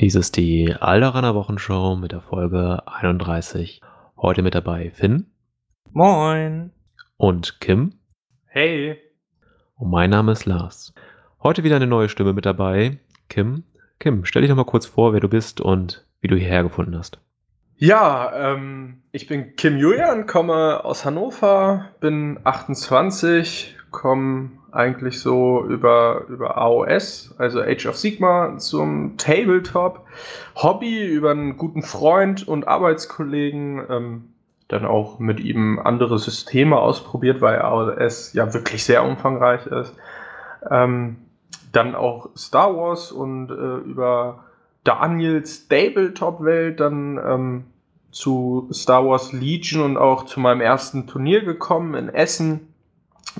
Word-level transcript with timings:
Dies 0.00 0.14
ist 0.14 0.38
die 0.38 0.74
Alderaner 0.80 1.34
Wochenshow 1.34 1.94
mit 1.94 2.12
der 2.12 2.22
Folge 2.22 2.82
31. 2.86 3.82
Heute 4.16 4.40
mit 4.40 4.54
dabei 4.54 4.88
Finn. 4.88 5.26
Moin. 5.92 6.70
Und 7.18 7.60
Kim. 7.60 7.92
Hey. 8.46 8.96
Und 9.74 9.90
mein 9.90 10.08
Name 10.08 10.32
ist 10.32 10.46
Lars. 10.46 10.94
Heute 11.42 11.64
wieder 11.64 11.76
eine 11.76 11.86
neue 11.86 12.08
Stimme 12.08 12.32
mit 12.32 12.46
dabei. 12.46 12.98
Kim. 13.28 13.64
Kim, 13.98 14.24
stell 14.24 14.40
dich 14.40 14.48
doch 14.48 14.56
mal 14.56 14.64
kurz 14.64 14.86
vor, 14.86 15.12
wer 15.12 15.20
du 15.20 15.28
bist 15.28 15.60
und 15.60 16.06
wie 16.22 16.28
du 16.28 16.36
hierher 16.36 16.62
gefunden 16.62 16.96
hast. 16.96 17.20
Ja, 17.76 18.54
ähm, 18.54 19.02
ich 19.12 19.26
bin 19.26 19.54
Kim 19.56 19.76
Julian, 19.76 20.26
komme 20.26 20.82
aus 20.82 21.04
Hannover, 21.04 21.90
bin 22.00 22.40
28, 22.44 23.76
komme 23.90 24.50
eigentlich 24.72 25.20
so 25.20 25.64
über, 25.64 26.24
über 26.28 26.58
AOS, 26.58 27.34
also 27.38 27.60
Age 27.60 27.86
of 27.86 27.96
Sigma, 27.96 28.58
zum 28.58 29.16
Tabletop. 29.16 30.06
Hobby 30.56 31.04
über 31.06 31.32
einen 31.32 31.56
guten 31.56 31.82
Freund 31.82 32.46
und 32.46 32.68
Arbeitskollegen, 32.68 33.82
ähm, 33.88 34.24
dann 34.68 34.84
auch 34.84 35.18
mit 35.18 35.40
ihm 35.40 35.80
andere 35.80 36.18
Systeme 36.18 36.78
ausprobiert, 36.78 37.40
weil 37.40 37.60
AOS 37.60 38.32
ja 38.34 38.54
wirklich 38.54 38.84
sehr 38.84 39.04
umfangreich 39.04 39.66
ist. 39.66 39.94
Ähm, 40.70 41.16
dann 41.72 41.94
auch 41.94 42.30
Star 42.36 42.76
Wars 42.76 43.12
und 43.12 43.50
äh, 43.50 43.88
über 43.88 44.44
Daniels 44.84 45.68
Tabletop-Welt 45.68 46.80
dann 46.80 47.18
ähm, 47.18 47.64
zu 48.12 48.68
Star 48.72 49.06
Wars 49.06 49.32
Legion 49.32 49.82
und 49.82 49.96
auch 49.96 50.24
zu 50.24 50.40
meinem 50.40 50.60
ersten 50.60 51.06
Turnier 51.06 51.44
gekommen 51.44 51.94
in 51.94 52.08
Essen 52.08 52.69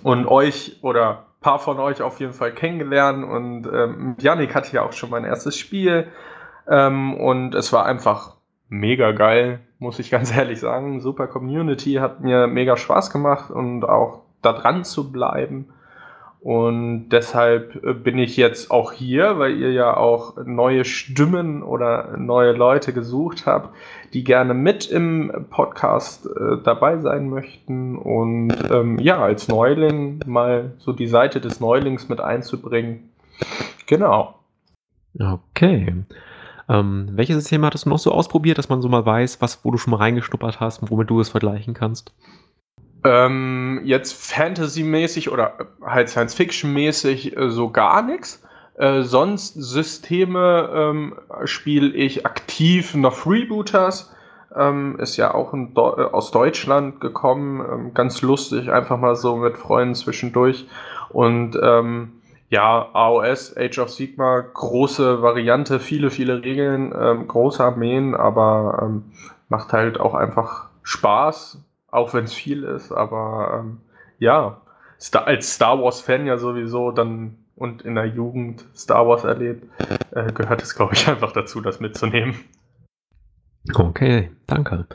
und 0.02 0.26
euch 0.26 0.78
oder 0.82 1.10
ein 1.10 1.40
paar 1.40 1.58
von 1.58 1.78
euch 1.78 2.02
auf 2.02 2.20
jeden 2.20 2.32
Fall 2.32 2.52
kennengelernt 2.52 3.24
und 3.24 3.66
ähm, 3.72 4.16
Yannick 4.18 4.54
hatte 4.54 4.74
ja 4.74 4.82
auch 4.82 4.92
schon 4.92 5.10
mein 5.10 5.24
erstes 5.24 5.56
Spiel 5.56 6.08
ähm, 6.68 7.14
und 7.14 7.54
es 7.54 7.72
war 7.72 7.86
einfach 7.86 8.36
mega 8.68 9.12
geil, 9.12 9.60
muss 9.78 9.98
ich 9.98 10.10
ganz 10.10 10.34
ehrlich 10.34 10.60
sagen. 10.60 11.00
Super 11.00 11.26
Community 11.26 11.94
hat 11.94 12.20
mir 12.20 12.46
mega 12.46 12.76
Spaß 12.76 13.10
gemacht 13.10 13.50
und 13.50 13.84
auch 13.84 14.22
da 14.42 14.52
dran 14.52 14.84
zu 14.84 15.12
bleiben. 15.12 15.72
Und 16.40 17.10
deshalb 17.10 17.84
äh, 17.84 17.92
bin 17.92 18.18
ich 18.18 18.36
jetzt 18.38 18.70
auch 18.70 18.92
hier, 18.92 19.38
weil 19.38 19.58
ihr 19.58 19.72
ja 19.72 19.94
auch 19.96 20.36
neue 20.44 20.86
Stimmen 20.86 21.62
oder 21.62 22.16
neue 22.16 22.52
Leute 22.52 22.94
gesucht 22.94 23.44
habt, 23.44 23.74
die 24.14 24.24
gerne 24.24 24.54
mit 24.54 24.90
im 24.90 25.46
Podcast 25.50 26.26
äh, 26.26 26.56
dabei 26.64 26.98
sein 26.98 27.28
möchten. 27.28 27.98
Und 27.98 28.54
ähm, 28.70 28.98
ja, 28.98 29.22
als 29.22 29.48
Neuling 29.48 30.20
mal 30.24 30.72
so 30.78 30.92
die 30.92 31.08
Seite 31.08 31.42
des 31.42 31.60
Neulings 31.60 32.08
mit 32.08 32.20
einzubringen. 32.20 33.10
Genau. 33.86 34.34
Okay. 35.18 35.94
Ähm, 36.70 37.08
welches 37.12 37.36
System 37.36 37.66
hattest 37.66 37.84
du 37.84 37.90
noch 37.90 37.98
so 37.98 38.12
ausprobiert, 38.12 38.56
dass 38.56 38.68
man 38.68 38.80
so 38.80 38.88
mal 38.88 39.04
weiß, 39.04 39.42
was, 39.42 39.62
wo 39.64 39.72
du 39.72 39.76
schon 39.76 39.90
mal 39.90 39.98
reingeschnuppert 39.98 40.60
hast 40.60 40.80
und 40.80 40.90
womit 40.90 41.10
du 41.10 41.20
es 41.20 41.28
vergleichen 41.28 41.74
kannst? 41.74 42.14
Ähm, 43.04 43.80
jetzt 43.84 44.12
Fantasy-mäßig 44.12 45.30
oder 45.30 45.54
halt 45.82 46.08
Science-Fiction-mäßig 46.08 47.36
äh, 47.36 47.50
so 47.50 47.70
gar 47.70 48.02
nichts. 48.02 48.42
Äh, 48.74 49.02
sonst 49.02 49.54
Systeme 49.54 50.70
ähm, 50.72 51.14
spiele 51.44 51.94
ich 51.94 52.26
aktiv 52.26 52.94
noch 52.94 53.14
Freebooters. 53.14 54.14
Ähm, 54.54 54.98
ist 54.98 55.16
ja 55.16 55.32
auch 55.32 55.52
Do 55.52 55.96
äh, 55.96 56.02
aus 56.04 56.30
Deutschland 56.30 57.00
gekommen. 57.00 57.60
Ähm, 57.60 57.94
ganz 57.94 58.20
lustig, 58.22 58.70
einfach 58.70 58.98
mal 58.98 59.16
so 59.16 59.36
mit 59.36 59.56
Freunden 59.56 59.94
zwischendurch. 59.94 60.66
Und 61.10 61.58
ähm, 61.62 62.20
ja, 62.48 62.88
AOS, 62.92 63.56
Age 63.56 63.78
of 63.78 63.90
Sigma, 63.90 64.40
große 64.40 65.22
Variante, 65.22 65.78
viele, 65.78 66.10
viele 66.10 66.42
Regeln, 66.42 66.92
ähm, 66.98 67.28
große 67.28 67.62
Armeen, 67.62 68.14
aber 68.14 68.80
ähm, 68.82 69.04
macht 69.48 69.72
halt 69.72 70.00
auch 70.00 70.14
einfach 70.14 70.68
Spaß 70.82 71.58
auch 71.90 72.14
wenn 72.14 72.24
es 72.24 72.32
viel 72.32 72.64
ist, 72.64 72.92
aber 72.92 73.60
ähm, 73.60 73.78
ja, 74.18 74.60
Star 75.00 75.26
als 75.26 75.54
Star 75.54 75.80
Wars-Fan 75.82 76.26
ja 76.26 76.38
sowieso 76.38 76.90
dann 76.90 77.36
und 77.56 77.82
in 77.82 77.94
der 77.94 78.06
Jugend 78.06 78.64
Star 78.74 79.06
Wars 79.06 79.24
erlebt, 79.24 79.66
äh, 80.12 80.32
gehört 80.32 80.62
es, 80.62 80.74
glaube 80.74 80.94
ich, 80.94 81.06
einfach 81.08 81.32
dazu, 81.32 81.60
das 81.60 81.80
mitzunehmen. 81.80 82.34
Okay, 83.74 84.30
danke. 84.46 84.86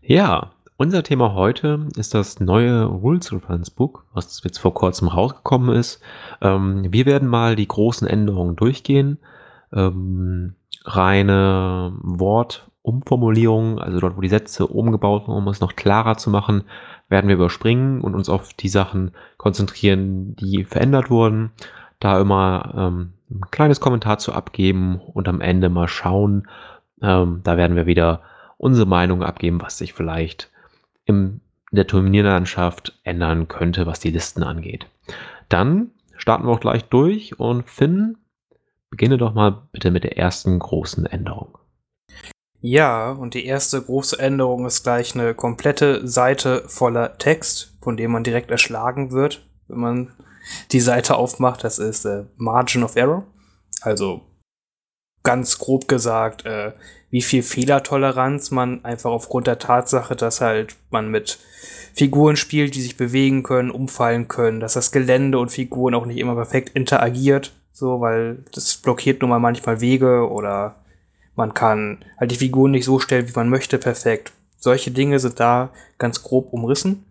Ja, 0.00 0.52
unser 0.78 1.02
Thema 1.02 1.34
heute 1.34 1.86
ist 1.96 2.14
das 2.14 2.40
neue 2.40 2.84
Rules 2.84 3.32
Reference 3.32 3.70
Book, 3.70 4.06
was 4.14 4.42
jetzt 4.42 4.58
vor 4.58 4.72
kurzem 4.72 5.08
rausgekommen 5.08 5.76
ist. 5.76 6.00
Ähm, 6.40 6.90
wir 6.92 7.04
werden 7.04 7.28
mal 7.28 7.56
die 7.56 7.68
großen 7.68 8.06
Änderungen 8.06 8.56
durchgehen. 8.56 9.18
Ähm, 9.72 10.54
reine 10.88 11.92
Wort- 12.02 12.68
Umformulierungen, 12.88 13.78
also 13.78 14.00
dort, 14.00 14.16
wo 14.16 14.22
die 14.22 14.30
Sätze 14.30 14.66
umgebaut 14.66 15.28
wurden, 15.28 15.36
um 15.36 15.48
es 15.48 15.60
noch 15.60 15.76
klarer 15.76 16.16
zu 16.16 16.30
machen, 16.30 16.64
werden 17.10 17.28
wir 17.28 17.36
überspringen 17.36 18.00
und 18.00 18.14
uns 18.14 18.30
auf 18.30 18.54
die 18.54 18.70
Sachen 18.70 19.12
konzentrieren, 19.36 20.34
die 20.36 20.64
verändert 20.64 21.10
wurden. 21.10 21.52
Da 22.00 22.18
immer 22.18 22.72
ähm, 22.74 23.12
ein 23.30 23.50
kleines 23.50 23.80
Kommentar 23.80 24.18
zu 24.18 24.32
abgeben 24.32 25.00
und 25.00 25.28
am 25.28 25.42
Ende 25.42 25.68
mal 25.68 25.88
schauen. 25.88 26.48
Ähm, 27.02 27.40
da 27.44 27.58
werden 27.58 27.76
wir 27.76 27.84
wieder 27.86 28.22
unsere 28.56 28.86
Meinung 28.86 29.22
abgeben, 29.22 29.60
was 29.60 29.76
sich 29.76 29.92
vielleicht 29.92 30.50
in 31.04 31.40
der 31.70 31.86
Turnierlandschaft 31.86 32.98
ändern 33.04 33.48
könnte, 33.48 33.86
was 33.86 34.00
die 34.00 34.10
Listen 34.10 34.42
angeht. 34.42 34.86
Dann 35.50 35.90
starten 36.16 36.46
wir 36.46 36.52
auch 36.52 36.60
gleich 36.60 36.84
durch 36.84 37.38
und 37.38 37.68
Finn, 37.68 38.16
beginne 38.90 39.18
doch 39.18 39.34
mal 39.34 39.68
bitte 39.72 39.90
mit 39.90 40.04
der 40.04 40.18
ersten 40.18 40.58
großen 40.58 41.06
Änderung. 41.06 41.58
Ja, 42.60 43.12
und 43.12 43.34
die 43.34 43.46
erste 43.46 43.80
große 43.80 44.18
Änderung 44.18 44.66
ist 44.66 44.82
gleich 44.82 45.14
eine 45.14 45.34
komplette 45.34 46.06
Seite 46.08 46.64
voller 46.66 47.16
Text, 47.18 47.76
von 47.80 47.96
dem 47.96 48.10
man 48.10 48.24
direkt 48.24 48.50
erschlagen 48.50 49.12
wird, 49.12 49.46
wenn 49.68 49.78
man 49.78 50.12
die 50.72 50.80
Seite 50.80 51.16
aufmacht. 51.16 51.62
Das 51.62 51.78
ist 51.78 52.04
äh, 52.04 52.24
Margin 52.36 52.82
of 52.82 52.96
Error. 52.96 53.24
Also 53.80 54.22
ganz 55.22 55.58
grob 55.58 55.86
gesagt, 55.86 56.46
äh, 56.46 56.72
wie 57.10 57.22
viel 57.22 57.42
Fehlertoleranz 57.42 58.50
man 58.50 58.84
einfach 58.84 59.10
aufgrund 59.10 59.46
der 59.46 59.58
Tatsache, 59.58 60.16
dass 60.16 60.40
halt 60.40 60.76
man 60.90 61.10
mit 61.10 61.38
Figuren 61.94 62.36
spielt, 62.36 62.74
die 62.74 62.82
sich 62.82 62.96
bewegen 62.96 63.42
können, 63.42 63.70
umfallen 63.70 64.28
können, 64.28 64.60
dass 64.60 64.74
das 64.74 64.90
Gelände 64.90 65.38
und 65.38 65.50
Figuren 65.50 65.94
auch 65.94 66.06
nicht 66.06 66.18
immer 66.18 66.34
perfekt 66.34 66.70
interagiert, 66.70 67.52
so, 67.78 68.00
weil 68.00 68.38
das 68.52 68.76
blockiert 68.76 69.20
nun 69.20 69.30
mal 69.30 69.38
manchmal 69.38 69.80
Wege 69.80 70.28
oder 70.28 70.76
man 71.36 71.54
kann 71.54 72.04
halt 72.18 72.32
die 72.32 72.36
Figuren 72.36 72.72
nicht 72.72 72.84
so 72.84 72.98
stellen, 72.98 73.28
wie 73.28 73.36
man 73.36 73.48
möchte, 73.48 73.78
perfekt. 73.78 74.32
Solche 74.56 74.90
Dinge 74.90 75.20
sind 75.20 75.38
da 75.38 75.70
ganz 75.98 76.22
grob 76.22 76.52
umrissen. 76.52 77.04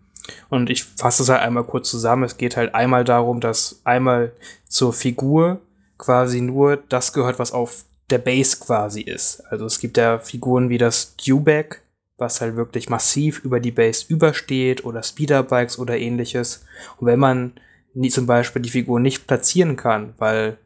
Und 0.50 0.68
ich 0.68 0.84
fasse 0.84 1.22
es 1.22 1.30
halt 1.30 1.40
einmal 1.40 1.64
kurz 1.64 1.90
zusammen. 1.90 2.24
Es 2.24 2.36
geht 2.36 2.58
halt 2.58 2.74
einmal 2.74 3.04
darum, 3.04 3.40
dass 3.40 3.80
einmal 3.84 4.32
zur 4.68 4.92
Figur 4.92 5.60
quasi 5.96 6.42
nur 6.42 6.76
das 6.76 7.14
gehört, 7.14 7.38
was 7.38 7.52
auf 7.52 7.84
der 8.10 8.18
Base 8.18 8.58
quasi 8.58 9.00
ist. 9.00 9.40
Also 9.50 9.64
es 9.64 9.80
gibt 9.80 9.96
ja 9.96 10.18
Figuren 10.18 10.68
wie 10.68 10.78
das 10.78 11.16
Dewback, 11.16 11.82
was 12.18 12.42
halt 12.42 12.56
wirklich 12.56 12.90
massiv 12.90 13.42
über 13.44 13.60
die 13.60 13.70
Base 13.70 14.04
übersteht 14.08 14.84
oder 14.84 15.02
Speederbikes 15.02 15.78
oder 15.78 15.96
ähnliches. 15.96 16.64
Und 16.98 17.06
wenn 17.06 17.18
man 17.18 17.52
nie 17.98 18.10
zum 18.10 18.26
Beispiel 18.26 18.62
die 18.62 18.70
Figur 18.70 19.00
nicht 19.00 19.26
platzieren 19.26 19.76
kann, 19.76 20.14
weil 20.18 20.58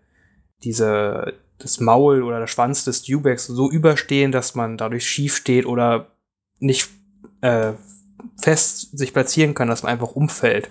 diese, 0.65 1.35
das 1.59 1.81
Maul 1.81 2.23
oder 2.23 2.39
der 2.39 2.47
Schwanz 2.47 2.85
des 2.85 3.03
Dewbacks 3.03 3.47
so 3.47 3.71
überstehen, 3.71 4.33
dass 4.33 4.55
man 4.55 4.77
dadurch 4.77 5.07
schief 5.07 5.37
steht 5.37 5.67
oder 5.67 6.13
nicht 6.59 6.91
äh, 7.41 7.73
fest 8.41 8.97
sich 8.97 9.13
platzieren 9.13 9.55
kann, 9.55 9.69
dass 9.69 9.83
man 9.83 9.93
einfach 9.93 10.13
umfällt. 10.13 10.71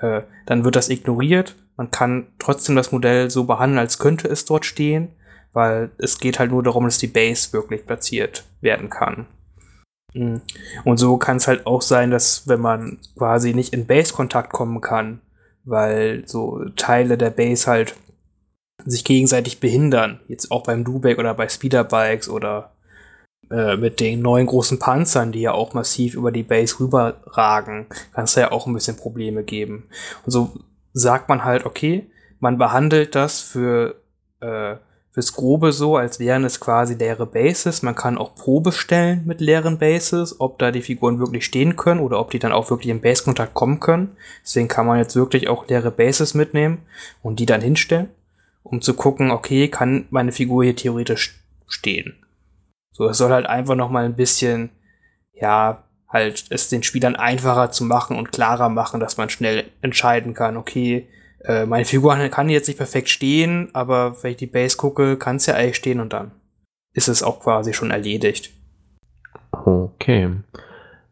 Äh, 0.00 0.22
dann 0.46 0.64
wird 0.64 0.76
das 0.76 0.88
ignoriert. 0.88 1.56
Man 1.76 1.90
kann 1.90 2.28
trotzdem 2.38 2.76
das 2.76 2.92
Modell 2.92 3.28
so 3.28 3.44
behandeln, 3.44 3.78
als 3.78 3.98
könnte 3.98 4.28
es 4.28 4.44
dort 4.44 4.64
stehen, 4.64 5.08
weil 5.52 5.90
es 5.98 6.18
geht 6.18 6.38
halt 6.38 6.52
nur 6.52 6.62
darum, 6.62 6.84
dass 6.84 6.98
die 6.98 7.06
Base 7.08 7.52
wirklich 7.52 7.84
platziert 7.84 8.44
werden 8.60 8.90
kann. 8.90 9.26
Mhm. 10.14 10.40
Und 10.84 10.98
so 10.98 11.16
kann 11.16 11.38
es 11.38 11.48
halt 11.48 11.66
auch 11.66 11.82
sein, 11.82 12.10
dass 12.10 12.46
wenn 12.46 12.60
man 12.60 12.98
quasi 13.18 13.54
nicht 13.54 13.74
in 13.74 13.86
Base-Kontakt 13.86 14.52
kommen 14.52 14.80
kann, 14.80 15.20
weil 15.66 16.26
so 16.26 16.64
Teile 16.76 17.18
der 17.18 17.30
Base 17.30 17.66
halt 17.66 17.94
sich 18.84 19.04
gegenseitig 19.04 19.60
behindern. 19.60 20.20
Jetzt 20.28 20.50
auch 20.50 20.62
beim 20.62 20.84
Dubeck 20.84 21.18
oder 21.18 21.34
bei 21.34 21.48
Speederbikes 21.48 22.28
oder 22.28 22.72
äh, 23.50 23.76
mit 23.76 24.00
den 24.00 24.22
neuen 24.22 24.46
großen 24.46 24.78
Panzern, 24.78 25.32
die 25.32 25.42
ja 25.42 25.52
auch 25.52 25.74
massiv 25.74 26.14
über 26.14 26.32
die 26.32 26.42
Base 26.42 26.80
rüberragen, 26.80 27.86
kann 28.12 28.24
es 28.24 28.34
ja 28.34 28.52
auch 28.52 28.66
ein 28.66 28.74
bisschen 28.74 28.96
Probleme 28.96 29.44
geben. 29.44 29.88
Und 30.24 30.32
so 30.32 30.52
sagt 30.92 31.28
man 31.28 31.44
halt, 31.44 31.66
okay, 31.66 32.10
man 32.40 32.58
behandelt 32.58 33.14
das 33.14 33.40
für 33.40 33.96
äh, 34.40 34.76
fürs 35.16 35.32
Grobe 35.32 35.72
so, 35.72 35.96
als 35.96 36.20
wären 36.20 36.44
es 36.44 36.60
quasi 36.60 36.92
leere 36.92 37.24
Bases. 37.24 37.80
Man 37.80 37.94
kann 37.94 38.18
auch 38.18 38.34
Probe 38.34 38.70
stellen 38.70 39.22
mit 39.24 39.40
leeren 39.40 39.78
Bases, 39.78 40.40
ob 40.40 40.58
da 40.58 40.70
die 40.70 40.82
Figuren 40.82 41.18
wirklich 41.18 41.46
stehen 41.46 41.74
können 41.76 42.00
oder 42.00 42.20
ob 42.20 42.30
die 42.30 42.38
dann 42.38 42.52
auch 42.52 42.68
wirklich 42.68 42.90
im 42.90 43.00
Base-Kontakt 43.00 43.54
kommen 43.54 43.80
können. 43.80 44.16
Deswegen 44.44 44.68
kann 44.68 44.86
man 44.86 44.98
jetzt 44.98 45.16
wirklich 45.16 45.48
auch 45.48 45.66
leere 45.68 45.90
Bases 45.90 46.34
mitnehmen 46.34 46.82
und 47.22 47.40
die 47.40 47.46
dann 47.46 47.62
hinstellen 47.62 48.10
um 48.66 48.82
zu 48.82 48.94
gucken, 48.94 49.30
okay, 49.30 49.68
kann 49.68 50.06
meine 50.10 50.32
Figur 50.32 50.64
hier 50.64 50.76
theoretisch 50.76 51.40
stehen. 51.68 52.16
So, 52.92 53.08
es 53.08 53.18
soll 53.18 53.30
halt 53.30 53.46
einfach 53.46 53.76
noch 53.76 53.90
mal 53.90 54.04
ein 54.04 54.16
bisschen, 54.16 54.70
ja, 55.32 55.84
halt 56.08 56.46
es 56.50 56.68
den 56.68 56.82
Spielern 56.82 57.16
einfacher 57.16 57.70
zu 57.70 57.84
machen 57.84 58.16
und 58.16 58.32
klarer 58.32 58.68
machen, 58.68 59.00
dass 59.00 59.16
man 59.16 59.28
schnell 59.28 59.70
entscheiden 59.82 60.34
kann, 60.34 60.56
okay, 60.56 61.08
äh, 61.46 61.66
meine 61.66 61.84
Figur 61.84 62.16
kann 62.28 62.48
jetzt 62.48 62.66
nicht 62.66 62.78
perfekt 62.78 63.08
stehen, 63.08 63.70
aber 63.72 64.22
wenn 64.22 64.32
ich 64.32 64.36
die 64.36 64.46
Base 64.46 64.76
gucke, 64.76 65.16
kann 65.16 65.36
es 65.36 65.46
ja 65.46 65.54
eigentlich 65.54 65.76
stehen 65.76 66.00
und 66.00 66.12
dann 66.12 66.32
ist 66.92 67.08
es 67.08 67.22
auch 67.22 67.40
quasi 67.40 67.72
schon 67.72 67.90
erledigt. 67.90 68.50
Okay. 69.52 70.30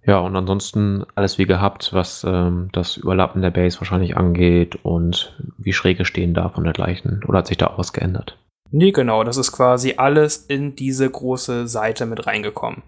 Ja, 0.06 0.18
und 0.18 0.36
ansonsten 0.36 1.04
alles 1.14 1.38
wie 1.38 1.46
gehabt, 1.46 1.92
was 1.92 2.24
ähm, 2.24 2.68
das 2.72 2.98
Überlappen 2.98 3.40
der 3.40 3.50
Base 3.50 3.80
wahrscheinlich 3.80 4.16
angeht 4.16 4.76
und 4.82 5.34
wie 5.56 5.72
schräge 5.72 6.04
stehen 6.04 6.34
darf 6.34 6.58
und 6.58 6.64
dergleichen. 6.64 7.22
Oder 7.26 7.38
hat 7.38 7.46
sich 7.46 7.56
da 7.56 7.68
auch 7.68 7.78
was 7.78 7.92
geändert? 7.92 8.36
Nee, 8.70 8.92
genau, 8.92 9.24
das 9.24 9.36
ist 9.36 9.52
quasi 9.52 9.94
alles 9.96 10.36
in 10.36 10.76
diese 10.76 11.08
große 11.08 11.68
Seite 11.68 12.06
mit 12.06 12.26
reingekommen. 12.26 12.82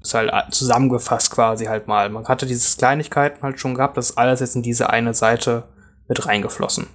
Ist 0.00 0.14
halt 0.14 0.32
zusammengefasst 0.54 1.32
quasi 1.32 1.66
halt 1.66 1.88
mal. 1.88 2.08
Man 2.08 2.26
hatte 2.28 2.46
diese 2.46 2.78
Kleinigkeiten 2.78 3.42
halt 3.42 3.60
schon 3.60 3.74
gehabt, 3.74 3.96
das 3.96 4.10
ist 4.10 4.18
alles 4.18 4.40
jetzt 4.40 4.56
in 4.56 4.62
diese 4.62 4.88
eine 4.88 5.12
Seite 5.12 5.64
mit 6.08 6.26
reingeflossen. 6.26 6.86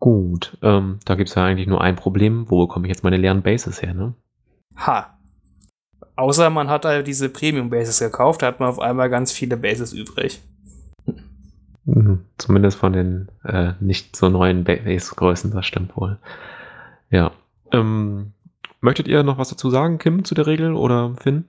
Gut, 0.00 0.56
ähm, 0.62 1.00
da 1.04 1.16
gibt 1.16 1.28
es 1.28 1.34
ja 1.34 1.44
eigentlich 1.44 1.66
nur 1.66 1.80
ein 1.80 1.96
Problem. 1.96 2.48
Wo 2.48 2.66
bekomme 2.66 2.86
ich 2.86 2.90
jetzt 2.90 3.02
meine 3.02 3.16
leeren 3.16 3.42
Bases 3.42 3.82
her, 3.82 3.94
ne? 3.94 4.14
Ha. 4.76 5.18
Außer 6.14 6.50
man 6.50 6.68
hat 6.68 6.84
halt 6.84 7.06
diese 7.06 7.28
Premium-Bases 7.28 7.98
gekauft, 8.00 8.42
da 8.42 8.46
hat 8.46 8.60
man 8.60 8.68
auf 8.68 8.80
einmal 8.80 9.08
ganz 9.08 9.32
viele 9.32 9.56
Bases 9.56 9.92
übrig. 9.92 10.40
Mhm, 11.84 12.24
zumindest 12.36 12.76
von 12.76 12.92
den 12.92 13.28
äh, 13.44 13.72
nicht 13.80 14.14
so 14.14 14.28
neuen 14.28 14.64
Base-Größen, 14.64 15.52
das 15.52 15.66
stimmt 15.66 15.96
wohl. 15.96 16.18
Ja. 17.10 17.32
Ähm, 17.72 18.32
möchtet 18.80 19.08
ihr 19.08 19.22
noch 19.22 19.38
was 19.38 19.48
dazu 19.48 19.70
sagen, 19.70 19.98
Kim, 19.98 20.24
zu 20.24 20.34
der 20.34 20.46
Regel 20.46 20.74
oder 20.74 21.14
Finn? 21.16 21.44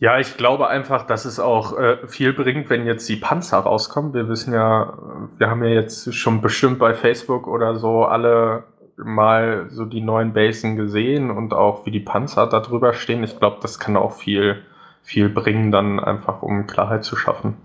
Ja, 0.00 0.20
ich 0.20 0.36
glaube 0.36 0.68
einfach, 0.68 1.06
dass 1.06 1.24
es 1.24 1.40
auch 1.40 1.76
äh, 1.76 2.06
viel 2.06 2.32
bringt, 2.32 2.70
wenn 2.70 2.86
jetzt 2.86 3.08
die 3.08 3.16
Panzer 3.16 3.58
rauskommen. 3.58 4.14
Wir 4.14 4.28
wissen 4.28 4.54
ja, 4.54 4.96
wir 5.36 5.50
haben 5.50 5.64
ja 5.64 5.70
jetzt 5.70 6.14
schon 6.14 6.40
bestimmt 6.40 6.78
bei 6.78 6.94
Facebook 6.94 7.48
oder 7.48 7.76
so 7.76 8.04
alle 8.04 8.64
mal 8.96 9.66
so 9.70 9.84
die 9.84 10.00
neuen 10.00 10.32
Basen 10.32 10.76
gesehen 10.76 11.30
und 11.30 11.52
auch 11.52 11.84
wie 11.84 11.90
die 11.90 12.00
Panzer 12.00 12.46
da 12.46 12.60
drüber 12.60 12.94
stehen. 12.94 13.24
Ich 13.24 13.38
glaube, 13.38 13.58
das 13.60 13.80
kann 13.80 13.96
auch 13.96 14.12
viel, 14.12 14.62
viel 15.02 15.28
bringen, 15.28 15.72
dann 15.72 15.98
einfach 15.98 16.42
um 16.42 16.66
Klarheit 16.66 17.04
zu 17.04 17.16
schaffen. 17.16 17.56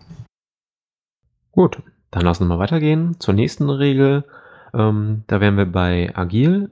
Gut, 1.52 1.82
dann 2.10 2.24
lassen 2.24 2.46
wir 2.46 2.56
mal 2.56 2.60
weitergehen 2.60 3.20
zur 3.20 3.36
nächsten 3.36 3.70
Regel. 3.70 4.24
Ähm, 4.74 5.24
da 5.28 5.40
wären 5.40 5.58
wir 5.58 5.72
bei 5.72 6.12
Agil. 6.16 6.72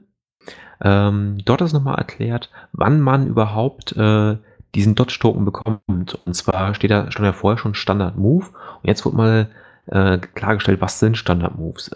Ähm, 0.80 1.38
dort 1.44 1.60
ist 1.60 1.72
nochmal 1.72 1.98
erklärt, 1.98 2.50
wann 2.72 3.00
man 3.00 3.28
überhaupt 3.28 3.96
äh, 3.96 4.36
diesen 4.74 4.94
Dodge-Token 4.94 5.44
bekommt. 5.44 6.18
Und 6.24 6.34
zwar 6.34 6.74
steht 6.74 6.90
da, 6.90 7.10
stand 7.10 7.26
ja 7.26 7.32
vorher 7.32 7.58
schon 7.58 7.74
Standard 7.74 8.16
Move. 8.16 8.46
Und 8.46 8.88
jetzt 8.88 9.04
wird 9.04 9.14
mal 9.14 9.48
äh, 9.86 10.18
klargestellt, 10.18 10.80
was 10.80 10.98
sind 10.98 11.16
Standard 11.16 11.58
Moves. 11.58 11.90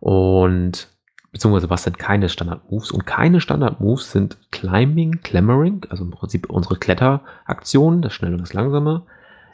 Und 0.00 0.88
beziehungsweise 1.30 1.70
was 1.70 1.84
sind 1.84 1.98
keine 1.98 2.28
Standard 2.28 2.70
Moves. 2.70 2.90
Und 2.90 3.06
keine 3.06 3.40
Standard 3.40 3.80
Moves 3.80 4.12
sind 4.12 4.36
Climbing, 4.50 5.20
Clambering, 5.22 5.82
also 5.88 6.04
im 6.04 6.10
Prinzip 6.10 6.50
unsere 6.50 6.76
Kletteraktionen, 6.76 8.02
das 8.02 8.12
Schnelle 8.12 8.34
und 8.34 8.42
das 8.42 8.52
Langsame. 8.52 9.04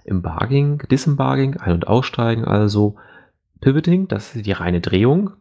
Embarging, 0.05 0.79
Disembarging, 0.91 1.59
Ein- 1.59 1.75
und 1.75 1.87
Aussteigen, 1.87 2.45
also 2.45 2.97
Pivoting, 3.61 4.09
das 4.09 4.35
ist 4.35 4.47
die 4.47 4.53
reine 4.53 4.81
Drehung. 4.81 5.33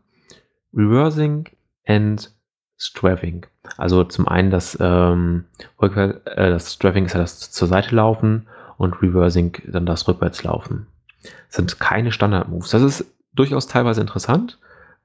Reversing 0.74 1.46
and 1.86 2.32
Strafing. 2.78 3.46
Also 3.78 4.04
zum 4.04 4.28
einen 4.28 4.52
das, 4.52 4.78
ähm, 4.80 5.46
äh, 5.82 6.14
das 6.36 6.74
Strafing 6.74 7.06
ist 7.06 7.14
ja 7.14 7.20
das 7.20 7.52
zur 7.52 7.68
Seite 7.68 7.96
laufen 7.96 8.48
und 8.78 9.02
Reversing 9.02 9.58
dann 9.66 9.86
das 9.86 10.08
Rückwärtslaufen. 10.08 10.88
Das 11.22 11.56
sind 11.56 11.80
keine 11.80 12.12
Standard-Moves. 12.12 12.70
Das 12.70 12.84
ist 12.84 13.06
durchaus 13.34 13.68
teilweise 13.68 14.02
interessant. 14.02 14.60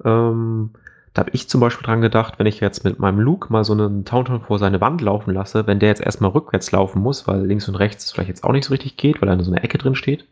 Ähm, 0.04 0.70
da 1.14 1.20
habe 1.20 1.30
ich 1.32 1.48
zum 1.48 1.60
Beispiel 1.60 1.84
dran 1.84 2.00
gedacht, 2.00 2.38
wenn 2.38 2.46
ich 2.46 2.60
jetzt 2.60 2.84
mit 2.84 2.98
meinem 2.98 3.20
Luke 3.20 3.52
mal 3.52 3.64
so 3.64 3.74
einen 3.74 4.04
Tauntaun 4.04 4.40
vor 4.40 4.58
seine 4.58 4.80
Wand 4.80 5.00
laufen 5.02 5.34
lasse, 5.34 5.66
wenn 5.66 5.78
der 5.78 5.90
jetzt 5.90 6.00
erstmal 6.00 6.30
rückwärts 6.30 6.72
laufen 6.72 7.02
muss, 7.02 7.26
weil 7.26 7.44
links 7.44 7.68
und 7.68 7.74
rechts 7.74 8.10
vielleicht 8.10 8.28
jetzt 8.28 8.44
auch 8.44 8.52
nicht 8.52 8.64
so 8.64 8.72
richtig 8.72 8.96
geht, 8.96 9.20
weil 9.20 9.28
in 9.28 9.44
so 9.44 9.50
einer 9.50 9.62
Ecke 9.62 9.78
drin 9.78 9.94
steht, 9.94 10.22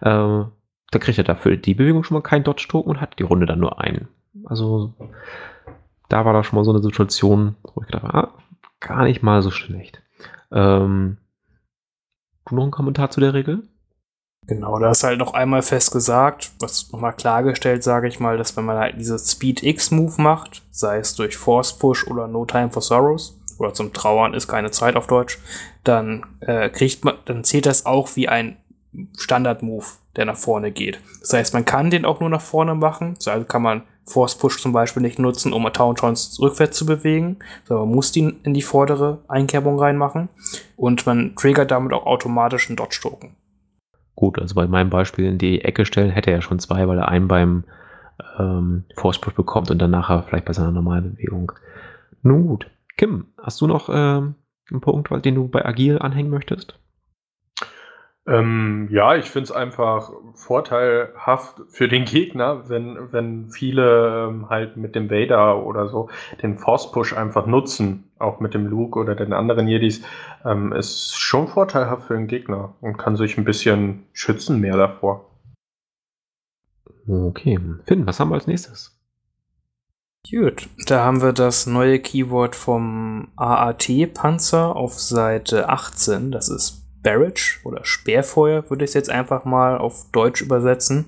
äh, 0.00 0.44
da 0.90 0.98
kriegt 0.98 1.18
er 1.18 1.24
dafür 1.24 1.56
die 1.56 1.74
Bewegung 1.74 2.04
schon 2.04 2.16
mal 2.16 2.22
keinen 2.22 2.44
Dodge-Token 2.44 2.90
und 2.90 3.00
hat 3.00 3.18
die 3.18 3.24
Runde 3.24 3.46
dann 3.46 3.60
nur 3.60 3.80
einen. 3.80 4.08
Also 4.44 4.94
da 6.08 6.24
war 6.24 6.32
da 6.32 6.42
schon 6.42 6.56
mal 6.56 6.64
so 6.64 6.70
eine 6.70 6.82
Situation, 6.82 7.56
wo 7.62 7.82
ich 7.82 7.86
gedacht 7.86 8.04
habe, 8.04 8.14
ah, 8.14 8.34
gar 8.80 9.04
nicht 9.04 9.22
mal 9.22 9.42
so 9.42 9.50
schlecht. 9.50 10.02
Ähm, 10.50 11.18
du 12.46 12.54
noch 12.54 12.62
einen 12.62 12.72
Kommentar 12.72 13.10
zu 13.10 13.20
der 13.20 13.34
Regel? 13.34 13.68
Genau, 14.46 14.78
da 14.78 14.90
ist 14.90 15.04
halt 15.04 15.18
noch 15.18 15.34
einmal 15.34 15.60
fest 15.60 15.92
gesagt, 15.92 16.52
was 16.58 16.90
nochmal 16.90 17.12
klargestellt, 17.12 17.82
sage 17.82 18.08
ich 18.08 18.18
mal, 18.18 18.38
dass 18.38 18.56
wenn 18.56 18.64
man 18.64 18.78
halt 18.78 18.94
diese 18.98 19.18
Speed 19.18 19.62
X-Move 19.62 20.22
macht, 20.22 20.62
sei 20.70 20.98
es 20.98 21.14
durch 21.14 21.36
Force 21.36 21.78
Push 21.78 22.06
oder 22.06 22.26
No 22.26 22.46
Time 22.46 22.70
for 22.70 22.80
Sorrows, 22.80 23.38
oder 23.58 23.74
zum 23.74 23.92
Trauern 23.92 24.34
ist 24.34 24.48
keine 24.48 24.70
Zeit 24.70 24.96
auf 24.96 25.06
Deutsch, 25.06 25.38
dann 25.84 26.24
äh, 26.40 26.70
kriegt 26.70 27.04
man, 27.04 27.16
dann 27.26 27.44
zählt 27.44 27.66
das 27.66 27.84
auch 27.84 28.16
wie 28.16 28.28
ein 28.28 28.56
Standard-Move, 29.18 29.84
der 30.16 30.24
nach 30.24 30.36
vorne 30.36 30.70
geht. 30.70 31.00
Das 31.20 31.34
heißt, 31.34 31.52
man 31.52 31.66
kann 31.66 31.90
den 31.90 32.06
auch 32.06 32.20
nur 32.20 32.30
nach 32.30 32.40
vorne 32.40 32.74
machen, 32.74 33.16
also 33.26 33.44
kann 33.44 33.62
man 33.62 33.82
Force 34.08 34.36
Push 34.36 34.60
zum 34.60 34.72
Beispiel 34.72 35.02
nicht 35.02 35.18
nutzen, 35.18 35.52
um 35.52 35.70
Tauntons 35.72 36.38
rückwärts 36.40 36.76
zu 36.76 36.86
bewegen, 36.86 37.36
sondern 37.64 37.88
man 37.88 37.96
muss 37.96 38.12
die 38.12 38.34
in 38.42 38.54
die 38.54 38.62
vordere 38.62 39.18
Einkerbung 39.28 39.78
reinmachen 39.78 40.28
und 40.76 41.06
man 41.06 41.34
triggert 41.36 41.70
damit 41.70 41.92
auch 41.92 42.06
automatisch 42.06 42.68
einen 42.68 42.76
Dodge-Token. 42.76 43.36
Gut, 44.14 44.38
also 44.38 44.54
bei 44.54 44.66
meinem 44.66 44.90
Beispiel 44.90 45.26
in 45.26 45.38
die 45.38 45.62
Ecke 45.62 45.84
stellen 45.84 46.10
hätte 46.10 46.30
er 46.30 46.42
schon 46.42 46.58
zwei, 46.58 46.88
weil 46.88 46.98
er 46.98 47.08
einen 47.08 47.28
beim 47.28 47.64
ähm, 48.38 48.84
Force 48.96 49.20
Push 49.20 49.34
bekommt 49.34 49.70
und 49.70 49.78
dann 49.78 49.90
nachher 49.90 50.22
vielleicht 50.22 50.44
bei 50.44 50.52
seiner 50.52 50.72
normalen 50.72 51.14
Bewegung. 51.14 51.52
Nun 52.22 52.46
gut. 52.46 52.70
Kim, 52.96 53.26
hast 53.40 53.60
du 53.60 53.68
noch 53.68 53.88
ähm, 53.92 54.34
einen 54.70 54.80
Punkt, 54.80 55.24
den 55.24 55.34
du 55.34 55.48
bei 55.48 55.64
Agil 55.64 55.98
anhängen 55.98 56.30
möchtest? 56.30 56.78
Ähm, 58.28 58.88
ja, 58.90 59.16
ich 59.16 59.30
finde 59.30 59.44
es 59.44 59.52
einfach 59.52 60.12
vorteilhaft 60.34 61.62
für 61.70 61.88
den 61.88 62.04
Gegner, 62.04 62.68
wenn, 62.68 63.10
wenn 63.10 63.48
viele 63.48 64.28
ähm, 64.28 64.50
halt 64.50 64.76
mit 64.76 64.94
dem 64.94 65.10
Vader 65.10 65.64
oder 65.64 65.88
so 65.88 66.10
den 66.42 66.58
Force 66.58 66.92
Push 66.92 67.14
einfach 67.14 67.46
nutzen, 67.46 68.10
auch 68.18 68.40
mit 68.40 68.52
dem 68.52 68.66
Luke 68.66 68.98
oder 68.98 69.14
den 69.14 69.32
anderen 69.32 69.66
Jedis, 69.66 70.02
ähm, 70.44 70.72
ist 70.72 71.16
schon 71.18 71.48
vorteilhaft 71.48 72.06
für 72.06 72.14
den 72.14 72.26
Gegner 72.26 72.74
und 72.82 72.98
kann 72.98 73.16
sich 73.16 73.38
ein 73.38 73.44
bisschen 73.44 74.04
schützen 74.12 74.60
mehr 74.60 74.76
davor. 74.76 75.24
Okay, 77.08 77.58
Finn, 77.86 78.06
was 78.06 78.20
haben 78.20 78.28
wir 78.28 78.34
als 78.34 78.46
nächstes? 78.46 78.94
Gut, 80.30 80.68
da 80.86 81.02
haben 81.02 81.22
wir 81.22 81.32
das 81.32 81.66
neue 81.66 81.98
Keyword 81.98 82.54
vom 82.54 83.28
AAT-Panzer 83.36 84.76
auf 84.76 85.00
Seite 85.00 85.70
18. 85.70 86.30
Das 86.30 86.50
ist 86.50 86.77
Barrage 87.02 87.58
oder 87.64 87.84
Sperrfeuer, 87.84 88.68
würde 88.70 88.84
ich 88.84 88.90
es 88.90 88.94
jetzt 88.94 89.10
einfach 89.10 89.44
mal 89.44 89.78
auf 89.78 90.06
Deutsch 90.12 90.40
übersetzen. 90.40 91.06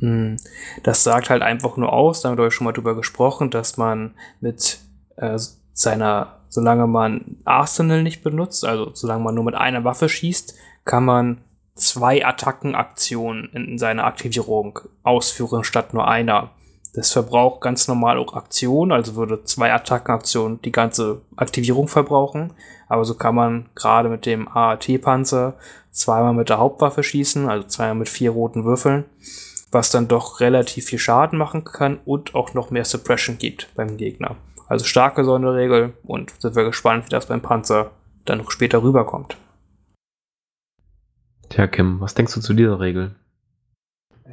Hm, 0.00 0.36
das 0.82 1.04
sagt 1.04 1.30
halt 1.30 1.42
einfach 1.42 1.76
nur 1.76 1.92
aus, 1.92 2.20
da 2.20 2.28
haben 2.28 2.38
wir 2.38 2.50
schon 2.50 2.64
mal 2.66 2.72
drüber 2.72 2.94
gesprochen, 2.94 3.50
dass 3.50 3.76
man 3.76 4.14
mit 4.40 4.78
äh, 5.16 5.38
seiner, 5.72 6.40
solange 6.48 6.86
man 6.86 7.36
Arsenal 7.44 8.02
nicht 8.02 8.22
benutzt, 8.22 8.64
also 8.64 8.90
solange 8.94 9.24
man 9.24 9.34
nur 9.34 9.44
mit 9.44 9.54
einer 9.54 9.84
Waffe 9.84 10.08
schießt, 10.08 10.54
kann 10.84 11.04
man 11.04 11.38
zwei 11.74 12.24
Attackenaktionen 12.24 13.50
in 13.52 13.78
seiner 13.78 14.04
Aktivierung 14.04 14.78
ausführen 15.02 15.64
statt 15.64 15.94
nur 15.94 16.08
einer. 16.08 16.50
Das 16.96 17.12
verbraucht 17.12 17.60
ganz 17.60 17.88
normal 17.88 18.16
auch 18.16 18.32
Aktionen, 18.32 18.90
also 18.90 19.16
würde 19.16 19.44
zwei 19.44 19.70
Attackenaktionen 19.70 20.62
die 20.62 20.72
ganze 20.72 21.20
Aktivierung 21.36 21.88
verbrauchen. 21.88 22.54
Aber 22.88 23.04
so 23.04 23.14
kann 23.14 23.34
man 23.34 23.68
gerade 23.74 24.08
mit 24.08 24.24
dem 24.24 24.48
AAT-Panzer 24.48 25.54
zweimal 25.90 26.32
mit 26.32 26.48
der 26.48 26.56
Hauptwaffe 26.56 27.02
schießen, 27.02 27.50
also 27.50 27.68
zweimal 27.68 27.96
mit 27.96 28.08
vier 28.08 28.30
roten 28.30 28.64
Würfeln, 28.64 29.04
was 29.70 29.90
dann 29.90 30.08
doch 30.08 30.40
relativ 30.40 30.86
viel 30.86 30.98
Schaden 30.98 31.38
machen 31.38 31.64
kann 31.64 31.98
und 32.06 32.34
auch 32.34 32.54
noch 32.54 32.70
mehr 32.70 32.86
Suppression 32.86 33.36
gibt 33.36 33.68
beim 33.74 33.98
Gegner. 33.98 34.36
Also 34.66 34.86
starke 34.86 35.22
Sonderregel 35.22 35.92
und 36.02 36.32
sind 36.38 36.56
wir 36.56 36.64
gespannt, 36.64 37.04
wie 37.04 37.10
das 37.10 37.26
beim 37.26 37.42
Panzer 37.42 37.90
dann 38.24 38.38
noch 38.38 38.50
später 38.50 38.82
rüberkommt. 38.82 39.36
Tja, 41.50 41.66
Kim, 41.66 42.00
was 42.00 42.14
denkst 42.14 42.32
du 42.32 42.40
zu 42.40 42.54
dieser 42.54 42.80
Regel? 42.80 43.16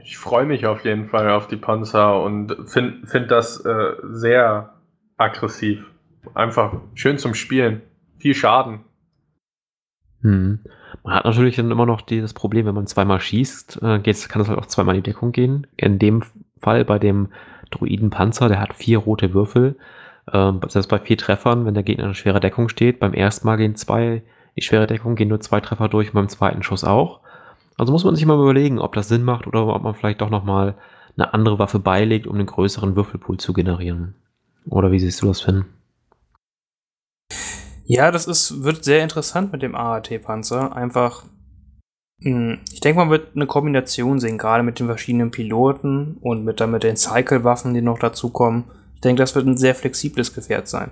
Ich 0.02 0.18
freue 0.18 0.46
mich 0.46 0.66
auf 0.66 0.84
jeden 0.84 1.08
Fall 1.08 1.30
auf 1.30 1.48
die 1.48 1.58
Panzer 1.58 2.22
und 2.22 2.56
finde 2.66 3.06
find 3.06 3.30
das 3.30 3.64
äh, 3.66 3.94
sehr 4.04 4.74
aggressiv. 5.18 5.92
Einfach 6.34 6.74
schön 6.96 7.18
zum 7.18 7.34
Spielen. 7.34 7.82
Viel 8.18 8.34
Schaden. 8.34 8.82
Hm. 10.22 10.60
Man 11.04 11.14
hat 11.14 11.26
natürlich 11.26 11.58
dann 11.58 11.70
immer 11.70 11.86
noch 11.86 12.02
das 12.02 12.34
Problem, 12.34 12.66
wenn 12.66 12.76
man 12.76 12.88
zweimal 12.88 13.20
schießt, 13.20 13.82
äh, 13.82 14.00
geht's, 14.00 14.30
kann 14.30 14.42
es 14.42 14.48
halt 14.48 14.58
auch 14.58 14.68
zweimal 14.68 14.96
in 14.96 15.04
die 15.04 15.12
Deckung 15.12 15.32
gehen. 15.32 15.68
In 15.76 16.00
dem 16.00 16.24
Fall 16.62 16.86
bei 16.86 16.98
dem 16.98 17.30
Druidenpanzer, 17.72 18.48
der 18.48 18.62
hat 18.62 18.74
vier 18.74 19.00
rote 19.00 19.34
Würfel. 19.34 19.76
Ähm, 20.32 20.62
selbst 20.68 20.88
bei 20.88 21.00
vier 21.00 21.18
Treffern, 21.18 21.66
wenn 21.66 21.74
der 21.74 21.84
Gegner 21.84 22.06
in 22.06 22.14
schwerer 22.14 22.40
Deckung 22.40 22.70
steht, 22.70 23.00
beim 23.00 23.14
ersten 23.14 23.46
Mal 23.46 23.58
gehen 23.58 23.76
zwei, 23.76 24.24
die 24.56 24.62
schwere 24.62 24.88
Deckung 24.88 25.16
gehen 25.16 25.28
nur 25.28 25.42
zwei 25.42 25.60
Treffer 25.60 25.90
durch 25.90 26.10
und 26.10 26.14
beim 26.14 26.30
zweiten 26.30 26.64
Schuss 26.64 26.86
auch. 26.86 27.20
Also 27.78 27.92
muss 27.92 28.04
man 28.04 28.16
sich 28.16 28.26
mal 28.26 28.40
überlegen, 28.40 28.80
ob 28.80 28.94
das 28.94 29.08
Sinn 29.08 29.24
macht 29.24 29.48
oder 29.48 29.66
ob 29.68 29.82
man 29.84 29.96
vielleicht 29.96 30.22
doch 30.22 30.30
nochmal 30.30 30.76
eine 31.16 31.34
andere 31.34 31.60
Waffe 31.60 31.80
beilegt, 31.80 32.28
um 32.28 32.36
einen 32.36 32.46
größeren 32.46 32.96
Würfelpool 32.96 33.38
zu 33.38 33.54
generieren. 33.54 34.16
Oder 34.66 34.92
wie 34.92 35.00
siehst 35.00 35.22
du 35.22 35.28
das, 35.28 35.42
Finn? 35.42 35.66
Ja, 37.86 38.12
das 38.12 38.28
ist, 38.28 38.64
wird 38.64 38.84
sehr 38.84 39.04
interessant 39.04 39.52
mit 39.52 39.62
dem 39.62 39.76
AAT-Panzer. 39.76 40.76
Einfach, 40.76 41.26
hm, 42.22 42.60
ich 42.72 42.80
denke, 42.80 43.00
man 43.00 43.10
wird 43.10 43.36
eine 43.36 43.46
Kombination 43.46 44.20
sehen, 44.20 44.38
gerade 44.38 44.64
mit 44.64 44.80
den 44.80 44.88
verschiedenen 44.88 45.32
Piloten 45.32 46.18
und 46.22 46.46
mit, 46.46 46.62
dann 46.62 46.72
mit 46.72 46.84
den 46.84 46.96
Cycle-Waffen, 46.96 47.74
die 47.74 47.82
noch 47.82 48.00
dazukommen. 48.00 48.66
Ich 48.96 49.02
denke, 49.02 49.22
das 49.22 49.36
wird 49.36 49.46
ein 49.46 49.58
sehr 49.58 49.76
flexibles 49.76 50.34
Gefährt 50.34 50.68
sein. 50.68 50.92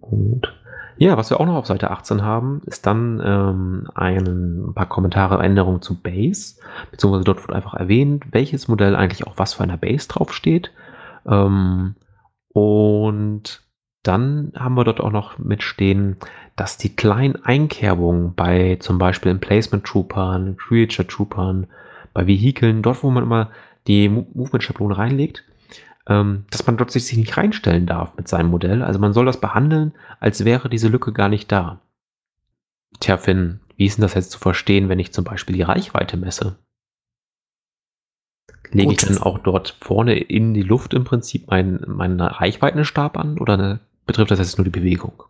Gut. 0.00 0.52
Ja, 0.98 1.16
was 1.16 1.30
wir 1.30 1.38
auch 1.40 1.46
noch 1.46 1.56
auf 1.56 1.66
Seite 1.66 1.90
18 1.90 2.22
haben, 2.22 2.62
ist 2.64 2.86
dann 2.86 3.20
ähm, 3.24 3.88
ein 3.94 4.72
paar 4.74 4.88
Kommentare, 4.88 5.42
Änderungen 5.42 5.82
zu 5.82 6.00
Base, 6.00 6.56
beziehungsweise 6.90 7.24
dort 7.24 7.46
wird 7.46 7.54
einfach 7.54 7.74
erwähnt, 7.74 8.24
welches 8.30 8.66
Modell 8.68 8.96
eigentlich 8.96 9.26
auch 9.26 9.34
was 9.36 9.54
für 9.54 9.62
einer 9.62 9.76
Base 9.76 10.08
draufsteht. 10.08 10.72
Ähm, 11.26 11.96
und 12.48 13.62
dann 14.02 14.52
haben 14.56 14.74
wir 14.74 14.84
dort 14.84 15.00
auch 15.00 15.10
noch 15.10 15.38
mitstehen, 15.38 16.16
dass 16.54 16.78
die 16.78 16.94
kleinen 16.94 17.44
Einkerbungen 17.44 18.34
bei 18.34 18.76
zum 18.80 18.98
Beispiel 18.98 19.32
Emplacement 19.32 19.84
Troopern, 19.84 20.56
Creature 20.56 21.06
Troopern, 21.06 21.66
bei 22.14 22.26
Vehikeln, 22.26 22.82
dort 22.82 23.02
wo 23.02 23.10
man 23.10 23.24
immer 23.24 23.50
die 23.86 24.08
Movement-Schablone 24.08 24.96
reinlegt, 24.96 25.44
dass 26.06 26.66
man 26.66 26.76
dort 26.76 26.92
sich 26.92 27.16
nicht 27.16 27.36
reinstellen 27.36 27.86
darf 27.86 28.16
mit 28.16 28.28
seinem 28.28 28.50
Modell. 28.50 28.82
Also 28.82 29.00
man 29.00 29.12
soll 29.12 29.26
das 29.26 29.40
behandeln, 29.40 29.92
als 30.20 30.44
wäre 30.44 30.68
diese 30.68 30.88
Lücke 30.88 31.12
gar 31.12 31.28
nicht 31.28 31.50
da. 31.50 31.80
Tja, 33.00 33.16
Finn, 33.16 33.60
wie 33.76 33.86
ist 33.86 33.98
denn 33.98 34.02
das 34.02 34.14
jetzt 34.14 34.30
zu 34.30 34.38
verstehen, 34.38 34.88
wenn 34.88 35.00
ich 35.00 35.12
zum 35.12 35.24
Beispiel 35.24 35.56
die 35.56 35.62
Reichweite 35.62 36.16
messe? 36.16 36.56
Lege 38.70 38.92
ich 38.92 38.98
dann 38.98 39.18
auch 39.18 39.38
dort 39.38 39.76
vorne 39.80 40.18
in 40.18 40.54
die 40.54 40.62
Luft 40.62 40.94
im 40.94 41.04
Prinzip 41.04 41.48
meinen, 41.48 41.84
meinen 41.86 42.20
Reichweitenstab 42.20 43.16
an 43.16 43.38
oder 43.38 43.54
eine, 43.54 43.80
betrifft 44.06 44.30
das 44.30 44.38
jetzt 44.38 44.58
nur 44.58 44.64
die 44.64 44.70
Bewegung? 44.70 45.24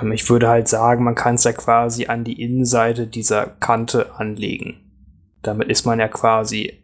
Ähm, 0.00 0.12
ich 0.12 0.28
würde 0.28 0.48
halt 0.48 0.68
sagen, 0.68 1.04
man 1.04 1.14
kann 1.14 1.36
es 1.36 1.44
ja 1.44 1.52
quasi 1.52 2.06
an 2.06 2.24
die 2.24 2.40
Innenseite 2.40 3.06
dieser 3.06 3.46
Kante 3.46 4.14
anlegen. 4.16 4.80
Damit 5.42 5.68
ist 5.68 5.86
man 5.86 5.98
ja 5.98 6.08
quasi 6.08 6.82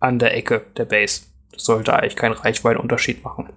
an 0.00 0.18
der 0.18 0.36
Ecke 0.36 0.64
der 0.76 0.84
Base. 0.84 1.31
Das 1.52 1.64
sollte 1.64 1.94
eigentlich 1.94 2.16
keinen 2.16 2.32
Reichweitenunterschied 2.32 3.22
machen. 3.24 3.48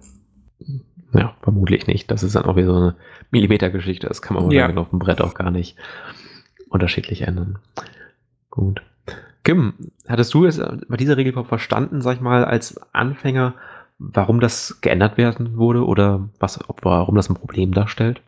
Ja, 1.12 1.34
vermutlich 1.40 1.86
nicht. 1.86 2.10
Das 2.10 2.22
ist 2.22 2.34
dann 2.36 2.44
auch 2.44 2.56
wieder 2.56 2.66
so 2.68 2.76
eine 2.76 2.96
Millimetergeschichte. 3.30 4.06
Das 4.06 4.22
kann 4.22 4.36
man 4.36 4.50
ja. 4.50 4.68
auf 4.74 4.90
dem 4.90 4.98
Brett 4.98 5.20
auch 5.20 5.34
gar 5.34 5.50
nicht 5.50 5.76
unterschiedlich 6.68 7.22
ändern. 7.22 7.58
Gut. 8.50 8.82
Kim, 9.44 9.74
hattest 10.08 10.34
du 10.34 10.44
es 10.44 10.60
bei 10.88 10.96
dieser 10.96 11.16
Regel 11.16 11.44
verstanden, 11.44 12.00
sag 12.00 12.16
ich 12.16 12.20
mal, 12.20 12.44
als 12.44 12.80
Anfänger, 12.92 13.54
warum 13.98 14.40
das 14.40 14.80
geändert 14.80 15.16
werden 15.16 15.56
wurde 15.56 15.86
oder 15.86 16.28
was, 16.38 16.68
ob, 16.68 16.84
warum 16.84 17.14
das 17.14 17.30
ein 17.30 17.36
Problem 17.36 17.72
darstellt? 17.72 18.20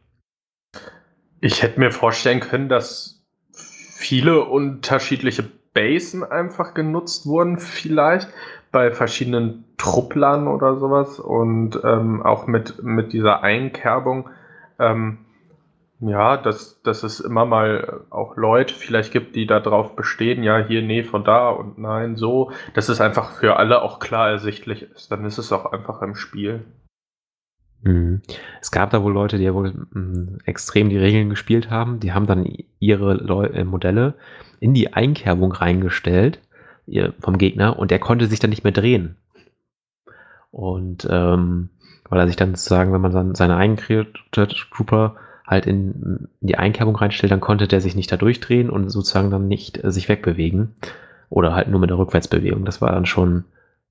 Ich 1.40 1.62
hätte 1.62 1.80
mir 1.80 1.90
vorstellen 1.90 2.40
können, 2.40 2.68
dass 2.68 3.24
viele 3.52 4.44
unterschiedliche 4.44 5.44
Basen 5.74 6.24
einfach 6.24 6.74
genutzt 6.74 7.26
wurden, 7.26 7.58
vielleicht 7.58 8.28
bei 8.72 8.90
verschiedenen 8.90 9.64
Trupplern 9.76 10.48
oder 10.48 10.76
sowas 10.76 11.20
und 11.20 11.80
ähm, 11.84 12.22
auch 12.22 12.46
mit, 12.46 12.82
mit 12.82 13.12
dieser 13.12 13.42
Einkerbung. 13.42 14.28
Ähm, 14.78 15.18
ja, 16.00 16.36
dass, 16.36 16.80
dass 16.82 17.02
es 17.02 17.18
immer 17.18 17.44
mal 17.44 18.02
auch 18.10 18.36
Leute 18.36 18.72
vielleicht 18.72 19.12
gibt, 19.12 19.34
die 19.34 19.46
darauf 19.46 19.96
bestehen, 19.96 20.44
ja, 20.44 20.58
hier, 20.58 20.82
nee, 20.82 21.02
von 21.02 21.24
da 21.24 21.48
und 21.48 21.78
nein, 21.78 22.14
so, 22.14 22.52
dass 22.74 22.88
es 22.88 23.00
einfach 23.00 23.32
für 23.32 23.56
alle 23.56 23.82
auch 23.82 23.98
klar 23.98 24.30
ersichtlich 24.30 24.82
ist. 24.82 25.10
Dann 25.10 25.24
ist 25.24 25.38
es 25.38 25.52
auch 25.52 25.72
einfach 25.72 26.00
im 26.02 26.14
Spiel. 26.14 26.64
Mhm. 27.82 28.22
Es 28.60 28.70
gab 28.70 28.90
da 28.90 29.02
wohl 29.02 29.12
Leute, 29.12 29.38
die 29.38 29.44
ja 29.44 29.54
wohl 29.54 29.72
mh, 29.90 30.38
extrem 30.44 30.88
die 30.88 30.98
Regeln 30.98 31.30
gespielt 31.30 31.68
haben. 31.70 31.98
Die 31.98 32.12
haben 32.12 32.26
dann 32.26 32.46
ihre 32.78 33.14
Leu 33.14 33.46
äh, 33.46 33.64
Modelle 33.64 34.14
in 34.60 34.74
die 34.74 34.92
Einkerbung 34.92 35.52
reingestellt 35.52 36.40
vom 37.20 37.38
Gegner 37.38 37.78
und 37.78 37.90
der 37.90 37.98
konnte 37.98 38.26
sich 38.26 38.40
dann 38.40 38.50
nicht 38.50 38.64
mehr 38.64 38.72
drehen. 38.72 39.16
Und 40.50 41.06
ähm, 41.10 41.70
weil 42.08 42.20
er 42.20 42.26
sich 42.26 42.36
dann 42.36 42.54
sozusagen, 42.54 42.92
wenn 42.92 43.00
man 43.00 43.12
dann 43.12 43.34
seine 43.34 43.56
eigenen 43.56 44.06
Trooper 44.32 45.16
halt 45.46 45.66
in, 45.66 45.92
in, 46.02 46.28
die 46.40 46.56
Einkerbung 46.56 46.96
reinstellt, 46.96 47.32
dann 47.32 47.40
konnte 47.40 47.68
der 47.68 47.80
sich 47.80 47.94
nicht 47.94 48.10
da 48.10 48.16
durchdrehen 48.16 48.70
und 48.70 48.88
sozusagen 48.90 49.30
dann 49.30 49.48
nicht 49.48 49.82
äh, 49.82 49.90
sich 49.90 50.08
wegbewegen. 50.08 50.74
Oder 51.30 51.54
halt 51.54 51.68
nur 51.68 51.80
mit 51.80 51.90
der 51.90 51.98
Rückwärtsbewegung. 51.98 52.64
Das 52.64 52.80
war 52.80 52.92
dann 52.92 53.04
schon 53.04 53.44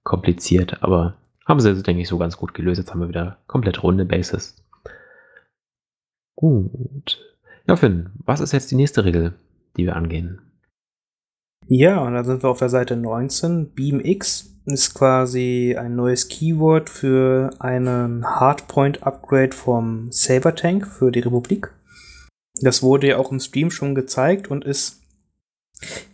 kompliziert, 0.04 0.82
aber 0.82 1.14
haben 1.46 1.60
sie, 1.60 1.84
denke 1.84 2.02
ich, 2.02 2.08
so 2.08 2.18
ganz 2.18 2.38
gut 2.38 2.54
gelöst. 2.54 2.80
Jetzt 2.80 2.92
haben 2.92 3.00
wir 3.00 3.10
wieder 3.10 3.38
komplett 3.46 3.84
runde 3.84 4.06
Bases. 4.06 4.64
Gut. 6.36 7.20
Ja, 7.68 7.76
Finn, 7.76 8.10
was 8.26 8.40
ist 8.40 8.54
jetzt 8.54 8.72
die 8.72 8.76
nächste 8.76 9.06
Regel, 9.06 9.34
die 9.76 9.86
wir 9.86 9.96
angehen? 9.96 10.42
Ja, 11.66 12.00
und 12.00 12.14
da 12.14 12.24
sind 12.24 12.44
wir 12.44 12.50
auf 12.50 12.60
der 12.60 12.70
Seite 12.70 12.96
19. 12.96 13.72
BeamX 13.72 14.54
ist 14.66 14.94
quasi 14.94 15.76
ein 15.80 15.96
neues 15.96 16.28
Keyword 16.28 16.90
für 16.90 17.52
einen 17.60 18.26
Hardpoint-Upgrade 18.26 19.56
vom 19.56 20.12
Saber 20.12 20.56
Tank 20.56 20.88
für 20.88 21.12
die 21.12 21.22
Republik. 21.22 21.72
Das 22.62 22.84
wurde 22.84 23.08
ja 23.08 23.18
auch 23.18 23.32
im 23.32 23.40
Stream 23.40 23.72
schon 23.72 23.96
gezeigt 23.96 24.50
und 24.50 24.66
ist 24.66 25.02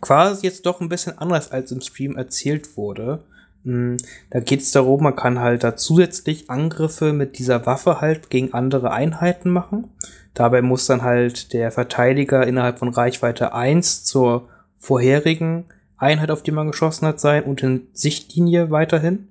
quasi 0.00 0.46
jetzt 0.46 0.66
doch 0.66 0.80
ein 0.80 0.88
bisschen 0.88 1.18
anders 1.18 1.50
als 1.50 1.72
im 1.72 1.80
Stream 1.80 2.16
erzählt 2.16 2.76
wurde. 2.76 3.24
Hm, 3.64 3.96
da 4.30 4.40
geht 4.40 4.60
es 4.60 4.70
darum, 4.70 5.02
man 5.02 5.16
kann 5.16 5.40
halt 5.40 5.64
da 5.64 5.76
zusätzlich 5.76 6.50
Angriffe 6.50 7.12
mit 7.12 7.38
dieser 7.38 7.66
Waffe 7.66 8.00
halt 8.00 8.30
gegen 8.30 8.52
andere 8.52 8.92
Einheiten 8.92 9.50
machen. 9.50 9.88
Dabei 10.34 10.62
muss 10.62 10.86
dann 10.86 11.02
halt 11.02 11.52
der 11.52 11.70
Verteidiger 11.70 12.46
innerhalb 12.46 12.78
von 12.78 12.88
Reichweite 12.90 13.54
1 13.54 14.04
zur 14.04 14.48
vorherigen 14.84 15.64
Einheit, 15.96 16.30
auf 16.30 16.42
die 16.42 16.50
man 16.50 16.66
geschossen 16.66 17.06
hat, 17.06 17.18
sein 17.18 17.44
und 17.44 17.62
in 17.62 17.88
Sichtlinie 17.92 18.70
weiterhin. 18.70 19.28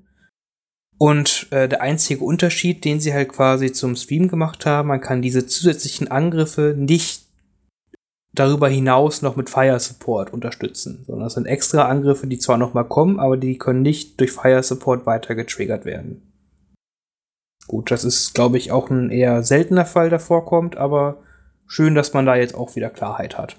Und 0.98 1.48
äh, 1.52 1.68
der 1.68 1.82
einzige 1.82 2.24
Unterschied, 2.24 2.86
den 2.86 3.00
sie 3.00 3.14
halt 3.14 3.30
quasi 3.30 3.72
zum 3.72 3.96
Stream 3.96 4.28
gemacht 4.28 4.66
haben, 4.66 4.88
man 4.88 5.02
kann 5.02 5.22
diese 5.22 5.46
zusätzlichen 5.46 6.10
Angriffe 6.10 6.76
nicht 6.78 7.24
darüber 8.34 8.68
hinaus 8.68 9.22
noch 9.22 9.36
mit 9.36 9.50
Fire 9.50 9.80
Support 9.80 10.34
unterstützen, 10.34 11.04
sondern 11.06 11.26
das 11.26 11.36
sind 11.36 11.46
extra 11.46 11.88
Angriffe, 11.88 12.26
die 12.26 12.40
zwar 12.40 12.58
noch 12.58 12.74
mal 12.74 12.84
kommen, 12.84 13.20
aber 13.20 13.38
die 13.38 13.58
können 13.58 13.84
nicht 13.84 14.20
durch 14.20 14.32
Fire 14.32 14.64
Support 14.64 15.06
weiter 15.06 15.36
getriggert 15.36 15.86
werden. 15.86 16.34
Gut, 17.68 17.92
das 17.92 18.04
ist, 18.04 18.34
glaube 18.34 18.58
ich, 18.58 18.72
auch 18.72 18.90
ein 18.90 19.12
eher 19.12 19.44
seltener 19.44 19.86
Fall, 19.86 20.10
der 20.10 20.20
vorkommt, 20.20 20.78
aber 20.78 21.18
schön, 21.68 21.96
dass 21.96 22.14
man 22.14 22.26
da 22.26 22.36
jetzt 22.36 22.56
auch 22.56 22.76
wieder 22.76 22.90
Klarheit 22.90 23.38
hat. 23.38 23.56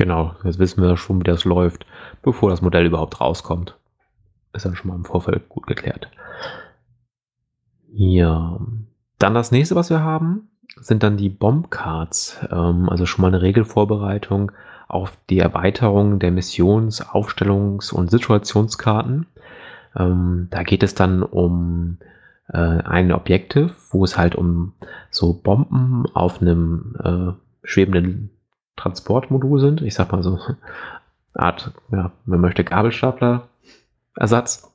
Genau, 0.00 0.34
jetzt 0.44 0.58
wissen 0.58 0.82
wir 0.82 0.96
schon, 0.96 1.20
wie 1.20 1.24
das 1.24 1.44
läuft, 1.44 1.84
bevor 2.22 2.48
das 2.48 2.62
Modell 2.62 2.86
überhaupt 2.86 3.20
rauskommt. 3.20 3.76
Ist 4.54 4.64
dann 4.64 4.74
schon 4.74 4.88
mal 4.88 4.94
im 4.94 5.04
Vorfeld 5.04 5.50
gut 5.50 5.66
geklärt. 5.66 6.10
Ja, 7.92 8.58
dann 9.18 9.34
das 9.34 9.52
nächste, 9.52 9.74
was 9.74 9.90
wir 9.90 10.00
haben, 10.00 10.48
sind 10.76 11.02
dann 11.02 11.18
die 11.18 11.28
Bombcards. 11.28 12.40
Ähm, 12.50 12.88
also 12.88 13.04
schon 13.04 13.20
mal 13.20 13.28
eine 13.28 13.42
Regelvorbereitung 13.42 14.52
auf 14.88 15.18
die 15.28 15.40
Erweiterung 15.40 16.18
der 16.18 16.30
Missions-, 16.30 17.06
Aufstellungs- 17.06 17.92
und 17.92 18.10
Situationskarten. 18.10 19.26
Ähm, 19.94 20.48
da 20.50 20.62
geht 20.62 20.82
es 20.82 20.94
dann 20.94 21.22
um 21.22 21.98
äh, 22.48 22.56
ein 22.56 23.12
Objektiv, 23.12 23.74
wo 23.90 24.02
es 24.04 24.16
halt 24.16 24.34
um 24.34 24.72
so 25.10 25.34
Bomben 25.34 26.06
auf 26.14 26.40
einem 26.40 26.96
äh, 27.04 27.66
schwebenden 27.68 28.30
Transportmodul 28.80 29.60
sind. 29.60 29.82
Ich 29.82 29.94
sag 29.94 30.10
mal 30.12 30.22
so 30.22 30.38
Art, 31.34 31.72
ja, 31.92 32.12
man 32.24 32.40
möchte 32.40 32.64
Gabelstapler-Ersatz. 32.64 34.72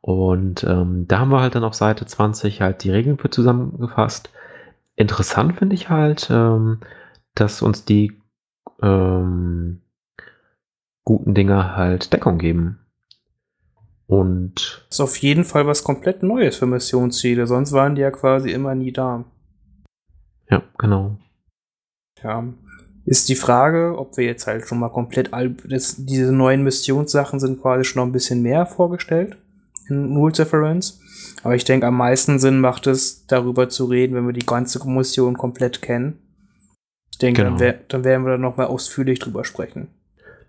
Und 0.00 0.64
ähm, 0.64 1.06
da 1.08 1.18
haben 1.18 1.30
wir 1.30 1.40
halt 1.40 1.56
dann 1.56 1.64
auf 1.64 1.74
Seite 1.74 2.06
20 2.06 2.62
halt 2.62 2.84
die 2.84 2.90
Regeln 2.90 3.18
für 3.18 3.28
zusammengefasst. 3.28 4.30
Interessant 4.94 5.58
finde 5.58 5.74
ich 5.74 5.90
halt, 5.90 6.28
ähm, 6.30 6.78
dass 7.34 7.60
uns 7.60 7.84
die 7.84 8.16
ähm, 8.80 9.82
guten 11.04 11.34
Dinger 11.34 11.76
halt 11.76 12.12
Deckung 12.12 12.38
geben. 12.38 12.78
Und. 14.06 14.86
Das 14.88 14.98
ist 14.98 15.00
auf 15.00 15.16
jeden 15.18 15.44
Fall 15.44 15.66
was 15.66 15.82
komplett 15.82 16.22
Neues 16.22 16.54
für 16.56 16.66
Missionsziele, 16.66 17.48
sonst 17.48 17.72
waren 17.72 17.96
die 17.96 18.02
ja 18.02 18.12
quasi 18.12 18.52
immer 18.52 18.76
nie 18.76 18.92
da. 18.92 19.24
Ja, 20.48 20.62
genau. 20.78 21.18
Ja, 22.22 22.44
ist 23.06 23.28
die 23.28 23.36
Frage, 23.36 23.94
ob 23.98 24.16
wir 24.16 24.24
jetzt 24.24 24.46
halt 24.46 24.66
schon 24.66 24.80
mal 24.80 24.88
komplett 24.90 25.32
all 25.32 25.50
das, 25.64 25.94
diese 25.98 26.32
neuen 26.32 26.62
Missionssachen 26.64 27.38
sind 27.40 27.62
quasi 27.62 27.84
schon 27.84 28.00
noch 28.02 28.06
ein 28.08 28.12
bisschen 28.12 28.42
mehr 28.42 28.66
vorgestellt. 28.66 29.36
in 29.88 30.16
Rules 30.16 30.40
Reference. 30.40 31.00
Aber 31.44 31.54
ich 31.54 31.64
denke, 31.64 31.86
am 31.86 31.96
meisten 31.96 32.40
Sinn 32.40 32.58
macht 32.60 32.88
es, 32.88 33.24
darüber 33.28 33.68
zu 33.68 33.84
reden, 33.84 34.16
wenn 34.16 34.26
wir 34.26 34.32
die 34.32 34.44
ganze 34.44 34.80
Kommission 34.80 35.38
komplett 35.38 35.80
kennen. 35.80 36.18
Ich 37.12 37.18
denke, 37.18 37.42
Genau. 37.42 37.52
dann, 37.52 37.60
wär, 37.60 37.74
dann 37.86 38.02
werden 38.04 38.24
wir 38.26 38.32
da 38.32 38.38
nochmal 38.38 38.66
ausführlich 38.66 39.20
drüber 39.20 39.44
sprechen. 39.44 39.86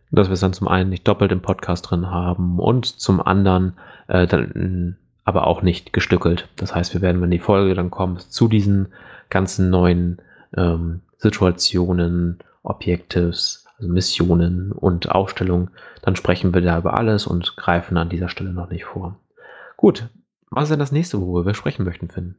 Dass 0.09 0.27
wir 0.29 0.33
es 0.33 0.39
dann 0.39 0.53
zum 0.53 0.67
einen 0.67 0.89
nicht 0.89 1.07
doppelt 1.07 1.31
im 1.31 1.41
Podcast 1.41 1.87
drin 1.89 2.09
haben 2.09 2.57
und 2.57 2.85
zum 2.87 3.21
anderen 3.21 3.73
äh, 4.07 4.25
dann 4.25 4.97
aber 5.23 5.45
auch 5.45 5.61
nicht 5.61 5.93
gestückelt. 5.93 6.47
Das 6.55 6.73
heißt, 6.73 6.95
wir 6.95 7.01
werden, 7.01 7.21
wenn 7.21 7.29
die 7.29 7.37
Folge 7.39 7.75
dann 7.75 7.91
kommt, 7.91 8.21
zu 8.21 8.47
diesen 8.47 8.87
ganzen 9.29 9.69
neuen 9.69 10.19
ähm, 10.57 11.01
Situationen, 11.19 12.39
Objectives, 12.67 13.65
also 13.77 13.91
Missionen 13.91 14.71
und 14.71 15.11
Aufstellungen, 15.11 15.69
dann 16.01 16.15
sprechen 16.15 16.53
wir 16.53 16.61
da 16.61 16.77
über 16.77 16.95
alles 16.95 17.27
und 17.27 17.55
greifen 17.57 17.97
an 17.97 18.09
dieser 18.09 18.29
Stelle 18.29 18.51
noch 18.51 18.69
nicht 18.69 18.85
vor. 18.85 19.19
Gut, 19.77 20.09
was 20.49 20.63
ist 20.63 20.71
denn 20.71 20.79
das 20.79 20.91
nächste, 20.91 21.21
worüber 21.21 21.45
wir 21.45 21.53
sprechen 21.53 21.83
möchten, 21.83 22.09
Finn? 22.09 22.35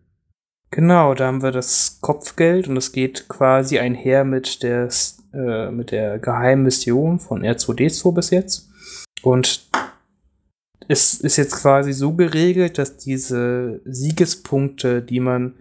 Genau, 0.70 1.14
da 1.14 1.26
haben 1.26 1.42
wir 1.42 1.52
das 1.52 1.99
Kopfgeld 2.00 2.68
und 2.68 2.76
es 2.76 2.92
geht 2.92 3.28
quasi 3.28 3.78
einher 3.78 4.25
mit 4.25 4.62
der, 4.62 4.88
äh, 5.32 5.70
mit 5.70 5.92
der 5.92 6.18
geheimen 6.18 6.64
Mission 6.64 7.18
von 7.18 7.42
R2D2 7.42 8.14
bis 8.14 8.30
jetzt. 8.30 8.68
Und 9.23 9.66
es 10.88 11.14
ist 11.20 11.37
jetzt 11.37 11.54
quasi 11.62 11.92
so 11.92 12.14
geregelt, 12.14 12.78
dass 12.78 12.97
diese 12.97 13.80
Siegespunkte, 13.85 15.02
die 15.02 15.20
man 15.20 15.54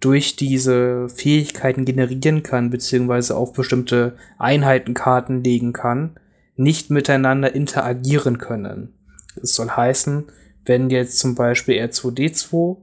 durch 0.00 0.36
diese 0.36 1.08
Fähigkeiten 1.08 1.84
generieren 1.84 2.42
kann, 2.42 2.70
beziehungsweise 2.70 3.36
auf 3.36 3.52
bestimmte 3.52 4.16
Einheitenkarten 4.38 5.44
legen 5.44 5.72
kann, 5.72 6.18
nicht 6.56 6.90
miteinander 6.90 7.54
interagieren 7.54 8.38
können. 8.38 8.94
Das 9.36 9.54
soll 9.54 9.70
heißen, 9.70 10.24
wenn 10.64 10.90
jetzt 10.90 11.18
zum 11.18 11.34
Beispiel 11.34 11.82
R2D2 11.82 12.76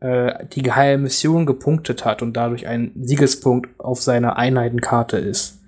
äh, 0.00 0.46
die 0.52 0.62
geheime 0.62 1.04
Mission 1.04 1.46
gepunktet 1.46 2.04
hat 2.04 2.22
und 2.22 2.34
dadurch 2.34 2.66
ein 2.66 2.92
Siegespunkt 3.00 3.78
auf 3.78 4.02
seiner 4.02 4.36
Einheitenkarte 4.36 5.18
ist, 5.18 5.60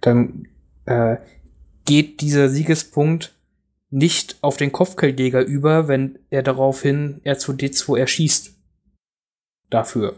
dann 0.00 0.48
äh, 0.86 1.16
geht 1.84 2.20
dieser 2.20 2.48
Siegespunkt 2.48 3.34
nicht 3.90 4.36
auf 4.42 4.56
den 4.56 4.72
Kopfgeldjäger 4.72 5.44
über, 5.44 5.88
wenn 5.88 6.18
er 6.30 6.42
daraufhin 6.42 7.20
R2D2 7.24 7.98
erschießt. 7.98 8.54
Dafür. 9.68 10.16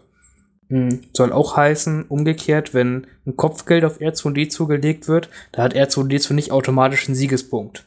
Hm, 0.73 1.03
Soll 1.13 1.35
auch 1.35 1.55
heißen, 1.55 2.07
umgekehrt, 2.09 2.73
wenn 2.73 3.07
ein 3.27 3.37
Kopfgeld 3.37 3.85
auf 3.85 4.01
R2D2 4.01 4.67
gelegt 4.67 5.07
wird, 5.07 5.29
da 5.53 5.65
hat 5.65 5.77
R2D2 5.77 6.33
nicht 6.33 6.51
automatisch 6.51 7.07
einen 7.07 7.15
Siegespunkt. 7.15 7.85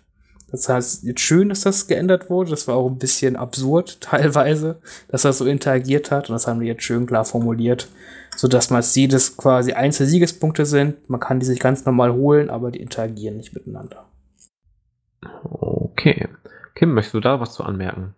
Das 0.52 0.70
heißt, 0.70 1.04
jetzt 1.04 1.22
schön, 1.22 1.50
dass 1.50 1.62
das 1.62 1.88
geändert 1.88 2.30
wurde. 2.30 2.52
Das 2.52 2.68
war 2.68 2.76
auch 2.76 2.88
ein 2.88 3.00
bisschen 3.00 3.38
absurd 3.38 4.00
teilweise, 4.02 4.80
dass 5.08 5.24
das 5.24 5.40
so 5.40 5.48
interagiert 5.48 6.12
hat. 6.12 6.30
Und 6.30 6.34
das 6.34 6.46
haben 6.46 6.60
wir 6.60 6.68
jetzt 6.68 6.84
schön 6.84 7.08
klar 7.08 7.26
formuliert, 7.26 7.90
sodass 8.36 8.70
man 8.70 8.84
sieht, 8.84 9.14
dass 9.14 9.36
quasi 9.36 9.74
einzelne 9.74 10.08
Siegespunkte 10.08 10.68
sind. 10.68 11.10
Man 11.10 11.20
kann 11.20 11.40
die 11.40 11.48
sich 11.48 11.60
ganz 11.60 11.86
normal 11.86 12.14
holen, 12.14 12.52
aber 12.52 12.70
die 12.70 12.82
interagieren 12.82 13.38
nicht 13.38 13.56
miteinander. 13.56 14.06
Okay. 15.44 16.28
Kim, 16.76 16.94
möchtest 16.94 17.16
du 17.16 17.20
da 17.20 17.40
was 17.40 17.54
zu 17.54 17.64
anmerken? 17.64 18.14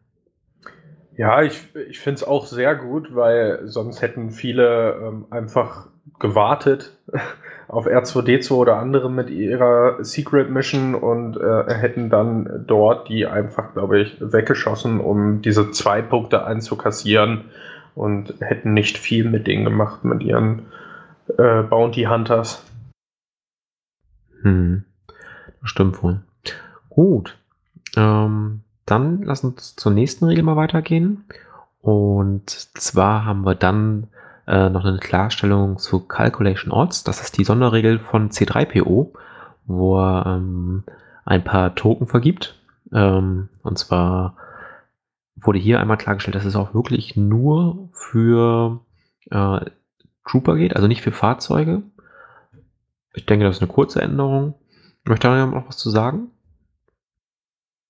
Ja, 1.17 1.41
ich, 1.41 1.59
ich 1.89 1.99
finde 1.99 2.17
es 2.17 2.23
auch 2.23 2.45
sehr 2.45 2.75
gut, 2.75 3.15
weil 3.15 3.67
sonst 3.67 4.03
hätten 4.03 4.29
viele 4.29 4.93
ähm, 5.01 5.25
einfach 5.31 5.87
gewartet 6.19 6.95
auf 7.67 7.87
R2D2 7.87 8.51
oder 8.51 8.77
andere 8.77 9.09
mit 9.09 9.31
ihrer 9.31 10.03
Secret 10.03 10.51
Mission 10.51 10.93
und 10.93 11.35
äh, 11.37 11.73
hätten 11.73 12.11
dann 12.11 12.65
dort 12.67 13.09
die 13.09 13.25
einfach, 13.25 13.73
glaube 13.73 13.99
ich, 13.99 14.17
weggeschossen, 14.19 14.99
um 14.99 15.41
diese 15.41 15.71
zwei 15.71 16.03
Punkte 16.03 16.45
einzukassieren 16.45 17.45
und 17.95 18.35
hätten 18.39 18.73
nicht 18.73 18.99
viel 18.99 19.27
mit 19.27 19.47
denen 19.47 19.65
gemacht, 19.65 20.03
mit 20.03 20.21
ihren 20.21 20.67
äh, 21.35 21.63
Bounty 21.63 22.03
Hunters. 22.03 22.63
Hm. 24.43 24.85
Das 25.61 25.71
stimmt 25.71 26.03
wohl. 26.03 26.21
Gut. 26.89 27.39
Ähm, 27.95 28.61
dann 28.87 29.21
lass 29.21 29.43
uns 29.43 29.75
zur 29.75 29.91
nächsten 29.91 30.25
Regel 30.25 30.43
mal 30.43 30.55
weitergehen. 30.55 31.25
Und 31.81 32.49
zwar 32.49 33.25
haben 33.25 33.45
wir 33.45 33.55
dann 33.55 34.07
äh, 34.47 34.69
noch 34.69 34.85
eine 34.85 34.97
Klarstellung 34.97 35.77
zu 35.77 35.99
Calculation 35.99 36.71
Odds. 36.71 37.03
Das 37.03 37.21
ist 37.21 37.37
die 37.37 37.43
Sonderregel 37.43 37.99
von 37.99 38.31
C3PO, 38.31 39.11
wo 39.65 39.99
er 39.99 40.37
ähm, 40.37 40.83
ein 41.25 41.43
paar 41.43 41.75
Token 41.75 42.07
vergibt. 42.07 42.59
Ähm, 42.93 43.49
und 43.61 43.77
zwar 43.77 44.37
wurde 45.35 45.59
hier 45.59 45.79
einmal 45.79 45.97
klargestellt, 45.97 46.35
dass 46.35 46.45
es 46.45 46.55
auch 46.55 46.73
wirklich 46.73 47.15
nur 47.15 47.89
für 47.91 48.79
äh, 49.29 49.59
Trooper 50.25 50.55
geht, 50.55 50.75
also 50.75 50.87
nicht 50.87 51.01
für 51.01 51.11
Fahrzeuge. 51.11 51.83
Ich 53.13 53.25
denke, 53.25 53.45
das 53.45 53.57
ist 53.57 53.61
eine 53.61 53.71
kurze 53.71 54.01
Änderung. 54.01 54.55
Möchte 55.03 55.27
da 55.27 55.45
noch 55.45 55.67
was 55.67 55.77
zu 55.77 55.89
sagen? 55.89 56.31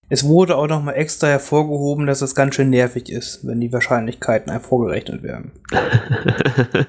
Es 0.10 0.26
wurde 0.26 0.56
auch 0.56 0.67
noch 0.67 0.82
mal 0.82 0.93
extra 0.93 1.28
hervorgehoben, 1.28 2.08
dass 2.08 2.22
es 2.22 2.34
ganz 2.34 2.56
schön 2.56 2.70
nervig 2.70 3.10
ist, 3.10 3.46
wenn 3.46 3.60
die 3.60 3.74
Wahrscheinlichkeiten 3.74 4.52
einem 4.52 4.62
vorgerechnet 4.62 5.22
werden. 5.22 5.52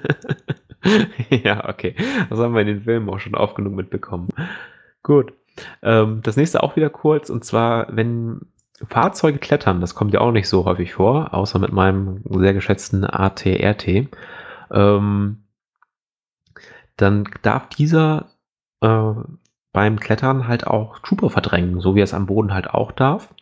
ja, 1.30 1.68
okay. 1.68 1.96
Das 2.30 2.38
haben 2.38 2.54
wir 2.54 2.60
in 2.60 2.68
den 2.68 2.82
Filmen 2.82 3.10
auch 3.10 3.18
schon 3.18 3.34
oft 3.34 3.56
genug 3.56 3.74
mitbekommen. 3.74 4.28
Gut. 5.02 5.32
Ähm, 5.82 6.20
das 6.22 6.36
nächste 6.36 6.62
auch 6.62 6.76
wieder 6.76 6.90
kurz, 6.90 7.30
und 7.30 7.44
zwar, 7.44 7.88
wenn 7.90 8.42
Fahrzeuge 8.86 9.38
klettern, 9.38 9.80
das 9.80 9.96
kommt 9.96 10.14
ja 10.14 10.20
auch 10.20 10.30
nicht 10.30 10.48
so 10.48 10.64
häufig 10.64 10.94
vor, 10.94 11.34
außer 11.34 11.58
mit 11.58 11.72
meinem 11.72 12.22
sehr 12.28 12.54
geschätzten 12.54 13.04
ATRT, 13.04 14.08
ähm, 14.70 15.42
dann 16.96 17.28
darf 17.42 17.68
dieser 17.68 18.30
äh, 18.80 19.12
beim 19.72 20.00
Klettern 20.00 20.48
halt 20.48 20.66
auch 20.66 20.98
Trooper 21.00 21.30
verdrängen, 21.30 21.80
so 21.80 21.94
wie 21.94 22.00
er 22.00 22.04
es 22.04 22.14
am 22.14 22.26
Boden 22.26 22.52
halt 22.52 22.70
auch 22.70 22.92
darf. 22.92 23.34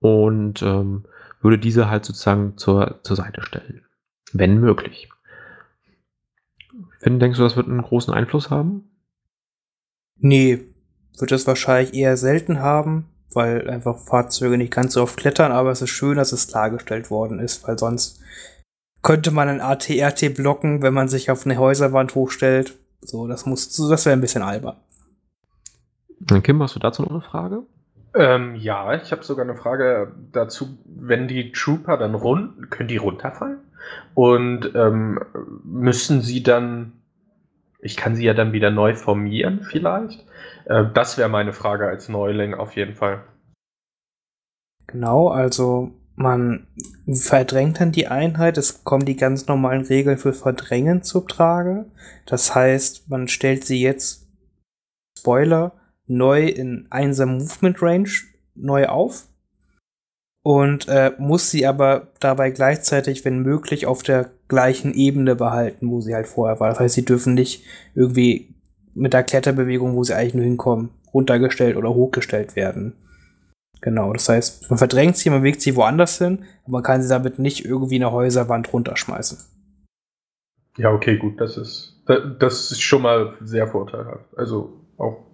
Und 0.00 0.62
ähm, 0.62 1.04
würde 1.40 1.58
diese 1.58 1.90
halt 1.90 2.04
sozusagen 2.04 2.56
zur, 2.56 3.00
zur 3.02 3.16
Seite 3.16 3.42
stellen. 3.42 3.84
Wenn 4.32 4.58
möglich. 4.58 5.08
Finn, 7.00 7.18
denkst 7.18 7.38
du, 7.38 7.44
das 7.44 7.56
wird 7.56 7.68
einen 7.68 7.82
großen 7.82 8.12
Einfluss 8.12 8.50
haben? 8.50 8.90
Nee, 10.16 10.60
wird 11.18 11.32
es 11.32 11.46
wahrscheinlich 11.46 11.94
eher 11.94 12.16
selten 12.16 12.60
haben, 12.60 13.08
weil 13.32 13.68
einfach 13.70 13.98
Fahrzeuge 13.98 14.58
nicht 14.58 14.72
ganz 14.72 14.94
so 14.94 15.02
oft 15.02 15.16
klettern, 15.16 15.52
aber 15.52 15.70
es 15.70 15.82
ist 15.82 15.90
schön, 15.90 16.16
dass 16.16 16.32
es 16.32 16.48
klargestellt 16.48 17.10
worden 17.10 17.38
ist, 17.38 17.66
weil 17.66 17.78
sonst 17.78 18.20
könnte 19.02 19.30
man 19.30 19.48
ein 19.48 19.60
ATRT 19.60 20.34
blocken, 20.34 20.82
wenn 20.82 20.92
man 20.92 21.08
sich 21.08 21.30
auf 21.30 21.46
eine 21.46 21.56
Häuserwand 21.56 22.14
hochstellt. 22.14 22.78
So, 23.00 23.26
das 23.26 23.46
muss, 23.46 23.74
das 23.74 24.04
wäre 24.04 24.12
ein 24.14 24.20
bisschen 24.20 24.42
albern. 24.42 24.76
Kim, 26.42 26.62
hast 26.62 26.76
du 26.76 26.80
dazu 26.80 27.02
noch 27.02 27.10
eine 27.10 27.20
Frage? 27.20 27.62
Ähm, 28.14 28.56
ja, 28.56 28.94
ich 28.94 29.12
habe 29.12 29.22
sogar 29.22 29.44
eine 29.44 29.54
Frage 29.54 30.12
dazu, 30.32 30.78
wenn 30.84 31.28
die 31.28 31.52
Trooper 31.52 31.96
dann 31.96 32.14
rund, 32.14 32.70
können 32.70 32.88
die 32.88 32.96
runterfallen? 32.96 33.58
Und 34.14 34.74
ähm, 34.74 35.20
müssen 35.64 36.20
sie 36.20 36.42
dann, 36.42 36.92
ich 37.78 37.96
kann 37.96 38.16
sie 38.16 38.24
ja 38.24 38.34
dann 38.34 38.52
wieder 38.52 38.70
neu 38.70 38.94
formieren 38.94 39.62
vielleicht? 39.62 40.26
Äh, 40.64 40.86
das 40.92 41.18
wäre 41.18 41.28
meine 41.28 41.52
Frage 41.52 41.86
als 41.86 42.08
Neuling 42.08 42.54
auf 42.54 42.76
jeden 42.76 42.94
Fall. 42.94 43.22
Genau, 44.88 45.28
also 45.28 45.92
man 46.16 46.66
verdrängt 47.06 47.80
dann 47.80 47.92
die 47.92 48.08
Einheit, 48.08 48.58
es 48.58 48.84
kommen 48.84 49.06
die 49.06 49.16
ganz 49.16 49.46
normalen 49.46 49.86
Regeln 49.86 50.18
für 50.18 50.32
Verdrängen 50.32 51.02
zu 51.02 51.20
Trage. 51.20 51.86
Das 52.26 52.54
heißt, 52.54 53.08
man 53.08 53.28
stellt 53.28 53.64
sie 53.64 53.80
jetzt, 53.80 54.28
Spoiler, 55.18 55.79
neu 56.10 56.46
in 56.46 56.86
einser 56.90 57.26
Movement 57.26 57.80
Range 57.80 58.10
neu 58.54 58.86
auf 58.86 59.28
und 60.42 60.88
äh, 60.88 61.12
muss 61.18 61.50
sie 61.50 61.66
aber 61.66 62.08
dabei 62.18 62.50
gleichzeitig, 62.50 63.24
wenn 63.24 63.40
möglich, 63.40 63.86
auf 63.86 64.02
der 64.02 64.30
gleichen 64.48 64.92
Ebene 64.94 65.36
behalten, 65.36 65.90
wo 65.90 66.00
sie 66.00 66.14
halt 66.14 66.26
vorher 66.26 66.58
war. 66.60 66.70
Das 66.70 66.80
heißt, 66.80 66.94
sie 66.94 67.04
dürfen 67.04 67.34
nicht 67.34 67.64
irgendwie 67.94 68.54
mit 68.94 69.12
der 69.12 69.22
Kletterbewegung, 69.22 69.94
wo 69.94 70.02
sie 70.02 70.14
eigentlich 70.14 70.34
nur 70.34 70.44
hinkommen, 70.44 70.90
runtergestellt 71.14 71.76
oder 71.76 71.94
hochgestellt 71.94 72.56
werden. 72.56 72.94
Genau, 73.80 74.12
das 74.12 74.28
heißt, 74.28 74.68
man 74.68 74.78
verdrängt 74.78 75.16
sie, 75.16 75.30
man 75.30 75.40
bewegt 75.40 75.62
sie 75.62 75.76
woanders 75.76 76.18
hin, 76.18 76.44
aber 76.64 76.72
man 76.72 76.82
kann 76.82 77.02
sie 77.02 77.08
damit 77.08 77.38
nicht 77.38 77.64
irgendwie 77.64 77.96
eine 77.96 78.12
Häuserwand 78.12 78.72
runterschmeißen. 78.72 79.38
Ja, 80.76 80.92
okay, 80.92 81.16
gut, 81.16 81.40
das 81.40 81.56
ist, 81.56 82.02
das 82.06 82.70
ist 82.72 82.80
schon 82.80 83.02
mal 83.02 83.34
sehr 83.40 83.68
vorteilhaft. 83.68 84.26
Also 84.36 84.72
auch 84.98 85.29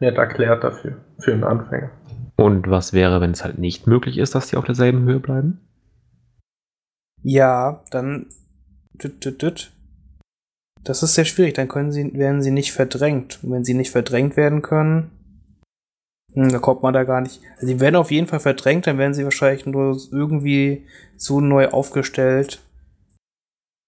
nett 0.00 0.16
erklärt 0.16 0.64
dafür, 0.64 0.96
für 1.18 1.32
einen 1.32 1.44
Anfänger. 1.44 1.90
Und 2.36 2.70
was 2.70 2.92
wäre, 2.92 3.20
wenn 3.20 3.32
es 3.32 3.44
halt 3.44 3.58
nicht 3.58 3.86
möglich 3.86 4.18
ist, 4.18 4.34
dass 4.34 4.48
die 4.48 4.56
auf 4.56 4.64
derselben 4.64 5.04
Höhe 5.04 5.20
bleiben? 5.20 5.60
Ja, 7.22 7.84
dann. 7.90 8.26
Das 10.82 11.02
ist 11.02 11.14
sehr 11.14 11.24
schwierig. 11.24 11.54
Dann 11.54 11.68
können 11.68 11.92
sie, 11.92 12.12
werden 12.14 12.42
sie 12.42 12.50
nicht 12.50 12.72
verdrängt. 12.72 13.40
Und 13.42 13.52
wenn 13.52 13.64
sie 13.64 13.74
nicht 13.74 13.90
verdrängt 13.90 14.36
werden 14.36 14.62
können, 14.62 15.10
Hm, 16.34 16.50
da 16.50 16.58
kommt 16.58 16.82
man 16.82 16.94
da 16.94 17.04
gar 17.04 17.20
nicht. 17.20 17.40
Also 17.54 17.66
die 17.66 17.80
werden 17.80 17.96
auf 17.96 18.10
jeden 18.10 18.26
Fall 18.26 18.40
verdrängt, 18.40 18.86
dann 18.86 18.98
werden 18.98 19.14
sie 19.14 19.24
wahrscheinlich 19.24 19.66
nur 19.66 19.96
irgendwie 20.12 20.86
so 21.16 21.40
neu 21.40 21.68
aufgestellt. 21.68 22.62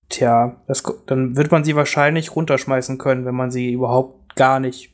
Tja, 0.08 0.56
das, 0.66 0.82
dann 1.06 1.36
wird 1.36 1.50
man 1.50 1.64
sie 1.64 1.76
wahrscheinlich 1.76 2.34
runterschmeißen 2.34 2.98
können, 2.98 3.24
wenn 3.24 3.34
man 3.34 3.50
sie 3.50 3.72
überhaupt 3.72 4.36
gar 4.36 4.60
nicht 4.60 4.91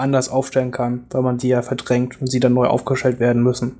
anders 0.00 0.28
aufstellen 0.28 0.70
kann, 0.70 1.06
weil 1.10 1.22
man 1.22 1.38
die 1.38 1.48
ja 1.48 1.62
verdrängt 1.62 2.20
und 2.20 2.26
sie 2.26 2.40
dann 2.40 2.54
neu 2.54 2.66
aufgestellt 2.66 3.20
werden 3.20 3.42
müssen. 3.42 3.78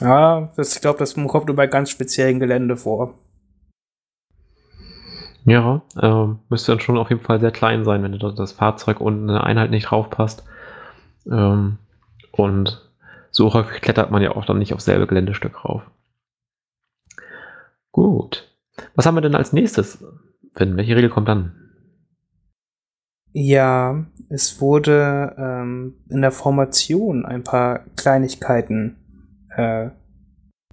Ja, 0.00 0.52
das, 0.56 0.74
ich 0.74 0.80
glaube, 0.80 0.98
das 0.98 1.14
kommt 1.14 1.46
nur 1.46 1.56
bei 1.56 1.66
ganz 1.66 1.90
speziellen 1.90 2.40
Gelände 2.40 2.76
vor. 2.76 3.14
Ja, 5.44 5.82
äh, 6.00 6.26
müsste 6.48 6.72
dann 6.72 6.80
schon 6.80 6.98
auf 6.98 7.10
jeden 7.10 7.22
Fall 7.22 7.40
sehr 7.40 7.50
klein 7.50 7.84
sein, 7.84 8.02
wenn 8.02 8.18
das 8.18 8.52
Fahrzeug 8.52 9.00
und 9.00 9.28
eine 9.28 9.42
Einheit 9.42 9.70
nicht 9.70 9.90
draufpasst. 9.90 10.44
Ähm, 11.30 11.78
und 12.30 12.90
so 13.30 13.52
häufig 13.52 13.80
klettert 13.80 14.10
man 14.10 14.22
ja 14.22 14.32
auch 14.32 14.44
dann 14.44 14.58
nicht 14.58 14.74
auf 14.74 14.80
selbe 14.80 15.06
Geländestück 15.06 15.64
rauf. 15.64 15.82
Gut. 17.92 18.48
Was 18.94 19.06
haben 19.06 19.16
wir 19.16 19.22
denn 19.22 19.34
als 19.34 19.52
nächstes? 19.52 20.04
Finn, 20.54 20.76
welche 20.76 20.96
Regel 20.96 21.10
kommt 21.10 21.28
dann? 21.28 21.69
Ja, 23.32 24.04
es 24.28 24.60
wurde 24.60 25.34
ähm, 25.38 25.94
in 26.08 26.20
der 26.20 26.32
Formation 26.32 27.24
ein 27.24 27.44
paar 27.44 27.84
Kleinigkeiten 27.96 28.96
äh, 29.56 29.90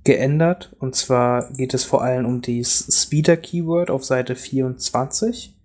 geändert. 0.03 0.75
Und 0.79 0.95
zwar 0.95 1.51
geht 1.53 1.73
es 1.73 1.83
vor 1.83 2.03
allem 2.03 2.25
um 2.25 2.41
das 2.41 2.87
Speeder-Keyword 2.89 3.91
auf 3.91 4.03
Seite 4.03 4.35
24 4.35 5.55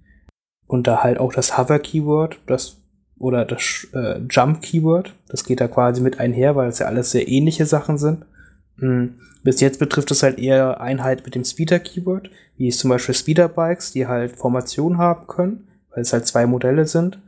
und 0.67 0.87
da 0.87 1.03
halt 1.03 1.19
auch 1.19 1.33
das 1.33 1.57
Hover-Keyword, 1.57 2.41
das 2.47 2.79
oder 3.19 3.45
das 3.45 3.87
äh, 3.95 4.19
Jump-Keyword. 4.29 5.15
Das 5.29 5.45
geht 5.45 5.61
da 5.61 5.69
quasi 5.69 6.01
mit 6.01 6.19
einher, 6.19 6.57
weil 6.57 6.69
es 6.69 6.81
ja 6.81 6.87
alles 6.87 7.13
sehr 7.13 7.29
ähnliche 7.29 7.67
Sachen 7.67 7.97
sind. 7.97 8.27
Mhm. 8.77 9.21
Bis 9.45 9.61
jetzt 9.61 9.79
betrifft 9.79 10.11
es 10.11 10.23
halt 10.23 10.39
eher 10.39 10.81
Einheit 10.81 11.25
mit 11.25 11.35
dem 11.35 11.45
Speeder-Keyword, 11.45 12.31
wie 12.57 12.71
zum 12.71 12.91
Beispiel 12.91 13.15
Speeder-Bikes, 13.15 13.93
die 13.93 14.07
halt 14.07 14.37
Formation 14.37 14.99
haben 14.99 15.27
können, 15.27 15.69
weil 15.95 16.03
es 16.03 16.13
halt 16.13 16.27
zwei 16.27 16.47
Modelle 16.47 16.87
sind. 16.87 17.19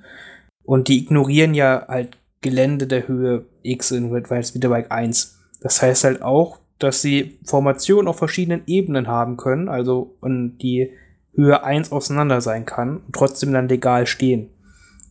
Und 0.65 0.89
die 0.89 1.03
ignorieren 1.03 1.55
ja 1.55 1.85
halt 1.89 2.17
Gelände 2.41 2.87
der 2.87 3.09
Höhe 3.09 3.45
X 3.63 3.91
in 3.91 4.13
Red 4.13 4.31
Wide 4.31 4.45
Speederbike 4.45 4.91
1. 4.91 5.39
Das 5.61 5.81
heißt 5.81 6.05
halt 6.05 6.23
auch, 6.23 6.59
dass 6.79 7.01
sie 7.01 7.39
Formationen 7.45 8.09
auf 8.09 8.19
verschiedenen 8.19 8.63
Ebenen 8.67 9.07
haben 9.07 9.37
können, 9.37 9.69
also 9.69 10.17
und 10.21 10.59
die 10.59 10.91
Höhe 11.35 11.63
1 11.65 11.93
auseinander 11.93 12.41
sein 12.41 12.67
kann 12.67 12.99
und 12.99 13.15
trotzdem 13.15 13.53
dann 13.53 13.69
legal 13.69 14.07
stehen. 14.07 14.51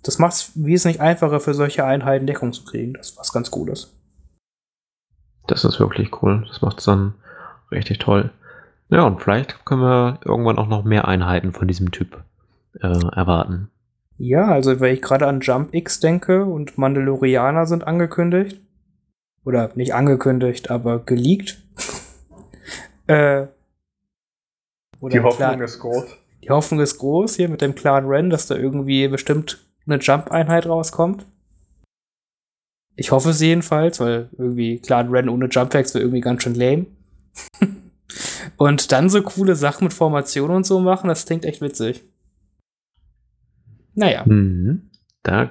Das 0.03 0.19
macht 0.19 0.33
es 0.33 0.51
wesentlich 0.55 1.01
einfacher 1.01 1.39
für 1.39 1.53
solche 1.53 1.85
Einheiten 1.85 2.27
Deckung 2.27 2.53
zu 2.53 2.65
kriegen. 2.65 2.93
Das 2.93 3.11
ist 3.11 3.17
was 3.17 3.31
ganz 3.31 3.51
Gutes. 3.51 3.97
Das 5.47 5.63
ist 5.63 5.79
wirklich 5.79 6.21
cool. 6.21 6.45
Das 6.47 6.61
macht 6.61 6.79
es 6.79 6.85
dann 6.85 7.15
richtig 7.71 7.99
toll. 7.99 8.31
Ja, 8.89 9.03
und 9.03 9.21
vielleicht 9.21 9.65
können 9.65 9.81
wir 9.81 10.19
irgendwann 10.25 10.57
auch 10.57 10.67
noch 10.67 10.83
mehr 10.83 11.07
Einheiten 11.07 11.53
von 11.53 11.67
diesem 11.67 11.91
Typ 11.91 12.23
äh, 12.81 12.87
erwarten. 13.15 13.69
Ja, 14.17 14.45
also 14.47 14.79
wenn 14.79 14.93
ich 14.93 15.01
gerade 15.01 15.27
an 15.27 15.41
Jump 15.41 15.73
X 15.73 15.99
denke 15.99 16.45
und 16.45 16.77
Mandalorianer 16.77 17.65
sind 17.65 17.85
angekündigt, 17.85 18.61
oder 19.45 19.71
nicht 19.75 19.93
angekündigt, 19.93 20.69
aber 20.69 20.99
geleakt. 20.99 21.61
äh, 23.07 23.47
die 25.01 25.19
Hoffnung 25.19 25.61
ist 25.61 25.79
groß. 25.79 26.05
Die 26.43 26.49
Hoffnung 26.49 26.79
ist 26.79 26.97
groß 26.97 27.35
hier 27.35 27.49
mit 27.49 27.61
dem 27.61 27.75
Clan 27.75 28.05
Ren, 28.05 28.29
dass 28.29 28.47
da 28.47 28.55
irgendwie 28.55 29.07
bestimmt 29.07 29.65
eine 29.85 29.97
Jump-Einheit 29.97 30.65
rauskommt. 30.65 31.25
Ich 32.95 33.11
hoffe 33.11 33.31
es 33.31 33.41
jedenfalls, 33.41 33.99
weil 33.99 34.29
irgendwie 34.37 34.79
Clan 34.79 35.09
Ren 35.09 35.29
ohne 35.29 35.47
Jump-Packs 35.47 35.93
wäre 35.93 36.03
irgendwie 36.03 36.21
ganz 36.21 36.43
schön 36.43 36.55
lame. 36.55 36.85
Und 38.57 38.91
dann 38.91 39.09
so 39.09 39.21
coole 39.21 39.55
Sachen 39.55 39.85
mit 39.85 39.93
Formationen 39.93 40.57
und 40.57 40.65
so 40.65 40.79
machen, 40.79 41.07
das 41.07 41.25
klingt 41.25 41.43
echt 41.43 41.61
witzig. 41.61 42.03
Naja. 43.95 44.23
Mhm. 44.25 44.89
Da 45.23 45.45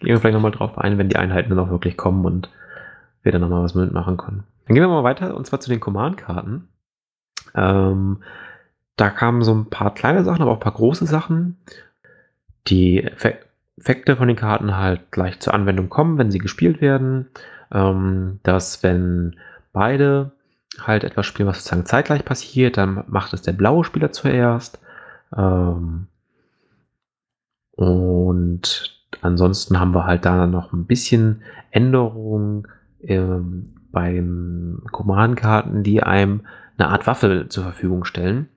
gehen 0.00 0.08
wir 0.08 0.20
vielleicht 0.20 0.34
nochmal 0.34 0.50
drauf 0.50 0.78
ein, 0.78 0.98
wenn 0.98 1.08
die 1.08 1.16
Einheiten 1.16 1.50
dann 1.50 1.58
auch 1.58 1.70
wirklich 1.70 1.96
kommen 1.96 2.24
und 2.24 2.50
wir 3.22 3.32
dann 3.32 3.40
nochmal 3.40 3.62
was 3.62 3.74
mitmachen 3.74 4.16
können. 4.16 4.44
Dann 4.66 4.74
gehen 4.74 4.82
wir 4.82 4.88
mal 4.88 5.04
weiter 5.04 5.36
und 5.36 5.46
zwar 5.46 5.60
zu 5.60 5.70
den 5.70 5.80
Command-Karten. 5.80 6.68
Ähm, 7.54 8.22
da 8.96 9.10
kamen 9.10 9.42
so 9.42 9.54
ein 9.54 9.70
paar 9.70 9.92
kleine 9.94 10.24
Sachen, 10.24 10.42
aber 10.42 10.52
auch 10.52 10.56
ein 10.56 10.60
paar 10.60 10.72
große 10.72 11.06
Sachen. 11.06 11.56
Die 12.68 13.02
Effekte 13.02 14.16
von 14.16 14.28
den 14.28 14.36
Karten 14.36 14.76
halt 14.76 15.10
gleich 15.10 15.40
zur 15.40 15.54
Anwendung 15.54 15.88
kommen, 15.88 16.18
wenn 16.18 16.30
sie 16.30 16.38
gespielt 16.38 16.80
werden. 16.80 17.28
Ähm, 17.72 18.40
dass 18.42 18.82
wenn 18.82 19.36
beide 19.72 20.32
halt 20.80 21.04
etwas 21.04 21.26
spielen, 21.26 21.48
was 21.48 21.58
sozusagen 21.58 21.86
zeitgleich 21.86 22.24
passiert, 22.24 22.76
dann 22.76 23.04
macht 23.06 23.32
es 23.32 23.42
der 23.42 23.52
blaue 23.52 23.84
Spieler 23.84 24.12
zuerst. 24.12 24.80
Ähm, 25.36 26.06
und 27.76 29.04
ansonsten 29.20 29.80
haben 29.80 29.94
wir 29.94 30.06
halt 30.06 30.24
da 30.24 30.46
noch 30.46 30.72
ein 30.72 30.86
bisschen 30.86 31.42
Änderungen 31.70 32.68
ähm, 33.02 33.74
beim 33.90 34.82
Command-Karten, 34.90 35.82
die 35.82 36.02
einem 36.02 36.42
eine 36.76 36.88
Art 36.88 37.06
Waffe 37.06 37.46
zur 37.48 37.64
Verfügung 37.64 38.04
stellen. 38.04 38.48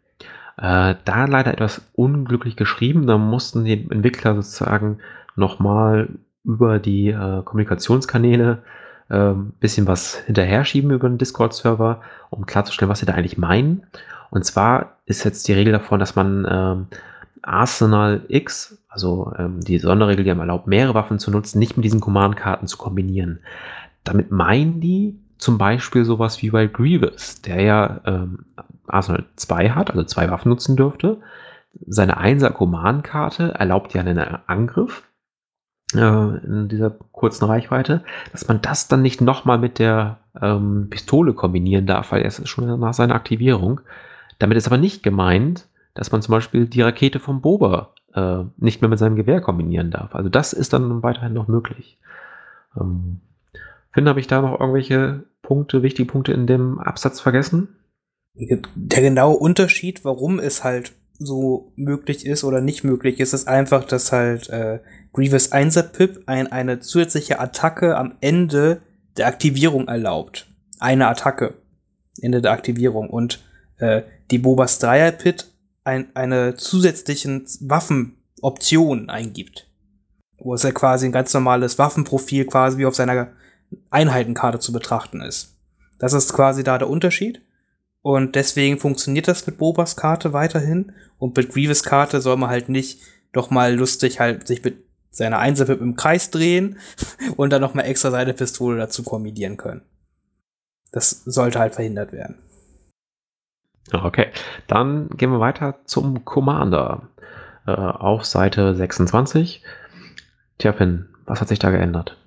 Äh, 0.58 0.96
da 1.06 1.26
leider 1.26 1.54
etwas 1.54 1.82
unglücklich 1.94 2.56
geschrieben. 2.56 3.06
Da 3.06 3.18
mussten 3.18 3.66
die 3.66 3.90
Entwickler 3.90 4.36
sozusagen 4.36 4.98
nochmal 5.36 6.10
über 6.44 6.80
die 6.80 7.10
äh, 7.10 7.44
Kommunikationskanäle 7.44 8.64
ein 9.10 9.20
äh, 9.20 9.52
bisschen 9.60 9.88
was 9.88 10.16
hinterher 10.16 10.66
schieben 10.66 10.92
über 10.92 11.08
den 11.08 11.18
Discord-Server, 11.18 12.02
um 12.30 12.46
klarzustellen, 12.46 12.90
was 12.90 13.00
sie 13.00 13.06
da 13.06 13.14
eigentlich 13.14 13.38
meinen. 13.38 13.86
Und 14.32 14.44
zwar 14.46 14.98
ist 15.06 15.24
jetzt 15.24 15.48
die 15.48 15.54
Regel 15.54 15.72
davon, 15.72 16.00
dass 16.00 16.16
man 16.16 16.46
ähm, 16.50 16.88
Arsenal 17.42 18.22
X, 18.28 18.78
also 18.98 19.32
ähm, 19.38 19.62
die 19.62 19.78
Sonderregel, 19.78 20.24
die 20.24 20.32
einem 20.32 20.40
erlaubt, 20.40 20.66
mehrere 20.66 20.96
Waffen 20.96 21.20
zu 21.20 21.30
nutzen, 21.30 21.60
nicht 21.60 21.78
mit 21.78 21.86
diesen 21.86 22.02
Command-Karten 22.02 22.66
zu 22.66 22.78
kombinieren. 22.78 23.40
Damit 24.04 24.32
meinen 24.32 24.82
die 24.82 25.20
zum 25.38 25.60
Beispiel 25.60 26.04
sowas 26.04 26.42
wie 26.42 26.50
bei 26.50 26.66
Grievous, 26.66 27.44
der 27.44 27.62
ja 27.62 28.02
ähm, 28.06 28.46
Arsenal 28.88 29.26
2 29.36 29.70
hat, 29.70 29.92
also 29.92 30.04
zwei 30.04 30.32
Waffen 30.32 30.50
nutzen 30.50 30.76
dürfte. 30.76 31.18
Seine 31.86 32.20
1er 32.20 32.50
Command-Karte 32.50 33.54
erlaubt 33.54 33.94
ja 33.94 34.02
einen 34.02 34.18
Angriff 34.18 35.04
äh, 35.94 36.00
in 36.00 36.68
dieser 36.68 36.90
kurzen 36.90 37.46
Reichweite, 37.46 38.04
dass 38.32 38.48
man 38.48 38.64
das 38.64 38.88
dann 38.88 39.04
nicht 39.04 39.22
nochmal 39.22 39.60
mit 39.60 39.78
der 39.78 40.18
ähm, 40.42 40.88
Pistole 40.90 41.34
kombinieren 41.34 41.86
darf, 41.86 42.12
weil 42.12 42.26
es 42.26 42.40
ist 42.40 42.50
schon 42.50 42.80
nach 42.80 42.96
seiner 42.96 43.14
Aktivierung. 43.14 43.82
Damit 44.40 44.58
ist 44.58 44.66
aber 44.66 44.80
nicht 44.80 45.04
gemeint, 45.04 45.68
dass 45.94 46.12
man 46.12 46.24
zum 46.24 46.32
Beispiel 46.32 46.66
die 46.66 46.82
Rakete 46.82 47.20
vom 47.20 47.42
Boba 47.42 47.94
äh, 48.14 48.44
nicht 48.58 48.82
mehr 48.82 48.90
mit 48.90 49.00
seinem 49.00 49.16
Gewehr 49.16 49.42
kombinieren 49.42 49.92
darf. 49.92 50.16
Also 50.16 50.30
das 50.30 50.54
ist 50.54 50.74
dann 50.74 51.04
weiterhin 51.04 51.34
noch 51.34 51.48
möglich. 51.48 52.00
Ähm, 52.80 53.22
Finn, 53.92 54.08
habe 54.08 54.20
ich 54.20 54.28
da 54.28 54.42
noch 54.42 54.60
irgendwelche 54.60 55.24
Punkte, 55.42 55.84
wichtige 55.84 56.12
Punkte 56.12 56.34
in 56.34 56.48
dem 56.48 56.80
Absatz 56.80 57.20
vergessen? 57.20 57.70
Der 58.36 59.02
genaue 59.02 59.38
Unterschied, 59.38 60.06
warum 60.06 60.40
es 60.40 60.64
halt 60.64 60.94
so 61.20 61.72
möglich 61.76 62.26
ist 62.26 62.44
oder 62.44 62.62
nicht 62.62 62.84
möglich 62.84 63.20
ist, 63.20 63.34
ist 63.34 63.48
einfach, 63.48 63.84
dass 63.84 64.12
halt 64.12 64.50
äh, 64.50 64.80
Grievous 65.14 65.52
1er 65.52 65.84
Pip 65.84 66.24
ein, 66.28 66.52
eine 66.52 66.80
zusätzliche 66.80 67.40
Attacke 67.40 67.98
am 67.98 68.14
Ende 68.22 68.82
der 69.18 69.28
Aktivierung 69.28 69.88
erlaubt. 69.88 70.48
Eine 70.80 71.08
Attacke. 71.08 71.56
Ende 72.22 72.42
der 72.42 72.52
Aktivierung. 72.52 73.10
Und 73.10 73.44
äh, 73.78 74.04
die 74.30 74.38
Bobas 74.38 74.82
3er 74.82 75.12
Pit 75.12 75.52
ein, 75.88 76.16
eine 76.16 76.56
zusätzliche 76.56 77.42
Waffenoption 77.62 79.10
eingibt. 79.10 79.70
Wo 80.38 80.54
es 80.54 80.64
ja 80.64 80.72
quasi 80.72 81.06
ein 81.08 81.12
ganz 81.12 81.34
normales 81.34 81.80
Waffenprofil 81.80 82.46
quasi 82.46 82.78
wie 82.78 82.86
auf 82.86 82.96
seiner 82.96 83.30
Einheitenkarte 83.90 84.60
zu 84.60 84.72
betrachten 84.72 85.22
ist. 85.22 85.56
Das 85.98 86.14
ist 86.14 86.34
quasi 86.34 86.64
da 86.64 86.78
der 86.78 86.90
Unterschied. 86.90 87.42
Und 88.02 88.36
deswegen 88.36 88.80
funktioniert 88.80 89.28
das 89.28 89.48
mit 89.48 89.58
Bobas 89.58 89.96
Karte 89.96 90.34
weiterhin. 90.34 90.92
Und 91.18 91.36
mit 91.36 91.52
Grievous 91.52 91.84
Karte 91.84 92.22
soll 92.22 92.38
man 92.38 92.50
halt 92.50 92.70
nicht 92.70 93.02
doch 93.32 93.50
mal 93.50 93.74
lustig 93.74 94.20
halt 94.20 94.46
sich 94.46 94.64
mit 94.64 94.84
seiner 95.10 95.40
Einserpip 95.40 95.82
im 95.82 95.96
Kreis 95.96 96.30
drehen 96.30 96.78
und 97.38 97.52
dann 97.52 97.62
noch 97.62 97.74
mal 97.74 97.84
extra 97.84 98.12
seine 98.12 98.34
Pistole 98.34 98.78
dazu 98.78 99.04
kombinieren 99.04 99.58
können. 99.58 99.82
Das 100.92 101.24
sollte 101.26 101.60
halt 101.60 101.76
verhindert 101.76 102.12
werden. 102.12 102.36
Okay, 103.94 104.28
dann 104.68 105.10
gehen 105.10 105.32
wir 105.32 105.40
weiter 105.40 105.80
zum 105.86 106.26
Commander 106.26 107.10
äh, 107.66 107.72
auf 107.72 108.26
Seite 108.26 108.76
26. 108.76 109.64
Tja, 110.58 110.74
Finn, 110.74 111.10
was 111.26 111.42
hat 111.42 111.48
sich 111.48 111.60
da 111.60 111.70
geändert? 111.70 112.18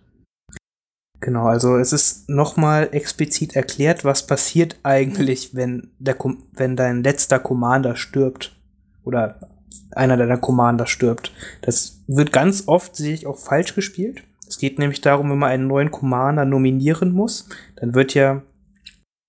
Genau, 1.20 1.46
also 1.46 1.77
es 1.77 1.92
ist 1.92 2.31
nochmal 2.31 2.88
explizit 2.92 3.55
erklärt, 3.55 4.05
was 4.05 4.27
passiert 4.27 4.77
eigentlich, 4.83 5.55
wenn, 5.55 5.90
der, 5.99 6.16
wenn 6.55 6.77
dein 6.77 7.03
letzter 7.03 7.38
Commander 7.38 7.94
stirbt. 7.94 8.57
Oder 9.05 9.38
einer 9.92 10.16
deiner 10.16 10.38
Commander 10.38 10.87
stirbt. 10.87 11.33
Das 11.62 12.03
wird 12.07 12.33
ganz 12.33 12.68
oft, 12.68 12.96
sehe 12.96 13.14
ich, 13.14 13.27
auch 13.27 13.38
falsch 13.38 13.75
gespielt. 13.75 14.23
Es 14.49 14.59
geht 14.59 14.79
nämlich 14.79 15.01
darum, 15.01 15.31
wenn 15.31 15.38
man 15.38 15.51
einen 15.51 15.66
neuen 15.66 15.90
Commander 15.90 16.44
nominieren 16.44 17.12
muss, 17.12 17.49
dann 17.77 17.94
wird 17.94 18.14
ja, 18.14 18.42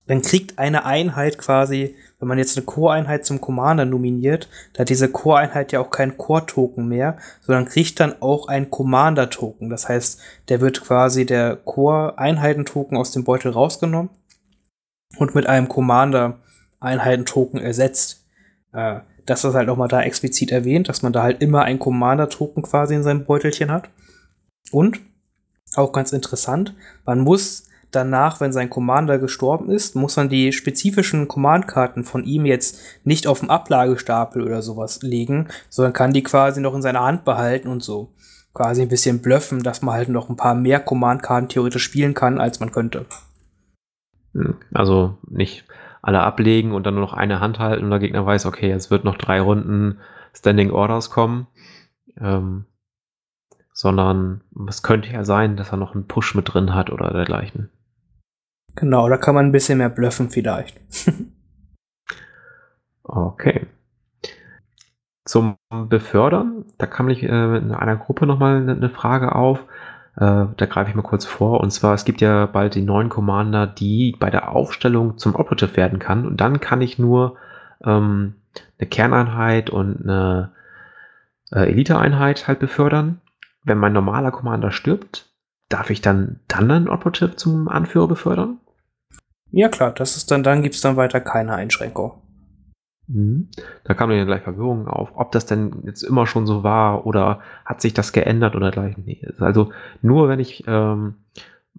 dann 0.06 0.22
kriegt 0.22 0.58
eine 0.58 0.84
Einheit 0.84 1.38
quasi, 1.38 1.94
wenn 2.22 2.28
man 2.28 2.38
jetzt 2.38 2.56
eine 2.56 2.64
Core-Einheit 2.64 3.26
zum 3.26 3.40
Commander 3.40 3.84
nominiert, 3.84 4.48
da 4.72 4.82
hat 4.82 4.90
diese 4.90 5.10
Core-Einheit 5.10 5.72
ja 5.72 5.80
auch 5.80 5.90
keinen 5.90 6.16
Core-Token 6.16 6.86
mehr, 6.86 7.16
sondern 7.40 7.64
kriegt 7.64 7.98
dann 7.98 8.14
auch 8.22 8.46
einen 8.46 8.70
Commander-Token. 8.70 9.68
Das 9.68 9.88
heißt, 9.88 10.20
der 10.48 10.60
wird 10.60 10.84
quasi 10.84 11.26
der 11.26 11.56
Core-Einheiten-Token 11.56 12.96
aus 12.96 13.10
dem 13.10 13.24
Beutel 13.24 13.50
rausgenommen 13.50 14.08
und 15.16 15.34
mit 15.34 15.48
einem 15.48 15.68
Commander-Einheiten-Token 15.68 17.58
ersetzt. 17.58 18.24
Äh, 18.72 19.00
das 19.26 19.42
ist 19.42 19.54
halt 19.54 19.68
auch 19.68 19.76
mal 19.76 19.88
da 19.88 20.02
explizit 20.02 20.52
erwähnt, 20.52 20.88
dass 20.88 21.02
man 21.02 21.12
da 21.12 21.24
halt 21.24 21.42
immer 21.42 21.62
ein 21.62 21.80
Commander-Token 21.80 22.62
quasi 22.62 22.94
in 22.94 23.02
seinem 23.02 23.24
Beutelchen 23.24 23.72
hat. 23.72 23.90
Und, 24.70 25.00
auch 25.74 25.90
ganz 25.90 26.12
interessant, 26.12 26.72
man 27.04 27.18
muss 27.18 27.64
danach, 27.94 28.40
wenn 28.40 28.52
sein 28.52 28.70
Commander 28.70 29.18
gestorben 29.18 29.70
ist, 29.70 29.94
muss 29.94 30.16
man 30.16 30.28
die 30.28 30.52
spezifischen 30.52 31.28
Command-Karten 31.28 32.04
von 32.04 32.24
ihm 32.24 32.46
jetzt 32.46 32.80
nicht 33.04 33.26
auf 33.26 33.40
dem 33.40 33.50
Ablagestapel 33.50 34.42
oder 34.42 34.62
sowas 34.62 35.02
legen, 35.02 35.48
sondern 35.68 35.92
kann 35.92 36.12
die 36.12 36.22
quasi 36.22 36.60
noch 36.60 36.74
in 36.74 36.82
seiner 36.82 37.02
Hand 37.02 37.24
behalten 37.24 37.68
und 37.68 37.82
so 37.82 38.12
quasi 38.54 38.82
ein 38.82 38.88
bisschen 38.88 39.22
bluffen, 39.22 39.62
dass 39.62 39.82
man 39.82 39.94
halt 39.94 40.08
noch 40.08 40.28
ein 40.28 40.36
paar 40.36 40.54
mehr 40.54 40.80
Command-Karten 40.80 41.48
theoretisch 41.48 41.84
spielen 41.84 42.14
kann, 42.14 42.38
als 42.38 42.60
man 42.60 42.72
könnte. 42.72 43.06
Hm, 44.34 44.56
also 44.74 45.16
nicht 45.28 45.64
alle 46.02 46.20
ablegen 46.20 46.72
und 46.72 46.84
dann 46.84 46.94
nur 46.94 47.04
noch 47.04 47.14
eine 47.14 47.40
Hand 47.40 47.58
halten 47.58 47.84
und 47.84 47.90
der 47.90 48.00
Gegner 48.00 48.26
weiß, 48.26 48.46
okay, 48.46 48.68
jetzt 48.68 48.90
wird 48.90 49.04
noch 49.04 49.16
drei 49.16 49.40
Runden 49.40 49.98
Standing 50.34 50.70
Orders 50.70 51.10
kommen. 51.10 51.46
Ähm, 52.20 52.66
sondern 53.72 54.42
es 54.68 54.82
könnte 54.82 55.10
ja 55.10 55.24
sein, 55.24 55.56
dass 55.56 55.72
er 55.72 55.78
noch 55.78 55.94
einen 55.94 56.06
Push 56.06 56.34
mit 56.34 56.52
drin 56.52 56.74
hat 56.74 56.90
oder 56.90 57.10
dergleichen. 57.10 57.70
Genau, 58.74 59.08
da 59.08 59.16
kann 59.16 59.34
man 59.34 59.46
ein 59.46 59.52
bisschen 59.52 59.78
mehr 59.78 59.90
bluffen 59.90 60.30
vielleicht. 60.30 60.80
okay. 63.02 63.66
Zum 65.24 65.56
Befördern, 65.88 66.64
da 66.78 66.86
kam 66.86 67.08
ich 67.08 67.22
äh, 67.22 67.56
in 67.56 67.72
einer 67.72 67.96
Gruppe 67.96 68.26
nochmal 68.26 68.56
eine, 68.56 68.72
eine 68.72 68.90
Frage 68.90 69.34
auf. 69.34 69.60
Äh, 70.16 70.46
da 70.56 70.66
greife 70.66 70.90
ich 70.90 70.96
mal 70.96 71.02
kurz 71.02 71.24
vor. 71.24 71.60
Und 71.60 71.70
zwar, 71.70 71.94
es 71.94 72.04
gibt 72.04 72.20
ja 72.20 72.46
bald 72.46 72.74
die 72.74 72.82
neuen 72.82 73.08
Commander, 73.08 73.66
die 73.66 74.16
bei 74.18 74.30
der 74.30 74.50
Aufstellung 74.50 75.18
zum 75.18 75.34
Operative 75.34 75.76
werden 75.76 75.98
kann. 75.98 76.26
Und 76.26 76.40
dann 76.40 76.60
kann 76.60 76.80
ich 76.80 76.98
nur 76.98 77.36
ähm, 77.84 78.34
eine 78.78 78.88
Kerneinheit 78.88 79.70
und 79.70 80.02
eine 80.02 80.52
äh, 81.52 81.70
Elite-Einheit 81.70 82.48
halt 82.48 82.58
befördern. 82.58 83.20
Wenn 83.64 83.78
mein 83.78 83.92
normaler 83.92 84.32
Commander 84.32 84.72
stirbt, 84.72 85.30
darf 85.68 85.90
ich 85.90 86.00
dann 86.00 86.40
dann 86.48 86.70
einen 86.70 86.88
Operative 86.88 87.36
zum 87.36 87.68
Anführer 87.68 88.08
befördern? 88.08 88.58
Ja 89.52 89.68
klar, 89.68 89.92
das 89.92 90.16
ist 90.16 90.30
dann, 90.30 90.42
dann 90.42 90.62
gibt 90.62 90.74
es 90.74 90.80
dann 90.80 90.96
weiter 90.96 91.20
keine 91.20 91.54
Einschränkung. 91.54 92.12
Mhm. 93.06 93.48
Da 93.84 93.94
kam 93.94 94.10
dann 94.10 94.26
gleich 94.26 94.42
Verwirrung 94.42 94.88
auf, 94.88 95.10
ob 95.14 95.32
das 95.32 95.46
denn 95.46 95.82
jetzt 95.84 96.02
immer 96.02 96.26
schon 96.26 96.46
so 96.46 96.62
war 96.62 97.06
oder 97.06 97.40
hat 97.64 97.80
sich 97.80 97.94
das 97.94 98.12
geändert 98.12 98.56
oder 98.56 98.70
gleich. 98.70 98.96
Nee. 98.96 99.20
Also 99.38 99.70
nur 100.00 100.28
wenn 100.28 100.40
ich 100.40 100.64
ähm, 100.66 101.14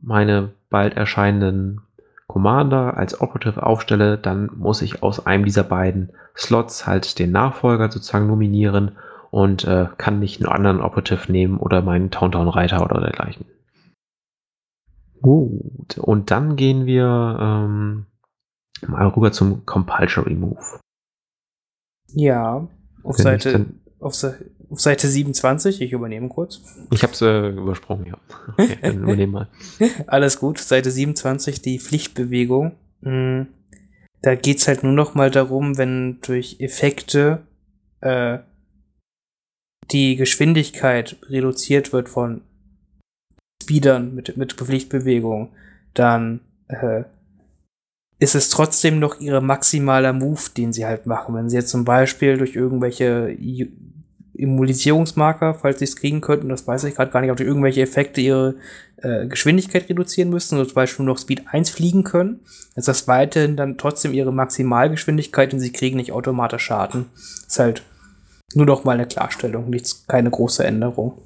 meine 0.02 0.52
bald 0.70 0.96
erscheinenden 0.96 1.82
Commander 2.28 2.98
als 2.98 3.20
Operative 3.20 3.64
aufstelle, 3.64 4.18
dann 4.18 4.50
muss 4.56 4.82
ich 4.82 5.02
aus 5.04 5.26
einem 5.26 5.46
dieser 5.46 5.64
beiden 5.64 6.10
Slots 6.38 6.88
halt 6.88 7.20
den 7.20 7.32
Nachfolger 7.32 7.92
sozusagen 7.92 8.28
nominieren 8.28 8.94
und 9.32 9.66
äh, 9.66 9.88
kann 9.98 10.20
nicht 10.20 10.42
einen 10.42 10.52
anderen 10.52 10.82
Operative 10.82 11.32
nehmen 11.32 11.58
oder 11.58 11.82
meinen 11.82 12.12
Towntown-Reiter 12.12 12.84
oder 12.84 13.02
dergleichen. 13.02 13.46
Gut, 15.24 15.98
und 16.00 16.32
dann 16.32 16.58
gehen 16.58 16.86
wir 16.86 17.38
ähm, 17.40 18.08
mal 18.86 19.08
rüber 19.08 19.32
zum 19.32 19.66
Compulsory 19.66 20.36
Move. 20.36 20.60
Ja, 22.12 22.68
auf 23.04 23.18
Seite, 23.18 23.68
auf, 24.00 24.22
auf, 24.22 24.82
Seite 24.82 25.08
27, 25.08 25.82
ich 25.82 25.94
übernehme 25.94 26.28
kurz. 26.28 26.60
Ich 26.92 27.04
habe 27.04 27.14
es 27.14 27.22
äh, 27.22 27.52
übersprungen, 27.52 28.06
ja. 28.06 28.18
Okay, 28.52 28.78
dann 28.82 29.04
übernehmen 29.04 29.32
mal. 29.32 29.50
Alles 30.08 30.40
gut, 30.40 30.60
Seite 30.60 30.92
27, 30.92 31.62
die 31.62 31.80
Pflichtbewegung. 31.80 32.74
Hm, 33.02 33.48
da 34.22 34.36
geht 34.36 34.58
es 34.58 34.68
halt 34.68 34.84
nur 34.84 34.92
noch 34.92 35.16
mal 35.16 35.32
darum, 35.32 35.78
wenn 35.78 36.20
durch 36.20 36.58
Effekte 36.60 37.48
äh, 38.02 38.40
die 39.90 40.18
Geschwindigkeit 40.18 41.16
reduziert 41.30 41.94
wird 41.94 42.10
von 42.10 42.42
Speedern 43.64 44.14
mit, 44.14 44.38
mit 44.38 44.54
Pflichtbewegung, 44.54 45.50
dann 45.94 46.42
äh, 46.68 47.04
ist 48.20 48.36
es 48.36 48.50
trotzdem 48.50 49.00
noch 49.00 49.20
ihre 49.20 49.42
maximaler 49.42 50.14
Move, 50.14 50.42
den 50.56 50.72
sie 50.72 50.86
halt 50.86 51.06
machen. 51.06 51.36
Wenn 51.36 51.50
sie 51.50 51.58
jetzt 51.58 51.70
zum 51.70 51.84
Beispiel 51.84 52.38
durch 52.38 52.56
irgendwelche 52.56 53.38
Immunisierungsmarker, 54.34 55.56
falls 55.56 55.80
sie 55.80 55.86
es 55.86 55.96
kriegen 55.96 56.22
könnten, 56.22 56.50
das 56.50 56.66
weiß 56.66 56.86
ich 56.86 56.96
gerade 56.96 57.12
gar 57.12 57.22
nicht, 57.22 57.32
ob 57.32 57.38
die 57.38 57.44
irgendwelche 57.44 57.82
Effekte 57.82 58.22
ihre 58.22 58.56
äh, 58.98 59.28
Geschwindigkeit 59.28 59.90
reduzieren 59.90 60.30
müssen, 60.30 60.58
oder 60.58 60.68
zum 60.68 60.76
Beispiel 60.76 61.06
nur 61.06 61.16
noch 61.16 61.22
Speed 61.22 61.44
1 61.48 61.70
fliegen 61.70 62.04
können, 62.04 62.40
ist 62.76 62.88
das 62.88 63.08
weiterhin 63.08 63.58
dann 63.58 63.78
trotzdem 63.78 64.14
ihre 64.14 64.34
Maximalgeschwindigkeit 64.34 65.54
und 65.54 65.60
sie 65.60 65.72
kriegen 65.72 65.98
nicht 65.98 66.12
automatisch 66.12 66.64
Schaden. 66.64 67.06
Ist 67.48 67.60
halt 67.60 67.84
nur 68.54 68.66
noch 68.66 68.84
mal 68.84 68.94
eine 68.94 69.08
Klarstellung, 69.08 69.70
nichts, 69.70 70.08
keine 70.08 70.30
große 70.32 70.64
Änderung. 70.64 71.18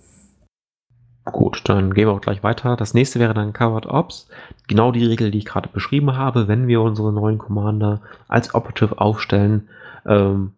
Gut, 1.31 1.61
dann 1.65 1.93
gehen 1.93 2.07
wir 2.07 2.13
auch 2.13 2.21
gleich 2.21 2.43
weiter. 2.43 2.75
Das 2.77 2.93
nächste 2.93 3.19
wäre 3.19 3.33
dann 3.33 3.53
Covered 3.53 3.85
Ops. 3.85 4.29
Genau 4.67 4.91
die 4.91 5.05
Regel, 5.05 5.31
die 5.31 5.39
ich 5.39 5.45
gerade 5.45 5.69
beschrieben 5.69 6.15
habe, 6.15 6.47
wenn 6.47 6.67
wir 6.67 6.81
unsere 6.81 7.11
neuen 7.11 7.37
Commander 7.37 8.01
als 8.27 8.55
Operative 8.55 8.99
aufstellen. 9.01 9.67
Ähm, 10.05 10.53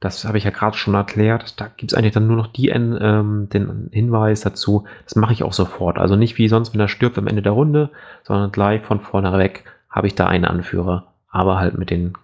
das 0.00 0.24
habe 0.24 0.38
ich 0.38 0.44
ja 0.44 0.50
gerade 0.50 0.76
schon 0.76 0.94
erklärt. 0.94 1.60
Da 1.60 1.68
gibt 1.68 1.92
es 1.92 1.98
eigentlich 1.98 2.14
dann 2.14 2.26
nur 2.26 2.36
noch 2.36 2.48
die, 2.48 2.70
ähm, 2.70 3.48
den 3.52 3.88
Hinweis 3.92 4.40
dazu. 4.40 4.84
Das 5.04 5.14
mache 5.14 5.32
ich 5.32 5.44
auch 5.44 5.52
sofort. 5.52 5.98
Also 5.98 6.16
nicht 6.16 6.38
wie 6.38 6.48
sonst, 6.48 6.72
wenn 6.72 6.80
er 6.80 6.88
stirbt 6.88 7.18
am 7.18 7.26
Ende 7.26 7.42
der 7.42 7.52
Runde, 7.52 7.90
sondern 8.24 8.50
gleich 8.50 8.82
von 8.82 9.00
vorne 9.00 9.36
weg 9.38 9.64
habe 9.88 10.06
ich 10.06 10.14
da 10.14 10.26
einen 10.26 10.44
Anführer. 10.44 11.12
Aber 11.28 11.60
halt 11.60 11.78
mit 11.78 11.90
den 11.90 12.14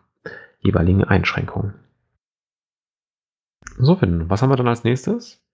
jeweiligen 0.61 1.05
Einschränkungen. 1.05 1.75
So, 3.79 3.95
Finn, 3.95 4.29
was 4.29 4.43
haben 4.43 4.51
wir 4.51 4.57
dann 4.57 4.69
als 4.69 4.85
nächstes? 4.85 5.46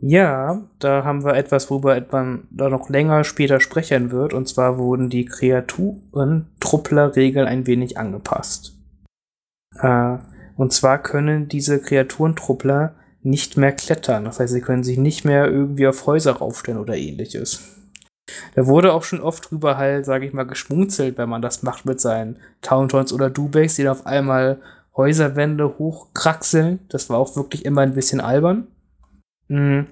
Ja, 0.00 0.62
da 0.78 1.04
haben 1.04 1.24
wir 1.24 1.34
etwas, 1.34 1.70
worüber 1.70 2.00
man 2.10 2.46
da 2.50 2.68
noch 2.68 2.90
länger 2.90 3.24
später 3.24 3.60
sprechen 3.60 4.10
wird. 4.10 4.34
Und 4.34 4.46
zwar 4.48 4.76
wurden 4.78 5.08
die 5.08 5.24
Kreaturen-Truppler-Regeln 5.24 7.46
ein 7.46 7.66
wenig 7.66 7.96
angepasst. 7.98 8.74
Äh, 9.80 10.18
und 10.56 10.72
zwar 10.72 11.02
können 11.02 11.48
diese 11.48 11.80
Kreaturentruppler 11.80 12.94
nicht 13.22 13.56
mehr 13.56 13.72
klettern. 13.72 14.24
Das 14.24 14.38
heißt, 14.38 14.52
sie 14.52 14.60
können 14.60 14.84
sich 14.84 14.98
nicht 14.98 15.24
mehr 15.24 15.50
irgendwie 15.50 15.86
auf 15.86 16.06
Häuser 16.06 16.32
raufstellen 16.32 16.80
oder 16.80 16.96
ähnliches. 16.96 17.72
Da 18.54 18.66
wurde 18.66 18.92
auch 18.92 19.04
schon 19.04 19.20
oft 19.20 19.50
drüber 19.50 19.76
halt, 19.76 20.04
sage 20.04 20.26
ich 20.26 20.32
mal, 20.32 20.46
geschmunzelt, 20.46 21.16
wenn 21.18 21.28
man 21.28 21.42
das 21.42 21.62
macht 21.62 21.86
mit 21.86 22.00
seinen 22.00 22.38
Tauntons 22.60 23.12
oder 23.12 23.30
Dubaks, 23.30 23.76
die 23.76 23.84
dann 23.84 23.92
auf 23.92 24.06
einmal 24.06 24.60
Häuserwände 24.96 25.78
hochkraxeln. 25.78 26.80
Das 26.88 27.08
war 27.10 27.18
auch 27.18 27.36
wirklich 27.36 27.64
immer 27.64 27.82
ein 27.82 27.94
bisschen 27.94 28.20
albern. 28.20 28.66
Mhm. 29.48 29.86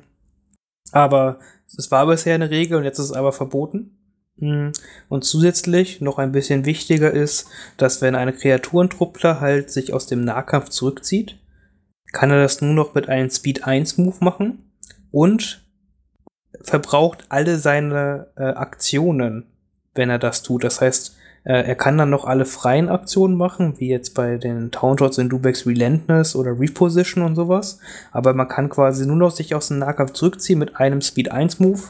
Aber 0.93 1.39
es 1.77 1.91
war 1.91 2.07
bisher 2.07 2.35
eine 2.35 2.51
Regel 2.51 2.79
und 2.79 2.85
jetzt 2.85 2.99
ist 2.99 3.07
es 3.07 3.13
aber 3.13 3.33
verboten. 3.33 3.99
Mhm. 4.37 4.73
Und 5.09 5.25
zusätzlich 5.25 6.01
noch 6.01 6.19
ein 6.19 6.33
bisschen 6.33 6.65
wichtiger 6.65 7.11
ist, 7.11 7.49
dass 7.77 8.03
wenn 8.03 8.15
eine 8.15 8.33
Kreaturentruppler 8.33 9.41
halt 9.41 9.71
sich 9.71 9.93
aus 9.93 10.07
dem 10.07 10.25
Nahkampf 10.25 10.69
zurückzieht, 10.69 11.39
kann 12.13 12.31
er 12.31 12.43
das 12.43 12.61
nur 12.61 12.75
noch 12.75 12.95
mit 12.95 13.09
einem 13.09 13.31
Speed 13.31 13.65
1 13.65 13.99
Move 13.99 14.17
machen 14.21 14.73
und 15.11 15.65
verbraucht 16.63 17.27
alle 17.29 17.59
seine 17.59 18.29
äh, 18.37 18.45
Aktionen, 18.45 19.47
wenn 19.95 20.11
er 20.11 20.19
das 20.19 20.43
tut. 20.43 20.65
Das 20.65 20.81
heißt, 20.81 21.17
er 21.53 21.75
kann 21.75 21.99
dann 21.99 22.09
noch 22.09 22.25
alle 22.25 22.47
freien 22.47 22.89
Aktionen 22.89 23.37
machen, 23.37 23.79
wie 23.79 23.89
jetzt 23.89 24.15
bei 24.15 24.39
den 24.39 24.71
Tauntouts 24.71 25.19
in 25.19 25.29
Dubex 25.29 25.67
Relentless 25.67 26.35
oder 26.37 26.59
Reposition 26.59 27.23
und 27.23 27.37
sowas. 27.37 27.81
Aber 28.13 28.33
man 28.33 28.49
kann 28.49 28.71
quasi 28.71 29.07
nur 29.07 29.17
noch 29.17 29.31
sich 29.31 29.55
aus 29.55 29.69
dem 29.69 29.79
Nahkampf 29.79 30.13
zurückziehen 30.13 30.59
mit 30.59 30.77
einem 30.77 31.03
Speed 31.03 31.31
1 31.31 31.61
Move. 31.61 31.83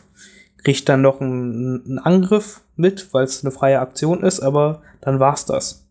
Kriegt 0.65 0.89
dann 0.89 1.03
noch 1.03 1.21
einen, 1.21 1.85
einen 1.87 1.99
Angriff 2.01 2.63
mit, 2.75 3.15
weil 3.15 3.25
es 3.25 3.45
eine 3.45 3.53
freie 3.53 3.79
Aktion 3.79 4.25
ist, 4.25 4.41
aber 4.41 4.83
dann 5.01 5.21
war's 5.21 5.47
das. 5.47 5.87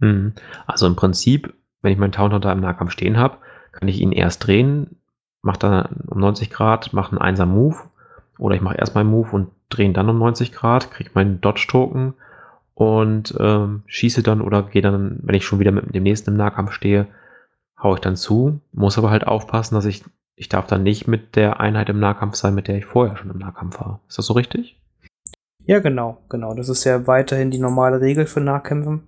Mhm. 0.00 0.32
Also 0.66 0.86
im 0.86 0.96
Prinzip, 0.96 1.52
wenn 1.82 1.92
ich 1.92 1.98
meinen 1.98 2.12
da 2.12 2.52
im 2.52 2.60
Nahkampf 2.60 2.92
stehen 2.92 3.18
habe, 3.18 3.38
kann 3.72 3.88
ich 3.88 4.00
ihn 4.00 4.12
erst 4.12 4.46
drehen, 4.46 4.96
mache 5.42 5.58
dann 5.58 6.04
um 6.06 6.20
90 6.20 6.48
Grad, 6.48 6.92
mache 6.94 7.10
einen 7.10 7.20
einsamen 7.20 7.54
Move 7.54 7.76
oder 8.38 8.54
ich 8.54 8.62
mache 8.62 8.78
erst 8.78 8.94
meinen 8.94 9.10
Move 9.10 9.28
und 9.32 9.50
drehe 9.68 9.86
ihn 9.86 9.94
dann 9.94 10.08
um 10.08 10.18
90 10.18 10.52
Grad, 10.52 10.90
kriege 10.90 11.10
meinen 11.14 11.40
Dodge-Token 11.40 12.14
und 12.74 13.34
ähm, 13.38 13.82
schieße 13.86 14.22
dann 14.22 14.40
oder 14.40 14.62
gehe 14.62 14.82
dann, 14.82 15.20
wenn 15.22 15.34
ich 15.34 15.44
schon 15.44 15.58
wieder 15.58 15.72
mit 15.72 15.94
dem 15.94 16.02
nächsten 16.02 16.30
im 16.30 16.36
Nahkampf 16.36 16.72
stehe, 16.72 17.06
haue 17.82 17.96
ich 17.96 18.00
dann 18.00 18.16
zu. 18.16 18.60
Muss 18.72 18.98
aber 18.98 19.10
halt 19.10 19.26
aufpassen, 19.26 19.74
dass 19.74 19.84
ich 19.84 20.04
ich 20.38 20.48
darf 20.48 20.66
dann 20.68 20.84
nicht 20.84 21.08
mit 21.08 21.34
der 21.34 21.58
Einheit 21.60 21.88
im 21.88 21.98
Nahkampf 21.98 22.36
sein, 22.36 22.54
mit 22.54 22.68
der 22.68 22.78
ich 22.78 22.86
vorher 22.86 23.16
schon 23.16 23.30
im 23.30 23.38
Nahkampf 23.38 23.80
war. 23.80 24.00
Ist 24.08 24.18
das 24.18 24.26
so 24.26 24.34
richtig? 24.34 24.80
Ja, 25.64 25.80
genau, 25.80 26.18
genau. 26.28 26.54
Das 26.54 26.68
ist 26.68 26.84
ja 26.84 27.06
weiterhin 27.06 27.50
die 27.50 27.58
normale 27.58 28.00
Regel 28.00 28.26
für 28.26 28.40
Nahkämpfen. 28.40 29.02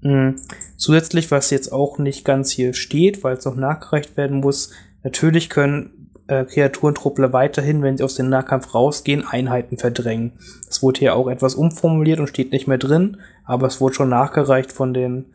Mhm. 0.00 0.36
Zusätzlich, 0.76 1.30
was 1.30 1.50
jetzt 1.50 1.72
auch 1.72 1.98
nicht 1.98 2.24
ganz 2.24 2.50
hier 2.50 2.72
steht, 2.72 3.22
weil 3.22 3.36
es 3.36 3.44
noch 3.44 3.54
nachgereicht 3.54 4.16
werden 4.16 4.40
muss, 4.40 4.72
natürlich 5.04 5.50
können 5.50 6.01
äh, 6.32 6.44
Kreaturentruppler 6.44 7.32
weiterhin, 7.32 7.82
wenn 7.82 7.96
sie 7.96 8.04
aus 8.04 8.14
dem 8.14 8.28
Nahkampf 8.28 8.74
rausgehen, 8.74 9.26
Einheiten 9.26 9.76
verdrängen. 9.76 10.32
Das 10.66 10.82
wurde 10.82 11.00
hier 11.00 11.14
auch 11.14 11.28
etwas 11.28 11.54
umformuliert 11.54 12.20
und 12.20 12.28
steht 12.28 12.52
nicht 12.52 12.66
mehr 12.66 12.78
drin, 12.78 13.18
aber 13.44 13.66
es 13.66 13.80
wurde 13.80 13.94
schon 13.94 14.08
nachgereicht 14.08 14.72
von 14.72 14.94
den 14.94 15.26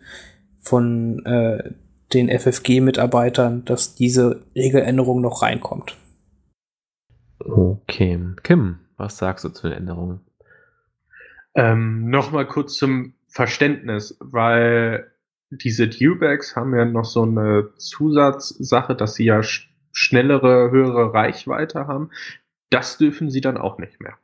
von 0.59 1.25
äh, 1.25 1.71
den 2.13 2.29
FFG-Mitarbeitern, 2.29 3.65
dass 3.65 3.95
diese 3.95 4.43
Regeländerung 4.55 5.21
noch 5.21 5.41
reinkommt. 5.41 5.95
Okay. 7.39 8.19
Kim, 8.43 8.79
was 8.97 9.17
sagst 9.17 9.45
du 9.45 9.49
zu 9.49 9.67
den 9.67 9.77
Änderungen? 9.77 10.21
Ähm, 11.53 12.09
Nochmal 12.09 12.47
kurz 12.47 12.75
zum 12.75 13.13
Verständnis, 13.27 14.17
weil 14.19 15.11
diese 15.49 15.87
Dewbacks 15.87 16.55
haben 16.55 16.75
ja 16.75 16.85
noch 16.85 17.05
so 17.05 17.23
eine 17.23 17.69
Zusatzsache, 17.77 18.95
dass 18.95 19.13
sie 19.15 19.25
ja 19.25 19.41
schnellere, 19.91 20.71
höhere 20.71 21.13
Reichweite 21.13 21.87
haben. 21.87 22.11
Das 22.69 22.97
dürfen 22.97 23.29
sie 23.29 23.41
dann 23.41 23.57
auch 23.57 23.77
nicht 23.77 24.01
mehr. 24.01 24.15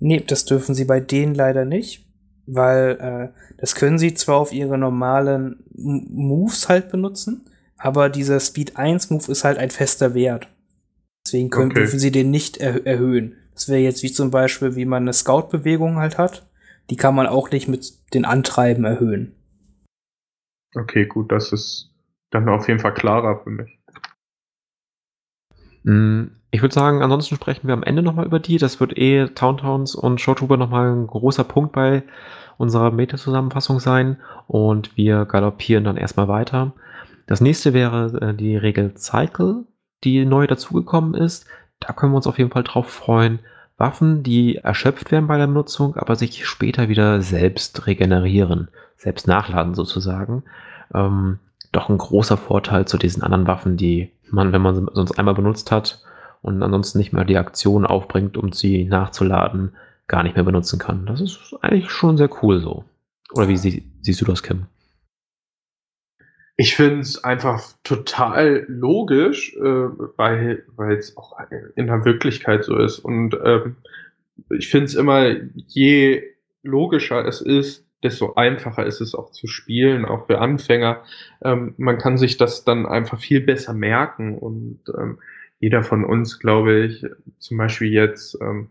Nee, 0.00 0.22
das 0.26 0.44
dürfen 0.44 0.74
sie 0.74 0.84
bei 0.84 1.00
denen 1.00 1.34
leider 1.34 1.64
nicht, 1.64 2.06
weil 2.46 3.32
äh, 3.34 3.56
das 3.58 3.74
können 3.74 3.98
sie 3.98 4.14
zwar 4.14 4.36
auf 4.36 4.52
ihre 4.52 4.78
normalen 4.78 5.64
M 5.76 6.06
Moves 6.10 6.68
halt 6.68 6.90
benutzen, 6.90 7.46
aber 7.76 8.08
dieser 8.08 8.40
Speed 8.40 8.76
1 8.76 9.10
Move 9.10 9.30
ist 9.30 9.44
halt 9.44 9.58
ein 9.58 9.70
fester 9.70 10.14
Wert. 10.14 10.48
Deswegen 11.26 11.50
können, 11.50 11.70
okay. 11.70 11.80
dürfen 11.80 11.98
sie 11.98 12.12
den 12.12 12.30
nicht 12.30 12.58
er 12.58 12.86
erhöhen. 12.86 13.36
Das 13.54 13.68
wäre 13.68 13.80
jetzt 13.80 14.02
wie 14.02 14.12
zum 14.12 14.30
Beispiel, 14.30 14.76
wie 14.76 14.84
man 14.84 15.02
eine 15.02 15.12
Scout-Bewegung 15.12 15.96
halt 15.96 16.16
hat. 16.16 16.48
Die 16.90 16.96
kann 16.96 17.14
man 17.14 17.26
auch 17.26 17.50
nicht 17.50 17.68
mit 17.68 18.14
den 18.14 18.24
Antreiben 18.24 18.84
erhöhen. 18.84 19.34
Okay, 20.74 21.06
gut, 21.06 21.32
das 21.32 21.52
ist 21.52 21.90
dann 22.30 22.48
auf 22.48 22.68
jeden 22.68 22.80
Fall 22.80 22.94
klarer 22.94 23.42
für 23.42 23.50
mich. 23.50 23.77
Hm, 25.88 26.32
ich 26.50 26.60
würde 26.60 26.74
sagen, 26.74 27.02
ansonsten 27.02 27.34
sprechen 27.34 27.66
wir 27.66 27.72
am 27.72 27.82
Ende 27.82 28.02
nochmal 28.02 28.26
über 28.26 28.38
die. 28.38 28.58
Das 28.58 28.78
wird 28.78 28.96
eh 28.98 29.26
Towntowns 29.28 29.94
und 29.94 30.20
Showtrooper 30.20 30.58
nochmal 30.58 30.92
ein 30.92 31.06
großer 31.06 31.44
Punkt 31.44 31.72
bei 31.72 32.02
unserer 32.58 32.90
Meta-Zusammenfassung 32.90 33.80
sein. 33.80 34.18
Und 34.46 34.96
wir 34.98 35.24
galoppieren 35.24 35.84
dann 35.84 35.96
erstmal 35.96 36.28
weiter. 36.28 36.74
Das 37.26 37.40
nächste 37.40 37.72
wäre 37.72 38.20
äh, 38.20 38.34
die 38.34 38.56
Regel 38.56 38.96
Cycle, 38.96 39.64
die 40.04 40.26
neu 40.26 40.46
dazugekommen 40.46 41.14
ist. 41.14 41.46
Da 41.80 41.94
können 41.94 42.12
wir 42.12 42.16
uns 42.16 42.26
auf 42.26 42.38
jeden 42.38 42.50
Fall 42.50 42.64
drauf 42.64 42.90
freuen. 42.90 43.38
Waffen, 43.78 44.22
die 44.22 44.56
erschöpft 44.56 45.10
werden 45.10 45.28
bei 45.28 45.38
der 45.38 45.46
Benutzung, 45.46 45.96
aber 45.96 46.16
sich 46.16 46.44
später 46.46 46.88
wieder 46.88 47.22
selbst 47.22 47.86
regenerieren, 47.86 48.68
selbst 48.96 49.26
nachladen 49.26 49.74
sozusagen. 49.74 50.42
Ähm, 50.92 51.38
doch 51.72 51.88
ein 51.88 51.98
großer 51.98 52.36
Vorteil 52.36 52.86
zu 52.86 52.98
diesen 52.98 53.22
anderen 53.22 53.46
Waffen, 53.46 53.76
die 53.76 54.10
man, 54.32 54.52
wenn 54.52 54.62
man 54.62 54.74
sie 54.74 54.86
sonst 54.92 55.18
einmal 55.18 55.34
benutzt 55.34 55.70
hat 55.70 56.02
und 56.42 56.62
ansonsten 56.62 56.98
nicht 56.98 57.12
mehr 57.12 57.24
die 57.24 57.36
Aktion 57.36 57.86
aufbringt, 57.86 58.36
um 58.36 58.52
sie 58.52 58.84
nachzuladen, 58.84 59.76
gar 60.06 60.22
nicht 60.22 60.36
mehr 60.36 60.44
benutzen 60.44 60.78
kann. 60.78 61.06
Das 61.06 61.20
ist 61.20 61.54
eigentlich 61.60 61.90
schon 61.90 62.16
sehr 62.16 62.30
cool 62.42 62.60
so. 62.60 62.84
Oder 63.32 63.48
wie 63.48 63.56
sie, 63.56 63.84
siehst 64.00 64.20
du 64.20 64.24
das, 64.24 64.42
Kim? 64.42 64.66
Ich 66.56 66.74
finde 66.74 67.00
es 67.00 67.22
einfach 67.22 67.62
total 67.84 68.64
logisch, 68.68 69.54
äh, 69.54 69.60
weil 69.60 70.64
es 70.98 71.16
auch 71.16 71.38
in 71.76 71.86
der 71.86 72.04
Wirklichkeit 72.04 72.64
so 72.64 72.76
ist. 72.76 72.98
Und 72.98 73.36
ähm, 73.44 73.76
ich 74.50 74.68
finde 74.68 74.86
es 74.86 74.94
immer, 74.94 75.36
je 75.54 76.22
logischer 76.62 77.24
es 77.24 77.40
ist, 77.40 77.87
desto 78.02 78.34
einfacher 78.34 78.86
ist 78.86 79.00
es 79.00 79.14
auch 79.14 79.30
zu 79.30 79.46
spielen, 79.46 80.04
auch 80.04 80.26
für 80.26 80.38
Anfänger. 80.38 81.02
Ähm, 81.42 81.74
man 81.78 81.98
kann 81.98 82.16
sich 82.16 82.36
das 82.36 82.64
dann 82.64 82.86
einfach 82.86 83.18
viel 83.18 83.40
besser 83.40 83.74
merken 83.74 84.38
und 84.38 84.80
ähm, 84.96 85.18
jeder 85.60 85.82
von 85.82 86.04
uns, 86.04 86.38
glaube 86.38 86.84
ich, 86.84 87.04
zum 87.38 87.58
Beispiel 87.58 87.92
jetzt 87.92 88.38
ähm, 88.40 88.68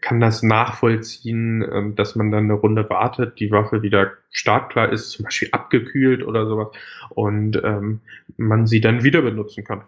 kann 0.00 0.20
das 0.20 0.42
nachvollziehen, 0.42 1.64
ähm, 1.70 1.94
dass 1.94 2.16
man 2.16 2.30
dann 2.30 2.44
eine 2.44 2.54
Runde 2.54 2.88
wartet, 2.88 3.38
die 3.38 3.50
Waffe 3.50 3.82
wieder 3.82 4.12
startklar 4.30 4.90
ist, 4.90 5.10
zum 5.10 5.24
Beispiel 5.24 5.48
abgekühlt 5.52 6.24
oder 6.24 6.46
sowas, 6.46 6.68
und 7.10 7.60
ähm, 7.62 8.00
man 8.36 8.66
sie 8.66 8.80
dann 8.80 9.04
wieder 9.04 9.22
benutzen 9.22 9.64
kann. 9.64 9.82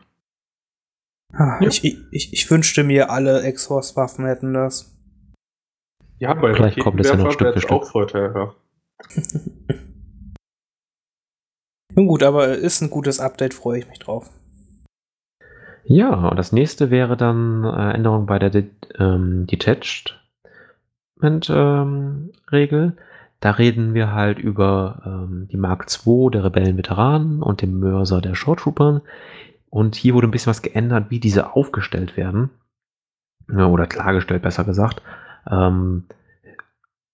Ah, 1.32 1.58
ja. 1.60 1.68
ich, 1.68 1.82
ich, 2.12 2.32
ich 2.32 2.50
wünschte 2.50 2.84
mir, 2.84 3.10
alle 3.10 3.42
Exhaust-Waffen 3.42 4.26
hätten 4.26 4.54
das. 4.54 4.93
Ja, 6.18 6.34
bei 6.34 6.54
Vielleicht 6.54 6.80
kommt 6.80 7.00
es 7.00 7.08
ja 7.08 7.16
noch 7.16 7.32
Stück 7.32 7.52
für 7.52 7.60
Stück. 7.60 7.72
auch 7.72 7.84
vorteilhaft. 7.84 8.56
Nun 11.94 12.06
gut, 12.08 12.22
aber 12.22 12.48
ist 12.48 12.80
ein 12.80 12.90
gutes 12.90 13.20
Update, 13.20 13.54
freue 13.54 13.78
ich 13.78 13.88
mich 13.88 13.98
drauf. 13.98 14.30
Ja, 15.84 16.28
und 16.28 16.36
das 16.38 16.52
nächste 16.52 16.90
wäre 16.90 17.16
dann 17.16 17.64
äh, 17.64 17.92
Änderung 17.92 18.26
bei 18.26 18.38
der 18.38 18.50
De 18.50 18.66
ähm, 18.98 19.46
Detached 19.46 20.20
ähm, 21.22 22.32
Regel. 22.50 22.96
Da 23.40 23.50
reden 23.50 23.94
wir 23.94 24.12
halt 24.12 24.38
über 24.38 25.02
ähm, 25.04 25.48
die 25.50 25.56
Mark 25.56 25.86
II 26.06 26.30
der 26.30 26.44
Rebellenveteranen 26.44 27.42
und 27.42 27.60
den 27.62 27.78
Mörser 27.78 28.20
der 28.20 28.34
Shorttroopern. 28.34 29.02
Und 29.68 29.94
hier 29.96 30.14
wurde 30.14 30.28
ein 30.28 30.30
bisschen 30.30 30.50
was 30.50 30.62
geändert, 30.62 31.10
wie 31.10 31.20
diese 31.20 31.54
aufgestellt 31.54 32.16
werden. 32.16 32.50
Ja, 33.50 33.66
oder 33.66 33.86
klargestellt, 33.86 34.42
besser 34.42 34.64
gesagt. 34.64 35.02
Ähm, 35.50 36.04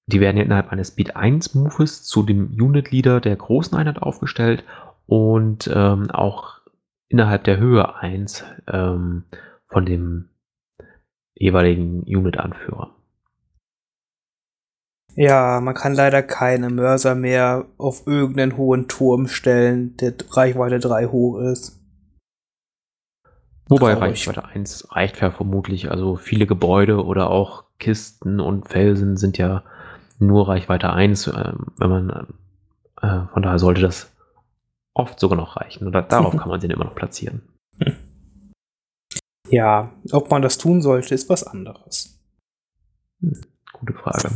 die 0.06 0.20
werden 0.20 0.38
innerhalb 0.38 0.72
eines 0.72 0.88
Speed 0.88 1.16
1 1.16 1.54
Moves 1.54 2.02
zu 2.02 2.22
dem 2.22 2.48
Unit 2.48 2.90
Leader 2.90 3.20
der 3.20 3.36
großen 3.36 3.76
Einheit 3.76 4.02
aufgestellt 4.02 4.64
und 5.06 5.70
ähm, 5.72 6.10
auch 6.10 6.60
innerhalb 7.08 7.44
der 7.44 7.58
Höhe 7.58 7.96
1 7.96 8.44
ähm, 8.68 9.24
von 9.66 9.86
dem 9.86 10.28
jeweiligen 11.34 12.02
Unit-Anführer. 12.02 12.94
Ja, 15.16 15.60
man 15.60 15.74
kann 15.74 15.94
leider 15.94 16.22
keine 16.22 16.70
Mörser 16.70 17.14
mehr 17.14 17.66
auf 17.78 18.06
irgendeinen 18.06 18.56
hohen 18.56 18.88
Turm 18.88 19.26
stellen, 19.26 19.96
der 19.96 20.14
Reichweite 20.30 20.78
3 20.78 21.06
hoch 21.06 21.38
ist. 21.40 21.79
Wobei. 23.70 23.94
Reichweite 23.94 24.44
1 24.44 24.88
reicht 24.90 25.20
ja 25.20 25.30
vermutlich. 25.30 25.90
Also 25.90 26.16
viele 26.16 26.46
Gebäude 26.46 27.04
oder 27.04 27.30
auch 27.30 27.64
Kisten 27.78 28.40
und 28.40 28.68
Felsen 28.68 29.16
sind 29.16 29.38
ja 29.38 29.62
nur 30.18 30.48
Reichweite 30.48 30.92
1, 30.92 31.28
äh, 31.28 31.52
wenn 31.78 31.90
man 31.90 32.26
äh, 33.00 33.26
von 33.32 33.42
daher 33.42 33.58
sollte 33.58 33.80
das 33.80 34.10
oft 34.92 35.20
sogar 35.20 35.38
noch 35.38 35.56
reichen. 35.56 35.86
Oder 35.86 36.02
darauf 36.02 36.36
kann 36.36 36.48
man 36.48 36.60
den 36.60 36.70
immer 36.70 36.84
noch 36.84 36.96
platzieren. 36.96 37.42
Ja, 39.48 39.92
ob 40.12 40.30
man 40.30 40.42
das 40.42 40.58
tun 40.58 40.82
sollte, 40.82 41.14
ist 41.14 41.28
was 41.28 41.44
anderes. 41.44 42.20
Hm, 43.20 43.40
gute 43.72 43.94
Frage. 43.94 44.30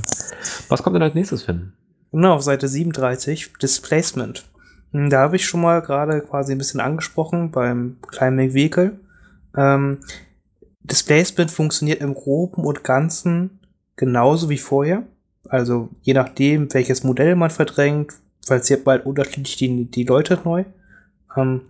Was 0.68 0.82
kommt 0.82 0.96
denn 0.96 1.02
als 1.02 1.14
nächstes, 1.14 1.42
Finn? 1.42 1.72
Genau, 2.10 2.34
auf 2.34 2.42
Seite 2.42 2.68
37, 2.68 3.54
Displacement. 3.60 4.48
Hm, 4.92 5.10
da 5.10 5.20
habe 5.20 5.36
ich 5.36 5.46
schon 5.46 5.60
mal 5.60 5.82
gerade 5.82 6.20
quasi 6.20 6.52
ein 6.52 6.58
bisschen 6.58 6.80
angesprochen 6.80 7.50
beim 7.50 7.98
Climbing 8.06 8.54
Vehicle. 8.54 8.98
Ähm, 9.56 10.00
Displacement 10.80 11.50
funktioniert 11.50 12.00
im 12.00 12.14
Groben 12.14 12.64
und 12.64 12.84
Ganzen 12.84 13.60
genauso 13.96 14.48
wie 14.48 14.58
vorher. 14.58 15.04
Also 15.48 15.88
je 16.02 16.14
nachdem, 16.14 16.72
welches 16.72 17.04
Modell 17.04 17.36
man 17.36 17.50
verdrängt, 17.50 18.14
falls 18.46 18.68
hier 18.68 18.82
bald 18.82 19.06
unterschiedlich 19.06 19.56
die, 19.56 19.84
die 19.86 20.04
Leute 20.04 20.40
neu. 20.44 20.64
Ähm, 21.36 21.62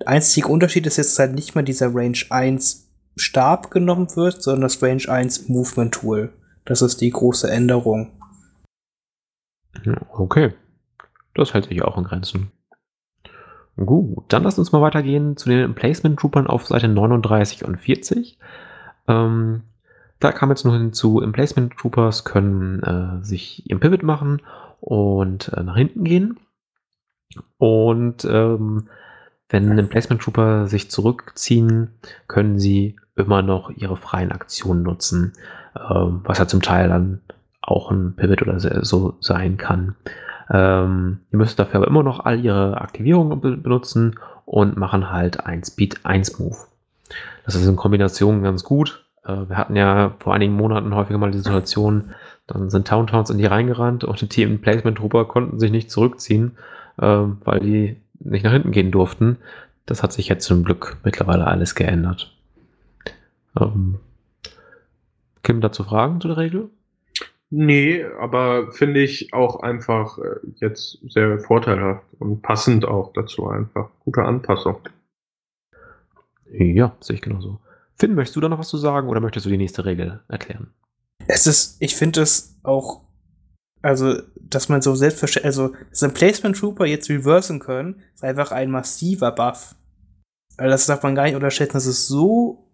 der 0.00 0.08
einzige 0.08 0.48
Unterschied 0.48 0.86
ist 0.86 0.96
jetzt 0.96 1.18
halt 1.18 1.34
nicht 1.34 1.54
mehr 1.54 1.64
dieser 1.64 1.94
Range 1.94 2.18
1 2.30 2.88
Stab 3.16 3.70
genommen 3.70 4.14
wird, 4.16 4.42
sondern 4.42 4.62
das 4.62 4.82
Range 4.82 5.02
1 5.08 5.48
Movement 5.48 5.92
Tool. 5.92 6.32
Das 6.64 6.82
ist 6.82 7.00
die 7.00 7.10
große 7.10 7.50
Änderung. 7.50 8.12
Okay. 10.10 10.52
Das 11.34 11.54
hält 11.54 11.66
sich 11.66 11.82
auch 11.82 11.96
in 11.96 12.04
Grenzen. 12.04 12.52
Gut, 13.84 14.24
dann 14.28 14.42
lasst 14.42 14.58
uns 14.58 14.72
mal 14.72 14.82
weitergehen 14.82 15.36
zu 15.36 15.48
den 15.48 15.60
Emplacement 15.60 16.18
Troopern 16.18 16.48
auf 16.48 16.66
Seite 16.66 16.88
39 16.88 17.64
und 17.64 17.76
40. 17.76 18.38
Ähm, 19.06 19.62
da 20.18 20.32
kam 20.32 20.50
jetzt 20.50 20.64
noch 20.64 20.72
hinzu, 20.72 21.20
Emplacement 21.20 21.76
Troopers 21.76 22.24
können 22.24 22.82
äh, 22.82 23.24
sich 23.24 23.68
im 23.70 23.78
Pivot 23.78 24.02
machen 24.02 24.42
und 24.80 25.52
äh, 25.52 25.62
nach 25.62 25.76
hinten 25.76 26.02
gehen. 26.02 26.40
Und 27.58 28.24
ähm, 28.24 28.88
wenn 29.48 29.78
Emplacement 29.78 30.20
Trooper 30.20 30.66
sich 30.66 30.90
zurückziehen, 30.90 31.90
können 32.26 32.58
sie 32.58 32.96
immer 33.14 33.42
noch 33.42 33.70
ihre 33.70 33.96
freien 33.96 34.32
Aktionen 34.32 34.82
nutzen, 34.82 35.34
ähm, 35.76 36.20
was 36.24 36.38
ja 36.38 36.48
zum 36.48 36.62
Teil 36.62 36.88
dann 36.88 37.20
auch 37.62 37.92
ein 37.92 38.16
Pivot 38.16 38.42
oder 38.42 38.58
so 38.84 39.16
sein 39.20 39.56
kann. 39.56 39.94
Ähm, 40.50 41.20
ihr 41.30 41.38
müsst 41.38 41.58
dafür 41.58 41.76
aber 41.80 41.88
immer 41.88 42.02
noch 42.02 42.24
all 42.24 42.40
ihre 42.44 42.80
Aktivierungen 42.80 43.40
benutzen 43.40 44.18
und 44.46 44.76
machen 44.76 45.10
halt 45.10 45.44
ein 45.44 45.62
Speed 45.62 46.04
1 46.04 46.38
Move. 46.38 46.56
Das 47.44 47.54
ist 47.54 47.66
in 47.66 47.76
Kombination 47.76 48.42
ganz 48.42 48.64
gut. 48.64 49.04
Äh, 49.24 49.48
wir 49.48 49.56
hatten 49.56 49.76
ja 49.76 50.14
vor 50.18 50.34
einigen 50.34 50.54
Monaten 50.54 50.94
häufiger 50.94 51.18
mal 51.18 51.30
die 51.30 51.38
Situation, 51.38 52.14
dann 52.46 52.70
sind 52.70 52.88
Towntowns 52.88 53.30
in 53.30 53.38
die 53.38 53.46
reingerannt 53.46 54.04
und 54.04 54.20
die 54.20 54.28
Team 54.28 54.60
Placement 54.60 54.98
Trooper 54.98 55.26
konnten 55.26 55.58
sich 55.58 55.70
nicht 55.70 55.90
zurückziehen, 55.90 56.56
äh, 56.98 57.04
weil 57.04 57.60
die 57.60 57.96
nicht 58.20 58.44
nach 58.44 58.52
hinten 58.52 58.72
gehen 58.72 58.90
durften. 58.90 59.36
Das 59.86 60.02
hat 60.02 60.12
sich 60.12 60.28
jetzt 60.28 60.46
zum 60.46 60.64
Glück 60.64 60.96
mittlerweile 61.04 61.46
alles 61.46 61.74
geändert. 61.74 62.34
Ähm, 63.58 63.96
Kim, 65.42 65.60
dazu 65.60 65.84
Fragen 65.84 66.20
zu 66.20 66.28
der 66.28 66.36
Regel? 66.38 66.70
Nee, 67.50 68.04
aber 68.04 68.72
finde 68.72 69.02
ich 69.02 69.32
auch 69.32 69.60
einfach 69.60 70.18
äh, 70.18 70.36
jetzt 70.56 70.98
sehr 71.08 71.38
vorteilhaft 71.38 72.04
und 72.18 72.42
passend 72.42 72.84
auch 72.84 73.12
dazu 73.14 73.48
einfach. 73.48 73.88
Gute 74.04 74.22
Anpassung. 74.22 74.80
Ja, 76.50 76.94
sehe 77.00 77.16
ich 77.16 77.22
genauso. 77.22 77.60
Finn, 77.96 78.14
möchtest 78.14 78.36
du 78.36 78.40
da 78.40 78.48
noch 78.48 78.58
was 78.58 78.68
zu 78.68 78.76
sagen 78.76 79.08
oder 79.08 79.20
möchtest 79.20 79.46
du 79.46 79.50
die 79.50 79.56
nächste 79.56 79.84
Regel 79.84 80.20
erklären? 80.28 80.72
Es 81.26 81.46
ist, 81.46 81.76
ich 81.80 81.96
finde 81.96 82.22
es 82.22 82.56
auch, 82.62 83.02
also, 83.82 84.20
dass 84.36 84.68
man 84.68 84.82
so 84.82 84.94
selbstverständlich, 84.94 85.46
also, 85.46 85.74
dass 85.90 86.02
ein 86.02 86.14
Placement 86.14 86.56
Trooper 86.56 86.86
jetzt 86.86 87.08
reversen 87.08 87.60
können, 87.60 88.02
ist 88.14 88.24
einfach 88.24 88.52
ein 88.52 88.70
massiver 88.70 89.32
Buff. 89.32 89.74
Also, 90.56 90.70
das 90.70 90.86
darf 90.86 91.02
man 91.02 91.14
gar 91.14 91.24
nicht 91.24 91.34
unterschätzen. 91.34 91.74
Das 91.74 91.86
ist 91.86 92.06
so 92.06 92.68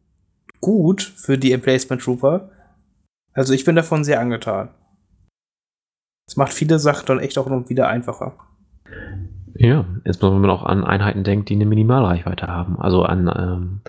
gut 0.61 1.03
für 1.03 1.39
die 1.39 1.53
Emplacement 1.53 2.03
Trooper. 2.03 2.51
Also 3.35 3.53
ich 3.53 3.65
bin 3.65 3.77
davon 3.77 4.05
sehr 4.05 4.21
angetan. 4.21 4.71
Es 6.27 6.37
macht 6.37 6.53
viele 6.53 6.79
Sachen 6.79 7.07
dann 7.07 7.21
echt 7.21 7.37
auch 7.37 7.49
noch 7.49 7.69
wieder 7.69 7.89
einfacher. 7.89 8.35
Ja, 9.55 9.85
jetzt 10.05 10.23
wenn 10.23 10.41
man 10.41 10.51
auch 10.51 10.65
an 10.65 10.85
Einheiten 10.85 11.25
denkt, 11.25 11.49
die 11.49 11.55
eine 11.55 11.67
Minimalreichweite 11.67 12.47
haben. 12.47 12.81
Also 12.81 13.03
an, 13.03 13.31
ähm, 13.37 13.81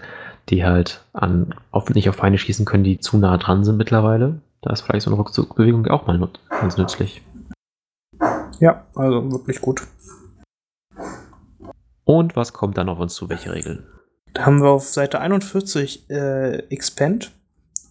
die 0.49 0.65
halt 0.65 1.03
an 1.13 1.55
auf, 1.71 1.89
nicht 1.89 2.09
auf 2.09 2.15
Feinde 2.15 2.37
schießen 2.37 2.65
können, 2.65 2.83
die 2.83 2.99
zu 2.99 3.17
nah 3.17 3.37
dran 3.37 3.63
sind 3.63 3.77
mittlerweile. 3.77 4.41
Da 4.61 4.71
ist 4.71 4.81
vielleicht 4.81 5.03
so 5.03 5.11
eine 5.11 5.19
Rückzugbewegung 5.19 5.87
auch 5.87 6.07
mal 6.07 6.29
ganz 6.49 6.77
nützlich. 6.77 7.21
Ja, 8.59 8.85
also 8.95 9.31
wirklich 9.31 9.61
gut. 9.61 9.83
Und 12.03 12.35
was 12.35 12.53
kommt 12.53 12.77
dann 12.77 12.89
auf 12.89 12.99
uns 12.99 13.15
zu? 13.15 13.29
Welche 13.29 13.53
Regeln? 13.53 13.85
Da 14.33 14.45
haben 14.45 14.61
wir 14.61 14.69
auf 14.69 14.87
Seite 14.87 15.19
41 15.19 16.09
äh, 16.09 16.57
Expand. 16.69 17.31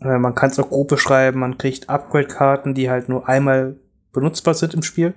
Äh, 0.01 0.18
man 0.18 0.35
kann 0.35 0.51
es 0.51 0.59
auch 0.59 0.68
grob 0.68 0.89
beschreiben, 0.89 1.41
man 1.41 1.59
kriegt 1.59 1.89
Upgrade-Karten, 1.89 2.74
die 2.74 2.91
halt 2.91 3.09
nur 3.09 3.28
einmal 3.28 3.76
benutzbar 4.12 4.55
sind 4.55 4.74
im 4.74 4.82
Spiel. 4.82 5.14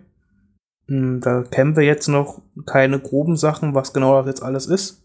Hm, 0.88 1.22
da 1.22 1.44
kennen 1.44 1.76
wir 1.76 1.84
jetzt 1.84 2.08
noch 2.08 2.42
keine 2.66 3.00
groben 3.00 3.36
Sachen, 3.36 3.76
was 3.76 3.94
genau 3.94 4.18
das 4.18 4.28
jetzt 4.28 4.44
alles 4.44 4.68
ist. 4.68 5.04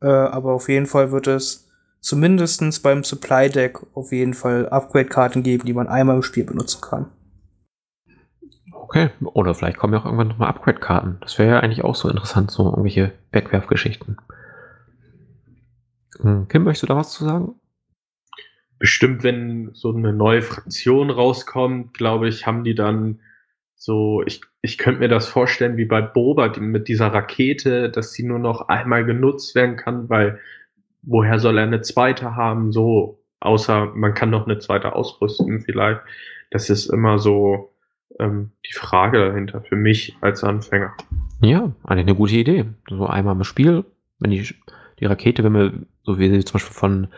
Äh, 0.00 0.08
aber 0.08 0.52
auf 0.52 0.68
jeden 0.68 0.86
Fall 0.86 1.10
wird 1.12 1.26
es 1.26 1.68
zumindest 2.00 2.82
beim 2.82 3.02
Supply 3.02 3.48
Deck 3.48 3.80
auf 3.94 4.12
jeden 4.12 4.34
Fall 4.34 4.68
Upgrade-Karten 4.68 5.42
geben, 5.42 5.64
die 5.64 5.72
man 5.72 5.88
einmal 5.88 6.16
im 6.16 6.22
Spiel 6.22 6.44
benutzen 6.44 6.82
kann. 6.82 7.06
Okay, 8.72 9.10
oder 9.24 9.54
vielleicht 9.54 9.78
kommen 9.78 9.94
ja 9.94 10.00
auch 10.00 10.04
irgendwann 10.04 10.28
nochmal 10.28 10.50
Upgrade-Karten. 10.50 11.16
Das 11.22 11.38
wäre 11.38 11.50
ja 11.50 11.60
eigentlich 11.60 11.82
auch 11.82 11.94
so 11.94 12.08
interessant, 12.08 12.50
so 12.50 12.66
irgendwelche 12.66 13.12
Wegwerfgeschichten. 13.32 14.18
Hm, 16.20 16.48
Kim, 16.48 16.64
möchtest 16.64 16.82
du 16.82 16.86
da 16.88 16.96
was 16.96 17.10
zu 17.10 17.24
sagen? 17.24 17.54
Bestimmt, 18.84 19.22
wenn 19.22 19.70
so 19.72 19.94
eine 19.94 20.12
neue 20.12 20.42
Fraktion 20.42 21.08
rauskommt, 21.08 21.94
glaube 21.94 22.28
ich, 22.28 22.46
haben 22.46 22.64
die 22.64 22.74
dann 22.74 23.20
so, 23.74 24.22
ich, 24.26 24.42
ich 24.60 24.76
könnte 24.76 25.00
mir 25.00 25.08
das 25.08 25.26
vorstellen, 25.26 25.78
wie 25.78 25.86
bei 25.86 26.02
Boba 26.02 26.48
die, 26.48 26.60
mit 26.60 26.86
dieser 26.88 27.06
Rakete, 27.06 27.88
dass 27.88 28.12
sie 28.12 28.24
nur 28.24 28.38
noch 28.38 28.68
einmal 28.68 29.06
genutzt 29.06 29.54
werden 29.54 29.76
kann, 29.76 30.10
weil 30.10 30.38
woher 31.00 31.38
soll 31.38 31.56
er 31.56 31.64
eine 31.64 31.80
zweite 31.80 32.36
haben? 32.36 32.72
So, 32.72 33.22
außer 33.40 33.86
man 33.94 34.12
kann 34.12 34.28
noch 34.28 34.44
eine 34.44 34.58
zweite 34.58 34.94
ausrüsten 34.94 35.62
vielleicht. 35.62 36.02
Das 36.50 36.68
ist 36.68 36.84
immer 36.84 37.18
so 37.18 37.72
ähm, 38.18 38.50
die 38.68 38.74
Frage 38.74 39.30
dahinter 39.30 39.62
für 39.62 39.76
mich 39.76 40.14
als 40.20 40.44
Anfänger. 40.44 40.92
Ja, 41.40 41.72
eigentlich 41.84 42.06
eine 42.06 42.16
gute 42.16 42.36
Idee. 42.36 42.66
So 42.90 43.06
einmal 43.06 43.34
im 43.34 43.44
Spiel, 43.44 43.86
wenn 44.18 44.30
die, 44.30 44.46
die 45.00 45.06
Rakete, 45.06 45.42
wenn 45.42 45.54
wir, 45.54 45.72
so 46.02 46.18
wie 46.18 46.28
sie 46.28 46.44
zum 46.44 46.56
Beispiel 46.56 46.74
von 46.74 47.08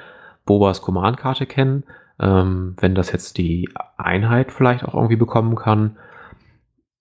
Bobas 0.47 0.81
Command-Karte 0.81 1.47
kennen. 1.47 1.85
Ähm, 2.19 2.75
wenn 2.81 2.95
das 2.95 3.13
jetzt 3.13 3.37
die 3.37 3.69
Einheit 3.99 4.51
vielleicht 4.51 4.85
auch 4.85 4.95
irgendwie 4.95 5.17
bekommen 5.17 5.55
kann, 5.55 5.99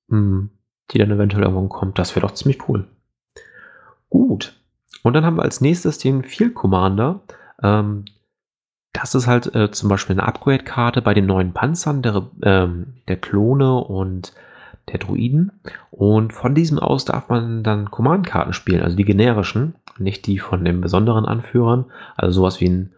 mh, 0.07 0.17
hm, 0.17 0.49
die 0.91 0.97
dann 0.97 1.11
eventuell 1.11 1.43
irgendwann 1.43 1.69
kommt, 1.69 1.97
das 1.97 2.15
wäre 2.15 2.27
doch 2.27 2.33
ziemlich 2.33 2.67
cool. 2.67 2.87
Gut. 4.09 4.59
Und 5.03 5.13
dann 5.13 5.25
haben 5.25 5.37
wir 5.37 5.43
als 5.43 5.61
nächstes 5.61 5.97
den 5.97 6.23
Field 6.23 6.53
Commander. 6.53 7.21
Ähm, 7.61 8.05
das 8.91 9.13
ist 9.13 9.27
halt 9.27 9.53
äh, 9.55 9.71
zum 9.71 9.89
Beispiel 9.89 10.15
eine 10.15 10.27
Upgrade-Karte 10.27 11.01
bei 11.01 11.13
den 11.13 11.25
neuen 11.25 11.53
Panzern 11.53 12.01
der, 12.01 12.27
ähm, 12.43 12.95
der 13.07 13.17
Klone 13.17 13.75
und 13.75 14.33
der 14.91 14.99
Druiden. 14.99 15.51
Und 15.91 16.33
von 16.33 16.55
diesem 16.55 16.79
aus 16.79 17.05
darf 17.05 17.29
man 17.29 17.63
dann 17.63 17.91
Command-Karten 17.91 18.53
spielen, 18.53 18.81
also 18.81 18.95
die 18.95 19.05
generischen, 19.05 19.75
nicht 19.97 20.27
die 20.27 20.39
von 20.39 20.63
den 20.63 20.81
besonderen 20.81 21.25
Anführern. 21.25 21.85
Also 22.15 22.41
sowas 22.41 22.61
wie 22.61 22.69
ein 22.69 22.93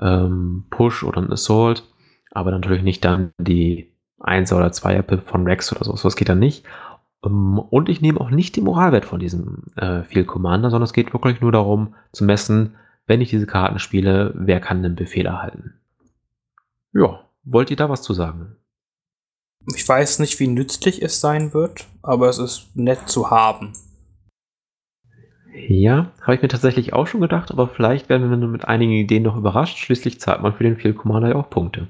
ähm, 0.00 0.64
Push 0.70 1.04
oder 1.04 1.20
ein 1.20 1.32
Assault, 1.32 1.84
aber 2.30 2.50
natürlich 2.50 2.82
nicht 2.82 3.04
dann 3.04 3.32
die 3.38 3.92
1 4.20 4.52
oder 4.52 4.68
2er 4.68 5.02
Pip 5.02 5.28
von 5.28 5.46
Rex 5.46 5.72
oder 5.72 5.84
so. 5.84 5.96
So, 5.96 6.08
das 6.08 6.16
geht 6.16 6.28
dann 6.28 6.38
nicht. 6.38 6.64
Ähm, 7.24 7.58
und 7.58 7.88
ich 7.88 8.00
nehme 8.00 8.20
auch 8.20 8.30
nicht 8.30 8.56
den 8.56 8.64
Moralwert 8.64 9.04
von 9.04 9.20
diesem 9.20 9.64
äh, 9.76 10.02
Field 10.02 10.26
Commander, 10.26 10.70
sondern 10.70 10.84
es 10.84 10.92
geht 10.92 11.12
wirklich 11.12 11.40
nur 11.40 11.52
darum 11.52 11.94
zu 12.12 12.24
messen, 12.24 12.76
wenn 13.06 13.20
ich 13.20 13.30
diese 13.30 13.46
Karten 13.46 13.78
spiele, 13.78 14.32
wer 14.36 14.60
kann 14.60 14.82
den 14.82 14.94
Befehl 14.94 15.26
erhalten. 15.26 15.74
Ja, 16.92 17.20
wollt 17.44 17.70
ihr 17.70 17.76
da 17.76 17.88
was 17.88 18.02
zu 18.02 18.12
sagen? 18.12 18.56
Ich 19.74 19.86
weiß 19.86 20.18
nicht, 20.18 20.38
wie 20.40 20.46
nützlich 20.46 21.02
es 21.02 21.20
sein 21.20 21.52
wird, 21.52 21.86
aber 22.02 22.28
es 22.28 22.38
ist 22.38 22.74
nett 22.74 23.08
zu 23.08 23.30
haben. 23.30 23.72
Ja, 25.54 26.12
habe 26.22 26.34
ich 26.34 26.42
mir 26.42 26.48
tatsächlich 26.48 26.92
auch 26.92 27.06
schon 27.06 27.20
gedacht, 27.20 27.50
aber 27.50 27.68
vielleicht 27.68 28.08
werden 28.08 28.30
wir 28.30 28.48
mit 28.48 28.66
einigen 28.66 28.92
Ideen 28.92 29.22
noch 29.22 29.36
überrascht. 29.36 29.78
Schließlich 29.78 30.20
zahlt 30.20 30.42
man 30.42 30.54
für 30.54 30.64
den 30.64 30.76
Field 30.76 30.96
Commander 30.96 31.30
ja 31.30 31.34
auch 31.36 31.50
Punkte. 31.50 31.88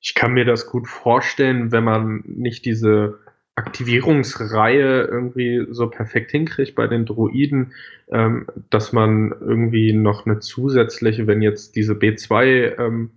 Ich 0.00 0.14
kann 0.14 0.32
mir 0.32 0.44
das 0.44 0.66
gut 0.66 0.86
vorstellen, 0.86 1.72
wenn 1.72 1.84
man 1.84 2.22
nicht 2.24 2.64
diese 2.64 3.18
Aktivierungsreihe 3.56 5.02
irgendwie 5.02 5.66
so 5.70 5.90
perfekt 5.90 6.30
hinkriegt 6.30 6.76
bei 6.76 6.86
den 6.86 7.06
Droiden, 7.06 7.72
ähm, 8.10 8.46
dass 8.70 8.92
man 8.92 9.34
irgendwie 9.40 9.92
noch 9.92 10.26
eine 10.26 10.38
zusätzliche, 10.38 11.26
wenn 11.26 11.42
jetzt 11.42 11.74
diese 11.74 11.94
B2 11.94 12.78
ähm, 12.78 13.10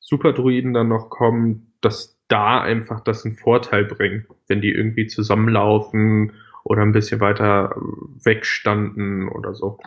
Superdruiden 0.00 0.72
dann 0.72 0.88
noch 0.88 1.10
kommen, 1.10 1.74
dass 1.82 2.18
da 2.28 2.62
einfach 2.62 3.00
das 3.00 3.26
einen 3.26 3.36
Vorteil 3.36 3.84
bringt, 3.84 4.26
wenn 4.48 4.62
die 4.62 4.70
irgendwie 4.70 5.06
zusammenlaufen 5.06 6.32
oder 6.64 6.82
ein 6.82 6.92
bisschen 6.92 7.20
weiter 7.20 7.74
wegstanden 8.22 9.28
oder 9.28 9.54
so. 9.54 9.78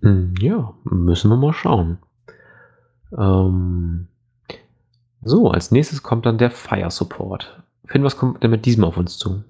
Hm, 0.00 0.34
ja, 0.40 0.74
müssen 0.84 1.30
wir 1.30 1.36
mal 1.36 1.52
schauen. 1.52 1.98
Ähm, 3.16 4.08
so, 5.20 5.48
als 5.50 5.70
nächstes 5.70 6.02
kommt 6.02 6.26
dann 6.26 6.38
der 6.38 6.50
Fire 6.50 6.90
Support. 6.90 7.62
Finn, 7.84 8.04
was 8.04 8.16
kommt 8.16 8.42
denn 8.42 8.50
mit 8.50 8.64
diesem 8.64 8.84
auf 8.84 8.96
uns 8.96 9.18
zu? 9.18 9.44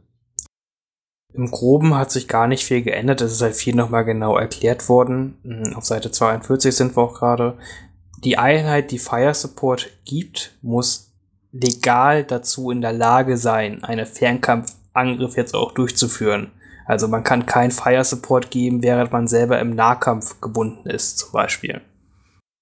Im 1.35 1.51
Groben 1.51 1.95
hat 1.95 2.11
sich 2.11 2.29
gar 2.29 2.47
nicht 2.47 2.65
viel 2.65 2.83
geändert. 2.83 3.23
Es 3.23 3.33
ist 3.33 3.43
halt 3.43 3.55
viel 3.55 3.75
nochmal 3.75 4.05
genau 4.05 4.37
erklärt 4.37 4.89
worden. 4.89 5.39
Hm, 5.43 5.77
auf 5.77 5.85
Seite 5.85 6.11
42 6.11 6.75
sind 6.75 6.97
wir 6.97 7.03
auch 7.03 7.15
gerade. 7.15 7.59
Die 8.25 8.39
Einheit, 8.39 8.91
die 8.91 8.99
Fire 8.99 9.35
Support 9.35 9.91
gibt, 10.05 10.57
muss 10.63 11.13
legal 11.53 12.25
dazu 12.25 12.71
in 12.71 12.81
der 12.81 12.93
Lage 12.93 13.37
sein, 13.37 13.85
eine 13.85 14.07
Fernkampf 14.07 14.75
Angriff 14.93 15.37
jetzt 15.37 15.55
auch 15.55 15.73
durchzuführen. 15.73 16.51
Also 16.85 17.09
man 17.09 17.25
kann 17.25 17.47
kein 17.47 17.71
Fire 17.71 18.05
Support 18.05 18.51
geben, 18.51 18.83
während 18.83 19.13
man 19.13 19.29
selber 19.29 19.61
im 19.61 19.75
Nahkampf 19.75 20.41
gebunden 20.41 20.89
ist, 20.91 21.19
zum 21.19 21.33
Beispiel. 21.33 21.81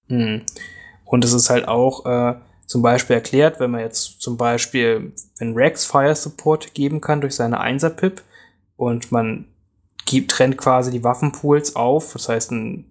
Hm. 0.07 0.43
Und 1.05 1.25
es 1.25 1.33
ist 1.33 1.49
halt 1.49 1.67
auch 1.67 2.05
äh, 2.05 2.35
zum 2.67 2.81
Beispiel 2.81 3.15
erklärt, 3.15 3.59
wenn 3.59 3.71
man 3.71 3.81
jetzt 3.81 4.21
zum 4.21 4.37
Beispiel, 4.37 5.13
wenn 5.39 5.55
Rex 5.55 5.85
Fire 5.85 6.15
Support 6.15 6.73
geben 6.73 7.01
kann 7.01 7.21
durch 7.21 7.35
seine 7.35 7.61
1er-Pip 7.61 8.21
und 8.77 9.11
man 9.11 9.45
gibt, 10.05 10.31
trennt 10.31 10.57
quasi 10.57 10.91
die 10.91 11.03
Waffenpools 11.03 11.75
auf, 11.75 12.13
das 12.13 12.29
heißt, 12.29 12.51
ein 12.51 12.85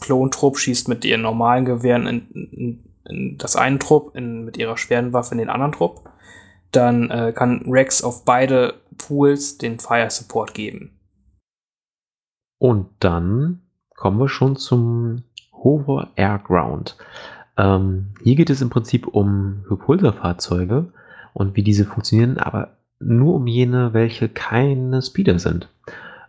Klontrupp 0.00 0.58
schießt 0.58 0.88
mit 0.88 1.04
ihren 1.04 1.22
normalen 1.22 1.66
Gewehren 1.66 2.06
in, 2.06 2.30
in, 2.30 2.84
in 3.08 3.38
das 3.38 3.54
einen 3.54 3.78
Trupp, 3.78 4.16
in, 4.16 4.44
mit 4.44 4.56
ihrer 4.56 4.78
schweren 4.78 5.12
Waffe 5.12 5.32
in 5.32 5.38
den 5.38 5.50
anderen 5.50 5.72
Trupp 5.72 6.10
dann 6.72 7.10
äh, 7.10 7.32
kann 7.34 7.64
Rex 7.66 8.02
auf 8.02 8.24
beide 8.24 8.74
Pools 9.00 9.58
den 9.58 9.78
Fire 9.78 10.10
Support 10.10 10.54
geben. 10.54 10.90
Und 12.58 12.88
dann 13.00 13.62
kommen 13.94 14.18
wir 14.18 14.28
schon 14.28 14.56
zum 14.56 15.24
Hover 15.52 16.10
Air 16.16 16.40
Ground. 16.44 16.96
Ähm, 17.56 18.10
hier 18.22 18.36
geht 18.36 18.50
es 18.50 18.62
im 18.62 18.70
Prinzip 18.70 19.06
um 19.06 19.64
Repulserfahrzeuge 19.70 20.92
und 21.32 21.56
wie 21.56 21.62
diese 21.62 21.84
funktionieren, 21.84 22.38
aber 22.38 22.76
nur 22.98 23.34
um 23.34 23.46
jene, 23.46 23.92
welche 23.94 24.28
keine 24.28 25.02
Speeder 25.02 25.38
sind. 25.38 25.68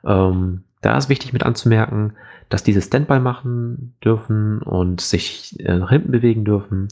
Ähm, 0.03 0.63
da 0.82 0.97
ist 0.97 1.09
wichtig 1.09 1.34
mit 1.34 1.43
anzumerken, 1.43 2.13
dass 2.49 2.63
diese 2.63 2.82
Standby 2.82 3.19
machen 3.19 3.95
dürfen 4.03 4.61
und 4.61 4.99
sich 5.01 5.59
äh, 5.59 5.78
nach 5.78 5.89
hinten 5.89 6.11
bewegen 6.11 6.43
dürfen 6.43 6.88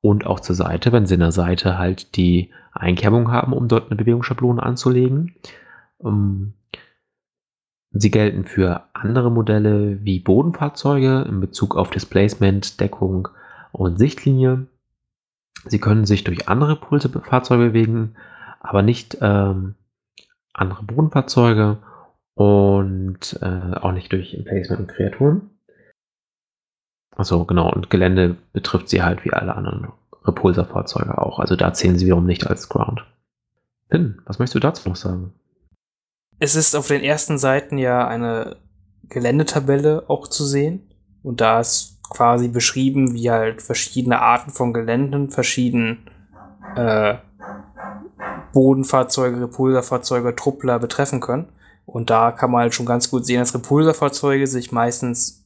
und 0.00 0.26
auch 0.26 0.40
zur 0.40 0.54
Seite, 0.54 0.92
wenn 0.92 1.06
sie 1.06 1.14
in 1.14 1.20
der 1.20 1.32
Seite 1.32 1.78
halt 1.78 2.16
die 2.16 2.50
Einkerbung 2.72 3.30
haben, 3.30 3.52
um 3.52 3.68
dort 3.68 3.90
eine 3.90 3.96
Bewegungsschablone 3.96 4.62
anzulegen. 4.62 5.34
Ähm, 6.02 6.54
sie 7.90 8.10
gelten 8.10 8.44
für 8.44 8.84
andere 8.94 9.30
Modelle 9.30 10.02
wie 10.04 10.20
Bodenfahrzeuge 10.20 11.26
in 11.28 11.40
Bezug 11.40 11.76
auf 11.76 11.90
Displacement, 11.90 12.80
Deckung 12.80 13.28
und 13.72 13.98
Sichtlinie. 13.98 14.66
Sie 15.66 15.80
können 15.80 16.06
sich 16.06 16.24
durch 16.24 16.48
andere 16.48 16.76
Pulsefahrzeuge 16.76 17.68
bewegen, 17.68 18.14
aber 18.60 18.82
nicht 18.82 19.18
ähm, 19.20 19.74
andere 20.54 20.82
Bodenfahrzeuge 20.84 21.78
und 22.34 23.38
äh, 23.42 23.74
auch 23.76 23.92
nicht 23.92 24.12
durch 24.12 24.34
Emplacement 24.34 24.80
und 24.80 24.88
Kreaturen. 24.88 25.50
Also 27.16 27.44
genau, 27.44 27.70
und 27.72 27.90
Gelände 27.90 28.36
betrifft 28.52 28.88
sie 28.88 29.02
halt 29.02 29.24
wie 29.24 29.32
alle 29.32 29.54
anderen 29.54 29.88
Repulserfahrzeuge 30.24 31.18
auch. 31.18 31.38
Also 31.38 31.56
da 31.56 31.72
zählen 31.72 31.98
sie 31.98 32.06
wiederum 32.06 32.26
nicht 32.26 32.46
als 32.46 32.68
Ground. 32.68 33.04
Finn, 33.90 34.22
was 34.24 34.38
möchtest 34.38 34.54
du 34.54 34.60
dazu 34.60 34.88
noch 34.88 34.96
sagen? 34.96 35.32
Es 36.38 36.54
ist 36.54 36.74
auf 36.74 36.88
den 36.88 37.02
ersten 37.02 37.38
Seiten 37.38 37.76
ja 37.76 38.06
eine 38.06 38.56
Geländetabelle 39.08 40.04
auch 40.08 40.28
zu 40.28 40.44
sehen. 40.44 40.88
Und 41.22 41.40
da 41.40 41.60
ist 41.60 41.98
quasi 42.08 42.48
beschrieben, 42.48 43.14
wie 43.14 43.30
halt 43.30 43.62
verschiedene 43.62 44.20
Arten 44.20 44.50
von 44.50 44.72
Geländen 44.72 45.30
verschieden 45.30 46.06
äh, 46.76 47.16
Bodenfahrzeuge, 48.52 49.40
Repulserfahrzeuge, 49.40 50.34
Truppler 50.34 50.78
betreffen 50.78 51.20
können. 51.20 51.48
Und 51.86 52.10
da 52.10 52.32
kann 52.32 52.50
man 52.50 52.62
halt 52.62 52.74
schon 52.74 52.86
ganz 52.86 53.10
gut 53.10 53.26
sehen, 53.26 53.40
dass 53.40 53.54
Repulserfahrzeuge 53.54 54.46
sich 54.46 54.72
meistens 54.72 55.39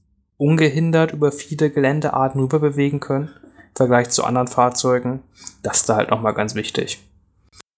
ungehindert 0.45 1.15
über 1.15 1.33
viele 1.33 1.71
Geländearten 1.71 2.39
rüberbewegen 2.39 3.01
können, 3.01 3.31
im 3.45 3.77
Vergleich 3.77 4.11
zu 4.11 4.25
anderen 4.25 4.47
Fahrzeugen. 4.47 5.23
Das 5.63 5.79
ist 5.79 5.89
da 5.89 5.97
halt 5.97 6.11
nochmal 6.11 6.35
ganz 6.35 6.55
wichtig. 6.55 7.03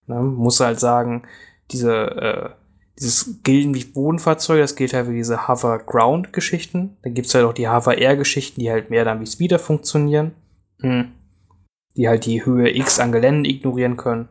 Ne, 0.09 0.21
muss 0.21 0.59
halt 0.59 0.81
sagen, 0.81 1.23
diese, 1.71 1.93
äh, 1.95 2.51
dieses 2.99 3.43
Gilden 3.45 3.73
wie 3.75 3.85
Bodenfahrzeuge, 3.85 4.63
das 4.63 4.75
gilt 4.75 4.95
halt 4.95 5.09
wie 5.09 5.15
diese 5.15 5.47
Hover-Ground-Geschichten. 5.47 6.97
Dann 7.03 7.15
gibt's 7.15 7.35
halt 7.37 7.45
auch 7.45 7.53
die 7.53 7.69
Hover-Air-Geschichten, 7.69 8.61
die 8.61 8.71
halt 8.71 8.91
mehr 8.91 9.05
dann 9.05 9.21
wie 9.21 9.27
Speeder 9.27 9.61
funktionieren. 9.61 10.33
Hm. 10.81 11.13
Die 11.97 12.09
halt 12.09 12.27
die 12.27 12.45
Höhe 12.45 12.75
X 12.77 12.99
an 12.99 13.13
Geländen 13.13 13.45
ignorieren 13.45 13.97
können. 13.97 14.29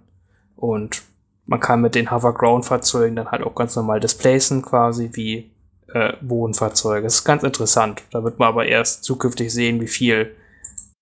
Und 0.57 1.03
man 1.45 1.61
kann 1.61 1.81
mit 1.81 1.95
den 1.95 2.11
Hoverground-Fahrzeugen 2.11 3.15
dann 3.15 3.31
halt 3.31 3.43
auch 3.43 3.55
ganz 3.55 3.77
normal 3.77 4.01
displacen, 4.01 4.61
quasi 4.61 5.11
wie 5.13 5.54
äh, 5.95 6.13
Bodenfahrzeuge. 6.21 7.03
Das 7.03 7.15
ist 7.15 7.23
ganz 7.23 7.43
interessant. 7.43 8.03
Da 8.11 8.23
wird 8.23 8.37
man 8.37 8.49
aber 8.49 8.65
erst 8.65 9.05
zukünftig 9.05 9.51
sehen, 9.51 9.79
wie 9.79 9.87
viel, 9.87 10.35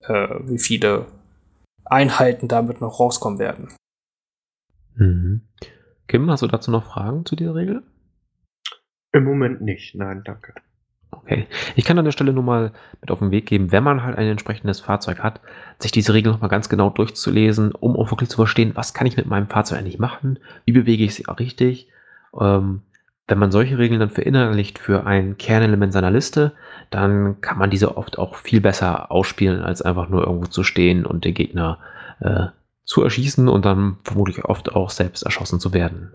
äh, 0.02 0.28
wie 0.44 0.60
viele 0.60 1.06
Einheiten 1.84 2.46
damit 2.46 2.80
noch 2.80 3.00
rauskommen 3.00 3.40
werden. 3.40 3.74
Mhm. 4.94 5.42
Kim, 6.06 6.30
hast 6.30 6.42
du 6.42 6.46
dazu 6.46 6.70
noch 6.70 6.84
Fragen 6.84 7.26
zu 7.26 7.34
dieser 7.34 7.56
Regel? 7.56 7.82
Im 9.12 9.24
Moment 9.24 9.62
nicht, 9.62 9.96
nein, 9.96 10.22
danke. 10.24 10.54
Okay. 11.10 11.46
Ich 11.74 11.84
kann 11.84 11.98
an 11.98 12.04
der 12.04 12.12
Stelle 12.12 12.32
nur 12.32 12.42
mal 12.44 12.72
mit 13.00 13.10
auf 13.10 13.18
den 13.18 13.30
Weg 13.32 13.46
geben, 13.46 13.72
wenn 13.72 13.82
man 13.82 14.04
halt 14.04 14.16
ein 14.16 14.28
entsprechendes 14.28 14.80
Fahrzeug 14.80 15.20
hat, 15.20 15.40
sich 15.80 15.90
diese 15.90 16.14
Regel 16.14 16.32
nochmal 16.32 16.50
ganz 16.50 16.68
genau 16.68 16.90
durchzulesen, 16.90 17.72
um 17.72 17.96
auch 17.96 18.12
wirklich 18.12 18.30
zu 18.30 18.36
verstehen, 18.36 18.72
was 18.74 18.94
kann 18.94 19.06
ich 19.06 19.16
mit 19.16 19.26
meinem 19.26 19.48
Fahrzeug 19.48 19.78
eigentlich 19.78 19.98
machen, 19.98 20.38
wie 20.66 20.72
bewege 20.72 21.02
ich 21.02 21.14
sie 21.14 21.26
auch 21.26 21.38
richtig. 21.38 21.88
Ähm, 22.38 22.82
wenn 23.26 23.38
man 23.38 23.50
solche 23.50 23.78
Regeln 23.78 24.00
dann 24.00 24.10
verinnerlicht 24.10 24.78
für 24.78 25.06
ein 25.06 25.38
Kernelement 25.38 25.92
seiner 25.92 26.10
Liste, 26.10 26.52
dann 26.90 27.40
kann 27.40 27.58
man 27.58 27.70
diese 27.70 27.96
oft 27.96 28.18
auch 28.18 28.36
viel 28.36 28.60
besser 28.60 29.10
ausspielen, 29.10 29.62
als 29.62 29.80
einfach 29.80 30.08
nur 30.08 30.26
irgendwo 30.26 30.46
zu 30.46 30.62
stehen 30.62 31.06
und 31.06 31.24
den 31.24 31.34
Gegner 31.34 31.78
äh, 32.20 32.46
zu 32.84 33.02
erschießen 33.02 33.48
und 33.48 33.64
dann 33.64 33.96
vermutlich 34.04 34.44
oft 34.44 34.74
auch 34.74 34.90
selbst 34.90 35.22
erschossen 35.22 35.58
zu 35.58 35.72
werden. 35.72 36.12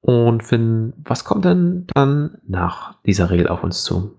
Und 0.00 0.42
Finn, 0.42 0.92
was 0.98 1.24
kommt 1.24 1.44
denn 1.44 1.86
dann 1.94 2.38
nach 2.46 3.00
dieser 3.04 3.30
Regel 3.30 3.48
auf 3.48 3.62
uns 3.62 3.84
zu? 3.84 4.12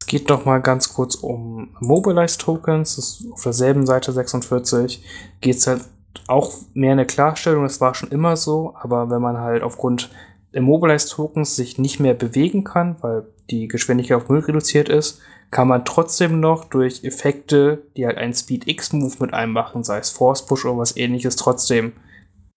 Es 0.00 0.06
geht 0.06 0.28
noch 0.28 0.44
mal 0.44 0.62
ganz 0.62 0.94
kurz 0.94 1.16
um 1.16 1.76
Mobilize 1.80 2.38
Tokens. 2.38 2.96
Das 2.96 3.20
ist 3.20 3.32
auf 3.32 3.42
derselben 3.42 3.84
Seite 3.86 4.12
46 4.12 5.04
geht 5.40 5.56
es 5.56 5.66
halt 5.66 5.82
auch 6.26 6.52
mehr 6.72 6.92
eine 6.92 7.04
Klarstellung. 7.04 7.64
Das 7.64 7.80
war 7.80 7.94
schon 7.94 8.10
immer 8.10 8.36
so, 8.36 8.74
aber 8.80 9.10
wenn 9.10 9.20
man 9.20 9.38
halt 9.38 9.62
aufgrund 9.62 10.10
der 10.54 10.62
Mobilize 10.62 11.08
Tokens 11.08 11.56
sich 11.56 11.78
nicht 11.78 12.00
mehr 12.00 12.14
bewegen 12.14 12.64
kann, 12.64 12.96
weil 13.00 13.26
die 13.50 13.68
Geschwindigkeit 13.68 14.16
auf 14.16 14.28
Null 14.28 14.40
reduziert 14.40 14.88
ist, 14.88 15.20
kann 15.50 15.68
man 15.68 15.84
trotzdem 15.84 16.40
noch 16.40 16.64
durch 16.64 17.04
Effekte, 17.04 17.82
die 17.96 18.06
halt 18.06 18.18
einen 18.18 18.34
Speed 18.34 18.68
X 18.68 18.92
Move 18.92 19.16
mit 19.20 19.32
einem 19.32 19.52
machen, 19.52 19.84
sei 19.84 19.98
es 19.98 20.10
Force 20.10 20.44
Push 20.44 20.64
oder 20.66 20.78
was 20.78 20.96
ähnliches, 20.96 21.36
trotzdem 21.36 21.92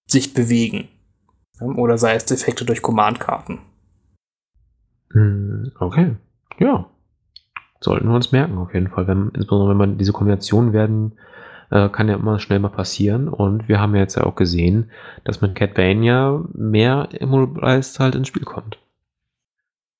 sich 0.08 0.34
bewegen. 0.34 0.90
Oder 1.62 1.98
sei 1.98 2.16
es 2.16 2.26
Defekte 2.26 2.66
durch 2.66 2.82
Command-Karten. 2.82 3.60
Hm, 5.12 5.72
okay. 5.80 6.16
Ja. 6.60 6.90
Sollten 7.80 8.08
wir 8.08 8.16
uns 8.16 8.32
merken, 8.32 8.58
auf 8.58 8.74
jeden 8.74 8.90
Fall. 8.90 9.08
Wenn, 9.08 9.30
insbesondere 9.34 9.70
wenn 9.70 9.78
man 9.78 9.98
diese 9.98 10.12
Kombinationen 10.12 10.74
werden, 10.74 11.14
äh, 11.72 11.90
kann 11.90 12.10
ja 12.10 12.16
immer 12.16 12.40
schnell 12.40 12.60
mal 12.60 12.70
passieren. 12.70 13.28
Und 13.28 13.68
wir 13.68 13.80
haben 13.80 13.96
ja 13.96 14.02
jetzt 14.02 14.16
ja 14.16 14.24
auch 14.24 14.36
gesehen, 14.36 14.92
dass 15.24 15.42
mit 15.42 15.56
Cat 15.56 15.74
Bane 15.74 16.06
ja 16.06 16.44
mehr 16.54 17.10
Immobilized 17.14 18.00
halt 18.00 18.16
ins 18.16 18.28
Spiel 18.28 18.44
kommt. 18.44 18.78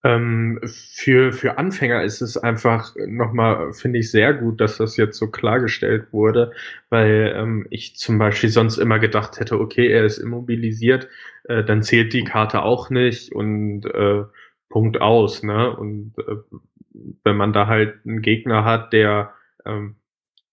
Ähm, 0.04 0.60
für, 0.64 1.32
für 1.32 1.60
Anfänger 1.60 2.04
ist 2.04 2.22
es 2.22 2.36
einfach 2.36 2.96
nochmal, 3.08 3.72
finde 3.74 4.00
ich, 4.00 4.10
sehr 4.10 4.34
gut, 4.34 4.60
dass 4.60 4.78
das 4.78 4.98
jetzt 4.98 5.18
so 5.18 5.30
klargestellt 5.30 6.12
wurde, 6.12 6.54
weil 6.90 7.34
ähm, 7.36 7.68
ich 7.70 7.98
zum 7.98 8.18
Beispiel 8.18 8.50
sonst 8.50 8.78
immer 8.78 8.98
gedacht 8.98 9.40
hätte, 9.40 9.60
okay, 9.60 9.88
er 9.88 10.04
ist 10.06 10.18
immobilisiert, 10.18 11.08
äh, 11.44 11.64
dann 11.64 11.84
zählt 11.84 12.14
die 12.14 12.24
Karte 12.24 12.64
auch 12.64 12.90
nicht 12.90 13.32
und 13.32 13.86
äh, 13.86 14.24
Punkt 14.70 15.00
aus, 15.02 15.44
ne? 15.44 15.76
Und 15.76 16.16
äh, 16.18 16.38
wenn 17.24 17.38
man 17.38 17.54
da 17.54 17.68
halt 17.68 18.00
einen 18.06 18.24
Gegner 18.24 18.66
hat, 18.66 18.94
der 18.94 19.34
ähm, 19.66 19.98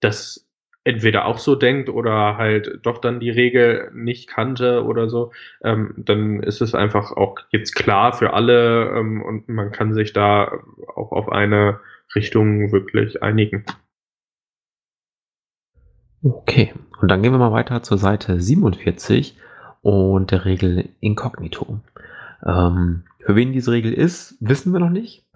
das 0.00 0.47
entweder 0.88 1.26
auch 1.26 1.38
so 1.38 1.54
denkt 1.54 1.90
oder 1.90 2.38
halt 2.38 2.80
doch 2.82 2.98
dann 2.98 3.20
die 3.20 3.28
Regel 3.28 3.90
nicht 3.92 4.26
kannte 4.26 4.84
oder 4.84 5.10
so, 5.10 5.32
ähm, 5.62 5.92
dann 5.98 6.42
ist 6.42 6.62
es 6.62 6.74
einfach 6.74 7.12
auch 7.12 7.36
jetzt 7.50 7.74
klar 7.74 8.14
für 8.14 8.32
alle 8.32 8.88
ähm, 8.96 9.20
und 9.22 9.50
man 9.50 9.70
kann 9.70 9.92
sich 9.92 10.14
da 10.14 10.50
auch 10.96 11.12
auf 11.12 11.30
eine 11.30 11.80
Richtung 12.14 12.72
wirklich 12.72 13.22
einigen. 13.22 13.66
Okay, 16.22 16.72
und 17.02 17.10
dann 17.10 17.22
gehen 17.22 17.32
wir 17.32 17.38
mal 17.38 17.52
weiter 17.52 17.82
zur 17.82 17.98
Seite 17.98 18.40
47 18.40 19.36
und 19.82 20.30
der 20.30 20.46
Regel 20.46 20.88
Inkognito. 21.00 21.80
Ähm, 22.44 23.04
für 23.20 23.36
wen 23.36 23.52
diese 23.52 23.72
Regel 23.72 23.92
ist, 23.92 24.38
wissen 24.40 24.72
wir 24.72 24.80
noch 24.80 24.88
nicht. 24.88 25.27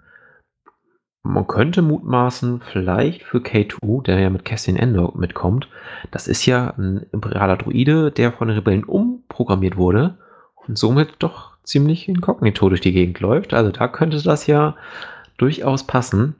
Man 1.25 1.47
könnte 1.47 1.81
mutmaßen, 1.81 2.61
vielleicht 2.61 3.23
für 3.23 3.37
K2, 3.37 4.03
der 4.03 4.19
ja 4.19 4.29
mit 4.29 4.43
Cassian 4.43 4.75
Endor 4.75 5.17
mitkommt. 5.17 5.69
Das 6.11 6.27
ist 6.27 6.45
ja 6.45 6.73
ein 6.77 7.05
imperialer 7.13 7.55
Druide, 7.55 8.11
der 8.11 8.33
von 8.33 8.49
den 8.49 8.57
Rebellen 8.57 8.83
umprogrammiert 8.83 9.77
wurde 9.77 10.17
und 10.55 10.77
somit 10.77 11.15
doch 11.19 11.53
ziemlich 11.63 12.09
inkognito 12.09 12.67
durch 12.67 12.81
die 12.81 12.91
Gegend 12.91 13.21
läuft. 13.21 13.53
Also 13.53 13.71
da 13.71 13.87
könnte 13.87 14.21
das 14.21 14.47
ja 14.47 14.75
durchaus 15.37 15.87
passen. 15.87 16.35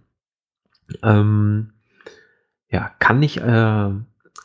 Ähm, 1.02 1.72
ja, 2.70 2.92
kann 3.00 3.20
nicht 3.20 3.38
äh, 3.38 3.90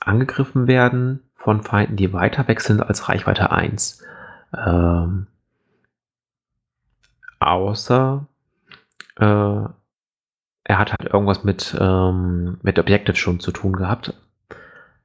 angegriffen 0.01 0.69
werden 0.69 1.25
von 1.35 1.63
Feinden, 1.63 1.97
die 1.97 2.13
weiter 2.13 2.47
weg 2.47 2.61
sind 2.61 2.81
als 2.81 3.09
Reichweite 3.09 3.51
1. 3.51 4.05
Ähm, 4.57 5.27
außer 7.41 8.27
äh, 9.17 9.65
er 10.69 10.79
hat 10.79 10.93
halt 10.93 11.13
irgendwas 11.13 11.45
mit, 11.45 11.77
ähm, 11.81 12.59
mit 12.63 12.79
Objective 12.79 13.17
schon 13.17 13.41
zu 13.41 13.51
tun 13.51 13.73
gehabt, 13.73 14.15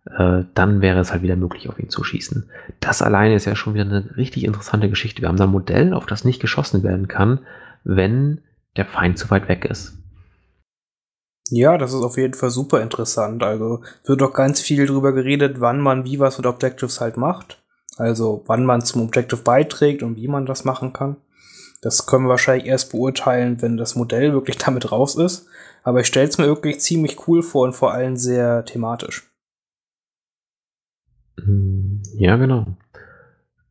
äh, 0.06 0.44
dann 0.54 0.82
wäre 0.82 1.00
es 1.00 1.12
halt 1.12 1.24
wieder 1.24 1.38
möglich, 1.38 1.70
auf 1.70 1.80
ihn 1.80 1.90
zu 1.90 2.04
schießen. 2.04 2.50
Das 2.82 3.02
alleine 3.02 3.34
ist 3.34 3.46
ja 3.46 3.56
schon 3.56 3.74
wieder 3.74 3.86
eine 3.86 4.16
richtig 4.18 4.44
interessante 4.44 4.90
Geschichte. 4.90 5.22
Wir 5.22 5.30
haben 5.30 5.38
da 5.38 5.46
ein 5.46 5.52
Modell, 5.52 5.94
auf 5.94 6.06
das 6.06 6.26
nicht 6.26 6.42
geschossen 6.42 6.84
werden 6.84 7.08
kann, 7.08 7.40
wenn 7.86 8.42
der 8.76 8.86
Feind 8.86 9.18
zu 9.18 9.32
weit 9.32 9.48
weg 9.48 9.64
ist. 9.64 9.98
Ja, 11.50 11.78
das 11.78 11.94
ist 11.94 12.02
auf 12.02 12.18
jeden 12.18 12.34
Fall 12.34 12.50
super 12.50 12.82
interessant. 12.82 13.42
Also 13.42 13.82
wird 14.06 14.20
doch 14.20 14.34
ganz 14.34 14.60
viel 14.60 14.86
drüber 14.86 15.14
geredet, 15.14 15.62
wann 15.62 15.80
man 15.80 16.04
wie 16.04 16.20
was 16.20 16.38
mit 16.38 16.46
Objectives 16.46 17.00
halt 17.00 17.16
macht. 17.16 17.64
Also 17.96 18.44
wann 18.48 18.66
man 18.66 18.82
zum 18.82 19.04
Objective 19.04 19.42
beiträgt 19.42 20.04
und 20.04 20.18
wie 20.18 20.28
man 20.28 20.46
das 20.46 20.66
machen 20.66 20.92
kann. 20.92 21.18
Das 21.84 22.06
können 22.06 22.26
wir 22.26 22.30
wahrscheinlich 22.30 22.66
erst 22.66 22.92
beurteilen, 22.92 23.62
wenn 23.62 23.76
das 23.76 23.96
Modell 23.96 24.32
wirklich 24.32 24.58
damit 24.58 24.92
raus 24.92 25.16
ist. 25.16 25.48
Aber 25.84 26.00
ich 26.00 26.08
stelle 26.08 26.30
es 26.30 26.38
mir 26.38 26.48
wirklich 26.48 26.80
ziemlich 26.80 27.28
cool 27.28 27.44
vor 27.44 27.66
und 27.66 27.74
vor 27.74 27.94
allem 27.94 28.16
sehr 28.16 28.64
thematisch. 28.64 29.30
Hm, 31.44 32.02
ja, 32.16 32.38
genau. 32.38 32.68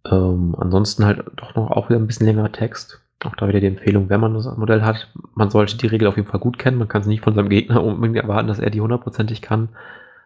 Ähm, 0.04 0.54
ansonsten 0.58 1.06
halt 1.06 1.24
doch 1.36 1.54
noch 1.54 1.70
auch 1.70 1.88
wieder 1.88 1.98
ein 1.98 2.06
bisschen 2.06 2.26
längerer 2.26 2.52
Text. 2.52 3.00
Auch 3.24 3.34
da 3.36 3.48
wieder 3.48 3.60
die 3.60 3.66
Empfehlung, 3.66 4.10
wenn 4.10 4.20
man 4.20 4.34
das 4.34 4.44
Modell 4.58 4.82
hat, 4.82 5.08
man 5.34 5.48
sollte 5.48 5.78
die 5.78 5.86
Regel 5.86 6.08
auf 6.08 6.16
jeden 6.16 6.28
Fall 6.28 6.40
gut 6.40 6.58
kennen. 6.58 6.76
Man 6.76 6.88
kann 6.88 7.00
es 7.00 7.06
nicht 7.06 7.24
von 7.24 7.34
seinem 7.34 7.48
Gegner 7.48 7.82
unbedingt 7.84 8.18
erwarten, 8.18 8.48
dass 8.48 8.58
er 8.58 8.68
die 8.68 8.82
hundertprozentig 8.82 9.40
kann. 9.40 9.70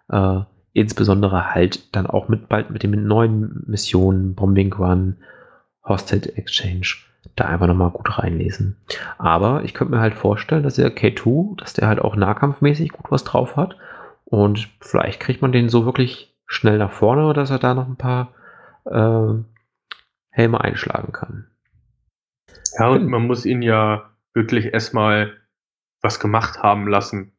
Äh, 0.09 0.41
insbesondere 0.73 1.55
halt 1.55 1.95
dann 1.95 2.07
auch 2.07 2.29
mit 2.29 2.49
bald 2.49 2.71
mit 2.71 2.83
den 2.83 3.07
neuen 3.07 3.63
Missionen, 3.67 4.35
Bombing 4.35 4.73
Run, 4.73 5.17
Hosted 5.85 6.37
Exchange, 6.37 6.97
da 7.35 7.47
einfach 7.47 7.67
nochmal 7.67 7.91
gut 7.91 8.19
reinlesen. 8.19 8.77
Aber 9.19 9.65
ich 9.65 9.75
könnte 9.75 9.95
mir 9.95 10.01
halt 10.01 10.15
vorstellen, 10.15 10.63
dass 10.63 10.77
der 10.77 10.95
K2, 10.95 11.59
dass 11.59 11.75
der 11.75 11.89
halt 11.89 12.01
auch 12.01 12.17
nahkampfmäßig 12.17 12.93
gut 12.93 13.11
was 13.11 13.25
drauf 13.25 13.57
hat. 13.57 13.77
Und 14.25 14.69
vielleicht 14.81 15.21
kriegt 15.21 15.43
man 15.43 15.53
den 15.53 15.69
so 15.69 15.85
wirklich 15.85 16.35
schnell 16.47 16.79
nach 16.79 16.93
vorne, 16.93 17.33
dass 17.33 17.51
er 17.51 17.59
da 17.59 17.75
noch 17.75 17.89
ein 17.89 17.97
paar 17.97 18.35
äh, 18.85 19.43
Helme 20.31 20.61
einschlagen 20.61 21.13
kann. 21.13 21.47
Ja, 22.79 22.89
und 22.89 23.07
man 23.07 23.27
muss 23.27 23.47
ihn 23.47 23.63
ja 23.63 24.11
wirklich 24.35 24.73
erstmal 24.73 25.35
was 26.03 26.21
gemacht 26.21 26.63
haben 26.63 26.89
lassen, 26.89 27.33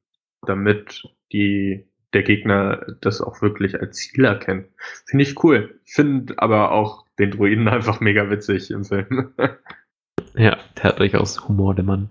damit 0.45 1.03
die, 1.31 1.87
der 2.13 2.23
Gegner 2.23 2.85
das 3.01 3.21
auch 3.21 3.41
wirklich 3.41 3.79
als 3.79 3.97
Ziel 3.97 4.25
erkennt. 4.25 4.67
Finde 5.05 5.23
ich 5.23 5.43
cool. 5.43 5.79
Ich 5.85 5.93
finde 5.93 6.35
aber 6.37 6.71
auch 6.71 7.06
den 7.19 7.31
Druiden 7.31 7.67
einfach 7.67 7.99
mega 7.99 8.29
witzig 8.29 8.71
im 8.71 8.85
Film. 8.85 9.33
ja, 10.35 10.57
der 10.77 10.83
hat 10.83 10.99
durchaus 10.99 11.47
Humor, 11.47 11.75
der 11.75 11.85
Mann. 11.85 12.09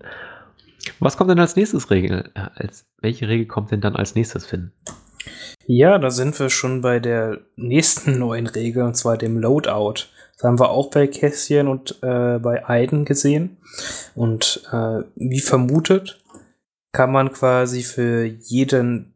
Was 0.99 1.17
kommt 1.17 1.29
denn 1.29 1.39
als 1.39 1.55
nächstes 1.55 1.89
Regel? 1.91 2.31
Äh, 2.33 2.47
als, 2.55 2.87
welche 3.01 3.27
Regel 3.27 3.45
kommt 3.45 3.71
denn 3.71 3.81
dann 3.81 3.95
als 3.95 4.15
nächstes, 4.15 4.45
Finn? 4.45 4.71
Ja, 5.65 5.97
da 5.97 6.09
sind 6.11 6.39
wir 6.39 6.49
schon 6.49 6.81
bei 6.81 6.99
der 6.99 7.39
nächsten 7.55 8.19
neuen 8.19 8.47
Regel, 8.47 8.83
und 8.83 8.95
zwar 8.95 9.17
dem 9.17 9.37
Loadout. 9.37 10.05
Das 10.35 10.43
haben 10.43 10.59
wir 10.59 10.69
auch 10.69 10.89
bei 10.89 11.07
Kässchen 11.07 11.67
und 11.67 12.01
äh, 12.03 12.39
bei 12.39 12.65
Aiden 12.67 13.05
gesehen. 13.05 13.57
Und 14.15 14.63
äh, 14.71 15.01
wie 15.15 15.41
vermutet, 15.41 16.23
kann 16.93 17.11
man 17.11 17.31
quasi 17.31 17.83
für 17.83 18.23
jeden 18.23 19.13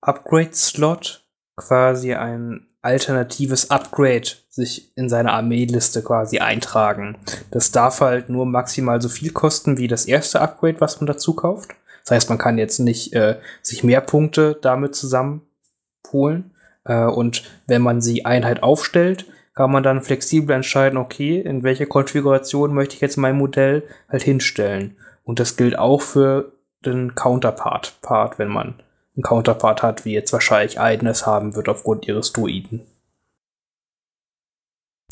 Upgrade-Slot 0.00 1.24
quasi 1.56 2.14
ein 2.14 2.66
alternatives 2.86 3.70
Upgrade 3.70 4.28
sich 4.48 4.96
in 4.96 5.08
seine 5.08 5.32
Armeeliste 5.32 6.02
quasi 6.02 6.38
eintragen. 6.38 7.18
Das 7.50 7.72
darf 7.72 8.00
halt 8.00 8.28
nur 8.28 8.46
maximal 8.46 9.02
so 9.02 9.08
viel 9.08 9.32
kosten 9.32 9.76
wie 9.76 9.88
das 9.88 10.06
erste 10.06 10.40
Upgrade, 10.40 10.80
was 10.80 11.00
man 11.00 11.06
dazu 11.06 11.34
kauft. 11.34 11.72
Das 12.04 12.12
heißt, 12.12 12.28
man 12.28 12.38
kann 12.38 12.56
jetzt 12.56 12.78
nicht 12.78 13.12
äh, 13.12 13.38
sich 13.60 13.82
mehr 13.82 14.00
Punkte 14.00 14.56
damit 14.62 14.94
zusammenholen. 14.94 16.52
Äh, 16.84 17.04
und 17.06 17.42
wenn 17.66 17.82
man 17.82 18.00
sie 18.00 18.24
Einheit 18.24 18.62
aufstellt, 18.62 19.26
kann 19.54 19.72
man 19.72 19.82
dann 19.82 20.02
flexibel 20.02 20.54
entscheiden, 20.54 20.98
okay, 20.98 21.40
in 21.40 21.64
welche 21.64 21.86
Konfiguration 21.86 22.72
möchte 22.72 22.94
ich 22.94 23.00
jetzt 23.00 23.16
mein 23.16 23.36
Modell 23.36 23.82
halt 24.08 24.22
hinstellen. 24.22 24.96
Und 25.24 25.40
das 25.40 25.56
gilt 25.56 25.78
auch 25.78 26.02
für 26.02 26.52
den 26.84 27.16
Counterpart, 27.16 27.94
Part, 28.02 28.38
wenn 28.38 28.48
man 28.48 28.74
einen 29.16 29.22
Counterpart 29.22 29.82
hat, 29.82 30.04
wie 30.04 30.12
jetzt 30.12 30.32
wahrscheinlich 30.32 30.78
Aiden 30.78 31.08
es 31.08 31.26
haben 31.26 31.56
wird 31.56 31.68
aufgrund 31.68 32.06
ihres 32.06 32.32
Druiden. 32.32 32.86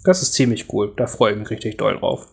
Das 0.04 0.22
ist 0.22 0.34
ziemlich 0.34 0.72
cool, 0.72 0.92
da 0.96 1.06
freue 1.06 1.32
ich 1.32 1.38
mich 1.38 1.50
richtig 1.50 1.78
doll 1.78 1.98
drauf. 1.98 2.28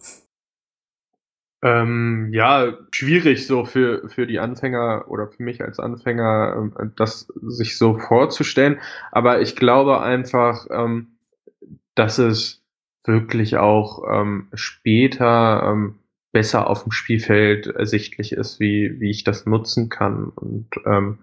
Ähm, 1.64 2.30
ja, 2.34 2.74
schwierig 2.92 3.46
so 3.46 3.66
für, 3.66 4.10
für 4.10 4.26
die 4.26 4.40
Anfänger 4.40 5.06
oder 5.08 5.28
für 5.28 5.44
mich 5.44 5.62
als 5.62 5.80
Anfänger, 5.80 6.56
ähm, 6.58 6.94
das 6.96 7.28
sich 7.42 7.78
so 7.78 7.98
vorzustellen. 7.98 8.80
Aber 9.12 9.42
ich 9.42 9.56
glaube 9.56 10.02
einfach, 10.02 10.66
ähm, 10.72 11.20
dass 11.94 12.18
es 12.18 12.64
wirklich 13.06 13.58
auch 13.58 14.04
ähm, 14.12 14.48
später 14.54 15.72
ähm, 15.72 16.00
besser 16.32 16.68
auf 16.68 16.84
dem 16.84 16.92
Spielfeld 16.92 17.68
ersichtlich 17.68 18.32
ist, 18.32 18.60
wie, 18.60 19.00
wie 19.00 19.12
ich 19.12 19.24
das 19.24 19.46
nutzen 19.46 19.90
kann 19.90 20.30
und 20.30 20.68
ähm, 20.86 21.20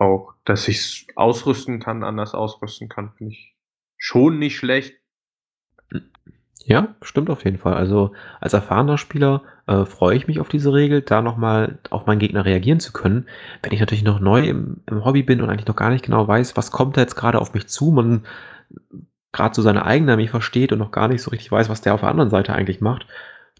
auch, 0.00 0.34
dass 0.44 0.68
ich 0.68 0.78
es 0.78 1.06
ausrüsten 1.16 1.80
kann, 1.80 2.04
anders 2.04 2.34
ausrüsten 2.34 2.88
kann, 2.88 3.12
finde 3.16 3.32
ich 3.32 3.54
schon 3.96 4.38
nicht 4.38 4.56
schlecht. 4.56 4.94
Ja, 6.64 6.96
stimmt 7.00 7.30
auf 7.30 7.44
jeden 7.44 7.58
Fall. 7.58 7.74
Also 7.74 8.12
als 8.40 8.52
erfahrener 8.52 8.98
Spieler 8.98 9.42
äh, 9.68 9.84
freue 9.84 10.16
ich 10.16 10.26
mich 10.26 10.40
auf 10.40 10.48
diese 10.48 10.72
Regel, 10.72 11.00
da 11.00 11.22
nochmal 11.22 11.78
auf 11.90 12.06
meinen 12.06 12.18
Gegner 12.18 12.44
reagieren 12.44 12.80
zu 12.80 12.92
können. 12.92 13.28
Wenn 13.62 13.72
ich 13.72 13.78
natürlich 13.78 14.02
noch 14.02 14.18
neu 14.18 14.40
im, 14.40 14.82
im 14.86 15.04
Hobby 15.04 15.22
bin 15.22 15.40
und 15.40 15.48
eigentlich 15.48 15.68
noch 15.68 15.76
gar 15.76 15.90
nicht 15.90 16.04
genau 16.04 16.26
weiß, 16.26 16.56
was 16.56 16.72
kommt 16.72 16.96
da 16.96 17.02
jetzt 17.02 17.14
gerade 17.14 17.40
auf 17.40 17.54
mich 17.54 17.68
zu, 17.68 17.92
man 17.92 18.26
gerade 19.30 19.54
so 19.54 19.62
seine 19.62 19.86
eigene 19.86 20.12
Armee 20.12 20.26
versteht 20.26 20.72
und 20.72 20.78
noch 20.78 20.90
gar 20.90 21.06
nicht 21.06 21.22
so 21.22 21.30
richtig 21.30 21.52
weiß, 21.52 21.68
was 21.68 21.82
der 21.82 21.94
auf 21.94 22.00
der 22.00 22.08
anderen 22.08 22.30
Seite 22.30 22.52
eigentlich 22.52 22.80
macht, 22.80 23.06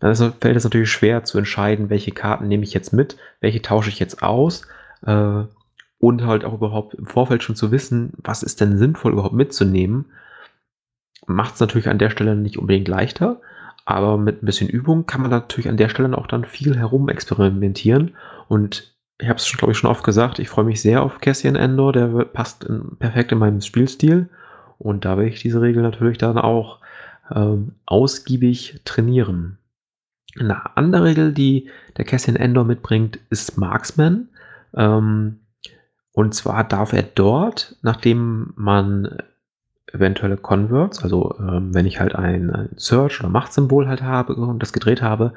dann 0.00 0.10
ist, 0.10 0.24
fällt 0.40 0.56
es 0.56 0.64
natürlich 0.64 0.90
schwer 0.90 1.22
zu 1.22 1.38
entscheiden, 1.38 1.90
welche 1.90 2.10
Karten 2.10 2.48
nehme 2.48 2.64
ich 2.64 2.74
jetzt 2.74 2.92
mit, 2.92 3.16
welche 3.40 3.62
tausche 3.62 3.90
ich 3.90 4.00
jetzt 4.00 4.22
aus 4.22 4.66
äh, 5.06 5.44
und 6.06 6.24
halt 6.24 6.44
auch 6.44 6.54
überhaupt 6.54 6.94
im 6.94 7.06
Vorfeld 7.06 7.42
schon 7.42 7.56
zu 7.56 7.72
wissen, 7.72 8.12
was 8.18 8.44
ist 8.44 8.60
denn 8.60 8.78
sinnvoll 8.78 9.12
überhaupt 9.12 9.34
mitzunehmen, 9.34 10.04
macht 11.26 11.54
es 11.54 11.60
natürlich 11.60 11.88
an 11.88 11.98
der 11.98 12.10
Stelle 12.10 12.36
nicht 12.36 12.58
unbedingt 12.58 12.86
leichter, 12.86 13.40
aber 13.84 14.16
mit 14.16 14.40
ein 14.40 14.46
bisschen 14.46 14.68
Übung 14.68 15.06
kann 15.06 15.20
man 15.20 15.32
natürlich 15.32 15.68
an 15.68 15.76
der 15.76 15.88
Stelle 15.88 16.16
auch 16.16 16.28
dann 16.28 16.44
viel 16.44 16.76
herum 16.76 17.08
experimentieren 17.08 18.14
und 18.46 18.94
ich 19.18 19.28
habe 19.28 19.38
es, 19.38 19.50
glaube 19.50 19.72
ich, 19.72 19.78
schon 19.78 19.90
oft 19.90 20.04
gesagt, 20.04 20.38
ich 20.38 20.48
freue 20.48 20.64
mich 20.66 20.80
sehr 20.80 21.02
auf 21.02 21.20
Cassian 21.20 21.56
Endor, 21.56 21.92
der 21.92 22.06
passt 22.26 22.62
in, 22.62 22.96
perfekt 23.00 23.32
in 23.32 23.38
meinem 23.38 23.60
Spielstil 23.60 24.28
und 24.78 25.04
da 25.04 25.16
werde 25.16 25.30
ich 25.30 25.42
diese 25.42 25.60
Regel 25.60 25.82
natürlich 25.82 26.18
dann 26.18 26.38
auch 26.38 26.78
ähm, 27.34 27.72
ausgiebig 27.84 28.80
trainieren. 28.84 29.58
Eine 30.38 30.76
andere 30.76 31.02
Regel, 31.02 31.32
die 31.32 31.68
der 31.96 32.04
Cassian 32.04 32.36
Endor 32.36 32.64
mitbringt, 32.64 33.18
ist 33.28 33.58
Marksman. 33.58 34.28
Ähm, 34.76 35.40
und 36.16 36.34
zwar 36.34 36.64
darf 36.64 36.94
er 36.94 37.02
dort, 37.02 37.76
nachdem 37.82 38.54
man 38.56 39.18
eventuelle 39.92 40.38
Converts, 40.38 41.02
also 41.02 41.36
ähm, 41.38 41.74
wenn 41.74 41.84
ich 41.84 42.00
halt 42.00 42.14
ein, 42.14 42.50
ein 42.50 42.70
Search 42.76 43.20
oder 43.20 43.28
Machtsymbol 43.28 43.86
halt 43.86 44.02
habe 44.02 44.34
und 44.34 44.62
das 44.62 44.72
gedreht 44.72 45.02
habe, 45.02 45.34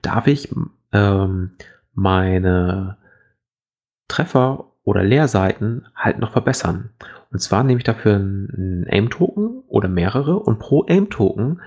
darf 0.00 0.26
ich 0.26 0.48
ähm, 0.92 1.50
meine 1.92 2.96
Treffer 4.08 4.64
oder 4.84 5.04
Leerseiten 5.04 5.88
halt 5.94 6.18
noch 6.18 6.32
verbessern. 6.32 6.88
Und 7.30 7.40
zwar 7.40 7.62
nehme 7.62 7.76
ich 7.76 7.84
dafür 7.84 8.14
einen 8.14 8.86
Aim-Token 8.88 9.64
oder 9.68 9.90
mehrere 9.90 10.38
und 10.38 10.58
pro 10.58 10.86
Aim-Token, 10.88 11.60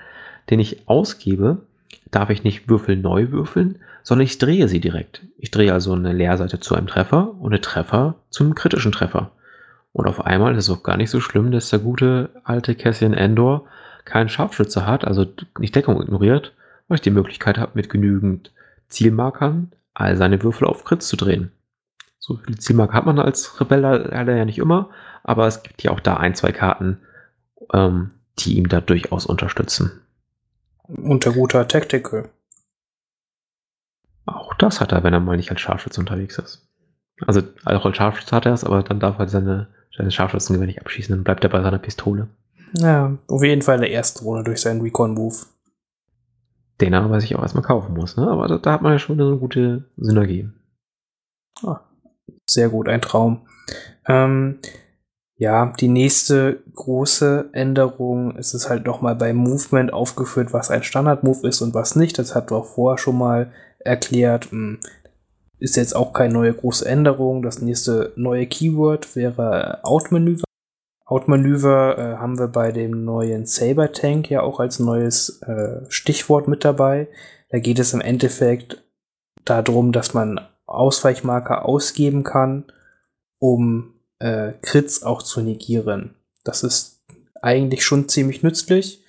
den 0.50 0.60
ich 0.60 0.90
ausgebe, 0.90 1.68
darf 2.12 2.30
ich 2.30 2.44
nicht 2.44 2.70
Würfel 2.70 2.96
neu 2.96 3.32
würfeln, 3.32 3.80
sondern 4.04 4.26
ich 4.26 4.38
drehe 4.38 4.68
sie 4.68 4.80
direkt. 4.80 5.24
Ich 5.38 5.52
drehe 5.52 5.74
also 5.74 5.94
eine 5.94 6.14
Leerseite 6.14 6.60
zu 6.60 6.76
einem 6.76 6.88
Treffer 6.88 7.34
und 7.40 7.52
eine 7.52 7.62
Treffer 7.62 8.16
zu 8.30 8.44
einem 8.44 8.56
kritischen 8.56 8.92
Treffer. 8.92 9.32
Und 9.94 10.08
auf 10.08 10.26
einmal 10.26 10.56
ist 10.56 10.70
es 10.70 10.76
auch 10.76 10.84
gar 10.84 10.98
nicht 10.98 11.10
so 11.10 11.20
schlimm, 11.20 11.52
dass 11.52 11.70
der 11.70 11.80
gute 11.80 12.30
alte 12.44 12.76
Cassian 12.76 13.14
Endor 13.14 13.66
keinen 14.04 14.30
Scharfschütze 14.30 14.86
hat, 14.86 15.06
also 15.06 15.26
nicht 15.58 15.76
Deckung 15.76 16.02
ignoriert, 16.02 16.54
weil 16.88 16.96
ich 16.96 17.02
die 17.02 17.12
Möglichkeit 17.12 17.58
habe, 17.58 17.72
mit 17.76 17.90
genügend 17.90 18.52
Zielmarkern 18.90 19.72
all 19.94 20.18
seine 20.18 20.44
Würfel 20.44 20.68
auf 20.68 20.84
Crits 20.84 21.08
zu 21.08 21.16
drehen. 21.16 21.52
So 22.20 22.38
viele 22.44 22.58
Zielmarker 22.58 22.94
hat 22.94 23.06
man 23.06 23.20
als 23.20 23.60
Rebell 23.60 23.82
leider 23.82 24.36
ja 24.36 24.46
nicht 24.46 24.58
immer, 24.58 24.90
aber 25.24 25.48
es 25.48 25.64
gibt 25.64 25.84
ja 25.84 25.92
auch 25.92 26.00
da 26.00 26.18
ein, 26.18 26.36
zwei 26.36 26.52
Karten, 26.52 27.00
ähm, 27.74 28.12
die 28.40 28.58
ihm 28.58 28.68
da 28.68 28.82
durchaus 28.82 29.26
unterstützen. 29.26 30.02
Unter 30.88 31.32
guter 31.32 31.68
Tactical. 31.68 32.30
Auch 34.26 34.54
das 34.56 34.82
hat 34.82 34.92
er, 34.92 35.04
wenn 35.04 35.14
er 35.14 35.20
mal 35.20 35.38
nicht 35.38 35.52
als 35.52 35.62
Scharfschütze 35.62 36.00
unterwegs 36.00 36.38
ist. 36.38 36.68
Also 37.26 37.42
auch 37.66 37.86
als 37.86 37.98
Scharfschütze 37.98 38.36
hat 38.36 38.46
er 38.46 38.54
es, 38.54 38.64
aber 38.64 38.84
dann 38.84 39.00
darf 39.00 39.20
er 39.20 39.28
seine, 39.28 39.68
seine 39.96 40.12
Scharfschützengewehr 40.12 40.68
nicht 40.68 40.82
abschießen, 40.82 41.16
dann 41.16 41.24
bleibt 41.24 41.44
er 41.44 41.50
bei 41.50 41.62
seiner 41.62 41.80
Pistole. 41.80 42.28
Ja, 42.74 43.18
auf 43.28 43.44
jeden 43.44 43.62
Fall 43.62 43.76
in 43.76 43.82
der 43.82 43.94
ersten 43.94 44.26
Runde 44.26 44.44
durch 44.44 44.62
seinen 44.62 44.82
Recon-Move. 44.82 45.36
Den 46.82 46.94
er 46.94 47.04
aber 47.04 47.22
sich 47.22 47.36
auch 47.36 47.42
erstmal 47.42 47.64
kaufen 47.64 47.94
muss, 47.94 48.18
ne? 48.18 48.28
Aber 48.28 48.48
da, 48.48 48.58
da 48.58 48.74
hat 48.74 48.82
man 48.82 48.92
ja 48.92 49.00
schon 49.00 49.20
eine 49.20 49.38
gute 49.38 49.86
Synergie. 49.96 50.50
Ah, 51.64 51.80
sehr 52.50 52.68
gut, 52.70 52.90
ein 52.90 53.02
Traum. 53.02 53.48
Ähm, 54.08 54.60
ja, 55.38 55.74
die 55.80 55.90
nächste 55.90 56.64
große 56.76 57.50
Änderung 57.52 58.38
ist 58.38 58.54
es 58.54 58.70
halt 58.70 58.86
nochmal 58.86 59.16
beim 59.16 59.36
Movement 59.36 59.92
aufgeführt, 59.92 60.54
was 60.54 60.72
ein 60.72 60.84
Standard-Move 60.84 61.48
ist 61.48 61.62
und 61.62 61.74
was 61.74 61.96
nicht. 61.98 62.18
Das 62.18 62.36
hat 62.36 62.52
wir 62.52 62.58
auch 62.58 62.66
vorher 62.66 62.98
schon 62.98 63.18
mal 63.18 63.52
erklärt. 63.80 64.52
Hm, 64.52 64.80
ist 65.60 65.76
jetzt 65.76 65.96
auch 65.96 66.14
keine 66.14 66.34
neue 66.34 66.54
große 66.54 66.88
Änderung. 66.88 67.42
Das 67.42 67.62
nächste 67.62 68.14
neue 68.16 68.48
Keyword 68.48 69.16
wäre 69.16 69.80
Outmanöver. 69.84 70.46
Outmanöver 71.06 71.98
äh, 71.98 72.18
haben 72.18 72.40
wir 72.40 72.48
bei 72.48 72.72
dem 72.72 73.04
neuen 73.04 73.46
Saber 73.46 73.92
Tank 73.92 74.30
ja 74.30 74.42
auch 74.42 74.60
als 74.60 74.80
neues 74.80 75.42
äh, 75.42 75.82
Stichwort 75.90 76.48
mit 76.48 76.64
dabei. 76.64 77.08
Da 77.50 77.60
geht 77.60 77.80
es 77.80 77.94
im 77.94 78.02
Endeffekt 78.02 78.84
darum, 79.44 79.92
dass 79.92 80.14
man 80.14 80.40
Ausweichmarker 80.66 81.66
ausgeben 81.66 82.24
kann, 82.24 82.66
um 83.38 83.95
äh, 84.20 84.54
Crits 84.62 85.04
auch 85.04 85.22
zu 85.22 85.42
negieren. 85.42 86.16
Das 86.44 86.64
ist 86.64 87.04
eigentlich 87.42 87.84
schon 87.84 88.10
ziemlich 88.10 88.44
nützlich. 88.44 89.04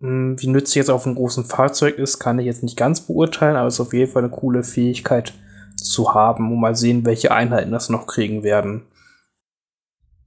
Hm, 0.00 0.40
wie 0.40 0.48
nützlich 0.48 0.76
jetzt 0.76 0.90
auf 0.90 1.06
einem 1.06 1.16
großen 1.16 1.44
Fahrzeug 1.44 1.98
ist, 1.98 2.18
kann 2.18 2.38
ich 2.38 2.46
jetzt 2.46 2.62
nicht 2.62 2.76
ganz 2.76 3.00
beurteilen, 3.00 3.56
aber 3.56 3.68
es 3.68 3.74
ist 3.74 3.80
auf 3.80 3.92
jeden 3.92 4.12
Fall 4.12 4.24
eine 4.24 4.32
coole 4.32 4.62
Fähigkeit 4.62 5.32
zu 5.76 6.14
haben 6.14 6.52
und 6.52 6.60
mal 6.60 6.74
sehen, 6.74 7.04
welche 7.04 7.32
Einheiten 7.32 7.70
das 7.70 7.88
noch 7.88 8.06
kriegen 8.06 8.42
werden. 8.42 8.82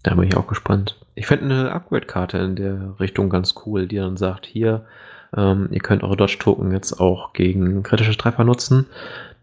Da 0.04 0.16
bin 0.16 0.28
ich 0.28 0.38
auch 0.38 0.48
gespannt. 0.48 0.98
Ich 1.16 1.28
fände 1.28 1.46
eine 1.46 1.72
Upgrade-Karte 1.72 2.38
in 2.38 2.56
der 2.56 3.00
Richtung 3.00 3.30
ganz 3.30 3.56
cool, 3.66 3.88
die 3.88 3.98
dann 3.98 4.16
sagt, 4.16 4.46
hier, 4.46 4.86
ähm, 5.36 5.68
ihr 5.72 5.82
könnt 5.82 6.04
eure 6.04 6.16
Dodge-Token 6.16 6.72
jetzt 6.72 7.00
auch 7.00 7.34
gegen 7.34 7.84
kritische 7.84 8.16
Treffer 8.16 8.44
nutzen. 8.44 8.88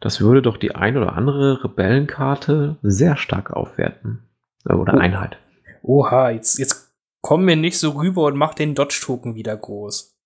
Das 0.00 0.20
würde 0.20 0.42
doch 0.42 0.56
die 0.56 0.74
ein 0.74 0.96
oder 0.96 1.14
andere 1.14 1.64
Rebellenkarte 1.64 2.76
sehr 2.82 3.16
stark 3.16 3.52
aufwerten. 3.52 4.22
Äh, 4.68 4.74
oder 4.74 4.94
oh. 4.94 4.98
Einheit. 4.98 5.38
Oha, 5.82 6.30
jetzt, 6.30 6.58
jetzt 6.58 6.92
komm 7.20 7.44
mir 7.44 7.56
nicht 7.56 7.78
so 7.78 7.90
rüber 7.90 8.24
und 8.24 8.36
mach 8.36 8.54
den 8.54 8.74
Dodge-Token 8.74 9.34
wieder 9.34 9.56
groß. 9.56 10.16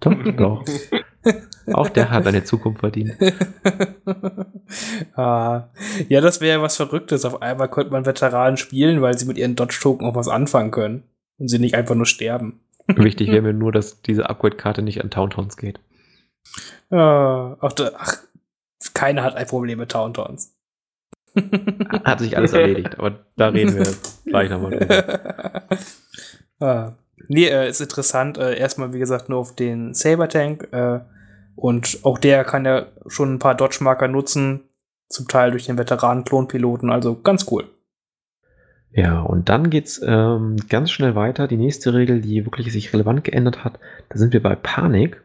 Doch, 0.00 0.14
doch. 0.36 0.64
Auch 1.72 1.88
der 1.88 2.10
hat 2.10 2.26
eine 2.26 2.42
Zukunft 2.42 2.80
verdient. 2.80 3.12
ah, 5.14 5.68
ja, 6.08 6.20
das 6.20 6.40
wäre 6.40 6.58
ja 6.58 6.62
was 6.62 6.76
Verrücktes. 6.76 7.24
Auf 7.24 7.40
einmal 7.40 7.70
könnte 7.70 7.92
man 7.92 8.04
Veteranen 8.04 8.56
spielen, 8.56 9.00
weil 9.00 9.16
sie 9.16 9.26
mit 9.26 9.38
ihren 9.38 9.54
Dodge-Token 9.54 10.06
auch 10.06 10.16
was 10.16 10.26
anfangen 10.26 10.72
können. 10.72 11.04
Und 11.38 11.48
sie 11.48 11.60
nicht 11.60 11.76
einfach 11.76 11.94
nur 11.94 12.06
sterben. 12.06 12.60
Wichtig 12.88 13.30
wäre 13.30 13.42
mir 13.42 13.52
nur, 13.52 13.70
dass 13.70 14.02
diese 14.02 14.28
Upgrade-Karte 14.28 14.82
nicht 14.82 15.02
an 15.02 15.10
Towntowns 15.10 15.56
geht. 15.56 15.78
Ah, 16.90 17.56
ach, 17.60 17.72
ach, 17.96 18.16
keiner 18.94 19.22
hat 19.22 19.36
ein 19.36 19.46
Problem 19.46 19.78
mit 19.78 19.90
Towntowns. 19.90 20.56
hat 22.04 22.20
sich 22.20 22.36
alles 22.36 22.52
erledigt, 22.52 22.98
aber 22.98 23.24
da 23.36 23.48
reden 23.48 23.76
wir 23.76 23.86
gleich 24.26 24.50
nochmal 24.50 24.78
drüber. 24.78 25.62
ah. 26.60 26.92
Nee, 27.28 27.46
äh, 27.46 27.68
ist 27.68 27.80
interessant. 27.80 28.36
Äh, 28.36 28.58
erstmal, 28.58 28.92
wie 28.92 28.98
gesagt, 28.98 29.28
nur 29.28 29.38
auf 29.38 29.54
den 29.54 29.94
Saber-Tank. 29.94 30.68
Äh, 30.72 31.00
und 31.54 32.00
auch 32.02 32.18
der 32.18 32.44
kann 32.44 32.64
ja 32.64 32.86
schon 33.06 33.34
ein 33.34 33.38
paar 33.38 33.54
Dodge-Marker 33.54 34.08
nutzen. 34.08 34.68
Zum 35.08 35.28
Teil 35.28 35.50
durch 35.50 35.66
den 35.66 35.78
Veteranen-Klonpiloten. 35.78 36.90
Also 36.90 37.20
ganz 37.20 37.46
cool. 37.50 37.64
Ja, 38.90 39.20
und 39.20 39.48
dann 39.48 39.70
geht's 39.70 40.00
ähm, 40.04 40.56
ganz 40.68 40.90
schnell 40.90 41.14
weiter. 41.14 41.48
Die 41.48 41.56
nächste 41.56 41.94
Regel, 41.94 42.20
die 42.20 42.44
wirklich 42.44 42.72
sich 42.72 42.92
relevant 42.92 43.24
geändert 43.24 43.64
hat, 43.64 43.78
da 44.08 44.18
sind 44.18 44.32
wir 44.32 44.42
bei 44.42 44.54
Panik. 44.54 45.22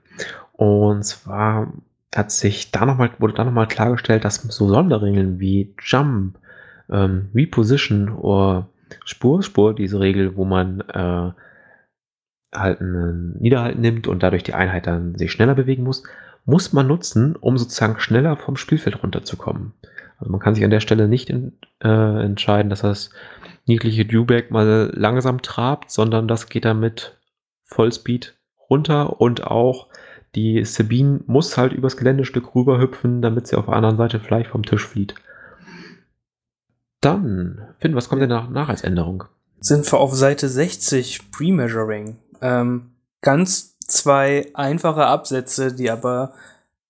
Und 0.53 1.03
zwar 1.03 1.73
hat 2.15 2.31
sich 2.31 2.71
da 2.71 2.85
noch 2.85 2.97
mal, 2.97 3.11
wurde 3.19 3.33
da 3.33 3.43
nochmal 3.43 3.67
klargestellt, 3.67 4.25
dass 4.25 4.35
so 4.35 4.67
Sonderregeln 4.67 5.39
wie 5.39 5.75
Jump, 5.81 6.37
ähm, 6.89 7.29
Reposition 7.35 8.09
oder 8.09 8.69
Spur, 9.03 9.43
Spur, 9.43 9.75
diese 9.75 9.99
Regel, 9.99 10.35
wo 10.35 10.45
man 10.45 10.81
äh, 10.81 11.31
halt 12.53 12.81
einen 12.81 13.37
Niederhalt 13.39 13.77
nimmt 13.77 14.07
und 14.07 14.23
dadurch 14.23 14.43
die 14.43 14.53
Einheit 14.53 14.87
dann 14.87 15.15
sich 15.15 15.31
schneller 15.31 15.55
bewegen 15.55 15.83
muss, 15.83 16.03
muss 16.45 16.71
man 16.71 16.87
nutzen, 16.87 17.35
um 17.35 17.57
sozusagen 17.57 17.99
schneller 17.99 18.37
vom 18.37 18.55
Spielfeld 18.55 19.03
runterzukommen. 19.03 19.73
Also 20.17 20.31
man 20.31 20.39
kann 20.39 20.55
sich 20.55 20.63
an 20.63 20.71
der 20.71 20.79
Stelle 20.79 21.07
nicht 21.07 21.29
in, 21.29 21.57
äh, 21.83 22.23
entscheiden, 22.23 22.69
dass 22.69 22.81
das 22.81 23.11
niedliche 23.65 24.05
Dewback 24.05 24.49
mal 24.49 24.91
langsam 24.95 25.41
trabt, 25.41 25.91
sondern 25.91 26.27
das 26.27 26.47
geht 26.47 26.65
dann 26.65 26.79
mit 26.79 27.17
Vollspeed 27.65 28.35
runter 28.69 29.19
und 29.19 29.45
auch 29.45 29.87
die 30.35 30.63
Sabine 30.65 31.21
muss 31.25 31.57
halt 31.57 31.73
übers 31.73 31.97
Geländestück 31.97 32.53
rüberhüpfen, 32.55 33.21
damit 33.21 33.47
sie 33.47 33.55
auf 33.55 33.65
der 33.65 33.75
anderen 33.75 33.97
Seite 33.97 34.19
vielleicht 34.19 34.49
vom 34.49 34.63
Tisch 34.63 34.85
flieht. 34.85 35.15
Dann, 37.01 37.61
Finn, 37.79 37.95
was 37.95 38.09
kommt 38.09 38.21
denn 38.21 38.29
nach, 38.29 38.49
nach 38.49 38.69
als 38.69 38.83
Änderung? 38.83 39.25
Sind 39.59 39.91
wir 39.91 39.99
auf 39.99 40.13
Seite 40.13 40.47
60 40.47 41.31
Pre-Measuring. 41.31 42.17
Ähm, 42.41 42.91
ganz 43.21 43.77
zwei 43.79 44.49
einfache 44.53 45.05
Absätze, 45.05 45.73
die 45.73 45.89
aber, 45.89 46.33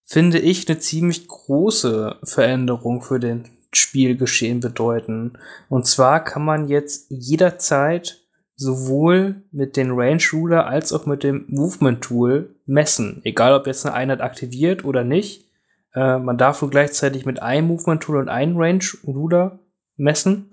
finde 0.04 0.40
ich, 0.40 0.68
eine 0.68 0.80
ziemlich 0.80 1.28
große 1.28 2.18
Veränderung 2.24 3.02
für 3.02 3.20
den 3.20 3.50
Spielgeschehen 3.74 4.60
bedeuten. 4.60 5.38
Und 5.70 5.86
zwar 5.86 6.24
kann 6.24 6.44
man 6.44 6.68
jetzt 6.68 7.08
jederzeit 7.10 8.22
sowohl 8.58 9.44
mit 9.52 9.78
den 9.78 9.92
Range 9.92 10.22
Ruler 10.34 10.66
als 10.66 10.92
auch 10.92 11.06
mit 11.06 11.24
dem 11.24 11.46
Movement 11.48 12.02
Tool 12.02 12.56
messen. 12.66 13.22
Egal, 13.24 13.54
ob 13.54 13.68
jetzt 13.68 13.86
eine 13.86 13.96
Einheit 13.96 14.20
aktiviert 14.20 14.84
oder 14.84 15.04
nicht. 15.04 15.46
Äh, 15.94 16.18
man 16.18 16.38
darf 16.38 16.62
nur 16.62 16.72
gleichzeitig 16.72 17.26
mit 17.26 17.42
einem 17.42 17.68
Movement 17.68 18.02
Tool 18.02 18.18
und 18.18 18.30
einem 18.30 18.58
Range 18.58 18.84
Ruler 19.06 19.60
messen. 19.96 20.50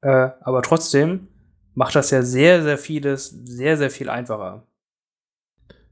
Äh, 0.00 0.30
aber 0.40 0.62
trotzdem 0.62 1.26
macht 1.74 1.96
das 1.96 2.12
ja 2.12 2.22
sehr, 2.22 2.62
sehr 2.62 2.78
vieles 2.78 3.30
sehr, 3.44 3.76
sehr 3.76 3.90
viel 3.90 4.08
einfacher. 4.08 4.62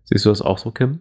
Siehst 0.04 0.24
du 0.24 0.28
das 0.28 0.42
auch 0.42 0.58
so, 0.58 0.70
Kim? 0.70 1.00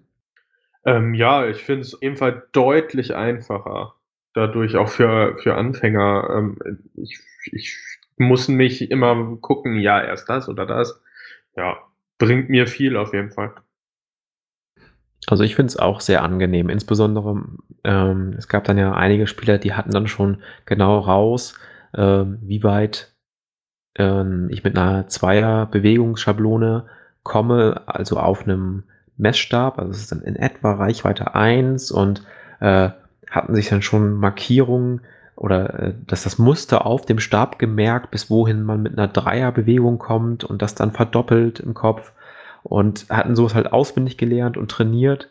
Ähm, 0.83 1.13
ja, 1.13 1.47
ich 1.47 1.63
finde 1.63 1.81
es 1.81 1.95
ebenfalls 2.01 2.43
deutlich 2.51 3.13
einfacher. 3.15 3.93
Dadurch 4.33 4.75
auch 4.77 4.89
für, 4.89 5.37
für 5.37 5.55
Anfänger. 5.55 6.27
Ähm, 6.31 6.57
ich, 6.95 7.19
ich 7.51 7.77
muss 8.17 8.47
nicht 8.47 8.89
immer 8.91 9.37
gucken, 9.37 9.79
ja, 9.79 10.01
erst 10.01 10.29
das 10.29 10.47
oder 10.47 10.65
das. 10.65 11.01
Ja, 11.55 11.77
bringt 12.17 12.49
mir 12.49 12.67
viel 12.67 12.97
auf 12.97 13.13
jeden 13.13 13.31
Fall. 13.31 13.53
Also 15.27 15.43
ich 15.43 15.55
finde 15.55 15.69
es 15.69 15.77
auch 15.77 16.01
sehr 16.01 16.23
angenehm. 16.23 16.69
Insbesondere, 16.69 17.43
ähm, 17.83 18.35
es 18.37 18.47
gab 18.47 18.63
dann 18.65 18.77
ja 18.77 18.93
einige 18.93 19.27
Spieler, 19.27 19.57
die 19.57 19.73
hatten 19.73 19.91
dann 19.91 20.07
schon 20.07 20.41
genau 20.65 20.99
raus, 20.99 21.57
ähm, 21.95 22.37
wie 22.41 22.63
weit 22.63 23.13
ähm, 23.97 24.49
ich 24.51 24.63
mit 24.63 24.77
einer 24.77 25.07
Zweier-Bewegungsschablone 25.07 26.85
komme, 27.23 27.81
also 27.87 28.19
auf 28.19 28.43
einem 28.43 28.83
Messstab, 29.17 29.79
also 29.79 29.91
es 29.91 30.01
ist 30.01 30.11
dann 30.11 30.21
in 30.21 30.35
etwa 30.35 30.73
Reichweite 30.73 31.33
1 31.33 31.91
und 31.91 32.23
äh, 32.59 32.89
hatten 33.29 33.55
sich 33.55 33.69
dann 33.69 33.81
schon 33.81 34.13
Markierungen 34.15 35.01
oder 35.35 35.79
äh, 35.79 35.93
dass 36.07 36.23
das 36.23 36.37
Muster 36.37 36.85
auf 36.85 37.05
dem 37.05 37.19
Stab 37.19 37.59
gemerkt, 37.59 38.11
bis 38.11 38.29
wohin 38.29 38.63
man 38.63 38.81
mit 38.81 38.97
einer 38.97 39.07
Dreierbewegung 39.07 39.97
kommt 39.97 40.43
und 40.43 40.61
das 40.61 40.75
dann 40.75 40.91
verdoppelt 40.91 41.59
im 41.59 41.73
Kopf 41.73 42.13
und 42.63 43.07
hatten 43.09 43.35
sowas 43.35 43.55
halt 43.55 43.71
auswendig 43.71 44.17
gelernt 44.17 44.57
und 44.57 44.71
trainiert. 44.71 45.29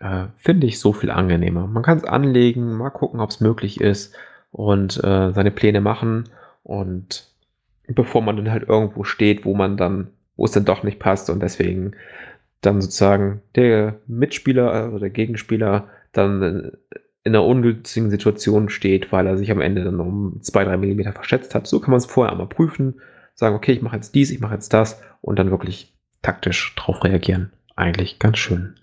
Äh, 0.00 0.26
Finde 0.36 0.66
ich 0.66 0.80
so 0.80 0.92
viel 0.92 1.10
angenehmer. 1.10 1.66
Man 1.66 1.82
kann 1.82 1.98
es 1.98 2.04
anlegen, 2.04 2.76
mal 2.76 2.90
gucken, 2.90 3.20
ob 3.20 3.30
es 3.30 3.40
möglich 3.40 3.80
ist 3.80 4.14
und 4.50 5.02
äh, 5.04 5.32
seine 5.32 5.50
Pläne 5.50 5.80
machen 5.80 6.24
und 6.62 7.28
bevor 7.86 8.22
man 8.22 8.36
dann 8.36 8.50
halt 8.50 8.68
irgendwo 8.68 9.04
steht, 9.04 9.44
wo 9.44 9.54
man 9.54 9.76
dann, 9.76 10.08
wo 10.36 10.44
es 10.44 10.52
dann 10.52 10.64
doch 10.64 10.82
nicht 10.82 10.98
passt 10.98 11.30
und 11.30 11.42
deswegen 11.42 11.92
dann 12.60 12.80
sozusagen 12.80 13.42
der 13.54 13.96
Mitspieler, 14.06 14.72
also 14.72 14.98
der 14.98 15.10
Gegenspieler 15.10 15.88
dann 16.12 16.72
in 17.24 17.34
einer 17.34 17.44
ungünstigen 17.44 18.10
Situation 18.10 18.68
steht, 18.68 19.12
weil 19.12 19.26
er 19.26 19.36
sich 19.36 19.50
am 19.50 19.60
Ende 19.60 19.84
dann 19.84 20.00
um 20.00 20.40
zwei, 20.42 20.64
drei 20.64 20.76
Millimeter 20.76 21.12
verschätzt 21.12 21.54
hat. 21.54 21.66
So 21.66 21.80
kann 21.80 21.90
man 21.90 21.98
es 21.98 22.06
vorher 22.06 22.32
einmal 22.32 22.48
prüfen, 22.48 23.00
sagen, 23.34 23.56
okay, 23.56 23.72
ich 23.72 23.82
mache 23.82 23.96
jetzt 23.96 24.14
dies, 24.14 24.30
ich 24.30 24.40
mache 24.40 24.54
jetzt 24.54 24.72
das 24.72 25.00
und 25.20 25.38
dann 25.38 25.50
wirklich 25.50 25.94
taktisch 26.22 26.74
drauf 26.76 27.04
reagieren. 27.04 27.52
Eigentlich 27.76 28.18
ganz 28.18 28.38
schön. 28.38 28.74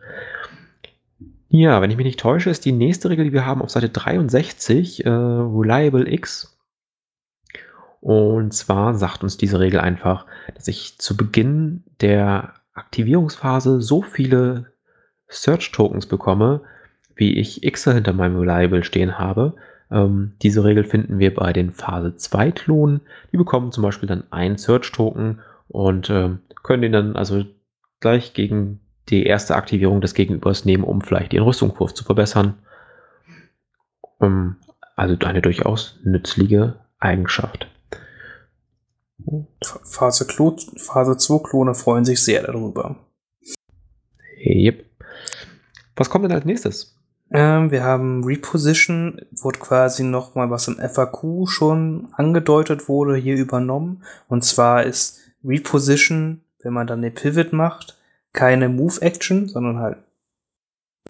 Ja, 1.50 1.82
wenn 1.82 1.92
ich 1.92 1.98
mich 1.98 2.06
nicht 2.06 2.20
täusche, 2.20 2.50
ist 2.50 2.66
die 2.66 2.72
nächste 2.72 3.10
Regel, 3.10 3.26
die 3.26 3.34
wir 3.34 3.46
haben 3.46 3.62
auf 3.62 3.70
Seite 3.70 3.90
63, 3.90 5.06
äh, 5.06 5.10
Reliable 5.10 6.12
X. 6.12 6.58
Und 8.02 8.54
zwar 8.54 8.94
sagt 8.96 9.24
uns 9.24 9.38
diese 9.38 9.60
Regel 9.60 9.80
einfach, 9.80 10.26
dass 10.54 10.68
ich 10.68 10.98
zu 11.00 11.18
Beginn 11.18 11.84
der 12.02 12.54
Aktivierungsphase 12.74 13.82
so 13.82 14.02
viele 14.02 14.74
Search-Tokens 15.28 16.06
bekomme, 16.06 16.62
wie 17.16 17.38
ich 17.38 17.64
X 17.64 17.86
hinter 17.86 18.14
meinem 18.14 18.38
Reliable 18.38 18.84
stehen 18.84 19.18
habe. 19.18 19.56
Ähm, 19.92 20.34
diese 20.42 20.64
Regel 20.64 20.84
finden 20.84 21.20
wir 21.20 21.34
bei 21.34 21.54
den 21.54 21.72
Phase 21.72 22.16
2 22.16 22.52
Klonen. 22.52 23.02
Die 23.32 23.38
bekommen 23.38 23.72
zum 23.72 23.84
Beispiel 23.84 24.08
dann 24.08 24.32
einen 24.32 24.58
Search-Token 24.58 25.40
und 25.68 26.10
ähm, 26.10 26.40
können 26.64 26.82
den 26.82 26.92
dann 26.92 27.16
also 27.16 27.46
gleich 28.00 28.34
gegen 28.34 28.80
die 29.10 29.26
erste 29.26 29.56
Aktivierung 29.56 30.02
des 30.02 30.14
Gegenübers 30.14 30.66
nehmen, 30.66 30.84
um 30.84 31.02
vielleicht 31.02 31.34
ihren 31.34 31.46
Rüstungswurf 31.46 31.94
zu 31.94 32.04
verbessern. 32.04 32.56
Ähm, 34.20 34.58
also 34.96 35.16
eine 35.26 35.42
durchaus 35.42 36.00
nützliche 36.04 36.80
Eigenschaft. 37.00 37.68
Phase, 39.84 40.28
Klo 40.28 40.56
Phase 40.78 41.18
2 41.18 41.44
Klone 41.48 41.74
freuen 41.74 42.06
sich 42.06 42.22
sehr 42.22 42.44
darüber. 42.44 42.98
Yep. 44.46 44.86
Was 45.96 46.10
kommt 46.10 46.26
denn 46.26 46.32
als 46.32 46.46
nächstes? 46.46 46.95
Ähm, 47.32 47.72
wir 47.72 47.84
haben 47.84 48.24
Reposition, 48.24 49.20
wurde 49.32 49.60
quasi 49.60 50.04
nochmal 50.04 50.50
was 50.50 50.68
im 50.68 50.78
FAQ 50.78 51.48
schon 51.48 52.10
angedeutet 52.14 52.88
wurde, 52.88 53.16
hier 53.16 53.36
übernommen. 53.36 54.04
Und 54.28 54.44
zwar 54.44 54.84
ist 54.84 55.20
Reposition, 55.44 56.42
wenn 56.62 56.74
man 56.74 56.88
dann 56.88 57.02
den 57.02 57.14
Pivot 57.14 57.54
macht, 57.54 57.98
keine 58.34 58.70
Move-Action, 58.70 59.48
sondern 59.48 59.80
halt, 59.80 59.98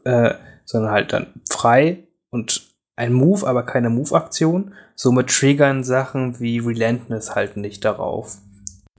äh, 0.03 0.36
sondern 0.63 0.91
halt 0.91 1.13
dann 1.13 1.28
frei 1.49 2.03
und 2.30 2.74
ein 2.95 3.13
Move, 3.13 3.45
aber 3.45 3.63
keine 3.63 3.89
Move-Aktion. 3.89 4.74
Somit 4.95 5.30
triggern 5.30 5.84
Sachen 5.84 6.39
wie 6.39 6.59
Relentless 6.59 7.36
halt 7.36 7.57
nicht 7.57 7.84
darauf. 7.84 8.38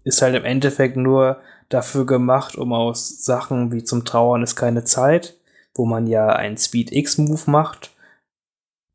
Ist 0.05 0.21
halt 0.23 0.35
im 0.37 0.45
Endeffekt 0.45 0.97
nur, 0.97 1.41
dafür 1.69 2.07
gemacht, 2.07 2.57
um 2.57 2.73
aus 2.73 3.25
Sachen 3.25 3.73
wie 3.73 3.85
zum 3.85 4.05
Trauern 4.05 4.43
ist 4.43 4.57
keine 4.57 4.85
Zeit, 4.85 5.36
wo 5.77 5.87
man 5.87 6.07
ja 6.07 6.29
einen 6.29 6.57
Speed 6.57 6.93
X-Move 6.93 7.51
macht, 7.51 7.95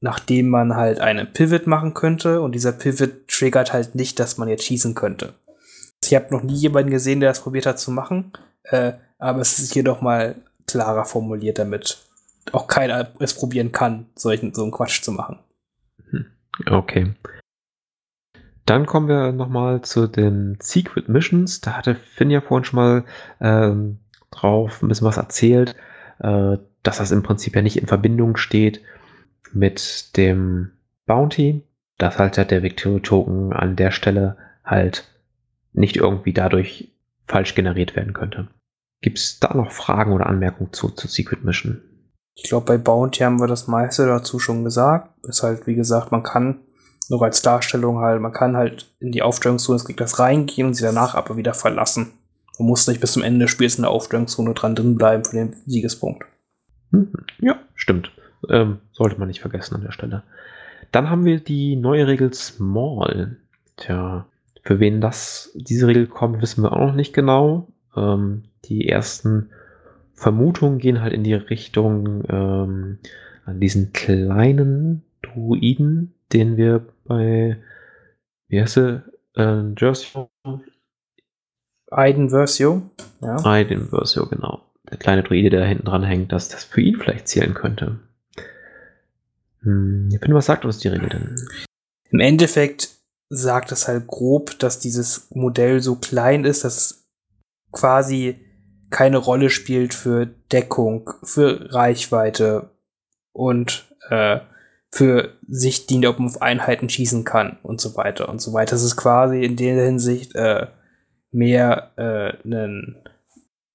nachdem 0.02 0.50
man 0.50 0.76
halt 0.76 1.00
einen 1.00 1.32
Pivot 1.32 1.68
machen 1.68 1.94
könnte 1.94 2.42
und 2.42 2.54
dieser 2.54 2.72
Pivot 2.72 3.28
triggert 3.28 3.74
halt 3.74 3.96
nicht, 3.96 4.20
dass 4.20 4.38
man 4.38 4.50
jetzt 4.50 4.66
schießen 4.66 4.96
könnte. 4.96 5.34
Ich 6.04 6.16
habe 6.16 6.32
noch 6.32 6.44
nie 6.44 6.56
jemanden 6.56 6.90
gesehen, 6.90 7.20
der 7.20 7.30
das 7.30 7.42
probiert 7.42 7.66
hat 7.66 7.80
zu 7.80 7.92
machen, 7.92 8.34
äh, 8.64 8.94
aber 9.20 9.40
es 9.40 9.60
ist 9.60 9.74
hier 9.74 9.84
doch 9.84 10.02
mal 10.02 10.36
klarer 10.66 11.06
formuliert, 11.06 11.60
damit 11.60 12.00
auch 12.52 12.68
keiner 12.68 13.12
es 13.20 13.36
probieren 13.36 13.72
kann, 13.72 14.08
solchen, 14.16 14.54
so 14.54 14.64
einen 14.64 14.72
Quatsch 14.72 15.04
zu 15.04 15.12
machen. 15.12 15.40
Hm, 16.10 16.26
okay. 16.70 17.14
Dann 18.66 18.86
kommen 18.86 19.08
wir 19.08 19.32
nochmal 19.32 19.82
zu 19.82 20.08
den 20.08 20.58
Secret 20.62 21.10
Missions. 21.10 21.62
Da 21.62 21.74
hatte 21.74 21.96
Finn 21.96 22.32
ja 22.32 22.42
vorhin 22.42 22.64
schon 22.64 22.78
mal 22.78 23.04
ähm, 23.40 24.00
drauf 24.32 24.82
ein 24.82 24.88
bisschen 24.88 25.08
was 25.08 25.18
erzählt, 25.18 25.76
äh, 26.20 26.58
dass 26.84 26.98
das 26.98 27.12
im 27.12 27.24
Prinzip 27.24 27.56
ja 27.56 27.62
nicht 27.62 27.78
in 27.78 27.88
Verbindung 27.88 28.38
steht 28.38 28.82
mit 29.54 30.18
dem 30.18 30.72
Bounty, 31.06 31.64
dass 31.98 32.18
halt 32.18 32.38
der 32.38 32.64
Victory 32.64 33.02
Token 33.02 33.54
an 33.54 33.76
der 33.76 33.92
Stelle 33.92 34.38
halt 34.64 35.08
nicht 35.74 35.98
irgendwie 35.98 36.34
dadurch 36.34 36.92
falsch 37.28 37.56
generiert 37.56 37.96
werden 37.96 38.14
könnte. 38.14 38.48
Gibt 39.02 39.18
es 39.18 39.40
da 39.40 39.54
noch 39.54 39.72
Fragen 39.72 40.14
oder 40.14 40.28
Anmerkungen 40.28 40.74
zu, 40.74 40.90
zu 40.90 41.08
Secret 41.08 41.44
Mission? 41.44 41.82
Ich 42.36 42.44
glaube, 42.44 42.66
bei 42.66 42.78
Bounty 42.78 43.20
haben 43.20 43.40
wir 43.40 43.48
das 43.48 43.68
meiste 43.68 44.06
dazu 44.06 44.40
schon 44.40 44.64
gesagt. 44.64 45.10
Ist 45.26 45.44
halt, 45.44 45.68
wie 45.68 45.76
gesagt, 45.76 46.12
man 46.12 46.24
kann 46.24 46.60
nur 47.10 47.22
als 47.24 47.42
Darstellung 47.42 48.00
halt, 48.00 48.22
man 48.22 48.32
kann 48.32 48.56
halt 48.56 48.90
in 49.00 49.12
die 49.12 49.22
Aufstellungszone 49.22 49.78
des 49.78 49.88
Gegners 49.88 50.20
reingehen 50.20 50.68
und 50.68 50.74
sie 50.76 50.84
danach 50.84 51.14
aber 51.16 51.36
wieder 51.36 51.54
verlassen. 51.54 52.14
Man 52.58 52.68
muss 52.68 52.88
nicht 52.88 53.02
bis 53.02 53.14
zum 53.14 53.24
Ende 53.24 53.46
des 53.46 53.52
Spiels 53.52 53.76
in 53.76 53.82
der 53.82 53.92
Aufstellungszone 53.92 54.54
dran 54.54 54.76
drin 54.76 54.96
bleiben 54.96 55.26
für 55.26 55.36
den 55.36 55.56
Siegespunkt. 55.66 56.26
Mhm. 56.92 57.12
Ja, 57.40 57.60
stimmt. 57.76 58.12
Ähm, 58.50 58.80
sollte 58.92 59.20
man 59.20 59.28
nicht 59.28 59.42
vergessen 59.42 59.76
an 59.76 59.82
der 59.82 59.92
Stelle. 59.92 60.24
Dann 60.92 61.10
haben 61.10 61.26
wir 61.26 61.40
die 61.40 61.76
neue 61.76 62.08
Regel 62.08 62.34
Small. 62.34 63.38
Tja, 63.78 64.26
für 64.64 64.80
wen 64.80 65.02
das 65.02 65.52
diese 65.56 65.88
Regel 65.88 66.08
kommt, 66.08 66.42
wissen 66.42 66.64
wir 66.64 66.74
auch 66.74 66.88
noch 66.88 66.96
nicht 66.96 67.14
genau. 67.14 67.68
Ähm, 67.96 68.44
die 68.66 68.88
ersten 68.88 69.50
Vermutungen 70.14 70.78
gehen 70.78 71.02
halt 71.02 71.14
in 71.14 71.24
die 71.24 71.34
Richtung 71.34 72.24
ähm, 72.30 73.00
an 73.46 73.60
diesen 73.60 73.92
kleinen 73.94 75.04
Druiden, 75.22 76.14
den 76.32 76.58
wir 76.58 76.86
bei, 77.06 77.58
wie 78.48 78.62
heißt 78.62 78.76
sie, 78.76 79.04
äh, 79.36 79.64
Jersey? 79.78 80.28
Aiden 81.90 82.30
Versio. 82.30 82.84
Ja. 83.22 83.38
Aiden 83.44 83.88
Versio, 83.88 84.28
genau. 84.28 84.62
Der 84.92 84.98
kleine 84.98 85.24
Druide, 85.24 85.50
der 85.50 85.62
da 85.62 85.66
hinten 85.66 85.86
dran 85.86 86.04
hängt, 86.04 86.32
dass 86.32 86.50
das 86.50 86.66
für 86.66 86.82
ihn 86.82 86.98
vielleicht 86.98 87.28
zählen 87.28 87.54
könnte. 87.54 88.00
Hm, 89.62 90.10
ich 90.12 90.20
finde, 90.20 90.36
was 90.36 90.46
sagt 90.46 90.66
uns 90.66 90.80
die 90.80 90.90
Regel 90.90 91.10
denn? 91.10 91.36
Im 92.10 92.20
Endeffekt 92.20 92.90
sagt 93.30 93.72
es 93.72 93.88
halt 93.88 94.08
grob, 94.08 94.60
dass 94.60 94.80
dieses 94.80 95.30
Modell 95.32 95.82
so 95.82 95.96
klein 95.96 96.44
ist, 96.44 96.66
dass 96.66 96.78
es 96.78 97.10
quasi 97.72 98.46
keine 98.90 99.18
Rolle 99.18 99.50
spielt 99.50 99.94
für 99.94 100.26
Deckung, 100.52 101.10
für 101.24 101.74
Reichweite 101.74 102.72
und 103.32 103.86
äh, 104.10 104.42
für 104.92 105.38
Sichtlinie, 105.48 106.10
ob 106.10 106.20
man 106.20 106.28
auf 106.28 106.42
Einheiten 106.42 106.90
schießen 106.90 107.24
kann 107.24 107.58
und 107.64 107.80
so 107.80 107.96
weiter 107.96 108.28
und 108.28 108.42
so 108.42 108.52
weiter. 108.52 108.72
Das 108.72 108.84
ist 108.84 108.98
quasi 108.98 109.44
in 109.44 109.56
der 109.56 109.86
Hinsicht 109.86 110.36
äh, 110.36 110.68
mehr 111.32 111.92
äh, 111.96 112.34
ein 112.46 112.98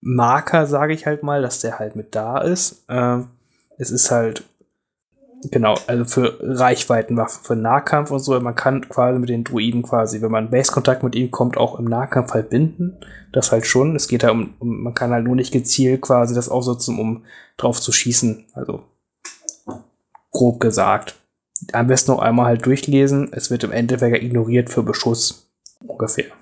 Marker, 0.09 0.66
sage 0.66 0.94
ich 0.94 1.04
halt 1.04 1.24
mal, 1.24 1.42
dass 1.42 1.61
der 1.61 1.80
halt 1.80 1.96
mit 1.96 2.14
da 2.14 2.38
ist. 2.38 2.84
Äh, 2.88 3.18
es 3.76 3.90
ist 3.90 4.11
halt 4.12 4.44
Genau, 5.50 5.76
also 5.86 6.04
für 6.04 6.38
Reichweitenwaffen, 6.40 7.44
für 7.44 7.57
Nahkampf 7.57 8.11
und 8.11 8.20
so. 8.20 8.38
Man 8.40 8.54
kann 8.54 8.88
quasi 8.88 9.18
mit 9.18 9.28
den 9.28 9.44
Druiden 9.44 9.82
quasi, 9.82 10.22
wenn 10.22 10.30
man 10.30 10.50
Base-Kontakt 10.50 11.02
mit 11.02 11.14
ihnen 11.14 11.30
kommt, 11.30 11.57
auch 11.57 11.78
im 11.78 11.84
Nahkampf 11.84 12.32
halt 12.32 12.50
binden. 12.50 12.96
Das 13.32 13.52
halt 13.52 13.66
schon. 13.66 13.94
Es 13.94 14.09
geht 14.09 14.22
da 14.22 14.30
um, 14.30 14.54
um, 14.59 14.82
man 14.82 14.94
kann 14.94 15.11
halt 15.11 15.24
nur 15.24 15.36
nicht 15.36 15.52
gezielt 15.52 16.00
quasi 16.00 16.34
das 16.34 16.48
ausnutzen, 16.48 16.98
um 16.98 17.24
drauf 17.59 17.80
zu 17.80 17.92
schießen. 17.92 18.46
Also 18.54 18.84
grob 20.30 20.59
gesagt. 20.59 21.16
Am 21.72 21.86
besten 21.86 22.12
noch 22.12 22.20
einmal 22.20 22.46
halt 22.46 22.64
durchlesen. 22.64 23.32
Es 23.32 23.50
wird 23.50 23.62
im 23.62 23.72
Endeffekt 23.72 24.22
ignoriert 24.22 24.70
für 24.70 24.82
Beschuss. 24.82 25.50
Ungefähr. 25.86 26.32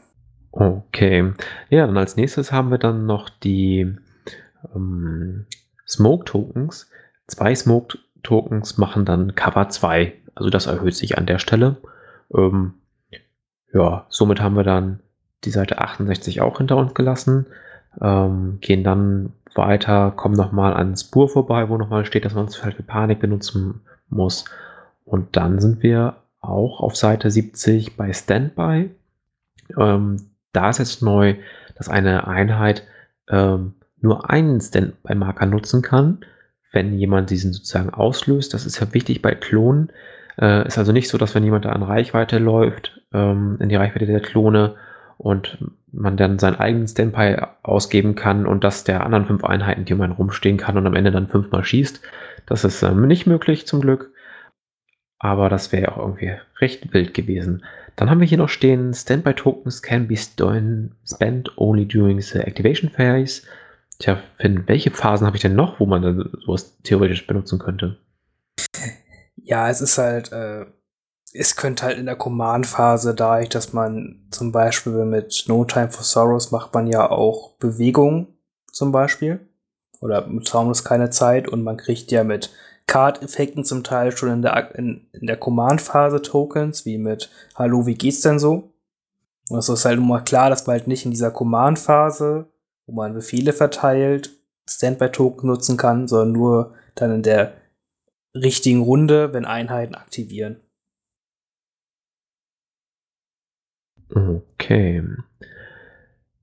Okay. 0.57 1.32
Ja, 1.68 1.84
dann 1.86 1.96
als 1.96 2.16
nächstes 2.16 2.52
haben 2.52 2.70
wir 2.70 2.78
dann 2.78 3.07
noch 3.07 3.28
die 3.28 3.92
ähm, 4.72 5.46
Smoke 5.84 6.24
Tokens. 6.26 6.90
Zwei 7.26 7.55
Smoke 7.57 7.98
Tokens 8.22 8.78
machen 8.78 9.05
dann 9.05 9.34
Cover 9.34 9.68
2. 9.68 10.12
Also 10.36 10.50
das 10.50 10.66
erhöht 10.66 10.94
sich 10.94 11.18
an 11.18 11.26
der 11.26 11.40
Stelle. 11.40 11.78
Ähm, 12.32 12.74
ja, 13.72 14.07
somit 14.09 14.40
haben 14.40 14.55
wir 14.55 14.62
dann 14.62 15.00
die 15.42 15.50
Seite 15.50 15.78
68 15.78 16.40
auch 16.40 16.59
hinter 16.59 16.76
uns 16.76 16.94
gelassen. 16.94 17.46
Ähm, 18.00 18.59
gehen 18.61 18.84
dann 18.84 19.32
weiter, 19.57 20.12
kommen 20.12 20.36
nochmal 20.36 20.74
an 20.74 20.96
Spur 20.96 21.28
vorbei, 21.28 21.68
wo 21.68 21.76
nochmal 21.76 22.05
steht, 22.05 22.24
dass 22.24 22.34
man 22.34 22.46
es 22.46 22.62
halt 22.62 22.76
für 22.76 22.84
Panik 22.84 23.18
benutzen 23.18 23.80
muss. 24.09 24.44
Und 25.05 25.36
dann 25.36 25.59
sind 25.59 25.82
wir 25.82 26.14
auch 26.40 26.78
auf 26.78 26.94
Seite 26.94 27.28
70 27.28 27.96
bei 27.96 28.12
Standby. 28.12 28.90
Ähm, 29.76 30.30
da 30.55 30.70
ist 30.70 30.78
jetzt 30.78 31.02
neu, 31.02 31.34
dass 31.76 31.88
eine 31.88 32.26
Einheit 32.26 32.84
ähm, 33.28 33.74
nur 34.00 34.30
einen 34.30 34.61
Standby-Marker 34.61 35.46
nutzen 35.46 35.82
kann 35.82 36.24
wenn 36.74 36.92
jemand 36.98 37.30
diesen 37.30 37.52
sozusagen 37.52 37.90
auslöst. 37.90 38.52
Das 38.52 38.66
ist 38.66 38.80
ja 38.80 38.92
wichtig 38.92 39.22
bei 39.22 39.34
Klonen. 39.34 39.90
Äh, 40.36 40.66
ist 40.66 40.76
also 40.76 40.92
nicht 40.92 41.09
so, 41.09 41.16
dass 41.16 41.34
wenn 41.34 41.44
jemand 41.44 41.64
da 41.64 41.70
an 41.70 41.82
Reichweite 41.82 42.38
läuft, 42.38 43.00
ähm, 43.12 43.57
in 43.61 43.68
die 43.68 43.76
Reichweite 43.76 44.07
der 44.07 44.20
Klone 44.20 44.74
und 45.16 45.59
man 45.92 46.16
dann 46.16 46.40
seinen 46.40 46.57
eigenen 46.57 46.88
Standby 46.88 47.36
ausgeben 47.62 48.16
kann 48.16 48.46
und 48.46 48.64
das 48.64 48.82
der 48.82 49.07
anderen 49.07 49.26
fünf 49.26 49.44
Einheiten, 49.44 49.84
die 49.84 49.92
einen 49.92 50.12
rumstehen 50.12 50.57
kann 50.57 50.76
und 50.76 50.86
am 50.86 50.96
Ende 50.96 51.12
dann 51.12 51.28
fünfmal 51.28 51.64
schießt. 51.64 52.00
Das 52.46 52.64
ist 52.64 52.82
ähm, 52.82 53.07
nicht 53.07 53.26
möglich 53.26 53.66
zum 53.66 53.80
Glück. 53.80 54.11
Aber 55.20 55.48
das 55.48 55.72
wäre 55.72 55.84
ja 55.84 55.92
auch 55.92 55.98
irgendwie 55.98 56.32
recht 56.61 56.92
wild 56.92 57.14
gewesen. 57.14 57.64
Dann 57.97 58.11
haben 58.11 58.20
wir 58.20 58.26
hier 58.26 58.38
noch 58.38 58.49
stehen, 58.49 58.92
Standby 58.92 59.34
Tokens 59.34 59.82
can 59.82 60.09
be 60.09 60.16
spent 60.16 61.51
only 61.57 61.86
during 61.86 62.20
the 62.20 62.40
activation 62.40 62.90
phase. 62.90 63.42
Tja, 63.99 64.18
Finn, 64.38 64.64
welche 64.66 64.90
Phasen 64.90 65.26
habe 65.26 65.36
ich 65.36 65.42
denn 65.42 65.55
noch, 65.55 65.78
wo 65.78 65.86
man 65.86 66.03
dann 66.03 66.30
sowas 66.45 66.76
theoretisch 66.82 67.26
benutzen 67.26 67.59
könnte? 67.59 67.97
Ja, 69.36 69.68
es 69.68 69.80
ist 69.80 69.99
halt, 69.99 70.32
äh, 70.32 70.66
es 71.32 71.55
könnte 71.57 71.84
halt 71.84 71.99
in 71.99 72.07
der 72.07 72.16
Command-Phase, 72.16 73.14
da 73.14 73.40
ich, 73.40 73.49
dass 73.49 73.72
man 73.72 74.26
zum 74.30 74.53
Beispiel 74.53 75.05
mit 75.05 75.45
No 75.47 75.64
Time 75.64 75.90
for 75.90 76.03
Sorrows 76.03 76.51
macht 76.51 76.72
man 76.74 76.86
ja 76.86 77.11
auch 77.11 77.57
Bewegung 77.59 78.28
zum 78.72 78.90
Beispiel. 78.90 79.40
Oder 80.01 80.26
mit 80.26 80.47
Traumlos 80.47 80.84
keine 80.84 81.11
Zeit 81.11 81.49
und 81.49 81.62
man 81.62 81.76
kriegt 81.76 82.11
ja 82.11 82.24
mit 82.24 82.51
Card-Effekten 82.87 83.64
zum 83.64 83.82
Teil 83.82 84.16
schon 84.16 84.30
in 84.30 84.43
der, 84.43 84.74
in, 84.74 85.09
in 85.12 85.26
der 85.26 85.37
Command-Phase 85.37 86.22
Tokens, 86.22 86.85
wie 86.85 86.99
mit 86.99 87.30
Hallo, 87.55 87.87
wie 87.87 87.95
geht's 87.95 88.20
denn 88.20 88.39
so? 88.39 88.74
Und 89.49 89.59
es 89.59 89.68
ist 89.68 89.85
halt 89.85 89.99
nun 89.99 90.09
mal 90.09 90.20
klar, 90.24 90.51
dass 90.51 90.66
man 90.66 90.78
halt 90.78 90.87
nicht 90.87 91.05
in 91.05 91.11
dieser 91.11 91.30
Command-Phase 91.30 92.49
wo 92.87 92.93
man 92.93 93.14
Befehle 93.14 93.53
verteilt, 93.53 94.30
Standby-Token 94.68 95.49
nutzen 95.49 95.76
kann, 95.76 96.09
sondern 96.09 96.32
nur 96.32 96.74
dann 96.95 97.12
in 97.12 97.22
der 97.22 97.55
richtigen 98.35 98.82
Runde, 98.82 99.32
wenn 99.32 99.45
Einheiten 99.45 99.95
aktivieren. 99.95 100.61
Okay. 104.14 105.03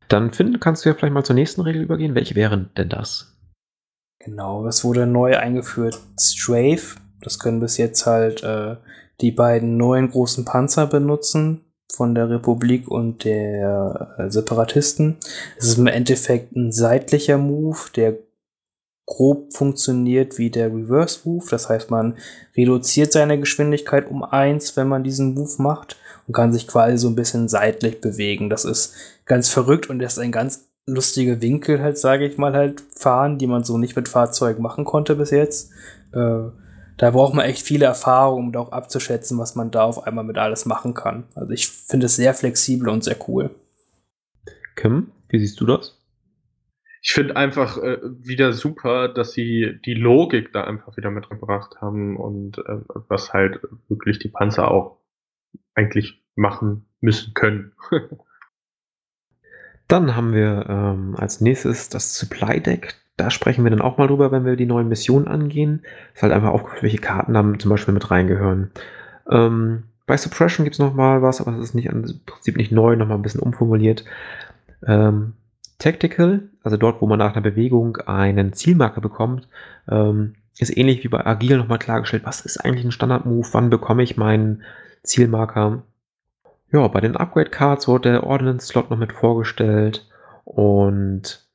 Dann 0.08 0.32
Finn, 0.32 0.60
kannst 0.60 0.84
du 0.84 0.90
ja 0.90 0.96
vielleicht 0.96 1.14
mal 1.14 1.24
zur 1.24 1.36
nächsten 1.36 1.62
Regel 1.62 1.82
übergehen. 1.82 2.16
Welche 2.16 2.36
wären 2.36 2.70
denn 2.76 2.90
das? 2.90 3.38
Genau, 4.24 4.64
das 4.64 4.84
wurde 4.84 5.08
neu 5.08 5.38
eingeführt. 5.38 6.00
Strafe. 6.20 7.00
Das 7.22 7.40
können 7.40 7.60
bis 7.60 7.78
jetzt 7.78 8.06
halt 8.06 8.44
äh, 8.44 8.76
die 9.20 9.32
beiden 9.32 9.78
neuen 9.78 10.10
großen 10.10 10.46
Panzer 10.46 10.88
benutzen 10.88 11.66
von 11.92 12.16
der 12.16 12.30
Republik 12.30 12.88
und 12.88 13.24
der 13.24 14.16
äh, 14.18 14.30
Separatisten. 14.30 15.18
Es 15.58 15.68
ist 15.68 15.78
im 15.78 15.88
Endeffekt 15.88 16.56
ein 16.56 16.72
seitlicher 16.72 17.38
Move, 17.38 17.78
der 17.96 18.18
grob 19.06 19.54
funktioniert 19.54 20.38
wie 20.38 20.50
der 20.50 20.68
Reverse 20.68 21.20
Move. 21.26 21.46
Das 21.50 21.70
heißt, 21.70 21.92
man 21.92 22.16
reduziert 22.56 23.12
seine 23.12 23.40
Geschwindigkeit 23.40 24.10
um 24.10 24.24
eins, 24.24 24.78
wenn 24.78 24.88
man 24.88 25.04
diesen 25.04 25.34
Move 25.34 25.62
macht 25.62 25.98
und 26.28 26.34
kann 26.34 26.54
sich 26.54 26.68
quasi 26.68 26.98
so 26.98 27.10
ein 27.10 27.16
bisschen 27.16 27.50
seitlich 27.50 28.02
bewegen. 28.02 28.50
Das 28.50 28.66
ist 28.66 28.94
ganz 29.26 29.50
verrückt 29.50 29.90
und 29.90 30.00
das 30.00 30.14
ist 30.14 30.20
ein 30.20 30.32
ganz 30.32 30.71
lustiger 30.88 31.42
Winkel 31.42 31.82
halt, 31.82 31.98
sage 31.98 32.26
ich 32.26 32.38
mal, 32.38 32.54
halt 32.54 32.82
fahren, 32.96 33.38
die 33.38 33.48
man 33.48 33.64
so 33.64 33.78
nicht 33.78 33.96
mit 33.96 34.10
Fahrzeugen 34.10 34.62
machen 34.62 34.86
konnte 34.86 35.16
bis 35.16 35.32
jetzt. 35.32 35.72
Äh, 36.14 36.50
da 36.98 37.12
braucht 37.12 37.34
man 37.34 37.46
echt 37.46 37.66
viele 37.66 37.86
Erfahrungen, 37.86 38.48
um 38.48 38.52
da 38.52 38.60
auch 38.60 38.72
abzuschätzen, 38.72 39.38
was 39.38 39.56
man 39.56 39.72
da 39.72 39.84
auf 39.84 40.06
einmal 40.06 40.24
mit 40.24 40.38
alles 40.38 40.66
machen 40.66 40.94
kann. 40.94 41.24
Also 41.36 41.52
ich 41.52 41.68
finde 41.70 42.06
es 42.06 42.16
sehr 42.16 42.34
flexibel 42.34 42.90
und 42.90 43.04
sehr 43.04 43.18
cool. 43.28 43.50
Kim, 44.76 45.12
wie 45.30 45.40
siehst 45.40 45.60
du 45.60 45.66
das? 45.66 46.02
ich 47.02 47.14
finde 47.14 47.36
einfach 47.36 47.78
äh, 47.78 47.98
wieder 48.04 48.54
super, 48.54 49.08
dass 49.08 49.34
sie 49.34 49.80
die 49.86 49.96
Logik 49.96 50.54
da 50.54 50.64
einfach 50.64 50.96
wieder 50.98 51.10
mitgebracht 51.10 51.82
haben 51.82 52.16
und 52.16 52.60
äh, 52.60 52.78
was 53.08 53.34
halt 53.34 53.60
wirklich 53.90 54.20
die 54.20 54.30
Panzer 54.30 54.70
auch 54.70 55.00
eigentlich 55.74 56.24
machen 56.36 56.86
müssen 57.02 57.34
können. 57.34 57.74
Dann 59.92 60.16
haben 60.16 60.34
wir 60.34 60.68
ähm, 60.70 61.18
als 61.18 61.42
nächstes 61.42 61.90
das 61.90 62.18
Supply 62.18 62.62
Deck. 62.62 62.96
Da 63.18 63.30
sprechen 63.30 63.66
wir 63.66 63.72
dann 63.72 63.82
auch 63.82 63.98
mal 63.98 64.08
drüber, 64.08 64.32
wenn 64.32 64.46
wir 64.46 64.56
die 64.56 64.66
neuen 64.66 64.88
Missionen 64.88 65.28
angehen. 65.28 65.82
Ist 66.14 66.24
halt 66.24 66.32
einfach 66.32 66.52
aufgeführt, 66.52 66.84
welche 66.84 67.00
Karten 67.00 67.34
da 67.34 67.44
zum 67.60 67.70
Beispiel 67.70 67.94
mit 67.94 68.10
reingehören. 68.10 68.72
Ähm, 69.30 69.84
bei 70.08 70.16
Suppression 70.16 70.64
gibt 70.64 70.76
es 70.76 70.80
nochmal 70.80 71.22
was, 71.22 71.42
aber 71.42 71.52
das 71.52 71.60
ist 71.60 71.76
nicht, 71.76 71.88
im 71.88 72.04
Prinzip 72.26 72.56
nicht 72.56 72.72
neu, 72.72 72.96
nochmal 72.96 73.18
ein 73.18 73.22
bisschen 73.22 73.42
umformuliert. 73.42 74.06
Ähm, 74.88 75.34
Tactical, 75.78 76.44
also 76.64 76.78
dort, 76.78 77.02
wo 77.02 77.06
man 77.06 77.20
nach 77.20 77.34
einer 77.34 77.42
Bewegung 77.42 77.98
einen 77.98 78.54
Zielmarker 78.54 79.02
bekommt, 79.02 79.50
ähm, 79.90 80.36
ist 80.58 80.78
ähnlich 80.78 81.04
wie 81.04 81.10
bei 81.10 81.26
Agil 81.26 81.58
nochmal 81.58 81.80
klargestellt, 81.80 82.24
was 82.24 82.40
ist 82.40 82.64
eigentlich 82.64 82.86
ein 82.86 82.94
Standard-Move, 82.94 83.50
wann 83.52 83.70
bekomme 83.70 84.04
ich 84.04 84.16
meinen 84.16 84.64
Zielmarker. 85.04 85.84
Ja, 86.72 86.88
bei 86.88 87.02
den 87.02 87.18
Upgrade-Cards 87.18 87.88
wurde 87.88 88.12
der 88.12 88.24
Ordnance-Slot 88.24 88.90
noch 88.90 88.98
mit 88.98 89.12
vorgestellt 89.12 90.08
und 90.46 91.46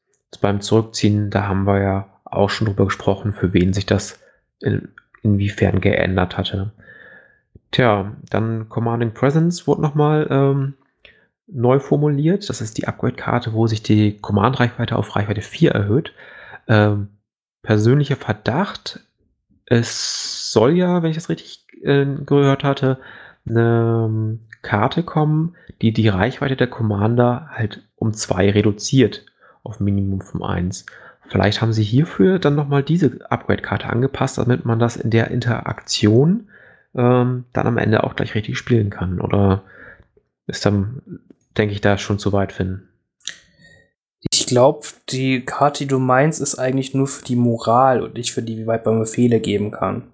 beim 0.40 0.60
Zurückziehen, 0.60 1.30
da 1.30 1.46
haben 1.46 1.66
wir 1.66 1.80
ja 1.80 2.20
auch 2.24 2.50
schon 2.50 2.66
drüber 2.66 2.84
gesprochen, 2.84 3.32
für 3.32 3.52
wen 3.54 3.72
sich 3.72 3.86
das 3.86 4.20
in, 4.60 4.88
inwiefern 5.22 5.80
geändert 5.80 6.36
hatte. 6.36 6.72
Tja, 7.70 8.12
dann 8.28 8.68
Commanding 8.68 9.14
Presence 9.14 9.66
wurde 9.66 9.82
nochmal 9.82 10.26
ähm, 10.30 10.74
neu 11.46 11.78
formuliert. 11.78 12.48
Das 12.48 12.60
ist 12.60 12.76
die 12.76 12.86
Upgrade-Karte, 12.86 13.54
wo 13.54 13.66
sich 13.66 13.82
die 13.82 14.18
Command-Reichweite 14.18 14.96
auf 14.96 15.16
Reichweite 15.16 15.40
4 15.40 15.70
erhöht. 15.72 16.12
Ähm, 16.68 17.08
persönlicher 17.62 18.16
Verdacht, 18.16 19.00
es 19.64 20.52
soll 20.52 20.72
ja, 20.76 21.02
wenn 21.02 21.10
ich 21.10 21.16
das 21.16 21.28
richtig 21.28 21.66
äh, 21.82 22.04
gehört 22.04 22.64
hatte, 22.64 22.98
eine 23.48 24.38
Karte 24.66 25.04
kommen, 25.04 25.54
die 25.80 25.92
die 25.92 26.08
Reichweite 26.08 26.56
der 26.56 26.66
Commander 26.66 27.48
halt 27.52 27.86
um 27.94 28.12
2 28.12 28.50
reduziert 28.50 29.24
auf 29.62 29.78
Minimum 29.78 30.20
von 30.20 30.42
1. 30.42 30.86
Vielleicht 31.28 31.62
haben 31.62 31.72
sie 31.72 31.84
hierfür 31.84 32.40
dann 32.40 32.56
nochmal 32.56 32.82
diese 32.82 33.30
Upgrade-Karte 33.30 33.88
angepasst, 33.88 34.38
damit 34.38 34.64
man 34.64 34.80
das 34.80 34.96
in 34.96 35.10
der 35.10 35.30
Interaktion 35.30 36.48
ähm, 36.96 37.44
dann 37.52 37.66
am 37.66 37.78
Ende 37.78 38.02
auch 38.02 38.16
gleich 38.16 38.34
richtig 38.34 38.58
spielen 38.58 38.90
kann. 38.90 39.20
Oder 39.20 39.62
ist 40.48 40.66
dann, 40.66 41.20
denke 41.56 41.74
ich, 41.74 41.80
da 41.80 41.96
schon 41.96 42.18
zu 42.18 42.32
weit 42.32 42.52
finden? 42.52 42.88
Ich 44.32 44.46
glaube, 44.46 44.86
die 45.10 45.44
Karte, 45.44 45.84
die 45.84 45.88
du 45.88 46.00
meinst, 46.00 46.40
ist 46.40 46.58
eigentlich 46.58 46.92
nur 46.92 47.06
für 47.06 47.24
die 47.24 47.36
Moral 47.36 48.02
und 48.02 48.14
nicht 48.14 48.32
für 48.32 48.42
die, 48.42 48.58
wie 48.58 48.66
weit 48.66 48.84
man 48.84 48.98
Befehle 48.98 49.38
geben 49.38 49.70
kann. 49.70 50.04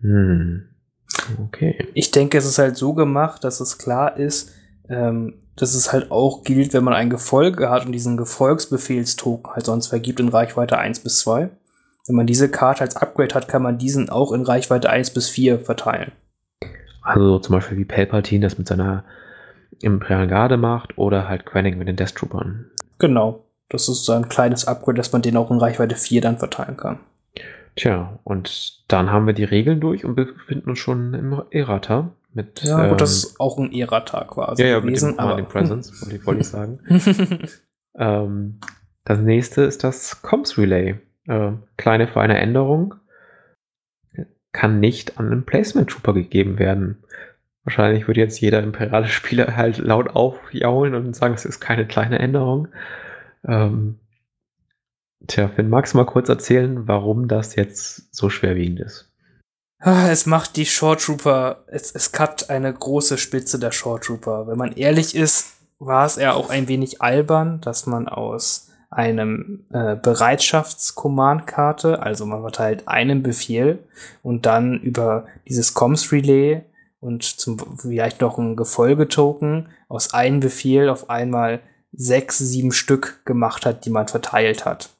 Hm. 0.00 0.73
Okay. 1.46 1.88
Ich 1.94 2.10
denke, 2.10 2.38
es 2.38 2.46
ist 2.46 2.58
halt 2.58 2.76
so 2.76 2.94
gemacht, 2.94 3.44
dass 3.44 3.60
es 3.60 3.78
klar 3.78 4.16
ist, 4.16 4.52
ähm, 4.88 5.34
dass 5.56 5.74
es 5.74 5.92
halt 5.92 6.10
auch 6.10 6.42
gilt, 6.42 6.74
wenn 6.74 6.84
man 6.84 6.94
ein 6.94 7.10
Gefolge 7.10 7.70
hat 7.70 7.86
und 7.86 7.92
diesen 7.92 8.16
Gefolgsbefehlstoken 8.16 9.52
halt 9.52 9.66
sonst 9.66 9.86
vergibt 9.86 10.20
in 10.20 10.28
Reichweite 10.28 10.78
1 10.78 11.00
bis 11.00 11.20
2. 11.20 11.50
Wenn 12.06 12.16
man 12.16 12.26
diese 12.26 12.50
Karte 12.50 12.82
als 12.82 12.96
Upgrade 12.96 13.34
hat, 13.34 13.48
kann 13.48 13.62
man 13.62 13.78
diesen 13.78 14.10
auch 14.10 14.32
in 14.32 14.42
Reichweite 14.42 14.90
1 14.90 15.10
bis 15.10 15.28
4 15.28 15.60
verteilen. 15.60 16.12
Also 17.02 17.38
zum 17.38 17.54
Beispiel 17.54 17.78
wie 17.78 17.84
Palpatine 17.84 18.44
das 18.44 18.58
mit 18.58 18.66
seiner 18.66 19.04
Imperialen 19.80 20.28
Garde 20.28 20.56
macht 20.56 20.98
oder 20.98 21.28
halt 21.28 21.46
Quenning 21.46 21.78
mit 21.78 21.88
den 21.88 21.96
Death 21.96 22.14
Troopern. 22.14 22.66
Genau. 22.98 23.44
Das 23.68 23.88
ist 23.88 24.04
so 24.04 24.12
ein 24.12 24.28
kleines 24.28 24.66
Upgrade, 24.66 24.96
dass 24.96 25.12
man 25.12 25.22
den 25.22 25.36
auch 25.36 25.50
in 25.50 25.58
Reichweite 25.58 25.96
4 25.96 26.20
dann 26.20 26.38
verteilen 26.38 26.76
kann. 26.76 27.00
Tja, 27.76 28.20
und 28.22 28.84
dann 28.90 29.10
haben 29.10 29.26
wir 29.26 29.34
die 29.34 29.44
Regeln 29.44 29.80
durch 29.80 30.04
und 30.04 30.14
befinden 30.14 30.70
uns 30.70 30.78
schon 30.78 31.14
im 31.14 31.42
Errata. 31.50 32.12
Mit, 32.32 32.62
ja, 32.62 32.82
gut, 32.82 32.92
ähm, 32.92 32.96
das 32.98 33.12
ist 33.12 33.40
auch 33.40 33.58
ein 33.58 33.72
Errata 33.72 34.24
quasi 34.24 34.62
ja, 34.62 34.68
ja, 34.70 34.80
gewesen. 34.80 35.10
Mit 35.10 35.18
dem 35.18 35.20
aber 35.20 35.42
Presence, 35.42 35.92
wollte 36.24 36.40
ich 36.40 36.48
sagen. 36.48 36.80
ähm, 37.98 38.58
das 39.04 39.18
nächste 39.20 39.62
ist 39.62 39.84
das 39.84 40.22
Comms 40.22 40.58
Relay. 40.58 40.96
Äh, 41.26 41.52
kleine 41.76 42.08
feine 42.08 42.38
Änderung. 42.38 42.94
Kann 44.52 44.80
nicht 44.80 45.18
an 45.18 45.30
einen 45.30 45.44
Placement 45.44 45.90
Trooper 45.90 46.12
gegeben 46.12 46.58
werden. 46.58 47.02
Wahrscheinlich 47.64 48.06
würde 48.06 48.20
jetzt 48.20 48.40
jeder 48.40 48.62
imperiale 48.62 49.08
Spieler 49.08 49.56
halt 49.56 49.78
laut 49.78 50.08
aufjaulen 50.08 50.94
und 50.94 51.16
sagen, 51.16 51.34
es 51.34 51.44
ist 51.44 51.60
keine 51.60 51.86
kleine 51.86 52.18
Änderung. 52.18 52.68
Ähm, 53.46 53.98
tja, 55.26 55.48
Finn, 55.48 55.68
magst 55.68 55.94
du 55.94 55.98
mal 55.98 56.06
kurz 56.06 56.28
erzählen, 56.28 56.88
warum 56.88 57.28
das 57.28 57.56
jetzt 57.56 58.14
so 58.14 58.30
schwerwiegend 58.30 58.80
ist? 58.80 59.10
Ah, 59.78 60.08
es 60.08 60.24
macht 60.24 60.56
die 60.56 60.66
Short 60.66 61.02
Trooper, 61.02 61.64
es, 61.66 61.92
es 61.92 62.12
cut 62.12 62.48
eine 62.48 62.72
große 62.72 63.18
Spitze 63.18 63.58
der 63.58 63.70
Short 63.70 64.04
Trooper. 64.04 64.46
Wenn 64.46 64.56
man 64.56 64.72
ehrlich 64.72 65.14
ist, 65.14 65.56
war 65.78 66.06
es 66.06 66.16
eher 66.16 66.36
auch 66.36 66.48
ein 66.48 66.68
wenig 66.68 67.02
albern, 67.02 67.60
dass 67.60 67.86
man 67.86 68.08
aus 68.08 68.70
einem 68.90 69.66
äh, 69.72 69.96
Bereitschafts-Command-Karte, 69.96 72.00
also 72.00 72.24
man 72.24 72.42
verteilt 72.42 72.86
einen 72.86 73.22
Befehl 73.22 73.80
und 74.22 74.46
dann 74.46 74.80
über 74.80 75.26
dieses 75.46 75.74
Comms-Relay 75.74 76.62
und 77.00 77.24
zum, 77.24 77.58
vielleicht 77.78 78.22
noch 78.22 78.38
ein 78.38 78.56
Gefolgetoken 78.56 79.68
aus 79.88 80.14
einem 80.14 80.40
Befehl 80.40 80.88
auf 80.88 81.10
einmal 81.10 81.60
sechs, 81.92 82.38
sieben 82.38 82.72
Stück 82.72 83.20
gemacht 83.26 83.66
hat, 83.66 83.84
die 83.84 83.90
man 83.90 84.08
verteilt 84.08 84.64
hat. 84.64 84.93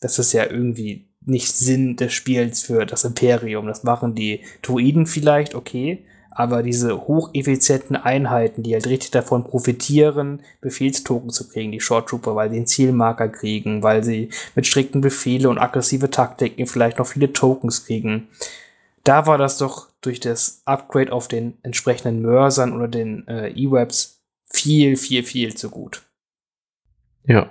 Das 0.00 0.18
ist 0.18 0.32
ja 0.32 0.44
irgendwie 0.44 1.08
nicht 1.24 1.56
Sinn 1.56 1.96
des 1.96 2.12
Spiels 2.12 2.62
für 2.62 2.86
das 2.86 3.04
Imperium. 3.04 3.66
Das 3.66 3.84
machen 3.84 4.14
die 4.14 4.44
Druiden 4.62 5.06
vielleicht, 5.06 5.54
okay, 5.54 6.04
aber 6.30 6.62
diese 6.62 7.08
hocheffizienten 7.08 7.96
Einheiten, 7.96 8.62
die 8.62 8.72
halt 8.72 8.86
richtig 8.86 9.10
davon 9.10 9.42
profitieren, 9.42 10.42
Befehlstoken 10.60 11.30
zu 11.30 11.48
kriegen, 11.48 11.72
die 11.72 11.80
Short 11.80 12.08
Trooper, 12.08 12.36
weil 12.36 12.50
sie 12.50 12.58
einen 12.58 12.66
Zielmarker 12.68 13.28
kriegen, 13.28 13.82
weil 13.82 14.04
sie 14.04 14.30
mit 14.54 14.66
strikten 14.66 15.00
Befehle 15.00 15.48
und 15.48 15.58
aggressive 15.58 16.10
Taktiken 16.10 16.68
vielleicht 16.68 16.98
noch 16.98 17.08
viele 17.08 17.32
Tokens 17.32 17.86
kriegen, 17.86 18.28
da 19.02 19.26
war 19.26 19.36
das 19.36 19.58
doch 19.58 19.88
durch 20.00 20.20
das 20.20 20.62
Upgrade 20.64 21.12
auf 21.12 21.26
den 21.28 21.58
entsprechenden 21.62 22.22
Mörsern 22.22 22.72
oder 22.72 22.86
den 22.86 23.26
äh, 23.26 23.48
E-Webs 23.48 24.20
viel, 24.50 24.96
viel, 24.96 25.24
viel 25.24 25.56
zu 25.56 25.70
gut. 25.70 26.02
Ja, 27.26 27.50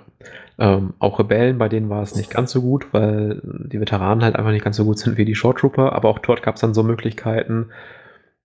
ähm, 0.58 0.94
auch 0.98 1.18
Rebellen, 1.18 1.58
bei 1.58 1.68
denen 1.68 1.88
war 1.88 2.02
es 2.02 2.16
nicht 2.16 2.30
ganz 2.30 2.50
so 2.50 2.62
gut, 2.62 2.92
weil 2.92 3.40
die 3.42 3.80
Veteranen 3.80 4.24
halt 4.24 4.36
einfach 4.36 4.50
nicht 4.50 4.64
ganz 4.64 4.76
so 4.76 4.84
gut 4.84 4.98
sind 4.98 5.16
wie 5.16 5.24
die 5.24 5.36
Short 5.36 5.58
Trooper, 5.58 5.92
aber 5.92 6.08
auch 6.08 6.18
dort 6.18 6.42
gab 6.42 6.56
es 6.56 6.60
dann 6.60 6.74
so 6.74 6.82
Möglichkeiten 6.82 7.70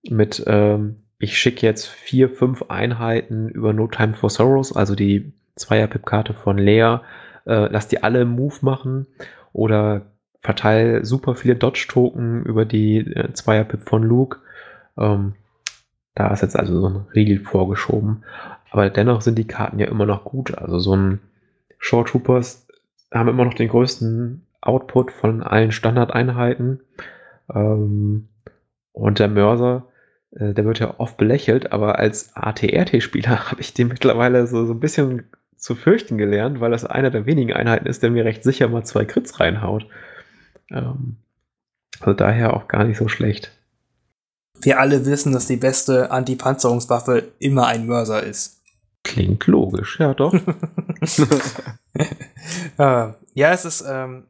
mit, 0.08 0.44
ähm, 0.46 0.96
ich 1.18 1.38
schicke 1.38 1.66
jetzt 1.66 1.88
vier, 1.88 2.30
fünf 2.30 2.64
Einheiten 2.68 3.48
über 3.48 3.72
No 3.72 3.88
Time 3.88 4.14
for 4.14 4.30
Sorrows, 4.30 4.74
also 4.74 4.94
die 4.94 5.32
Zweier-Pip-Karte 5.56 6.34
von 6.34 6.56
Lea, 6.56 6.98
äh, 7.46 7.68
lass 7.68 7.88
die 7.88 8.02
alle 8.02 8.24
Move 8.24 8.56
machen 8.60 9.06
oder 9.52 10.02
verteile 10.40 11.04
super 11.04 11.34
viele 11.34 11.56
Dodge-Token 11.56 12.44
über 12.44 12.64
die 12.64 12.98
äh, 12.98 13.32
Zweier-Pip 13.32 13.88
von 13.88 14.02
Luke. 14.02 14.38
Ähm, 14.96 15.34
da 16.14 16.32
ist 16.32 16.42
jetzt 16.42 16.56
also 16.56 16.80
so 16.80 16.88
ein 16.88 17.06
Riegel 17.14 17.40
vorgeschoben. 17.40 18.24
Aber 18.70 18.90
dennoch 18.90 19.20
sind 19.22 19.38
die 19.38 19.46
Karten 19.46 19.78
ja 19.78 19.86
immer 19.86 20.06
noch 20.06 20.24
gut. 20.24 20.56
Also 20.56 20.78
so 20.78 20.94
ein 20.94 21.20
Short 21.84 22.08
Troopers 22.08 22.66
haben 23.12 23.28
immer 23.28 23.44
noch 23.44 23.52
den 23.52 23.68
größten 23.68 24.46
Output 24.62 25.12
von 25.12 25.42
allen 25.42 25.70
Standardeinheiten. 25.70 26.80
Ähm, 27.54 28.28
und 28.92 29.18
der 29.18 29.28
Mörser, 29.28 29.86
äh, 30.30 30.54
der 30.54 30.64
wird 30.64 30.78
ja 30.78 30.94
oft 30.96 31.18
belächelt, 31.18 31.72
aber 31.72 31.98
als 31.98 32.34
ATRT-Spieler 32.34 33.50
habe 33.50 33.60
ich 33.60 33.74
den 33.74 33.88
mittlerweile 33.88 34.46
so, 34.46 34.64
so 34.64 34.72
ein 34.72 34.80
bisschen 34.80 35.24
zu 35.58 35.74
fürchten 35.74 36.16
gelernt, 36.16 36.58
weil 36.58 36.70
das 36.70 36.86
einer 36.86 37.10
der 37.10 37.26
wenigen 37.26 37.52
Einheiten 37.52 37.86
ist, 37.86 38.02
der 38.02 38.10
mir 38.10 38.24
recht 38.24 38.44
sicher 38.44 38.68
mal 38.68 38.84
zwei 38.84 39.04
Crits 39.04 39.38
reinhaut. 39.38 39.86
Ähm, 40.70 41.16
also 42.00 42.14
daher 42.14 42.54
auch 42.54 42.66
gar 42.66 42.84
nicht 42.84 42.96
so 42.96 43.08
schlecht. 43.08 43.52
Wir 44.62 44.80
alle 44.80 45.04
wissen, 45.04 45.34
dass 45.34 45.46
die 45.46 45.58
beste 45.58 46.10
Antipanzerungswaffe 46.10 47.24
immer 47.40 47.66
ein 47.66 47.84
Mörser 47.86 48.22
ist. 48.22 48.63
Klingt 49.04 49.46
logisch, 49.46 50.00
ja 50.00 50.14
doch. 50.14 50.34
äh, 52.78 53.12
ja, 53.34 53.52
es 53.52 53.64
ist, 53.64 53.84
ähm, 53.88 54.24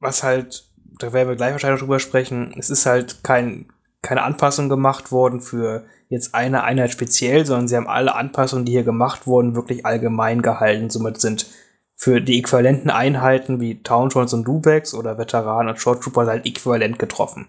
was 0.00 0.22
halt, 0.22 0.70
da 0.98 1.12
werden 1.12 1.28
wir 1.28 1.36
gleich 1.36 1.52
wahrscheinlich 1.52 1.80
drüber 1.80 1.98
sprechen, 1.98 2.54
es 2.56 2.70
ist 2.70 2.86
halt 2.86 3.22
kein, 3.22 3.66
keine 4.02 4.22
Anpassung 4.22 4.68
gemacht 4.68 5.12
worden 5.12 5.40
für 5.40 5.84
jetzt 6.08 6.34
eine 6.34 6.62
Einheit 6.62 6.92
speziell, 6.92 7.44
sondern 7.44 7.68
sie 7.68 7.76
haben 7.76 7.88
alle 7.88 8.14
Anpassungen, 8.14 8.64
die 8.64 8.72
hier 8.72 8.84
gemacht 8.84 9.26
wurden, 9.26 9.56
wirklich 9.56 9.84
allgemein 9.84 10.42
gehalten. 10.42 10.90
Somit 10.90 11.20
sind 11.20 11.46
für 11.94 12.20
die 12.20 12.38
äquivalenten 12.38 12.90
Einheiten 12.90 13.60
wie 13.60 13.82
Townshawns 13.82 14.32
und 14.34 14.44
Dubex 14.44 14.94
oder 14.94 15.18
Veteranen 15.18 15.70
und 15.70 15.80
Short 15.80 16.02
Troopers 16.02 16.28
halt 16.28 16.46
äquivalent 16.46 16.98
getroffen. 16.98 17.46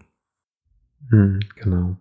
Hm, 1.10 1.42
genau. 1.56 1.98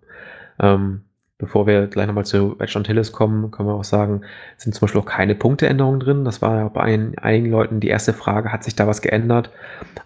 Ähm, 0.59 1.03
bevor 1.39 1.67
wir 1.67 1.87
gleich 1.87 2.07
nochmal 2.07 2.25
zu 2.25 2.59
Wedge 2.59 2.77
Antilles 2.77 3.13
kommen, 3.13 3.51
können 3.51 3.69
wir 3.69 3.75
auch 3.75 3.85
sagen, 3.85 4.23
sind 4.57 4.75
zum 4.75 4.87
Beispiel 4.87 5.01
auch 5.01 5.07
keine 5.07 5.35
Punkteänderungen 5.35 6.01
drin. 6.01 6.25
Das 6.25 6.41
war 6.41 6.57
ja 6.57 6.69
bei 6.69 6.83
einigen 6.83 7.51
Leuten 7.51 7.81
die 7.81 7.89
erste 7.89 8.15
Frage, 8.15 8.53
hat 8.53 8.65
sich 8.65 8.75
da 8.75 8.87
was 8.87 9.03
geändert? 9.03 9.51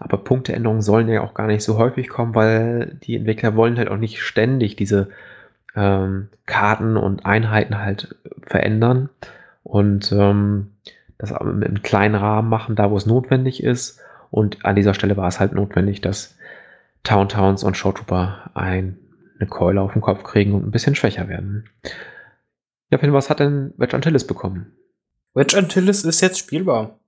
Aber 0.00 0.18
Punkteänderungen 0.18 0.82
sollen 0.82 1.08
ja 1.08 1.22
auch 1.22 1.34
gar 1.34 1.46
nicht 1.46 1.62
so 1.62 1.78
häufig 1.78 2.08
kommen, 2.08 2.34
weil 2.34 2.98
die 3.04 3.16
Entwickler 3.16 3.54
wollen 3.54 3.78
halt 3.78 3.88
auch 3.88 3.96
nicht 3.96 4.20
ständig 4.20 4.74
diese 4.74 5.08
ähm, 5.76 6.28
Karten 6.46 6.96
und 6.96 7.24
Einheiten 7.24 7.78
halt 7.78 8.16
verändern 8.42 9.08
und 9.62 10.10
ähm, 10.12 10.72
das 11.18 11.30
im 11.30 11.82
kleinen 11.82 12.14
Rahmen 12.14 12.48
machen, 12.48 12.74
da 12.74 12.90
wo 12.90 12.96
es 12.96 13.06
notwendig 13.06 13.62
ist. 13.62 14.00
Und 14.30 14.64
an 14.64 14.74
dieser 14.74 14.94
Stelle 14.94 15.16
war 15.16 15.28
es 15.28 15.38
halt 15.38 15.52
notwendig, 15.52 16.00
dass 16.00 16.36
Town 17.02 17.28
Towns 17.28 17.62
und 17.62 17.76
Short 17.76 17.98
Trooper 17.98 18.50
ein 18.54 18.98
eine 19.40 19.48
Keule 19.48 19.80
auf 19.80 19.92
den 19.92 20.02
Kopf 20.02 20.22
kriegen 20.22 20.54
und 20.54 20.66
ein 20.66 20.70
bisschen 20.70 20.94
schwächer 20.94 21.28
werden. 21.28 21.68
Ja, 22.90 22.98
Pin, 22.98 23.12
was 23.12 23.30
hat 23.30 23.40
denn 23.40 23.72
Wedge 23.76 23.94
Antilles 23.94 24.26
bekommen? 24.26 24.76
Wedge 25.34 25.56
Antilles 25.56 26.04
ist 26.04 26.20
jetzt 26.20 26.38
spielbar. 26.38 26.98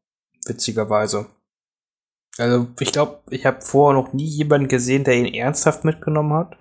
Witzigerweise. 0.47 1.27
Also, 2.39 2.69
ich 2.81 2.93
glaube, 2.93 3.21
ich 3.31 3.45
habe 3.45 3.61
vorher 3.61 4.01
noch 4.01 4.13
nie 4.13 4.25
jemanden 4.25 4.69
gesehen, 4.69 5.05
der 5.05 5.15
ihn 5.15 5.33
ernsthaft 5.33 5.85
mitgenommen 5.85 6.33
hat. 6.33 6.57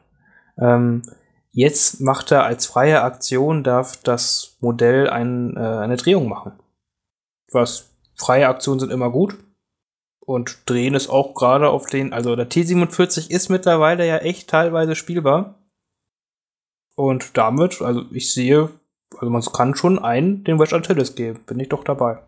Ähm, 0.60 1.04
jetzt 1.52 2.02
macht 2.02 2.32
er 2.32 2.44
als 2.44 2.66
freie 2.66 3.02
Aktion, 3.02 3.64
darf 3.64 3.98
das 3.98 4.58
Modell 4.60 5.10
ein, 5.10 5.56
äh, 5.56 5.60
eine 5.60 5.96
Drehung 5.96 6.28
machen. 6.28 6.54
Was 7.52 7.92
freie 8.16 8.48
Aktionen 8.48 8.80
sind 8.80 8.92
immer 8.92 9.12
gut. 9.12 9.38
Und 10.20 10.70
drehen 10.70 10.94
ist 10.94 11.10
auch 11.10 11.34
gerade 11.34 11.70
auf 11.70 11.88
den, 11.88 12.14
also 12.14 12.36
der 12.36 12.50
T47 12.50 13.30
ist 13.30 13.50
mittlerweile 13.50 14.08
ja 14.08 14.18
echt 14.18 14.50
teilweise 14.50 14.96
spielbar. 14.96 15.61
Und 17.02 17.36
damit, 17.36 17.82
also 17.82 18.04
ich 18.12 18.32
sehe, 18.32 18.70
also 19.18 19.32
man 19.32 19.41
kann 19.41 19.74
schon 19.74 19.97
einen 19.97 20.43
den 20.43 20.60
Wedge 20.60 20.76
Antilles 20.76 21.16
geben. 21.16 21.39
Bin 21.47 21.60
ich 21.60 21.70
doch 21.70 21.84
dabei. 21.84 22.20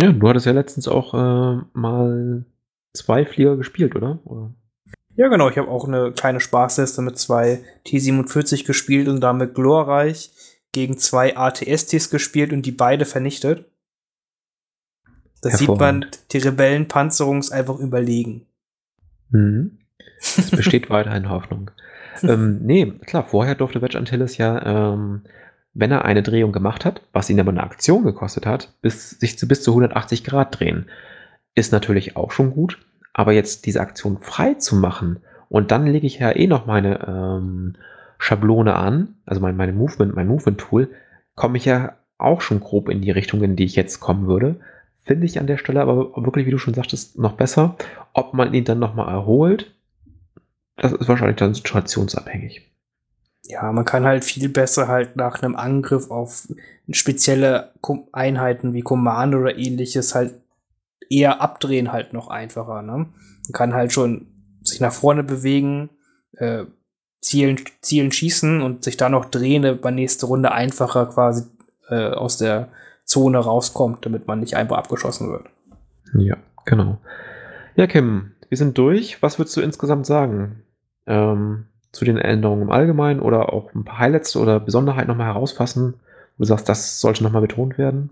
Ja, 0.00 0.10
du 0.10 0.26
hattest 0.26 0.46
ja 0.46 0.52
letztens 0.52 0.88
auch 0.88 1.12
äh, 1.12 1.62
mal 1.74 2.46
zwei 2.94 3.26
Flieger 3.26 3.58
gespielt, 3.58 3.94
oder? 3.94 4.20
oder? 4.24 4.54
Ja, 5.16 5.28
genau. 5.28 5.50
Ich 5.50 5.58
habe 5.58 5.68
auch 5.68 5.86
eine 5.86 6.12
kleine 6.12 6.40
Spaßliste 6.40 7.02
mit 7.02 7.18
zwei 7.18 7.62
T-47 7.84 8.64
gespielt 8.64 9.06
und 9.08 9.20
damit 9.20 9.54
glorreich 9.54 10.30
gegen 10.72 10.96
zwei 10.96 11.36
ATSTs 11.36 12.08
gespielt 12.08 12.54
und 12.54 12.64
die 12.64 12.72
beide 12.72 13.04
vernichtet. 13.04 13.66
Da 15.42 15.50
sieht 15.50 15.68
man, 15.68 16.06
die 16.30 16.38
Rebellenpanzerung 16.38 17.40
ist 17.40 17.52
einfach 17.52 17.78
überlegen. 17.78 18.46
Mhm. 19.28 19.76
Es 20.20 20.50
besteht 20.52 20.88
weiterhin 20.88 21.28
Hoffnung 21.28 21.70
ähm, 22.22 22.60
nee, 22.62 22.92
klar, 23.06 23.24
vorher 23.24 23.54
durfte 23.54 23.82
Wedge 23.82 23.98
Antilles 23.98 24.36
ja, 24.36 24.92
ähm, 24.92 25.22
wenn 25.74 25.90
er 25.90 26.04
eine 26.04 26.22
Drehung 26.22 26.52
gemacht 26.52 26.84
hat, 26.84 27.02
was 27.12 27.30
ihn 27.30 27.40
aber 27.40 27.50
eine 27.50 27.62
Aktion 27.62 28.04
gekostet 28.04 28.46
hat, 28.46 28.74
bis, 28.82 29.10
sich 29.10 29.38
zu, 29.38 29.48
bis 29.48 29.62
zu 29.62 29.70
180 29.72 30.24
Grad 30.24 30.58
drehen. 30.58 30.86
Ist 31.54 31.72
natürlich 31.72 32.16
auch 32.16 32.30
schon 32.30 32.52
gut, 32.52 32.78
aber 33.12 33.32
jetzt 33.32 33.66
diese 33.66 33.80
Aktion 33.80 34.18
frei 34.20 34.54
zu 34.54 34.76
machen 34.76 35.20
und 35.48 35.70
dann 35.70 35.86
lege 35.86 36.06
ich 36.06 36.18
ja 36.18 36.34
eh 36.34 36.46
noch 36.46 36.66
meine 36.66 37.06
ähm, 37.06 37.74
Schablone 38.18 38.74
an, 38.74 39.16
also 39.26 39.40
mein, 39.40 39.56
meine 39.56 39.72
Movement, 39.72 40.14
mein 40.14 40.28
Movement-Tool, 40.28 40.88
komme 41.34 41.56
ich 41.56 41.64
ja 41.64 41.96
auch 42.18 42.40
schon 42.40 42.60
grob 42.60 42.88
in 42.88 43.02
die 43.02 43.10
Richtung, 43.10 43.42
in 43.42 43.56
die 43.56 43.64
ich 43.64 43.76
jetzt 43.76 44.00
kommen 44.00 44.26
würde. 44.26 44.60
Finde 45.02 45.26
ich 45.26 45.38
an 45.40 45.46
der 45.46 45.58
Stelle 45.58 45.80
aber 45.80 46.14
wirklich, 46.16 46.46
wie 46.46 46.52
du 46.52 46.58
schon 46.58 46.74
sagtest, 46.74 47.18
noch 47.18 47.32
besser. 47.32 47.76
Ob 48.12 48.32
man 48.32 48.54
ihn 48.54 48.64
dann 48.64 48.78
nochmal 48.78 49.12
erholt, 49.12 49.74
das 50.76 50.92
ist 50.92 51.08
wahrscheinlich 51.08 51.36
dann 51.36 51.54
situationsabhängig. 51.54 52.68
Ja, 53.44 53.70
man 53.72 53.84
kann 53.84 54.04
halt 54.04 54.24
viel 54.24 54.48
besser 54.48 54.88
halt 54.88 55.16
nach 55.16 55.42
einem 55.42 55.56
Angriff 55.56 56.10
auf 56.10 56.48
spezielle 56.90 57.72
Einheiten 58.12 58.72
wie 58.72 58.82
Command 58.82 59.34
oder 59.34 59.56
ähnliches 59.56 60.14
halt 60.14 60.34
eher 61.10 61.40
abdrehen 61.40 61.92
halt 61.92 62.12
noch 62.12 62.28
einfacher. 62.28 62.82
Ne? 62.82 62.92
Man 62.92 63.52
kann 63.52 63.74
halt 63.74 63.92
schon 63.92 64.26
sich 64.62 64.80
nach 64.80 64.92
vorne 64.92 65.24
bewegen, 65.24 65.90
äh, 66.36 66.64
zielen, 67.20 67.60
zielen, 67.80 68.12
schießen 68.12 68.62
und 68.62 68.84
sich 68.84 68.96
dann 68.96 69.12
noch 69.12 69.26
drehen, 69.26 69.78
bei 69.80 69.90
nächste 69.90 70.26
Runde 70.26 70.52
einfacher 70.52 71.06
quasi 71.06 71.44
äh, 71.88 72.10
aus 72.10 72.38
der 72.38 72.68
Zone 73.04 73.38
rauskommt, 73.38 74.06
damit 74.06 74.26
man 74.26 74.40
nicht 74.40 74.56
einfach 74.56 74.78
abgeschossen 74.78 75.30
wird. 75.30 75.46
Ja, 76.14 76.36
genau. 76.64 76.98
Ja, 77.74 77.86
Kim, 77.86 78.31
wir 78.52 78.58
sind 78.58 78.76
durch. 78.76 79.22
Was 79.22 79.38
würdest 79.38 79.56
du 79.56 79.62
insgesamt 79.62 80.04
sagen 80.04 80.62
ähm, 81.06 81.64
zu 81.90 82.04
den 82.04 82.18
Änderungen 82.18 82.60
im 82.60 82.70
Allgemeinen 82.70 83.20
oder 83.20 83.50
auch 83.50 83.72
ein 83.74 83.86
paar 83.86 83.98
Highlights 83.98 84.36
oder 84.36 84.60
Besonderheiten 84.60 85.08
nochmal 85.08 85.28
herausfassen, 85.28 85.94
wo 86.36 86.42
du 86.42 86.44
sagst, 86.44 86.68
das 86.68 87.00
sollte 87.00 87.22
nochmal 87.22 87.40
betont 87.40 87.78
werden? 87.78 88.10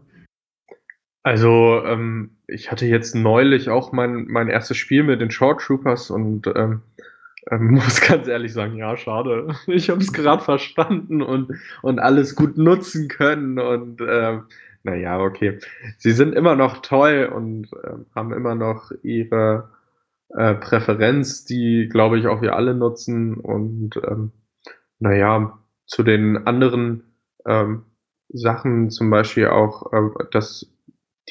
Also, 1.22 1.82
ähm, 1.84 2.30
ich 2.46 2.70
hatte 2.70 2.86
jetzt 2.86 3.14
neulich 3.14 3.68
auch 3.68 3.92
mein, 3.92 4.28
mein 4.28 4.48
erstes 4.48 4.78
Spiel 4.78 5.02
mit 5.02 5.20
den 5.20 5.30
Short 5.30 5.60
Troopers 5.60 6.08
und 6.10 6.46
ähm, 6.56 6.80
ähm, 7.50 7.70
muss 7.72 8.00
ganz 8.00 8.26
ehrlich 8.26 8.54
sagen, 8.54 8.76
ja, 8.76 8.96
schade. 8.96 9.48
Ich 9.66 9.90
habe 9.90 10.00
es 10.00 10.10
gerade 10.10 10.42
verstanden 10.42 11.20
und, 11.20 11.52
und 11.82 11.98
alles 11.98 12.34
gut 12.34 12.56
nutzen 12.56 13.08
können 13.08 13.58
und 13.58 14.00
ähm, 14.00 14.44
naja, 14.84 15.20
okay. 15.20 15.58
Sie 15.98 16.12
sind 16.12 16.34
immer 16.34 16.56
noch 16.56 16.80
toll 16.80 17.30
und 17.30 17.70
äh, 17.74 17.90
haben 18.14 18.32
immer 18.32 18.54
noch 18.54 18.90
ihre 19.02 19.68
äh, 20.36 20.54
Präferenz, 20.54 21.44
die, 21.44 21.88
glaube 21.90 22.18
ich, 22.18 22.26
auch 22.26 22.42
wir 22.42 22.56
alle 22.56 22.74
nutzen. 22.74 23.34
Und 23.34 23.96
ähm, 23.96 24.32
naja, 24.98 25.58
zu 25.86 26.02
den 26.02 26.46
anderen 26.46 27.14
ähm, 27.46 27.84
Sachen, 28.28 28.90
zum 28.90 29.10
Beispiel 29.10 29.48
auch, 29.48 29.92
äh, 29.92 30.24
dass 30.30 30.66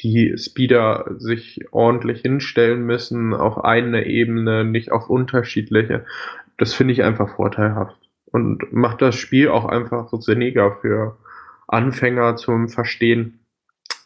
die 0.02 0.34
Speeder 0.38 1.06
sich 1.18 1.60
ordentlich 1.72 2.20
hinstellen 2.22 2.84
müssen 2.84 3.34
auf 3.34 3.64
eine 3.64 4.06
Ebene, 4.06 4.64
nicht 4.64 4.92
auf 4.92 5.10
unterschiedliche. 5.10 6.06
Das 6.56 6.74
finde 6.74 6.92
ich 6.92 7.02
einfach 7.02 7.36
vorteilhaft 7.36 7.96
und 8.26 8.72
macht 8.72 9.02
das 9.02 9.16
Spiel 9.16 9.48
auch 9.48 9.64
einfach 9.64 10.10
sinniger 10.20 10.76
für 10.80 11.18
Anfänger 11.68 12.36
zum 12.36 12.68
Verstehen. 12.68 13.40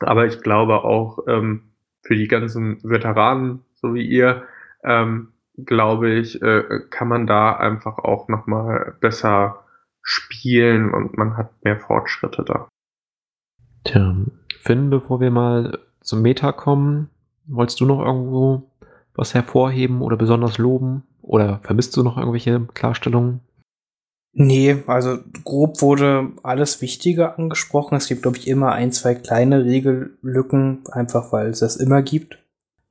Aber 0.00 0.26
ich 0.26 0.40
glaube 0.40 0.84
auch 0.84 1.20
ähm, 1.28 1.62
für 2.02 2.16
die 2.16 2.28
ganzen 2.28 2.82
Veteranen, 2.82 3.60
so 3.74 3.94
wie 3.94 4.06
ihr, 4.06 4.44
ähm, 4.84 5.32
glaube 5.56 6.10
ich, 6.10 6.40
äh, 6.42 6.80
kann 6.90 7.08
man 7.08 7.26
da 7.26 7.56
einfach 7.56 7.98
auch 7.98 8.28
nochmal 8.28 8.96
besser 9.00 9.64
spielen 10.02 10.92
und 10.92 11.16
man 11.16 11.36
hat 11.36 11.64
mehr 11.64 11.78
Fortschritte 11.78 12.44
da. 12.44 12.68
Tja, 13.84 14.14
Finn, 14.60 14.90
bevor 14.90 15.20
wir 15.20 15.30
mal 15.30 15.78
zum 16.00 16.22
Meta 16.22 16.52
kommen, 16.52 17.08
wolltest 17.46 17.80
du 17.80 17.86
noch 17.86 18.04
irgendwo 18.04 18.70
was 19.14 19.34
hervorheben 19.34 20.02
oder 20.02 20.16
besonders 20.16 20.58
loben? 20.58 21.04
Oder 21.22 21.60
vermisst 21.62 21.96
du 21.96 22.02
noch 22.02 22.18
irgendwelche 22.18 22.60
Klarstellungen? 22.74 23.40
Nee, 24.36 24.82
also 24.88 25.18
grob 25.44 25.80
wurde 25.80 26.32
alles 26.42 26.82
Wichtige 26.82 27.38
angesprochen. 27.38 27.96
Es 27.96 28.08
gibt, 28.08 28.22
glaube 28.22 28.36
ich, 28.36 28.48
immer 28.48 28.72
ein, 28.72 28.90
zwei 28.90 29.14
kleine 29.14 29.64
Regellücken, 29.64 30.82
einfach 30.90 31.32
weil 31.32 31.48
es 31.48 31.60
das 31.60 31.76
immer 31.76 32.02
gibt. 32.02 32.38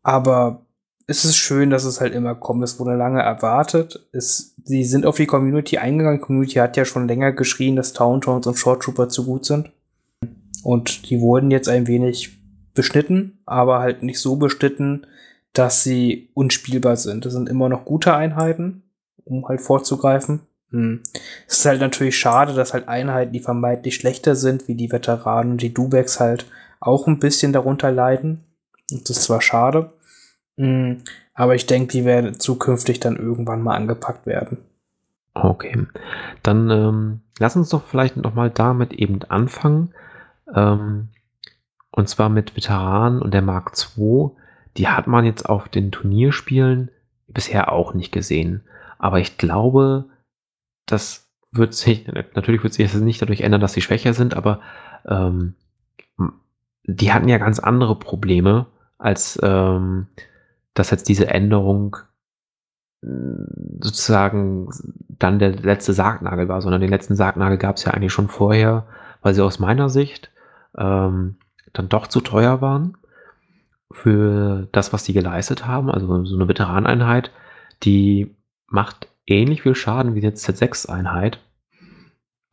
Aber 0.04 0.63
es 1.08 1.26
ist 1.26 1.36
schön, 1.36 1.70
dass 1.70 1.84
es 1.84 2.00
halt 2.00 2.14
immer 2.14 2.36
kommt. 2.36 2.64
Es 2.64 2.80
wurde 2.80 2.96
lange 2.96 3.22
erwartet. 3.22 4.08
Es, 4.12 4.56
sie 4.64 4.84
sind 4.84 5.06
auf 5.06 5.18
die 5.18 5.26
Community 5.26 5.78
eingegangen. 5.78 6.20
Die 6.20 6.26
Community 6.26 6.56
hat 6.56 6.78
ja 6.78 6.86
schon 6.86 7.08
länger 7.08 7.32
geschrien, 7.34 7.76
dass 7.76 7.94
Town 7.94 8.22
Towns 8.22 8.48
und 8.48 8.58
Short 8.58 8.84
Trooper 8.84 9.10
zu 9.10 9.26
gut 9.26 9.46
sind. 9.46 9.72
Und 10.64 11.10
die 11.10 11.20
wurden 11.20 11.52
jetzt 11.52 11.68
ein 11.68 11.88
wenig 11.88 12.38
beschnitten, 12.74 13.40
aber 13.46 13.80
halt 13.80 14.02
nicht 14.02 14.20
so 14.20 14.38
beschnitten, 14.38 15.06
dass 15.52 15.84
sie 15.84 16.30
unspielbar 16.34 16.96
sind. 16.96 17.26
Das 17.26 17.34
sind 17.34 17.50
immer 17.50 17.70
noch 17.70 17.86
gute 17.86 18.16
Einheiten, 18.16 18.84
um 19.26 19.48
halt 19.48 19.62
vorzugreifen. 19.62 20.42
Hm. 20.72 21.02
Es 21.48 21.60
ist 21.60 21.66
halt 21.66 21.82
natürlich 21.82 22.18
schade, 22.18 22.54
dass 22.54 22.74
halt 22.74 22.88
Einheiten, 22.88 23.34
die 23.34 23.40
vermeintlich 23.40 23.96
schlechter 23.96 24.36
sind, 24.36 24.68
wie 24.68 24.76
die 24.76 24.92
Veteranen, 24.92 25.58
die 25.58 25.74
Dubeks 25.74 26.20
halt 26.20 26.48
auch 26.80 27.08
ein 27.08 27.20
bisschen 27.20 27.54
darunter 27.54 27.92
leiden. 27.92 28.44
Und 28.92 29.10
das 29.10 29.18
ist 29.18 29.24
zwar 29.24 29.42
schade, 29.42 29.92
Mm, 30.58 30.94
aber 31.34 31.56
ich 31.56 31.66
denke, 31.66 31.92
die 31.92 32.06
werden 32.06 32.40
zukünftig 32.40 33.00
dann 33.00 33.16
irgendwann 33.16 33.62
mal 33.62 33.76
angepackt 33.76 34.26
werden. 34.26 34.60
Okay, 35.34 35.88
dann 36.44 36.70
ähm, 36.70 37.22
lass 37.40 37.56
uns 37.56 37.70
doch 37.70 37.84
vielleicht 37.84 38.18
nochmal 38.18 38.52
damit 38.52 38.94
eben 38.94 39.24
anfangen. 39.24 39.94
Ähm, 40.54 41.10
und 41.92 42.10
zwar 42.10 42.30
mit 42.30 42.56
Veteranen 42.56 43.22
und 43.22 43.34
der 43.34 43.42
Mark 43.42 43.74
II. 43.98 44.32
Die 44.78 44.88
hat 44.88 45.08
man 45.08 45.26
jetzt 45.26 45.48
auf 45.48 45.70
den 45.70 45.92
Turnierspielen 45.92 46.90
bisher 47.28 47.72
auch 47.72 47.94
nicht 47.94 48.12
gesehen. 48.12 48.64
Aber 48.98 49.20
ich 49.20 49.38
glaube, 49.38 50.06
das 50.86 51.32
wird 51.52 51.74
sich, 51.74 52.08
natürlich 52.36 52.64
wird 52.64 52.74
sich 52.74 52.92
das 52.92 53.02
nicht 53.02 53.22
dadurch 53.22 53.42
ändern, 53.42 53.62
dass 53.62 53.74
sie 53.74 53.82
schwächer 53.82 54.14
sind, 54.14 54.36
aber 54.36 54.60
ähm, 55.08 55.56
die 56.86 57.14
hatten 57.14 57.30
ja 57.30 57.38
ganz 57.38 57.60
andere 57.60 57.98
Probleme 57.98 58.66
als 58.98 59.40
ähm, 59.44 60.08
dass 60.74 60.92
jetzt 60.92 61.10
diese 61.10 61.28
Änderung 61.28 61.98
hm, 63.04 63.48
sozusagen 63.82 64.70
dann 65.10 65.40
der 65.40 65.52
letzte 65.52 65.94
Sargnagel 65.94 66.48
war, 66.48 66.62
sondern 66.62 66.82
den 66.82 66.90
letzten 66.90 67.16
Sargnagel 67.16 67.58
gab 67.58 67.78
es 67.78 67.86
ja 67.86 67.92
eigentlich 67.92 68.14
schon 68.14 68.28
vorher, 68.28 68.88
weil 69.22 69.34
sie 69.34 69.44
aus 69.44 69.60
meiner 69.60 69.90
Sicht 69.90 70.32
ähm, 70.78 71.38
dann 71.74 71.90
doch 71.90 72.08
zu 72.08 72.22
teuer 72.22 72.62
waren 72.62 72.98
für 73.92 74.68
das, 74.72 74.92
was 74.94 75.04
die 75.04 75.14
geleistet 75.14 75.68
haben. 75.68 75.90
Also 75.90 76.26
so 76.26 76.36
eine 76.36 76.48
Veteraneinheit, 76.48 77.32
die 77.84 78.36
macht 78.68 79.08
ähnlich 79.26 79.62
viel 79.62 79.76
Schaden 79.76 80.16
wie 80.16 80.22
eine 80.22 80.36
Z6-Einheit 80.36 81.40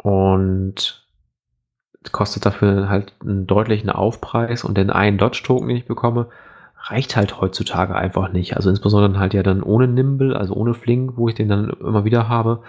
und 0.03 1.09
kostet 2.13 2.47
dafür 2.47 2.89
halt 2.89 3.15
einen 3.21 3.47
deutlichen 3.47 3.91
Aufpreis 3.91 4.65
und 4.65 4.79
den 4.79 4.91
einen 4.91 5.19
Dodge-Token, 5.19 5.69
den 5.69 5.77
ich 5.77 5.87
bekomme, 5.87 6.29
reicht 6.83 7.17
halt 7.17 7.41
heutzutage 7.41 7.95
einfach 7.95 8.33
nicht. 8.33 8.57
Also 8.57 8.71
insbesondere 8.71 9.21
halt 9.21 9.35
ja 9.35 9.43
dann 9.43 9.63
ohne 9.63 9.87
Nimble, 9.87 10.37
also 10.37 10.55
ohne 10.55 10.75
Fling, 10.75 11.17
wo 11.17 11.29
ich 11.29 11.35
den 11.35 11.49
dann 11.49 11.71
immer 11.81 12.05
wieder 12.05 12.29
habe. 12.29 12.63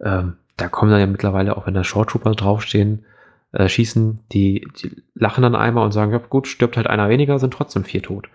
Ähm, 0.00 0.36
da 0.56 0.68
kommen 0.68 0.90
dann 0.90 1.00
ja 1.00 1.06
mittlerweile, 1.06 1.56
auch 1.56 1.66
wenn 1.66 1.74
da 1.74 1.84
Short 1.84 2.10
Trooper 2.10 2.32
draufstehen, 2.32 3.04
äh, 3.52 3.68
schießen, 3.68 4.20
die, 4.32 4.68
die 4.80 5.02
lachen 5.14 5.42
dann 5.42 5.54
einmal 5.54 5.84
und 5.84 5.92
sagen, 5.92 6.12
ja 6.12 6.18
gut, 6.18 6.46
stirbt 6.46 6.76
halt 6.76 6.86
einer 6.86 7.08
weniger, 7.08 7.38
sind 7.38 7.54
trotzdem 7.54 7.84
vier 7.84 8.02
tot. 8.02 8.28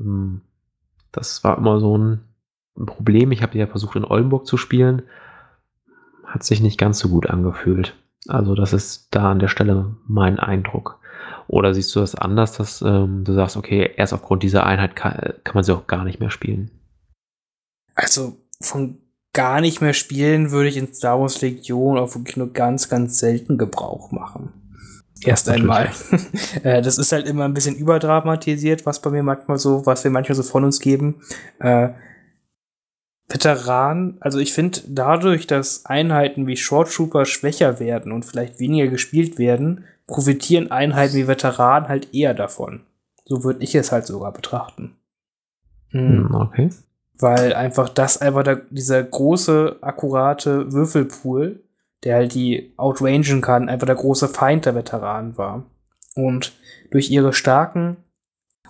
Ähm, 0.00 0.40
das 1.12 1.44
war 1.44 1.58
immer 1.58 1.80
so 1.80 1.96
ein, 1.96 2.20
ein 2.76 2.86
Problem. 2.86 3.32
Ich 3.32 3.42
habe 3.42 3.58
ja 3.58 3.66
versucht 3.66 3.96
in 3.96 4.04
Oldenburg 4.04 4.46
zu 4.46 4.56
spielen. 4.56 5.02
Hat 6.24 6.42
sich 6.42 6.60
nicht 6.60 6.78
ganz 6.78 6.98
so 6.98 7.08
gut 7.08 7.28
angefühlt. 7.28 7.96
Also 8.26 8.54
das 8.54 8.72
ist 8.72 9.14
da 9.14 9.30
an 9.30 9.38
der 9.38 9.48
Stelle 9.48 9.96
mein 10.06 10.38
Eindruck. 10.38 10.97
Oder 11.48 11.74
siehst 11.74 11.94
du 11.96 12.00
das 12.00 12.14
anders, 12.14 12.52
dass 12.52 12.82
ähm, 12.82 13.24
du 13.24 13.32
sagst, 13.32 13.56
okay, 13.56 13.90
erst 13.96 14.12
aufgrund 14.12 14.42
dieser 14.42 14.64
Einheit 14.66 14.94
kann, 14.94 15.34
kann 15.44 15.54
man 15.54 15.64
sie 15.64 15.74
auch 15.74 15.86
gar 15.86 16.04
nicht 16.04 16.20
mehr 16.20 16.30
spielen? 16.30 16.70
Also 17.94 18.36
von 18.60 18.98
gar 19.32 19.60
nicht 19.60 19.80
mehr 19.80 19.94
spielen 19.94 20.50
würde 20.50 20.68
ich 20.68 20.76
in 20.76 20.92
Star 20.92 21.20
Wars 21.20 21.40
Legion 21.40 21.98
auch 21.98 22.14
wirklich 22.14 22.36
nur 22.36 22.52
ganz, 22.52 22.88
ganz 22.88 23.18
selten 23.18 23.56
Gebrauch 23.56 24.12
machen. 24.12 24.52
Erst 25.24 25.48
einmal. 25.48 25.90
Äh, 26.62 26.82
das 26.82 26.98
ist 26.98 27.12
halt 27.12 27.26
immer 27.26 27.44
ein 27.44 27.54
bisschen 27.54 27.76
überdramatisiert, 27.76 28.84
was 28.84 29.00
bei 29.00 29.10
mir 29.10 29.22
manchmal 29.22 29.58
so, 29.58 29.86
was 29.86 30.02
wir 30.02 30.10
manchmal 30.10 30.34
so 30.34 30.42
von 30.42 30.64
uns 30.64 30.80
geben. 30.80 31.22
Äh, 31.60 31.90
Veteran, 33.28 34.16
also 34.20 34.38
ich 34.38 34.52
finde, 34.52 34.80
dadurch, 34.88 35.46
dass 35.46 35.84
Einheiten 35.84 36.46
wie 36.46 36.56
Short 36.56 36.92
Trooper 36.92 37.26
schwächer 37.26 37.78
werden 37.78 38.10
und 38.10 38.24
vielleicht 38.24 38.58
weniger 38.58 38.88
gespielt 38.88 39.38
werden, 39.38 39.84
profitieren 40.08 40.72
Einheiten 40.72 41.14
wie 41.14 41.28
Veteranen 41.28 41.88
halt 41.88 42.12
eher 42.12 42.34
davon. 42.34 42.80
So 43.24 43.44
würde 43.44 43.62
ich 43.62 43.74
es 43.76 43.92
halt 43.92 44.06
sogar 44.06 44.32
betrachten. 44.32 44.96
Mhm. 45.92 46.34
Okay. 46.34 46.70
Weil 47.20 47.52
einfach 47.52 47.88
das 47.88 48.20
einfach 48.20 48.42
der, 48.42 48.62
dieser 48.70 49.02
große, 49.02 49.76
akkurate 49.80 50.72
Würfelpool, 50.72 51.62
der 52.04 52.16
halt 52.16 52.34
die 52.34 52.72
outrangen 52.76 53.40
kann, 53.40 53.68
einfach 53.68 53.86
der 53.86 53.96
große 53.96 54.28
Feind 54.28 54.66
der 54.66 54.74
Veteranen 54.74 55.36
war. 55.36 55.64
Und 56.14 56.52
durch 56.90 57.10
ihre 57.10 57.32
starken, 57.32 57.98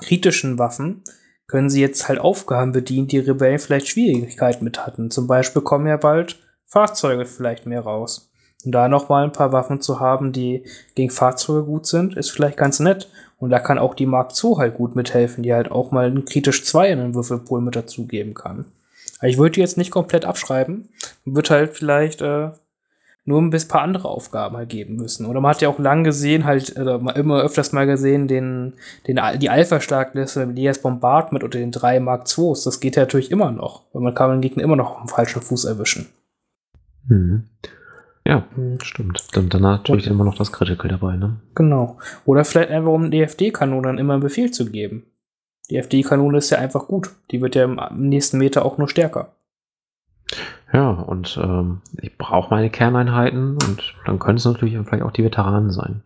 kritischen 0.01 0.59
Waffen 0.59 1.03
können 1.47 1.71
sie 1.71 1.81
jetzt 1.81 2.09
halt 2.09 2.19
Aufgaben 2.19 2.73
bedienen, 2.73 3.09
die 3.09 3.19
Rebellen 3.19 3.59
vielleicht 3.59 3.89
Schwierigkeiten 3.89 4.65
mit 4.65 4.85
hatten. 4.85 5.11
Zum 5.11 5.27
Beispiel 5.27 5.63
kommen 5.63 5.87
ja 5.87 5.97
bald 5.97 6.39
Fahrzeuge 6.67 7.25
vielleicht 7.25 7.67
mehr 7.67 7.81
raus. 7.81 8.28
Und 8.65 8.73
da 8.73 8.89
noch 8.89 9.09
mal 9.09 9.25
ein 9.25 9.33
paar 9.33 9.53
Waffen 9.53 9.81
zu 9.81 10.01
haben, 10.01 10.33
die 10.33 10.65
gegen 10.95 11.11
Fahrzeuge 11.11 11.65
gut 11.65 11.87
sind, 11.87 12.17
ist 12.17 12.31
vielleicht 12.31 12.57
ganz 12.57 12.81
nett. 12.81 13.09
Und 13.39 13.51
da 13.51 13.61
kann 13.61 13.79
auch 13.79 13.95
die 13.95 14.07
Mark 14.07 14.33
II 14.43 14.57
halt 14.57 14.75
gut 14.75 14.97
mithelfen, 14.97 15.45
die 15.45 15.55
halt 15.55 15.71
auch 15.71 15.93
mal 15.93 16.07
einen 16.07 16.25
kritisch 16.25 16.65
2 16.65 16.91
in 16.91 16.99
den 16.99 17.15
Würfelpool 17.15 17.61
mit 17.61 17.77
dazugeben 17.77 18.35
kann. 18.35 18.65
Aber 19.19 19.29
ich 19.29 19.39
würde 19.39 19.53
die 19.53 19.61
jetzt 19.61 19.79
nicht 19.79 19.91
komplett 19.91 20.25
abschreiben. 20.25 20.89
Wird 21.25 21.51
halt 21.51 21.77
vielleicht 21.77 22.21
äh, 22.21 22.51
nur 23.25 23.41
ein 23.41 23.51
paar 23.51 23.83
andere 23.83 24.09
Aufgaben 24.09 24.57
halt 24.57 24.71
geben 24.71 24.97
müssen. 24.97 25.27
Oder 25.27 25.41
man 25.41 25.51
hat 25.51 25.61
ja 25.61 25.69
auch 25.69 25.79
lang 25.79 26.03
gesehen, 26.03 26.45
halt, 26.45 26.77
oder 26.79 27.01
immer 27.15 27.43
öfters 27.43 27.73
mal 27.73 27.87
gesehen, 27.87 28.27
den, 28.27 28.75
den, 29.07 29.21
die 29.39 29.51
Alpha-Starkliste 29.51 30.47
mit 30.47 30.57
Elias 30.57 30.81
Bombardment 30.81 31.45
oder 31.45 31.59
den 31.59 31.71
drei 31.71 32.01
Mark 32.01 32.27
IIs. 32.27 32.65
Das 32.65 32.81
geht 32.81 32.97
ja 32.97 33.03
natürlich 33.03 33.31
immer 33.31 33.53
noch. 33.53 33.85
Weil 33.93 34.03
man 34.03 34.15
kann 34.15 34.31
den 34.31 34.41
Gegner 34.41 34.65
immer 34.65 34.77
noch 34.77 34.93
auf 34.93 35.01
dem 35.03 35.09
falschen 35.09 35.43
Fuß 35.43 35.65
erwischen. 35.67 36.09
Mhm. 37.07 37.45
Ja, 38.29 38.45
mhm. 38.55 38.79
stimmt. 38.83 39.27
Dann 39.33 39.49
danach 39.49 39.79
natürlich 39.79 40.07
immer 40.07 40.23
noch 40.23 40.37
das 40.37 40.53
Critical 40.53 40.91
dabei, 40.91 41.17
ne? 41.17 41.37
Genau. 41.55 41.99
Oder 42.27 42.45
vielleicht 42.45 42.71
einfach 42.71 42.93
um 42.93 43.11
die 43.11 43.23
FD-Kanone 43.23 43.89
dann 43.89 43.99
immer 43.99 44.13
einen 44.13 44.23
Befehl 44.23 44.51
zu 44.51 44.71
geben. 44.71 45.05
Die 45.71 45.79
FD-Kanone 45.79 46.37
ist 46.37 46.51
ja 46.51 46.59
einfach 46.59 46.87
gut. 46.87 47.11
Die 47.31 47.41
wird 47.41 47.55
ja 47.55 47.65
im 47.65 47.81
nächsten 47.97 48.37
Meter 48.37 48.67
auch 48.67 48.77
nur 48.77 48.89
stärker. 48.89 49.33
Ja, 50.75 50.91
und 50.91 51.41
ähm, 51.43 51.81
ich 52.03 52.19
brauche 52.19 52.51
meine 52.51 52.69
Kerneinheiten 52.69 53.53
und 53.53 53.95
dann 54.05 54.19
können 54.19 54.37
es 54.37 54.45
natürlich 54.45 54.77
vielleicht 54.77 55.03
auch 55.03 55.13
die 55.13 55.25
Veteranen 55.25 55.71
sein. 55.71 56.03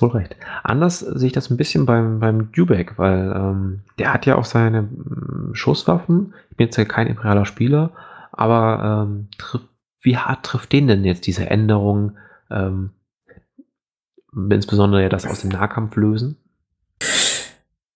Wohl 0.00 0.10
recht. 0.10 0.36
Anders 0.62 1.00
sehe 1.00 1.26
ich 1.26 1.32
das 1.32 1.50
ein 1.50 1.56
bisschen 1.56 1.84
beim, 1.84 2.20
beim 2.20 2.52
Dubek, 2.52 2.98
weil 2.98 3.32
ähm, 3.34 3.80
der 3.98 4.12
hat 4.12 4.26
ja 4.26 4.36
auch 4.36 4.44
seine 4.44 4.78
ähm, 4.78 5.50
Schusswaffen. 5.54 6.34
Ich 6.50 6.56
bin 6.56 6.66
jetzt 6.66 6.76
ja 6.76 6.84
kein 6.84 7.08
imperialer 7.08 7.46
Spieler, 7.46 7.90
aber 8.30 9.06
ähm, 9.08 9.28
wie 10.00 10.16
hart 10.16 10.44
trifft 10.44 10.72
den 10.72 10.86
denn 10.86 11.04
jetzt 11.04 11.26
diese 11.26 11.48
Änderung? 11.50 12.16
Ähm, 12.50 12.90
insbesondere 14.50 15.02
ja 15.02 15.08
das 15.08 15.26
aus 15.26 15.40
dem 15.40 15.50
Nahkampf 15.50 15.96
lösen? 15.96 16.36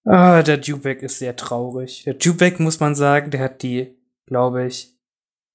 Ah, 0.05 0.43
der 0.43 0.59
Dubek 0.59 1.03
ist 1.03 1.19
sehr 1.19 1.37
traurig. 1.37 2.03
Der 2.05 2.15
Dubek, 2.15 2.59
muss 2.59 2.81
man 2.81 2.95
sagen, 2.95 3.31
der 3.31 3.41
hat 3.41 3.63
die, 3.63 3.97
glaube 4.27 4.67
ich, 4.67 4.97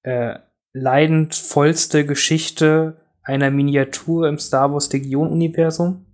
äh, 0.02 0.38
leidendvollste 0.72 2.06
Geschichte 2.06 2.96
einer 3.22 3.50
Miniatur 3.50 4.26
im 4.26 4.38
Star 4.38 4.72
Wars 4.72 4.90
Legion-Universum. 4.92 6.06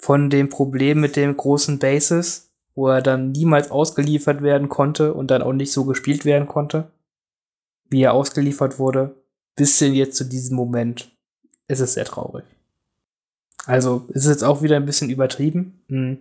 Von 0.00 0.30
dem 0.30 0.48
Problem 0.48 1.00
mit 1.00 1.16
dem 1.16 1.36
großen 1.36 1.80
Bases, 1.80 2.54
wo 2.76 2.86
er 2.86 3.02
dann 3.02 3.32
niemals 3.32 3.72
ausgeliefert 3.72 4.42
werden 4.42 4.68
konnte 4.68 5.12
und 5.14 5.32
dann 5.32 5.42
auch 5.42 5.52
nicht 5.52 5.72
so 5.72 5.84
gespielt 5.84 6.24
werden 6.24 6.46
konnte, 6.46 6.92
wie 7.90 8.02
er 8.02 8.12
ausgeliefert 8.12 8.78
wurde, 8.78 9.17
bis 9.58 9.78
hin 9.78 9.92
jetzt 9.92 10.16
zu 10.16 10.24
diesem 10.24 10.56
Moment. 10.56 11.10
Es 11.66 11.80
ist 11.80 11.94
sehr 11.94 12.04
traurig. 12.04 12.44
Also, 13.66 14.06
es 14.10 14.24
ist 14.24 14.30
jetzt 14.30 14.44
auch 14.44 14.62
wieder 14.62 14.76
ein 14.76 14.86
bisschen 14.86 15.10
übertrieben. 15.10 15.80
Mhm. 15.88 16.18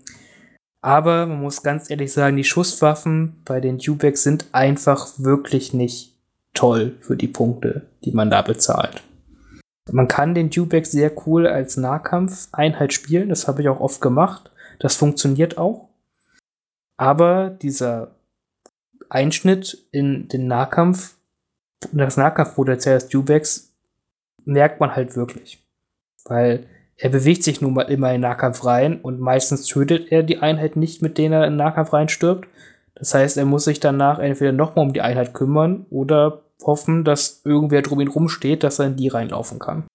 Aber 0.82 1.26
man 1.28 1.42
muss 1.42 1.64
ganz 1.64 1.90
ehrlich 1.90 2.12
sagen, 2.12 2.36
die 2.36 2.44
Schusswaffen 2.44 3.42
bei 3.46 3.62
den 3.62 3.78
Dubeks 3.78 4.24
sind 4.24 4.48
einfach 4.52 5.08
wirklich 5.18 5.74
nicht 5.74 6.14
toll 6.54 6.96
für 7.00 7.16
die 7.16 7.28
Punkte, 7.28 7.84
die 8.04 8.12
man 8.12 8.30
da 8.30 8.42
bezahlt. 8.42 9.04
Man 9.92 10.08
kann 10.08 10.34
den 10.34 10.50
Dewback 10.50 10.86
sehr 10.86 11.12
cool 11.26 11.48
als 11.48 11.78
Nahkampfeinheit 11.78 12.92
spielen, 12.92 13.30
das 13.30 13.48
habe 13.48 13.62
ich 13.62 13.70
auch 13.70 13.80
oft 13.80 14.02
gemacht. 14.02 14.52
Das 14.80 14.96
funktioniert 14.96 15.58
auch. 15.58 15.90
Aber 16.98 17.50
dieser 17.50 18.16
Einschnitt 19.10 19.88
in 19.92 20.28
den 20.28 20.48
Nahkampf, 20.48 21.17
das 21.92 22.18
Nahkampfpotenzial 22.18 22.96
des 22.96 23.08
Dewbacks, 23.10 23.74
merkt 24.46 24.80
man 24.80 24.96
halt 24.96 25.16
wirklich. 25.16 25.64
Weil 26.26 26.68
er 26.98 27.10
bewegt 27.10 27.44
sich 27.44 27.62
nun 27.62 27.74
mal 27.74 27.84
immer 27.84 28.14
in 28.14 28.22
Nahkampf 28.22 28.66
rein 28.66 29.00
und 29.02 29.20
meistens 29.20 29.66
tötet 29.66 30.12
er 30.12 30.24
die 30.24 30.40
Einheit 30.40 30.76
nicht, 30.76 31.02
mit 31.02 31.18
denen 31.18 31.34
er 31.34 31.48
in 31.48 31.56
Nahkampf 31.56 31.94
rein 31.94 32.10
stirbt. 32.10 32.48
Das 32.96 33.14
heißt, 33.14 33.38
er 33.38 33.46
muss 33.46 33.66
sich 33.66 33.80
danach 33.80 34.18
entweder 34.18 34.52
nochmal 34.52 34.86
um 34.86 34.94
die 34.94 35.02
Einheit 35.02 35.34
kümmern 35.34 35.86
oder 35.92 36.42
hoffen, 36.64 37.04
dass 37.04 37.42
irgendwer 37.46 37.84
drum 37.84 38.00
ihn 38.00 38.08
rumsteht, 38.08 38.64
dass 38.64 38.80
er 38.80 38.88
in 38.88 38.96
die 38.96 39.10
reinlaufen 39.10 39.60
kann. 39.60 39.86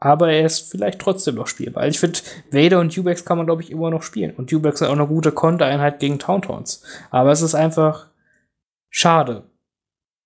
Aber 0.00 0.32
er 0.32 0.44
ist 0.44 0.70
vielleicht 0.70 0.98
trotzdem 0.98 1.36
noch 1.36 1.46
spielbar. 1.46 1.86
Ich 1.86 2.00
finde, 2.00 2.18
Vader 2.50 2.80
und 2.80 2.96
Ubex 2.98 3.24
kann 3.24 3.38
man, 3.38 3.46
glaube 3.46 3.62
ich, 3.62 3.70
immer 3.70 3.90
noch 3.90 4.02
spielen. 4.02 4.34
Und 4.34 4.52
Ubex 4.52 4.80
ist 4.80 4.88
auch 4.88 4.92
eine 4.92 5.06
gute 5.06 5.32
Kontereinheit 5.32 6.00
gegen 6.00 6.18
Tauntauns. 6.18 6.82
Aber 7.10 7.30
es 7.30 7.40
ist 7.40 7.54
einfach 7.54 8.08
schade, 8.90 9.44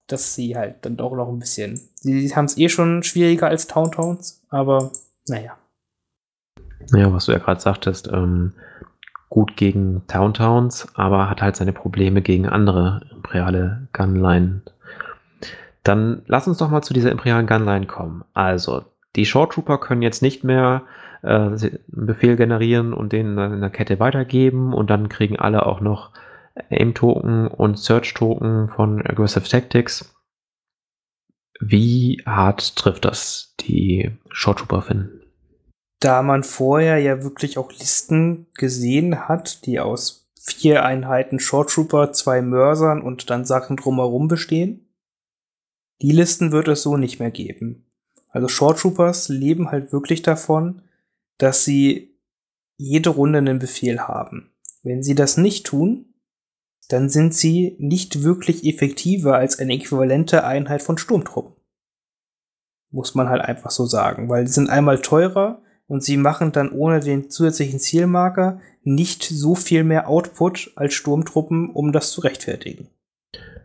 dass 0.08 0.34
sie 0.34 0.56
halt 0.56 0.76
dann 0.82 0.96
doch 0.96 1.14
noch 1.14 1.28
ein 1.28 1.38
bisschen. 1.38 1.80
Sie 1.94 2.34
haben 2.34 2.46
es 2.46 2.58
eh 2.58 2.68
schon 2.68 3.02
schwieriger 3.02 3.46
als 3.46 3.66
Tauntauns, 3.66 4.42
aber 4.48 4.90
naja. 5.28 5.56
Naja, 6.90 7.12
was 7.12 7.26
du 7.26 7.32
ja 7.32 7.38
gerade 7.38 7.60
sagtest, 7.60 8.08
ähm, 8.12 8.52
gut 9.28 9.56
gegen 9.56 10.02
Towntowns, 10.06 10.88
aber 10.94 11.28
hat 11.28 11.42
halt 11.42 11.56
seine 11.56 11.72
Probleme 11.72 12.22
gegen 12.22 12.48
andere 12.48 13.02
imperiale 13.12 13.88
Gunline 13.92 14.62
dann 15.88 16.22
lass 16.26 16.46
uns 16.46 16.58
doch 16.58 16.70
mal 16.70 16.82
zu 16.82 16.92
dieser 16.92 17.10
imperialen 17.10 17.46
Gunline 17.46 17.86
kommen. 17.86 18.22
Also, 18.34 18.84
die 19.16 19.24
Short 19.24 19.52
Trooper 19.52 19.78
können 19.78 20.02
jetzt 20.02 20.20
nicht 20.20 20.44
mehr 20.44 20.82
äh, 21.22 21.28
einen 21.28 21.78
Befehl 21.88 22.36
generieren 22.36 22.92
und 22.92 23.12
den 23.12 23.38
in 23.38 23.60
der 23.60 23.70
Kette 23.70 23.98
weitergeben 23.98 24.74
und 24.74 24.90
dann 24.90 25.08
kriegen 25.08 25.38
alle 25.38 25.64
auch 25.64 25.80
noch 25.80 26.10
Aim-Token 26.70 27.48
und 27.48 27.78
Search-Token 27.78 28.68
von 28.68 29.04
Aggressive 29.04 29.48
Tactics. 29.48 30.14
Wie 31.60 32.22
hart 32.24 32.76
trifft 32.76 33.04
das 33.04 33.54
die 33.60 34.12
Short 34.30 34.60
Trooper 34.60 34.82
finden? 34.82 35.22
Da 36.00 36.22
man 36.22 36.44
vorher 36.44 36.98
ja 36.98 37.22
wirklich 37.24 37.58
auch 37.58 37.72
Listen 37.72 38.46
gesehen 38.54 39.28
hat, 39.28 39.66
die 39.66 39.80
aus 39.80 40.30
vier 40.40 40.84
Einheiten 40.84 41.40
Short 41.40 41.70
Trooper, 41.70 42.12
zwei 42.12 42.42
Mörsern 42.42 43.02
und 43.02 43.30
dann 43.30 43.44
Sachen 43.44 43.76
drumherum 43.76 44.28
bestehen, 44.28 44.84
Die 46.00 46.12
Listen 46.12 46.52
wird 46.52 46.68
es 46.68 46.82
so 46.82 46.96
nicht 46.96 47.18
mehr 47.18 47.32
geben. 47.32 47.88
Also 48.30 48.48
Short 48.48 48.78
Troopers 48.78 49.28
leben 49.28 49.70
halt 49.70 49.92
wirklich 49.92 50.22
davon, 50.22 50.82
dass 51.38 51.64
sie 51.64 52.16
jede 52.76 53.10
Runde 53.10 53.38
einen 53.38 53.58
Befehl 53.58 54.00
haben. 54.00 54.52
Wenn 54.82 55.02
sie 55.02 55.14
das 55.14 55.36
nicht 55.36 55.66
tun, 55.66 56.07
dann 56.88 57.08
sind 57.08 57.34
sie 57.34 57.76
nicht 57.78 58.22
wirklich 58.22 58.64
effektiver 58.64 59.36
als 59.36 59.58
eine 59.58 59.74
äquivalente 59.74 60.44
Einheit 60.44 60.82
von 60.82 60.98
Sturmtruppen. 60.98 61.54
Muss 62.90 63.14
man 63.14 63.28
halt 63.28 63.42
einfach 63.42 63.70
so 63.70 63.84
sagen, 63.84 64.28
weil 64.28 64.46
sie 64.46 64.54
sind 64.54 64.70
einmal 64.70 65.00
teurer 65.00 65.60
und 65.86 66.02
sie 66.02 66.16
machen 66.16 66.52
dann 66.52 66.70
ohne 66.70 67.00
den 67.00 67.30
zusätzlichen 67.30 67.78
Zielmarker 67.78 68.60
nicht 68.82 69.22
so 69.22 69.54
viel 69.54 69.84
mehr 69.84 70.08
Output 70.08 70.72
als 70.76 70.94
Sturmtruppen, 70.94 71.70
um 71.70 71.92
das 71.92 72.10
zu 72.12 72.22
rechtfertigen. 72.22 72.88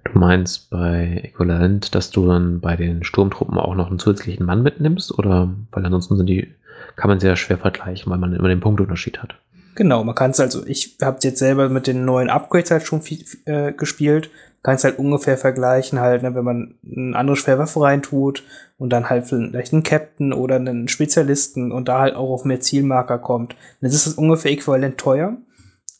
Du 0.03 0.19
meinst 0.19 0.69
bei 0.69 1.21
Äquivalent, 1.23 1.95
dass 1.95 2.11
du 2.11 2.27
dann 2.27 2.59
bei 2.59 2.75
den 2.75 3.03
Sturmtruppen 3.03 3.57
auch 3.57 3.75
noch 3.75 3.87
einen 3.87 3.99
zusätzlichen 3.99 4.45
Mann 4.45 4.61
mitnimmst? 4.61 5.17
Oder 5.17 5.53
weil 5.71 5.85
ansonsten 5.85 6.17
sind 6.17 6.27
die, 6.27 6.53
kann 6.97 7.09
man 7.09 7.21
sehr 7.21 7.37
schwer 7.37 7.57
vergleichen, 7.57 8.11
weil 8.11 8.19
man 8.19 8.33
immer 8.33 8.49
den 8.49 8.59
Punktunterschied 8.59 9.19
hat. 9.19 9.35
Genau, 9.75 10.03
man 10.03 10.15
kann 10.15 10.31
es 10.31 10.39
also, 10.39 10.65
ich 10.65 10.97
habe 11.01 11.19
jetzt 11.21 11.39
selber 11.39 11.69
mit 11.69 11.87
den 11.87 12.05
neuen 12.05 12.29
Upgrades 12.29 12.71
halt 12.71 12.83
schon 12.83 13.01
viel, 13.01 13.25
äh, 13.45 13.71
gespielt, 13.73 14.29
kann 14.61 14.75
es 14.75 14.83
halt 14.83 14.99
ungefähr 14.99 15.37
vergleichen, 15.37 15.99
halt, 15.99 16.23
ne, 16.23 16.35
wenn 16.35 16.43
man 16.43 16.75
eine 16.85 17.17
andere 17.17 17.35
Schwerwaffe 17.35 17.81
reintut 17.81 18.43
und 18.77 18.91
dann 18.91 19.09
halt 19.09 19.25
vielleicht 19.25 19.73
einen 19.73 19.83
Captain 19.83 20.31
oder 20.31 20.55
einen 20.55 20.87
Spezialisten 20.87 21.71
und 21.71 21.87
da 21.87 21.99
halt 21.99 22.15
auch 22.15 22.29
auf 22.29 22.45
mehr 22.45 22.59
Zielmarker 22.59 23.17
kommt, 23.17 23.55
dann 23.81 23.89
ist 23.89 24.05
es 24.05 24.13
ungefähr 24.13 24.51
äquivalent 24.51 24.97
teuer 24.97 25.37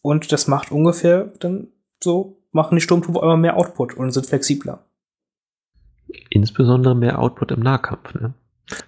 und 0.02 0.32
das 0.32 0.48
macht 0.48 0.72
ungefähr 0.72 1.32
dann 1.40 1.68
so, 2.02 2.38
machen 2.52 2.76
die 2.76 2.82
Sturmtruppe 2.82 3.20
immer 3.20 3.38
mehr 3.38 3.58
Output 3.58 3.96
und 3.96 4.12
sind 4.12 4.28
flexibler. 4.28 4.86
Insbesondere 6.30 6.96
mehr 6.96 7.20
Output 7.20 7.52
im 7.52 7.62
Nahkampf, 7.62 8.14
ne? 8.14 8.34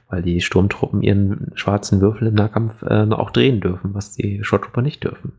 Weil 0.10 0.22
die 0.22 0.41
Sturmtruppen 0.41 1.02
ihren 1.02 1.52
schwarzen 1.56 2.02
Würfel 2.02 2.30
im 2.30 2.35
Nahkampf 2.35 2.81
äh, 2.84 3.07
auch 3.11 3.31
drehen 3.31 3.61
dürfen, 3.61 3.93
was 3.93 4.14
die 4.14 4.43
Shorttrooper 4.43 4.81
nicht 4.81 5.03
dürfen. 5.03 5.34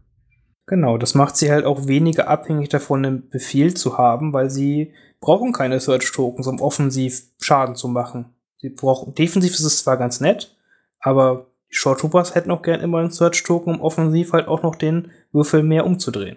Genau, 0.67 0.99
das 0.99 1.15
macht 1.15 1.37
sie 1.37 1.51
halt 1.51 1.65
auch 1.65 1.87
weniger 1.87 2.29
abhängig 2.29 2.69
davon, 2.69 3.05
einen 3.05 3.29
Befehl 3.29 3.75
zu 3.75 3.99
haben, 3.99 4.33
weil 4.33 4.51
sie 4.51 4.93
brauchen 5.21 5.53
keine 5.53 5.79
Search-Tokens, 5.79 6.47
um 6.49 6.61
offensiv 6.61 7.23
Schaden 7.41 7.77
zu 7.77 7.89
machen. 7.89 8.35
Sie 8.59 8.71
brauchen, 8.71 9.15
defensiv 9.15 9.53
ist 9.53 9.65
es 9.65 9.85
zwar 9.85 9.97
ganz 9.97 10.21
nett, 10.21 10.57
aber 10.99 11.47
die 11.71 11.77
Short 11.77 12.01
Troopers 12.01 12.35
hätten 12.35 12.51
auch 12.51 12.63
gern 12.63 12.81
immer 12.81 12.99
einen 12.99 13.11
Search-Token, 13.11 13.77
um 13.77 13.81
offensiv 13.81 14.33
halt 14.33 14.49
auch 14.49 14.63
noch 14.63 14.75
den 14.75 15.11
Würfel 15.33 15.63
mehr 15.63 15.87
umzudrehen. 15.87 16.37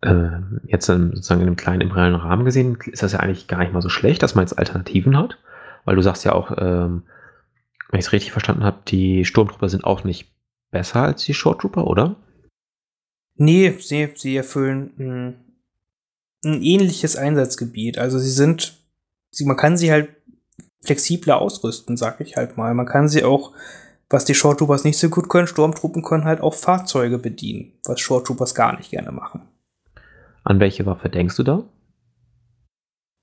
Äh, 0.00 0.40
jetzt 0.66 0.86
sozusagen 0.86 1.40
in 1.40 1.46
einem 1.46 1.56
kleinen 1.56 1.82
imperialen 1.82 2.14
Rahmen 2.14 2.44
gesehen, 2.44 2.78
ist 2.86 3.02
das 3.02 3.12
ja 3.12 3.20
eigentlich 3.20 3.46
gar 3.48 3.58
nicht 3.58 3.72
mal 3.72 3.82
so 3.82 3.88
schlecht, 3.88 4.22
dass 4.22 4.34
man 4.34 4.44
jetzt 4.44 4.58
Alternativen 4.58 5.16
hat. 5.16 5.38
Weil 5.88 5.96
du 5.96 6.02
sagst 6.02 6.22
ja 6.26 6.34
auch, 6.34 6.50
ähm, 6.58 7.04
wenn 7.88 7.98
ich 7.98 8.04
es 8.04 8.12
richtig 8.12 8.32
verstanden 8.32 8.62
habe, 8.62 8.82
die 8.88 9.24
Sturmtrooper 9.24 9.70
sind 9.70 9.84
auch 9.84 10.04
nicht 10.04 10.30
besser 10.70 11.00
als 11.04 11.24
die 11.24 11.32
Short 11.32 11.62
Trooper, 11.62 11.86
oder? 11.86 12.16
Nee, 13.36 13.74
sie, 13.80 14.10
sie 14.14 14.36
erfüllen 14.36 14.92
ein, 14.98 15.34
ein 16.44 16.62
ähnliches 16.62 17.16
Einsatzgebiet. 17.16 17.96
Also 17.96 18.18
sie 18.18 18.28
sind, 18.28 18.76
sie, 19.30 19.46
man 19.46 19.56
kann 19.56 19.78
sie 19.78 19.90
halt 19.90 20.10
flexibler 20.84 21.40
ausrüsten, 21.40 21.96
sag 21.96 22.20
ich 22.20 22.36
halt 22.36 22.58
mal. 22.58 22.74
Man 22.74 22.84
kann 22.84 23.08
sie 23.08 23.24
auch, 23.24 23.54
was 24.10 24.26
die 24.26 24.34
Short 24.34 24.58
Troopers 24.58 24.84
nicht 24.84 24.98
so 24.98 25.08
gut 25.08 25.30
können, 25.30 25.46
Sturmtruppen 25.46 26.02
können 26.02 26.24
halt 26.24 26.42
auch 26.42 26.52
Fahrzeuge 26.52 27.16
bedienen, 27.16 27.72
was 27.86 27.98
Short 27.98 28.26
Troopers 28.26 28.54
gar 28.54 28.76
nicht 28.76 28.90
gerne 28.90 29.10
machen. 29.10 29.48
An 30.44 30.60
welche 30.60 30.84
Waffe 30.84 31.08
denkst 31.08 31.36
du 31.36 31.44
da? 31.44 31.64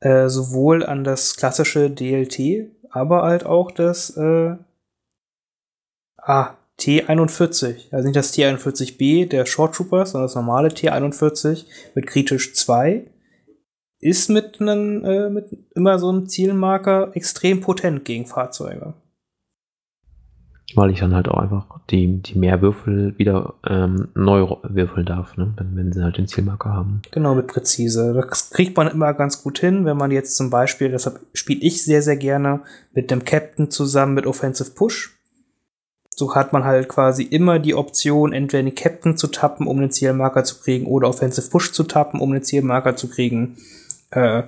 Äh, 0.02 0.30
sowohl 0.30 0.86
an 0.86 1.04
das 1.04 1.36
klassische 1.36 1.90
DLT, 1.90 2.70
aber 2.90 3.24
halt 3.24 3.46
auch 3.46 3.72
das 3.72 4.16
äh, 4.18 4.56
ah, 6.18 6.56
T41. 6.80 7.92
Also 7.92 8.06
nicht 8.06 8.16
das 8.16 8.34
T41B 8.34 9.28
der 9.28 9.46
Short 9.46 9.76
Troopers, 9.76 10.12
sondern 10.12 10.28
das 10.28 10.36
normale 10.36 10.70
T41 10.70 11.66
mit 11.96 12.08
kritisch 12.08 12.54
2 12.54 13.10
ist 14.00 14.30
mit, 14.30 14.60
einem, 14.62 15.04
äh, 15.06 15.30
mit 15.30 15.58
immer 15.74 15.98
so 15.98 16.10
einem 16.10 16.28
Zielmarker 16.28 17.16
extrem 17.16 17.62
potent 17.62 18.06
gegen 18.06 18.26
Fahrzeuge 18.26 18.94
weil 20.76 20.92
ich 20.92 21.00
dann 21.00 21.16
halt 21.16 21.28
auch 21.28 21.38
einfach 21.38 21.66
die, 21.90 22.22
die 22.22 22.38
Mehrwürfel 22.38 23.18
wieder 23.18 23.54
ähm, 23.68 24.10
neu 24.16 24.58
würfeln 24.64 25.06
darf, 25.06 25.38
ne? 25.38 25.54
wenn, 25.58 25.76
wenn 25.76 25.92
sie 25.92 26.04
halt 26.04 26.18
den 26.18 26.28
Zielmarker 26.28 26.70
haben. 26.70 27.02
Genau, 27.12 27.36
mit 27.36 27.48
präzise. 27.48 28.14
Das 28.14 28.50
kriegt 28.50 28.76
man 28.76 28.88
immer 28.88 29.14
ganz 29.14 29.44
gut 29.44 29.60
hin, 29.60 29.86
wenn 29.86 29.98
man 29.98 30.12
jetzt 30.12 30.36
zum 30.36 30.50
Beispiel, 30.50 30.90
deshalb 30.90 31.20
spiele 31.34 31.62
ich 31.62 31.84
sehr, 31.84 32.02
sehr 32.02 32.18
gerne 32.18 32.62
mit 32.94 33.12
dem 33.12 33.26
Captain 33.26 33.72
zusammen 33.72 34.14
mit 34.14 34.28
Offensive 34.28 34.72
Push. 34.72 35.18
So 36.10 36.34
hat 36.34 36.54
man 36.54 36.64
halt 36.64 36.88
quasi 36.88 37.24
immer 37.24 37.60
die 37.60 37.76
Option, 37.76 38.32
entweder 38.32 38.64
den 38.64 38.76
Captain 38.76 39.18
zu 39.18 39.28
tappen, 39.28 39.68
um 39.68 39.80
den 39.80 39.92
Zielmarker 39.92 40.44
zu 40.44 40.62
kriegen, 40.62 40.86
oder 40.86 41.10
Offensive 41.10 41.50
Push 41.50 41.74
zu 41.74 41.84
tappen, 41.84 42.20
um 42.20 42.32
den 42.32 42.44
Zielmarker 42.44 42.96
zu 42.96 43.10
kriegen. 43.10 43.58
Äh, 44.12 44.44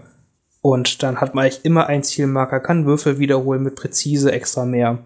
und 0.61 1.03
dann 1.03 1.21
hat 1.21 1.35
man 1.35 1.43
eigentlich 1.43 1.65
immer 1.65 1.87
einen 1.87 2.03
Zielmarker, 2.03 2.59
kann 2.59 2.85
Würfel 2.85 3.19
wiederholen 3.19 3.63
mit 3.63 3.75
präzise 3.75 4.31
extra 4.31 4.65
mehr 4.65 4.99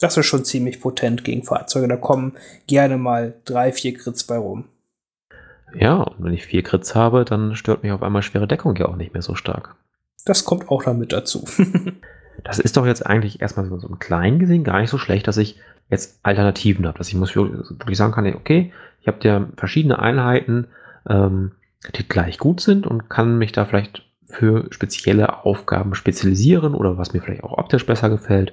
das 0.00 0.16
ist 0.16 0.26
schon 0.26 0.44
ziemlich 0.44 0.80
potent 0.80 1.24
gegen 1.24 1.44
Fahrzeuge. 1.44 1.88
Da 1.88 1.96
kommen 1.96 2.32
gerne 2.66 2.98
mal 2.98 3.34
drei, 3.44 3.72
vier 3.72 3.94
Crits 3.94 4.24
bei 4.24 4.36
rum. 4.36 4.64
Ja, 5.74 5.96
und 6.02 6.24
wenn 6.24 6.32
ich 6.32 6.46
vier 6.46 6.62
Crits 6.62 6.94
habe, 6.94 7.24
dann 7.24 7.54
stört 7.54 7.82
mich 7.82 7.92
auf 7.92 8.02
einmal 8.02 8.22
schwere 8.22 8.48
Deckung 8.48 8.74
ja 8.76 8.86
auch 8.86 8.96
nicht 8.96 9.12
mehr 9.12 9.22
so 9.22 9.34
stark. 9.34 9.76
Das 10.24 10.44
kommt 10.44 10.68
auch 10.68 10.82
damit 10.82 11.12
dazu. 11.12 11.44
das 12.44 12.58
ist 12.58 12.76
doch 12.76 12.86
jetzt 12.86 13.06
eigentlich 13.06 13.40
erstmal 13.40 13.66
so, 13.66 13.78
so 13.78 13.88
im 13.88 13.98
Kleinen 13.98 14.38
gesehen 14.38 14.64
gar 14.64 14.80
nicht 14.80 14.90
so 14.90 14.98
schlecht, 14.98 15.28
dass 15.28 15.36
ich 15.36 15.60
jetzt 15.90 16.18
Alternativen 16.22 16.86
habe. 16.86 16.98
Dass 16.98 17.08
ich 17.08 17.14
muss 17.14 17.36
wirklich 17.36 17.96
sagen 17.96 18.12
kann, 18.12 18.26
okay, 18.34 18.72
ich 19.00 19.08
habe 19.08 19.18
ja 19.22 19.48
verschiedene 19.56 19.98
Einheiten, 19.98 20.66
ähm, 21.08 21.52
die 21.94 22.06
gleich 22.06 22.38
gut 22.38 22.60
sind 22.60 22.86
und 22.86 23.08
kann 23.08 23.38
mich 23.38 23.52
da 23.52 23.64
vielleicht 23.64 24.02
für 24.26 24.66
spezielle 24.70 25.44
Aufgaben 25.44 25.94
spezialisieren 25.94 26.74
oder 26.74 26.98
was 26.98 27.12
mir 27.12 27.20
vielleicht 27.20 27.42
auch 27.42 27.56
optisch 27.56 27.86
besser 27.86 28.10
gefällt. 28.10 28.52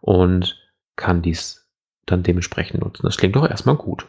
Und 0.00 0.56
kann 0.96 1.22
dies 1.22 1.66
dann 2.06 2.22
dementsprechend 2.22 2.80
nutzen. 2.80 3.02
Das 3.04 3.16
klingt 3.16 3.36
doch 3.36 3.48
erstmal 3.48 3.76
gut. 3.76 4.06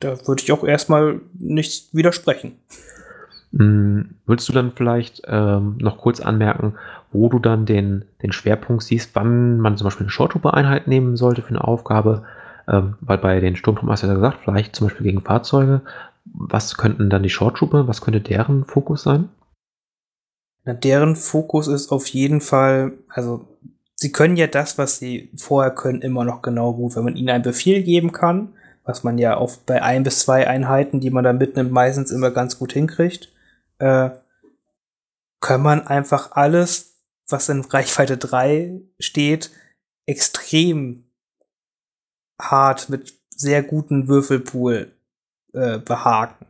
Da 0.00 0.26
würde 0.26 0.42
ich 0.42 0.52
auch 0.52 0.64
erstmal 0.64 1.20
nichts 1.34 1.94
widersprechen. 1.94 2.58
Hm, 3.52 4.14
würdest 4.26 4.48
du 4.48 4.52
dann 4.52 4.72
vielleicht 4.72 5.22
ähm, 5.26 5.76
noch 5.78 5.98
kurz 5.98 6.20
anmerken, 6.20 6.74
wo 7.12 7.28
du 7.28 7.38
dann 7.38 7.66
den, 7.66 8.04
den 8.22 8.32
Schwerpunkt 8.32 8.82
siehst, 8.82 9.14
wann 9.14 9.58
man 9.58 9.76
zum 9.76 9.86
Beispiel 9.86 10.04
eine 10.04 10.10
Shorttrooper-Einheit 10.10 10.86
nehmen 10.86 11.16
sollte 11.16 11.42
für 11.42 11.50
eine 11.50 11.64
Aufgabe? 11.64 12.24
Ähm, 12.68 12.94
weil 13.00 13.18
bei 13.18 13.40
den 13.40 13.56
Sturmtruppen 13.56 13.90
hast 13.90 14.02
du 14.02 14.06
ja 14.06 14.14
gesagt, 14.14 14.38
vielleicht 14.42 14.76
zum 14.76 14.86
Beispiel 14.86 15.04
gegen 15.04 15.22
Fahrzeuge. 15.22 15.82
Was 16.24 16.76
könnten 16.76 17.10
dann 17.10 17.22
die 17.22 17.30
Shorttrooper, 17.30 17.88
was 17.88 18.00
könnte 18.00 18.20
deren 18.20 18.64
Fokus 18.64 19.02
sein? 19.02 19.28
Na, 20.64 20.74
deren 20.74 21.16
Fokus 21.16 21.66
ist 21.66 21.90
auf 21.90 22.06
jeden 22.06 22.40
Fall, 22.40 22.92
also 23.08 23.48
sie 24.00 24.12
können 24.12 24.36
ja 24.36 24.46
das, 24.46 24.78
was 24.78 24.98
sie 24.98 25.30
vorher 25.36 25.70
können, 25.70 26.00
immer 26.00 26.24
noch 26.24 26.42
genau 26.42 26.72
gut. 26.72 26.96
Wenn 26.96 27.04
man 27.04 27.16
ihnen 27.16 27.28
einen 27.28 27.44
Befehl 27.44 27.82
geben 27.82 28.12
kann, 28.12 28.54
was 28.84 29.04
man 29.04 29.18
ja 29.18 29.38
oft 29.38 29.66
bei 29.66 29.82
ein 29.82 30.02
bis 30.02 30.20
zwei 30.20 30.48
Einheiten, 30.48 31.00
die 31.00 31.10
man 31.10 31.22
dann 31.22 31.38
mitnimmt, 31.38 31.70
meistens 31.70 32.10
immer 32.10 32.30
ganz 32.30 32.58
gut 32.58 32.72
hinkriegt, 32.72 33.30
äh, 33.78 34.10
kann 35.40 35.62
man 35.62 35.86
einfach 35.86 36.32
alles, 36.32 36.94
was 37.28 37.48
in 37.48 37.60
Reichweite 37.60 38.16
3 38.16 38.80
steht, 38.98 39.50
extrem 40.06 41.04
hart 42.40 42.88
mit 42.88 43.14
sehr 43.28 43.62
guten 43.62 44.08
Würfelpool 44.08 44.92
äh, 45.52 45.78
behaken. 45.78 46.46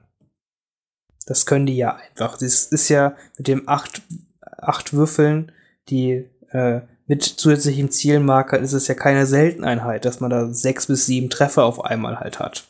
Das 1.27 1.47
können 1.47 1.67
die 1.67 1.77
ja 1.77 1.97
einfach. 1.97 2.39
Das 2.39 2.67
ist 2.67 2.89
ja 2.89 3.17
mit 3.37 3.49
dem 3.49 3.69
acht, 3.69 4.03
acht 4.41 4.93
Würfeln, 4.93 5.53
die 5.89 6.29
äh, 6.51 6.83
mit 7.11 7.25
zusätzlichem 7.25 7.91
Zielmarker 7.91 8.61
ist 8.61 8.73
es 8.73 8.87
ja 8.87 8.95
keine 8.95 9.27
Selteneinheit, 9.27 10.05
dass 10.05 10.21
man 10.21 10.31
da 10.31 10.55
sechs 10.55 10.87
bis 10.87 11.07
sieben 11.07 11.29
Treffer 11.29 11.65
auf 11.65 11.85
einmal 11.85 12.21
halt 12.21 12.39
hat. 12.39 12.69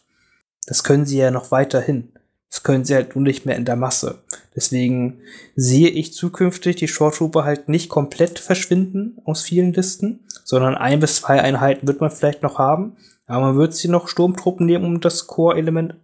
Das 0.67 0.83
können 0.83 1.05
sie 1.05 1.19
ja 1.19 1.31
noch 1.31 1.51
weiterhin. 1.51 2.15
Das 2.49 2.63
können 2.63 2.87
sie 2.87 2.95
halt 2.95 3.15
nur 3.15 3.23
nicht 3.23 3.45
mehr 3.45 3.57
in 3.57 3.67
der 3.67 3.77
Masse. 3.77 4.23
Deswegen 4.57 5.19
sehe 5.57 5.91
ich 5.91 6.15
zukünftig 6.15 6.77
die 6.77 6.89
Short 6.89 7.17
Trooper 7.17 7.45
halt 7.45 7.69
nicht 7.69 7.91
komplett 7.91 8.39
verschwinden 8.39 9.19
aus 9.27 9.43
vielen 9.43 9.75
Listen, 9.75 10.21
sondern 10.43 10.75
ein 10.75 11.01
bis 11.01 11.17
zwei 11.17 11.43
Einheiten 11.43 11.87
wird 11.87 12.01
man 12.01 12.11
vielleicht 12.11 12.43
noch 12.43 12.59
haben, 12.59 12.97
aber 13.27 13.49
man 13.49 13.59
wird 13.59 13.75
sie 13.75 13.89
noch 13.89 14.09
Sturmtruppen 14.09 14.65
nehmen, 14.65 14.87
um 14.87 15.01
das 15.03 15.27
Core-Element 15.27 15.97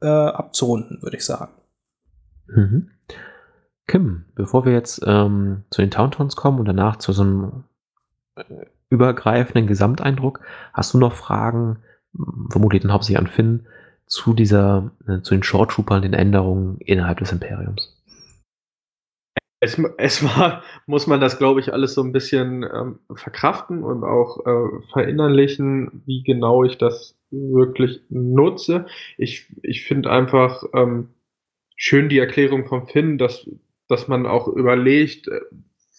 äh, 0.00 0.06
abzurunden, 0.06 1.02
würde 1.02 1.18
ich 1.18 1.24
sagen. 1.26 1.52
Mhm. 2.46 2.92
Kim, 3.86 4.24
bevor 4.34 4.64
wir 4.64 4.72
jetzt 4.72 5.02
ähm, 5.04 5.64
zu 5.68 5.82
den 5.82 5.90
Towntowns 5.90 6.34
kommen 6.34 6.60
und 6.60 6.64
danach 6.64 6.96
zu 6.96 7.12
so 7.12 7.24
einem 7.24 7.64
übergreifenden 8.90 9.66
Gesamteindruck. 9.66 10.40
Hast 10.72 10.94
du 10.94 10.98
noch 10.98 11.14
Fragen, 11.14 11.78
vermutlich 12.50 12.82
dann 12.82 12.92
hauptsächlich 12.92 13.18
an 13.18 13.26
Finn, 13.26 13.66
zu 14.06 14.34
dieser, 14.34 14.90
äh, 15.08 15.22
zu 15.22 15.34
den 15.34 15.42
Short 15.42 15.70
Troopern, 15.70 16.02
den 16.02 16.12
Änderungen 16.12 16.78
innerhalb 16.80 17.18
des 17.18 17.32
Imperiums? 17.32 17.94
es, 19.64 19.78
erstmal 19.98 20.62
muss 20.86 21.06
man 21.06 21.20
das, 21.20 21.38
glaube 21.38 21.60
ich, 21.60 21.72
alles 21.72 21.94
so 21.94 22.02
ein 22.02 22.12
bisschen 22.12 22.62
ähm, 22.62 22.98
verkraften 23.14 23.82
und 23.82 24.04
auch 24.04 24.46
äh, 24.46 24.82
verinnerlichen, 24.92 26.02
wie 26.06 26.22
genau 26.22 26.64
ich 26.64 26.78
das 26.78 27.16
wirklich 27.30 28.00
nutze. 28.10 28.86
Ich, 29.16 29.46
ich 29.62 29.84
finde 29.84 30.10
einfach 30.10 30.62
ähm, 30.74 31.08
schön 31.76 32.08
die 32.08 32.18
Erklärung 32.18 32.66
von 32.66 32.86
Finn, 32.86 33.18
dass, 33.18 33.48
dass 33.88 34.06
man 34.06 34.26
auch 34.26 34.46
überlegt, 34.48 35.28
äh, 35.28 35.40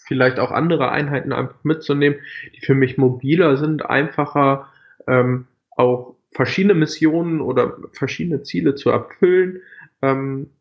vielleicht 0.06 0.40
auch 0.40 0.52
andere 0.52 0.91
Einheiten 0.91 1.34
einfach 1.34 1.64
mitzunehmen, 1.64 2.19
die 2.56 2.65
für 2.65 2.76
mich 2.76 2.98
mobiler 2.98 3.57
sind, 3.57 3.86
einfacher, 3.86 4.69
ähm, 5.07 5.48
auch 5.72 6.15
verschiedene 6.32 6.73
Missionen 6.73 7.41
oder 7.41 7.77
verschiedene 7.94 8.44
Ziele 8.44 8.76
zu 8.76 8.90
erfüllen. 8.90 9.61
Ähm, 10.02 10.52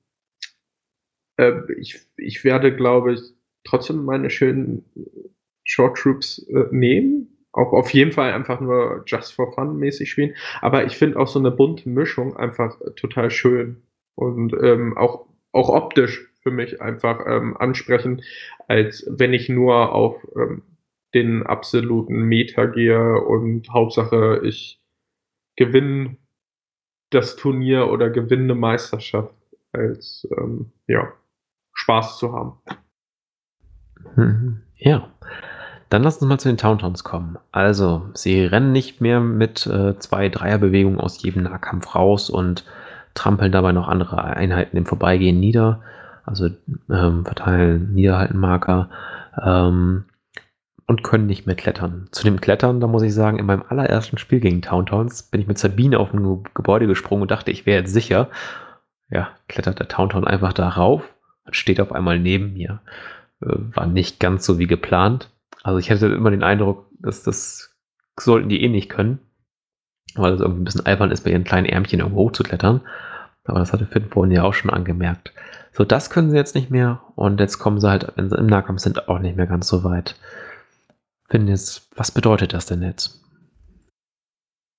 äh, 1.36 1.52
ich, 1.78 2.00
ich 2.16 2.44
werde, 2.44 2.74
glaube 2.74 3.14
ich, 3.14 3.20
trotzdem 3.64 4.04
meine 4.04 4.30
schönen 4.30 4.84
Short 5.64 5.98
Troops 5.98 6.38
äh, 6.48 6.66
nehmen. 6.70 7.28
Auch 7.52 7.72
auf 7.72 7.90
jeden 7.90 8.12
Fall 8.12 8.32
einfach 8.32 8.60
nur 8.60 9.04
just 9.06 9.32
for 9.32 9.52
fun 9.52 9.78
mäßig 9.78 10.10
spielen. 10.10 10.34
Aber 10.60 10.84
ich 10.84 10.96
finde 10.96 11.18
auch 11.18 11.28
so 11.28 11.38
eine 11.38 11.50
bunte 11.50 11.88
Mischung 11.88 12.36
einfach 12.36 12.76
total 12.96 13.30
schön. 13.30 13.82
Und 14.16 14.54
ähm, 14.60 14.96
auch, 14.96 15.26
auch 15.52 15.68
optisch 15.68 16.33
für 16.44 16.50
mich 16.50 16.80
einfach 16.80 17.20
ähm, 17.26 17.56
ansprechend, 17.56 18.22
als 18.68 19.04
wenn 19.10 19.32
ich 19.32 19.48
nur 19.48 19.92
auf 19.92 20.16
ähm, 20.36 20.62
den 21.14 21.42
absoluten 21.44 22.22
Meta 22.22 22.66
gehe 22.66 23.20
und 23.20 23.68
Hauptsache 23.70 24.40
ich 24.44 24.80
gewinne 25.56 26.16
das 27.10 27.36
Turnier 27.36 27.90
oder 27.90 28.10
gewinne 28.10 28.44
eine 28.44 28.54
Meisterschaft 28.54 29.34
als 29.72 30.28
ähm, 30.36 30.70
ja 30.86 31.12
Spaß 31.72 32.18
zu 32.18 32.32
haben. 32.32 32.58
Mhm. 34.16 34.62
Ja. 34.76 35.10
Dann 35.90 36.02
lass 36.02 36.18
uns 36.18 36.28
mal 36.28 36.38
zu 36.38 36.48
den 36.48 36.56
Towntowns 36.56 37.04
kommen. 37.04 37.38
Also, 37.52 38.08
sie 38.14 38.44
rennen 38.44 38.72
nicht 38.72 39.00
mehr 39.00 39.20
mit 39.20 39.66
äh, 39.66 39.96
zwei 39.98 40.28
Dreierbewegungen 40.28 40.98
aus 40.98 41.22
jedem 41.22 41.44
Nahkampf 41.44 41.94
raus 41.94 42.30
und 42.30 42.64
trampeln 43.14 43.52
dabei 43.52 43.72
noch 43.72 43.86
andere 43.86 44.24
Einheiten 44.24 44.76
im 44.76 44.86
Vorbeigehen 44.86 45.38
nieder. 45.38 45.82
Also 46.24 46.50
ähm, 46.90 47.24
verteilen 47.24 47.92
Niederhaltenmarker 47.94 48.90
ähm, 49.42 50.04
und 50.86 51.02
können 51.02 51.26
nicht 51.26 51.46
mehr 51.46 51.56
klettern. 51.56 52.08
Zu 52.12 52.24
dem 52.24 52.40
Klettern, 52.40 52.80
da 52.80 52.86
muss 52.86 53.02
ich 53.02 53.14
sagen, 53.14 53.38
in 53.38 53.46
meinem 53.46 53.64
allerersten 53.68 54.18
Spiel 54.18 54.40
gegen 54.40 54.62
Towntowns 54.62 55.24
bin 55.24 55.40
ich 55.40 55.46
mit 55.46 55.58
Sabine 55.58 55.98
auf 55.98 56.12
ein 56.12 56.44
Gebäude 56.54 56.86
gesprungen 56.86 57.22
und 57.22 57.30
dachte, 57.30 57.50
ich 57.50 57.66
wäre 57.66 57.80
jetzt 57.80 57.92
sicher. 57.92 58.28
Ja, 59.10 59.28
klettert 59.48 59.80
der 59.80 59.88
Towntown 59.88 60.26
einfach 60.26 60.52
da 60.52 60.68
rauf 60.68 61.14
steht 61.50 61.80
auf 61.80 61.92
einmal 61.92 62.18
neben 62.18 62.52
mir. 62.52 62.80
Äh, 63.42 63.54
war 63.74 63.86
nicht 63.86 64.20
ganz 64.20 64.44
so 64.44 64.58
wie 64.58 64.66
geplant. 64.66 65.30
Also 65.62 65.78
ich 65.78 65.90
hatte 65.90 66.06
immer 66.06 66.30
den 66.30 66.42
Eindruck, 66.42 66.86
dass 66.98 67.22
das 67.22 67.74
sollten 68.18 68.48
die 68.48 68.62
eh 68.62 68.68
nicht 68.68 68.90
können, 68.90 69.18
weil 70.14 70.32
das 70.32 70.40
irgendwie 70.40 70.62
ein 70.62 70.64
bisschen 70.64 70.86
albern 70.86 71.10
ist, 71.10 71.24
bei 71.24 71.30
ihren 71.30 71.44
kleinen 71.44 71.66
Ärmchen 71.66 72.00
irgendwo 72.00 72.20
hochzuklettern. 72.20 72.82
Aber 73.44 73.58
das 73.58 73.72
hatte 73.72 73.86
Finn 73.86 74.08
vorhin 74.08 74.34
ja 74.34 74.42
auch 74.44 74.54
schon 74.54 74.70
angemerkt. 74.70 75.32
So, 75.76 75.84
das 75.84 76.08
können 76.08 76.30
sie 76.30 76.36
jetzt 76.36 76.54
nicht 76.54 76.70
mehr 76.70 77.02
und 77.16 77.40
jetzt 77.40 77.58
kommen 77.58 77.80
sie 77.80 77.88
halt, 77.88 78.12
wenn 78.16 78.30
sie 78.30 78.36
im 78.36 78.46
Nahkampf 78.46 78.80
sind, 78.80 79.08
auch 79.08 79.18
nicht 79.18 79.36
mehr 79.36 79.48
ganz 79.48 79.66
so 79.66 79.82
weit. 79.82 80.14
Finn, 81.28 81.48
jetzt, 81.48 81.88
was 81.96 82.12
bedeutet 82.12 82.52
das 82.52 82.66
denn 82.66 82.82
jetzt? 82.82 83.20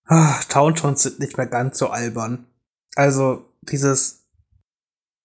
Ah, 0.05 0.39
Towntowns 0.47 1.03
sind 1.03 1.19
nicht 1.19 1.37
mehr 1.37 1.47
ganz 1.47 1.79
so 1.79 1.89
albern. 1.89 2.45
Also, 2.95 3.45
dieses 3.61 4.25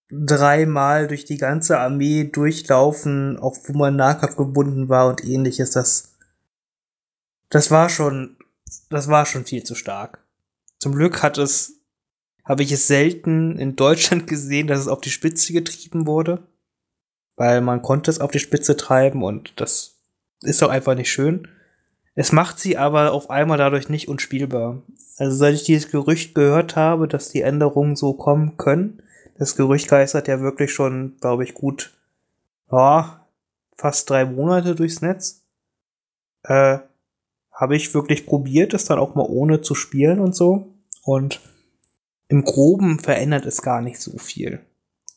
dreimal 0.09 1.07
durch 1.07 1.23
die 1.23 1.37
ganze 1.37 1.79
Armee 1.79 2.25
durchlaufen, 2.25 3.37
auch 3.37 3.55
wo 3.65 3.77
man 3.77 3.95
Nahkampf 3.95 4.35
gebunden 4.35 4.89
war 4.89 5.07
und 5.07 5.23
ähnliches, 5.23 5.71
das, 5.71 6.17
das 7.49 7.71
war 7.71 7.87
schon, 7.87 8.37
das 8.89 9.07
war 9.07 9.25
schon 9.25 9.45
viel 9.45 9.63
zu 9.63 9.75
stark. 9.75 10.25
Zum 10.79 10.95
Glück 10.95 11.23
hat 11.23 11.37
es, 11.37 11.80
habe 12.43 12.63
ich 12.63 12.71
es 12.71 12.87
selten 12.87 13.57
in 13.57 13.75
Deutschland 13.75 14.27
gesehen, 14.27 14.67
dass 14.67 14.79
es 14.79 14.87
auf 14.87 15.01
die 15.01 15.09
Spitze 15.09 15.53
getrieben 15.53 16.07
wurde, 16.07 16.47
weil 17.35 17.61
man 17.61 17.81
konnte 17.81 18.11
es 18.11 18.19
auf 18.19 18.31
die 18.31 18.39
Spitze 18.39 18.77
treiben 18.77 19.23
und 19.23 19.53
das 19.59 19.99
ist 20.41 20.61
doch 20.61 20.69
einfach 20.69 20.95
nicht 20.95 21.11
schön. 21.11 21.47
Es 22.13 22.31
macht 22.31 22.59
sie 22.59 22.77
aber 22.77 23.13
auf 23.13 23.29
einmal 23.29 23.57
dadurch 23.57 23.87
nicht 23.87 24.07
unspielbar. 24.07 24.81
Also 25.17 25.37
seit 25.37 25.53
ich 25.53 25.63
dieses 25.63 25.91
Gerücht 25.91 26.35
gehört 26.35 26.75
habe, 26.75 27.07
dass 27.07 27.29
die 27.29 27.41
Änderungen 27.41 27.95
so 27.95 28.13
kommen 28.13 28.57
können, 28.57 29.01
das 29.37 29.55
Gerücht 29.55 29.87
geistert 29.87 30.27
ja 30.27 30.39
wirklich 30.41 30.73
schon, 30.73 31.17
glaube 31.19 31.43
ich, 31.43 31.53
gut, 31.53 31.97
ja, 32.71 33.27
fast 33.75 34.09
drei 34.09 34.25
Monate 34.25 34.75
durchs 34.75 35.01
Netz. 35.01 35.43
Äh, 36.43 36.79
habe 37.51 37.75
ich 37.75 37.93
wirklich 37.93 38.25
probiert, 38.25 38.73
das 38.73 38.85
dann 38.85 38.99
auch 38.99 39.15
mal 39.15 39.25
ohne 39.27 39.61
zu 39.61 39.75
spielen 39.75 40.19
und 40.19 40.35
so. 40.35 40.73
Und 41.03 41.39
im 42.31 42.45
Groben 42.45 42.97
verändert 42.97 43.45
es 43.45 43.61
gar 43.61 43.81
nicht 43.81 43.99
so 43.99 44.17
viel. 44.17 44.61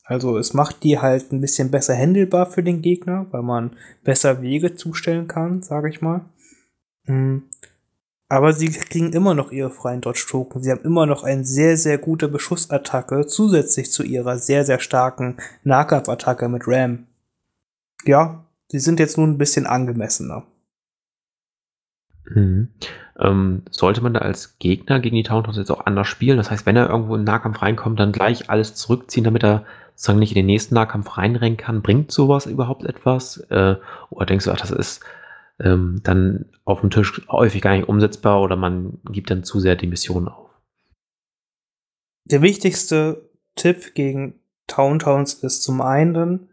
Also 0.02 0.36
es 0.36 0.52
macht 0.52 0.82
die 0.82 0.98
halt 0.98 1.30
ein 1.32 1.40
bisschen 1.40 1.70
besser 1.70 1.96
handelbar 1.96 2.50
für 2.50 2.64
den 2.64 2.82
Gegner, 2.82 3.26
weil 3.30 3.42
man 3.42 3.76
besser 4.02 4.42
Wege 4.42 4.74
zustellen 4.74 5.28
kann, 5.28 5.62
sage 5.62 5.88
ich 5.88 6.02
mal. 6.02 6.22
Mhm. 7.04 7.44
Aber 8.28 8.52
sie 8.52 8.68
kriegen 8.68 9.12
immer 9.12 9.34
noch 9.34 9.52
ihre 9.52 9.70
freien 9.70 10.00
Dodge-Token. 10.00 10.60
Sie 10.60 10.72
haben 10.72 10.82
immer 10.82 11.06
noch 11.06 11.22
eine 11.22 11.44
sehr, 11.44 11.76
sehr 11.76 11.98
gute 11.98 12.26
Beschussattacke, 12.26 13.26
zusätzlich 13.28 13.92
zu 13.92 14.02
ihrer 14.02 14.38
sehr, 14.38 14.64
sehr 14.64 14.80
starken 14.80 15.36
Nahkampfattacke 15.62 16.48
mit 16.48 16.66
Ram. 16.66 17.06
Ja, 18.04 18.44
sie 18.68 18.80
sind 18.80 18.98
jetzt 18.98 19.18
nun 19.18 19.30
ein 19.30 19.38
bisschen 19.38 19.66
angemessener. 19.66 20.46
Mhm. 22.24 22.70
Ähm, 23.18 23.62
sollte 23.70 24.00
man 24.00 24.14
da 24.14 24.20
als 24.20 24.58
Gegner 24.58 25.00
gegen 25.00 25.16
die 25.16 25.22
Towntowns 25.22 25.56
jetzt 25.56 25.70
auch 25.70 25.86
anders 25.86 26.08
spielen? 26.08 26.36
Das 26.36 26.50
heißt, 26.50 26.66
wenn 26.66 26.76
er 26.76 26.88
irgendwo 26.88 27.14
in 27.14 27.22
den 27.22 27.26
Nahkampf 27.26 27.62
reinkommt, 27.62 28.00
dann 28.00 28.12
gleich 28.12 28.50
alles 28.50 28.74
zurückziehen, 28.74 29.24
damit 29.24 29.44
er 29.44 29.64
sozusagen 29.94 30.18
nicht 30.18 30.32
in 30.32 30.36
den 30.36 30.46
nächsten 30.46 30.74
Nahkampf 30.74 31.16
reinrennen 31.16 31.56
kann? 31.56 31.82
Bringt 31.82 32.10
sowas 32.10 32.46
überhaupt 32.46 32.84
etwas? 32.84 33.38
Äh, 33.50 33.76
oder 34.10 34.26
denkst 34.26 34.46
du, 34.46 34.50
ach, 34.50 34.60
das 34.60 34.70
ist 34.70 35.04
ähm, 35.60 36.00
dann 36.02 36.46
auf 36.64 36.80
dem 36.80 36.90
Tisch 36.90 37.22
häufig 37.28 37.62
gar 37.62 37.76
nicht 37.76 37.88
umsetzbar 37.88 38.42
oder 38.42 38.56
man 38.56 38.98
gibt 39.10 39.30
dann 39.30 39.44
zu 39.44 39.60
sehr 39.60 39.76
die 39.76 39.86
Mission 39.86 40.28
auf. 40.28 40.50
Der 42.24 42.42
wichtigste 42.42 43.30
Tipp 43.54 43.94
gegen 43.94 44.40
Towntowns 44.66 45.34
ist 45.34 45.62
zum 45.62 45.80
einen 45.80 46.48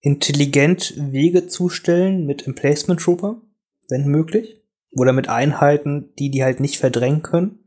intelligent 0.00 0.94
Wege 0.96 1.46
zustellen 1.46 2.26
mit 2.26 2.46
Emplacement 2.46 3.00
Trooper, 3.00 3.40
wenn 3.88 4.06
möglich, 4.06 4.60
oder 4.92 5.12
mit 5.12 5.28
Einheiten, 5.28 6.14
die 6.18 6.30
die 6.30 6.44
halt 6.44 6.60
nicht 6.60 6.78
verdrängen 6.78 7.22
können. 7.22 7.58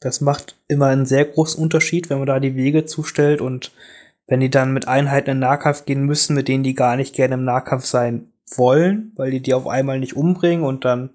Das 0.00 0.20
macht 0.20 0.60
immer 0.68 0.86
einen 0.86 1.06
sehr 1.06 1.24
großen 1.24 1.62
Unterschied, 1.62 2.10
wenn 2.10 2.18
man 2.18 2.26
da 2.26 2.40
die 2.40 2.56
Wege 2.56 2.84
zustellt 2.84 3.40
und 3.40 3.72
wenn 4.26 4.40
die 4.40 4.50
dann 4.50 4.72
mit 4.72 4.88
Einheiten 4.88 5.30
in 5.30 5.38
Nahkampf 5.38 5.84
gehen 5.84 6.04
müssen, 6.04 6.34
mit 6.34 6.48
denen 6.48 6.64
die 6.64 6.74
gar 6.74 6.96
nicht 6.96 7.14
gerne 7.14 7.34
im 7.34 7.44
Nahkampf 7.44 7.84
sein 7.84 8.32
wollen, 8.56 9.12
weil 9.16 9.30
die 9.30 9.40
die 9.40 9.54
auf 9.54 9.66
einmal 9.66 10.00
nicht 10.00 10.16
umbringen 10.16 10.64
und 10.64 10.84
dann 10.84 11.10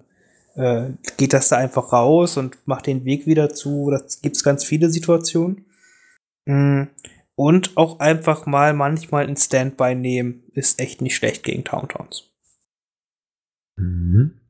äh, 0.54 0.90
geht 1.16 1.32
das 1.32 1.48
da 1.48 1.56
einfach 1.56 1.92
raus 1.92 2.36
und 2.36 2.56
macht 2.66 2.86
den 2.86 3.04
Weg 3.04 3.26
wieder 3.26 3.50
zu. 3.50 3.90
Das 3.90 4.20
gibt 4.20 4.36
es 4.36 4.44
ganz 4.44 4.64
viele 4.64 4.90
Situationen. 4.90 5.66
Mm. 6.46 6.84
Und 7.34 7.76
auch 7.76 8.00
einfach 8.00 8.46
mal 8.46 8.72
manchmal 8.72 9.28
ein 9.28 9.36
Standby 9.36 9.94
nehmen, 9.94 10.42
ist 10.54 10.80
echt 10.80 11.00
nicht 11.00 11.14
schlecht 11.14 11.44
gegen 11.44 11.62
Towntowns. 11.62 12.32
Mhm. 13.76 14.40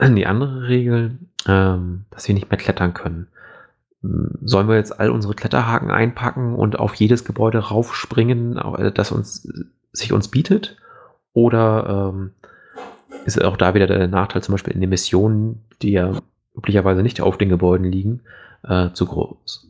Die 0.00 0.26
andere 0.26 0.68
Regel, 0.68 1.18
ähm, 1.46 2.04
dass 2.10 2.28
wir 2.28 2.34
nicht 2.34 2.50
mehr 2.50 2.58
klettern 2.58 2.94
können. 2.94 3.28
Sollen 4.42 4.68
wir 4.68 4.74
jetzt 4.74 4.98
all 4.98 5.10
unsere 5.10 5.34
Kletterhaken 5.34 5.92
einpacken 5.92 6.56
und 6.56 6.76
auf 6.76 6.94
jedes 6.96 7.24
Gebäude 7.24 7.58
raufspringen, 7.58 8.60
das 8.94 9.12
uns, 9.12 9.48
sich 9.92 10.12
uns 10.12 10.26
bietet? 10.26 10.76
Oder 11.34 12.12
ähm, 12.12 12.32
ist 13.24 13.42
auch 13.42 13.56
da 13.56 13.74
wieder 13.74 13.86
der 13.86 14.08
Nachteil, 14.08 14.42
zum 14.42 14.54
Beispiel 14.54 14.74
in 14.74 14.80
den 14.80 14.90
Missionen, 14.90 15.64
die 15.82 15.92
ja 15.92 16.20
üblicherweise 16.56 17.02
nicht 17.02 17.20
auf 17.20 17.38
den 17.38 17.48
Gebäuden 17.48 17.90
liegen, 17.90 18.22
äh, 18.64 18.90
zu 18.92 19.06
groß? 19.06 19.68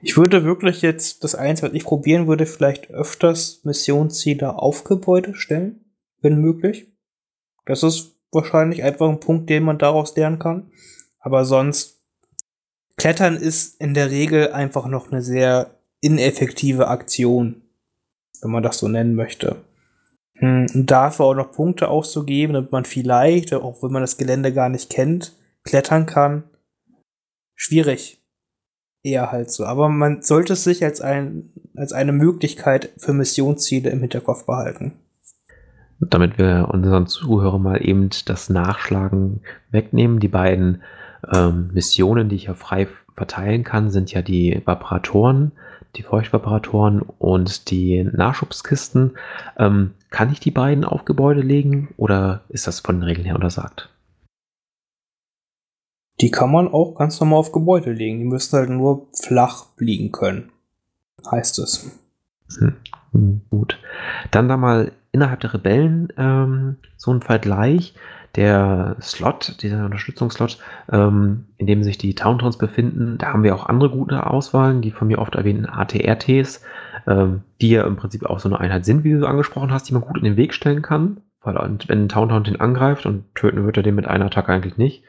Ich 0.00 0.16
würde 0.16 0.44
wirklich 0.44 0.82
jetzt 0.82 1.24
das 1.24 1.34
eins, 1.34 1.62
was 1.62 1.72
ich 1.72 1.84
probieren 1.84 2.28
würde, 2.28 2.46
vielleicht 2.46 2.90
öfters 2.90 3.64
Missionsziele 3.64 4.54
auf 4.54 4.84
Gebäude 4.84 5.34
stellen, 5.34 5.80
wenn 6.20 6.40
möglich. 6.40 6.86
Das 7.66 7.82
ist 7.82 8.17
wahrscheinlich 8.32 8.82
einfach 8.82 9.08
ein 9.08 9.20
Punkt, 9.20 9.48
den 9.50 9.64
man 9.64 9.78
daraus 9.78 10.14
lernen 10.16 10.38
kann. 10.38 10.70
Aber 11.20 11.44
sonst, 11.44 12.00
Klettern 12.96 13.36
ist 13.36 13.80
in 13.80 13.94
der 13.94 14.10
Regel 14.10 14.52
einfach 14.52 14.86
noch 14.86 15.10
eine 15.10 15.22
sehr 15.22 15.78
ineffektive 16.00 16.88
Aktion, 16.88 17.62
wenn 18.42 18.50
man 18.50 18.62
das 18.62 18.78
so 18.78 18.88
nennen 18.88 19.14
möchte. 19.14 19.56
Hm, 20.34 20.66
und 20.74 20.90
dafür 20.90 21.26
auch 21.26 21.34
noch 21.34 21.52
Punkte 21.52 21.88
auszugeben, 21.88 22.54
damit 22.54 22.72
man 22.72 22.84
vielleicht, 22.84 23.52
auch 23.54 23.82
wenn 23.82 23.92
man 23.92 24.02
das 24.02 24.16
Gelände 24.16 24.52
gar 24.52 24.68
nicht 24.68 24.90
kennt, 24.90 25.36
klettern 25.64 26.06
kann. 26.06 26.44
Schwierig. 27.54 28.22
eher 29.02 29.32
halt 29.32 29.50
so. 29.50 29.64
Aber 29.64 29.88
man 29.88 30.22
sollte 30.22 30.52
es 30.52 30.64
sich 30.64 30.84
als, 30.84 31.00
ein, 31.00 31.52
als 31.76 31.92
eine 31.92 32.12
Möglichkeit 32.12 32.90
für 32.98 33.12
Missionsziele 33.12 33.90
im 33.90 34.00
Hinterkopf 34.00 34.44
behalten. 34.44 34.92
Damit 36.00 36.38
wir 36.38 36.68
unseren 36.72 37.06
Zuhörern 37.06 37.62
mal 37.62 37.84
eben 37.84 38.10
das 38.26 38.50
Nachschlagen 38.50 39.40
wegnehmen. 39.70 40.20
Die 40.20 40.28
beiden 40.28 40.82
ähm, 41.32 41.70
Missionen, 41.72 42.28
die 42.28 42.36
ich 42.36 42.44
ja 42.44 42.54
frei 42.54 42.86
verteilen 43.14 43.64
kann, 43.64 43.90
sind 43.90 44.12
ja 44.12 44.22
die 44.22 44.62
Vaporatoren, 44.64 45.52
die 45.96 46.02
Feuchtvaporatoren 46.02 47.02
und 47.02 47.70
die 47.70 48.04
Nachschubskisten. 48.04 49.16
Ähm, 49.58 49.94
kann 50.10 50.30
ich 50.30 50.40
die 50.40 50.52
beiden 50.52 50.84
auf 50.84 51.04
Gebäude 51.04 51.40
legen 51.40 51.92
oder 51.96 52.42
ist 52.48 52.66
das 52.66 52.80
von 52.80 52.96
den 52.96 53.02
Regeln 53.02 53.24
her 53.24 53.34
untersagt? 53.34 53.90
Die 56.20 56.30
kann 56.30 56.50
man 56.50 56.68
auch 56.68 56.94
ganz 56.94 57.20
normal 57.20 57.38
auf 57.40 57.52
Gebäude 57.52 57.92
legen. 57.92 58.18
Die 58.18 58.24
müssen 58.24 58.56
halt 58.56 58.70
nur 58.70 59.06
flach 59.12 59.66
liegen 59.78 60.10
können. 60.10 60.50
Heißt 61.30 61.58
es. 61.58 61.98
Hm, 63.12 63.42
gut. 63.50 63.78
Dann 64.30 64.48
da 64.48 64.56
mal 64.56 64.92
innerhalb 65.12 65.40
der 65.40 65.54
Rebellen 65.54 66.12
ähm, 66.16 66.76
so 66.96 67.12
ein 67.12 67.22
Vergleich. 67.22 67.94
Der 68.36 68.96
Slot, 69.00 69.62
dieser 69.62 69.86
Unterstützungsslot, 69.86 70.58
ähm, 70.92 71.46
in 71.56 71.66
dem 71.66 71.82
sich 71.82 71.96
die 71.96 72.14
Towntowns 72.14 72.58
befinden, 72.58 73.16
da 73.18 73.32
haben 73.32 73.42
wir 73.42 73.54
auch 73.54 73.66
andere 73.66 73.90
gute 73.90 74.26
Auswahlen, 74.26 74.82
die 74.82 74.90
von 74.90 75.08
mir 75.08 75.18
oft 75.18 75.34
erwähnten 75.34 75.66
ATRTs, 75.66 76.62
ähm, 77.06 77.42
die 77.62 77.70
ja 77.70 77.86
im 77.86 77.96
Prinzip 77.96 78.26
auch 78.26 78.38
so 78.38 78.48
eine 78.48 78.60
Einheit 78.60 78.84
sind, 78.84 79.02
wie 79.02 79.14
du 79.14 79.26
angesprochen 79.26 79.72
hast, 79.72 79.88
die 79.88 79.94
man 79.94 80.02
gut 80.02 80.18
in 80.18 80.24
den 80.24 80.36
Weg 80.36 80.52
stellen 80.52 80.82
kann. 80.82 81.22
Weil 81.40 81.56
wenn 81.86 82.04
ein 82.04 82.08
Towntown 82.08 82.44
den 82.44 82.60
angreift 82.60 83.06
und 83.06 83.34
töten 83.34 83.64
wird 83.64 83.78
er 83.78 83.82
den 83.82 83.94
mit 83.94 84.06
einer 84.06 84.26
Attacke 84.26 84.52
eigentlich 84.52 84.76
nicht, 84.76 85.04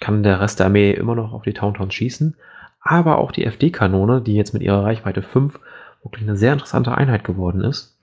kann 0.00 0.22
der 0.22 0.40
Rest 0.40 0.58
der 0.58 0.66
Armee 0.66 0.90
immer 0.92 1.14
noch 1.14 1.32
auf 1.32 1.42
die 1.42 1.54
Towntowns 1.54 1.94
schießen. 1.94 2.36
Aber 2.82 3.18
auch 3.18 3.32
die 3.32 3.44
FD-Kanone, 3.44 4.20
die 4.20 4.34
jetzt 4.34 4.52
mit 4.52 4.62
ihrer 4.62 4.84
Reichweite 4.84 5.22
5 5.22 5.58
wirklich 6.02 6.26
eine 6.26 6.36
sehr 6.36 6.52
interessante 6.52 6.96
Einheit 6.96 7.24
geworden 7.24 7.62
ist. 7.62 7.98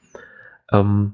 Ähm, 0.72 1.14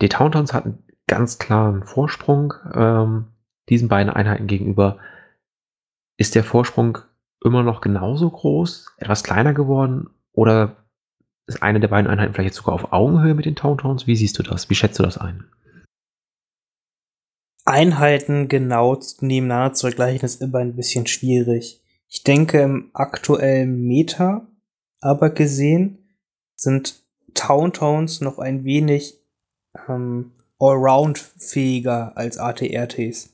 die 0.00 0.08
Towntowns 0.08 0.52
hatten 0.52 0.84
ganz 1.06 1.38
klaren 1.38 1.84
Vorsprung 1.84 2.54
ähm, 2.72 3.26
diesen 3.68 3.88
beiden 3.88 4.12
Einheiten 4.12 4.46
gegenüber. 4.46 4.98
Ist 6.16 6.34
der 6.34 6.44
Vorsprung 6.44 6.98
immer 7.44 7.62
noch 7.62 7.80
genauso 7.80 8.30
groß, 8.30 8.94
etwas 8.98 9.22
kleiner 9.22 9.52
geworden 9.52 10.10
oder 10.32 10.76
ist 11.46 11.62
eine 11.62 11.80
der 11.80 11.88
beiden 11.88 12.10
Einheiten 12.10 12.32
vielleicht 12.32 12.54
jetzt 12.54 12.56
sogar 12.56 12.74
auf 12.74 12.92
Augenhöhe 12.92 13.34
mit 13.34 13.44
den 13.44 13.56
Towntowns? 13.56 14.06
Wie 14.06 14.16
siehst 14.16 14.38
du 14.38 14.42
das? 14.42 14.70
Wie 14.70 14.74
schätzt 14.74 14.98
du 14.98 15.02
das 15.02 15.18
ein? 15.18 15.44
Einheiten 17.66 18.48
genau 18.48 18.98
nebeneinander 19.20 19.74
zu 19.74 19.86
vergleichen 19.86 20.24
ist 20.24 20.40
immer 20.42 20.58
ein 20.58 20.76
bisschen 20.76 21.06
schwierig. 21.06 21.82
Ich 22.08 22.22
denke, 22.22 22.60
im 22.60 22.90
aktuellen 22.92 23.86
Meta 23.86 24.46
aber 25.00 25.30
gesehen 25.30 25.98
sind 26.56 27.02
Towntowns 27.34 28.20
noch 28.20 28.38
ein 28.38 28.64
wenig 28.64 29.23
ähm, 29.88 30.32
allround-fähiger 30.58 32.16
als 32.16 32.38
ATRTs. 32.38 33.30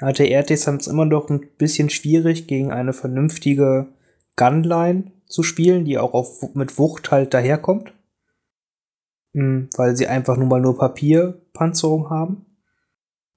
ATRTs 0.00 0.66
haben 0.66 0.76
es 0.76 0.86
immer 0.86 1.04
noch 1.04 1.28
ein 1.28 1.48
bisschen 1.58 1.90
schwierig, 1.90 2.46
gegen 2.46 2.72
eine 2.72 2.92
vernünftige 2.92 3.88
Gunline 4.36 5.12
zu 5.26 5.42
spielen, 5.42 5.84
die 5.84 5.98
auch 5.98 6.14
auf, 6.14 6.54
mit 6.54 6.78
Wucht 6.78 7.10
halt 7.10 7.34
daherkommt. 7.34 7.92
Mhm, 9.32 9.68
weil 9.76 9.96
sie 9.96 10.06
einfach 10.06 10.36
nun 10.36 10.48
mal 10.48 10.60
nur 10.60 10.78
Papierpanzerung 10.78 12.10
haben. 12.10 12.46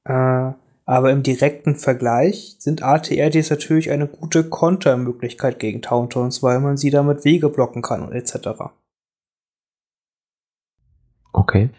Äh, 0.05 0.53
aber 0.85 1.11
im 1.11 1.23
direkten 1.23 1.75
Vergleich 1.75 2.57
sind 2.59 2.83
ATRTs 2.83 3.49
natürlich 3.49 3.91
eine 3.91 4.07
gute 4.07 4.43
Kontermöglichkeit 4.43 5.59
gegen 5.59 5.81
Towntowns, 5.81 6.43
weil 6.43 6.59
man 6.59 6.77
sie 6.77 6.89
damit 6.89 7.23
Wege 7.23 7.49
blocken 7.49 7.81
kann 7.81 8.03
und 8.03 8.13
etc. 8.13 8.49
Okay. 11.33 11.69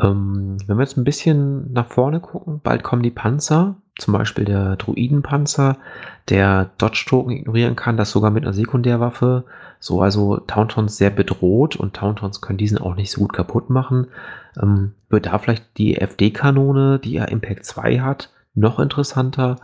Ähm, 0.00 0.56
wenn 0.66 0.76
wir 0.76 0.84
jetzt 0.84 0.96
ein 0.96 1.04
bisschen 1.04 1.72
nach 1.72 1.88
vorne 1.88 2.20
gucken, 2.20 2.60
bald 2.62 2.82
kommen 2.82 3.02
die 3.02 3.10
Panzer, 3.10 3.76
zum 3.98 4.14
Beispiel 4.14 4.44
der 4.44 4.76
Druidenpanzer, 4.76 5.76
der 6.28 6.70
Dodge-Token 6.78 7.32
ignorieren 7.32 7.74
kann, 7.74 7.96
das 7.96 8.10
sogar 8.10 8.30
mit 8.30 8.44
einer 8.44 8.52
Sekundärwaffe. 8.52 9.44
So, 9.80 10.00
also 10.00 10.38
Tauntons 10.38 10.96
sehr 10.96 11.10
bedroht 11.10 11.76
und 11.76 11.94
Tauntons 11.94 12.40
können 12.40 12.58
diesen 12.58 12.78
auch 12.78 12.94
nicht 12.94 13.10
so 13.10 13.20
gut 13.20 13.32
kaputt 13.32 13.70
machen. 13.70 14.06
Ähm, 14.60 14.94
wird 15.08 15.26
da 15.26 15.38
vielleicht 15.38 15.78
die 15.78 15.96
FD-Kanone, 15.96 17.00
die 17.00 17.12
ja 17.12 17.24
Impact 17.24 17.64
2 17.64 18.00
hat, 18.00 18.30
noch 18.54 18.78
interessanter 18.78 19.56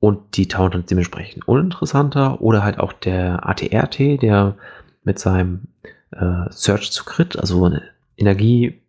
und 0.00 0.36
die 0.36 0.48
Tauntons 0.48 0.86
dementsprechend 0.86 1.46
uninteressanter 1.46 2.40
oder 2.40 2.62
halt 2.62 2.78
auch 2.78 2.92
der 2.92 3.46
ATRT, 3.46 4.22
der 4.22 4.56
mit 5.02 5.18
seinem 5.18 5.68
äh, 6.12 6.50
Search 6.50 6.90
to 6.90 7.04
Crit, 7.04 7.38
also 7.38 7.64
eine 7.64 7.82
Energie 8.16 8.80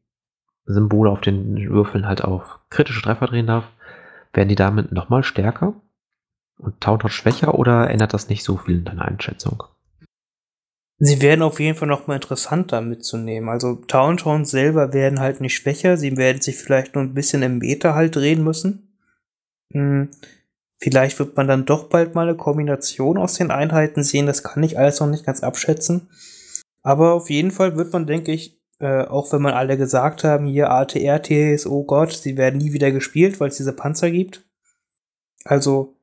Symbole 0.70 1.10
auf 1.10 1.22
den 1.22 1.70
Würfeln 1.70 2.08
halt 2.08 2.24
auf 2.24 2.60
kritische 2.70 3.02
Treffer 3.02 3.28
drehen 3.28 3.48
darf, 3.48 3.66
werden 4.34 4.50
die 4.50 4.56
damit 4.56 4.92
nochmal 4.92 5.24
stärker 5.24 5.74
und 6.60 6.80
Tauntaun 6.80 7.10
schwächer 7.10 7.56
oder 7.56 7.90
ändert 7.90 8.14
das 8.14 8.30
nicht 8.30 8.44
so 8.44 8.58
viel 8.58 8.78
in 8.78 8.86
deiner 8.86 9.06
Einschätzung? 9.06 9.64
Sie 11.02 11.22
werden 11.22 11.42
auf 11.42 11.60
jeden 11.60 11.78
Fall 11.78 11.88
nochmal 11.88 12.18
interessanter 12.18 12.82
mitzunehmen. 12.82 13.50
Also 13.50 13.76
Tauntaun 13.76 14.44
selber 14.44 14.94
werden 14.94 15.22
halt 15.22 15.40
nicht 15.40 15.56
schwächer, 15.56 15.96
sie 15.98 16.18
werden 16.18 16.42
sich 16.42 16.58
vielleicht 16.58 16.94
nur 16.94 17.04
ein 17.04 17.14
bisschen 17.14 17.42
im 17.42 17.58
Meter 17.60 17.96
halt 17.96 18.16
drehen 18.16 18.44
müssen. 18.44 18.98
Hm. 19.74 20.10
Vielleicht 20.82 21.20
wird 21.20 21.36
man 21.36 21.48
dann 21.48 21.66
doch 21.66 21.90
bald 21.90 22.16
mal 22.16 22.28
eine 22.28 22.38
Kombination 22.38 23.18
aus 23.18 23.34
den 23.34 23.52
Einheiten 23.52 24.04
sehen, 24.04 24.28
das 24.28 24.44
kann 24.44 24.64
ich 24.64 24.78
alles 24.78 25.00
noch 25.00 25.08
nicht 25.08 25.26
ganz 25.26 25.42
abschätzen. 25.42 26.10
Aber 26.84 27.14
auf 27.14 27.30
jeden 27.30 27.52
Fall 27.52 27.76
wird 27.76 27.92
man, 27.92 28.06
denke 28.06 28.32
ich, 28.32 28.59
äh, 28.80 29.04
auch 29.04 29.32
wenn 29.34 29.42
man 29.42 29.54
alle 29.54 29.78
gesagt 29.78 30.24
haben, 30.24 30.46
hier 30.46 30.72
ATRTs, 30.72 31.68
oh 31.68 31.84
Gott, 31.84 32.14
sie 32.14 32.38
werden 32.38 32.60
nie 32.60 32.74
wieder 32.74 32.92
gespielt, 32.92 33.40
weil 33.40 33.50
es 33.50 33.58
diese 33.58 33.74
Panzer 33.74 34.10
gibt. 34.10 34.46
Also 35.44 35.96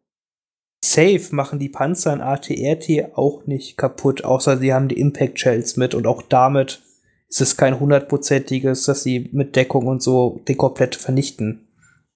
safe 0.84 1.28
machen 1.30 1.58
die 1.58 1.68
Panzer 1.68 2.12
in 2.12 2.20
ATRT 2.20 3.16
auch 3.16 3.46
nicht 3.46 3.76
kaputt, 3.76 4.24
außer 4.24 4.58
sie 4.58 4.72
haben 4.72 4.88
die 4.88 5.00
Impact 5.00 5.40
Shells 5.40 5.76
mit 5.76 5.94
und 5.94 6.06
auch 6.06 6.22
damit 6.22 6.82
ist 7.28 7.40
es 7.40 7.56
kein 7.56 7.80
hundertprozentiges, 7.80 8.84
dass 8.84 9.02
sie 9.02 9.30
mit 9.32 9.56
Deckung 9.56 9.86
und 9.86 10.02
so 10.02 10.42
den 10.46 10.56
komplett 10.56 10.94
vernichten. 10.96 11.66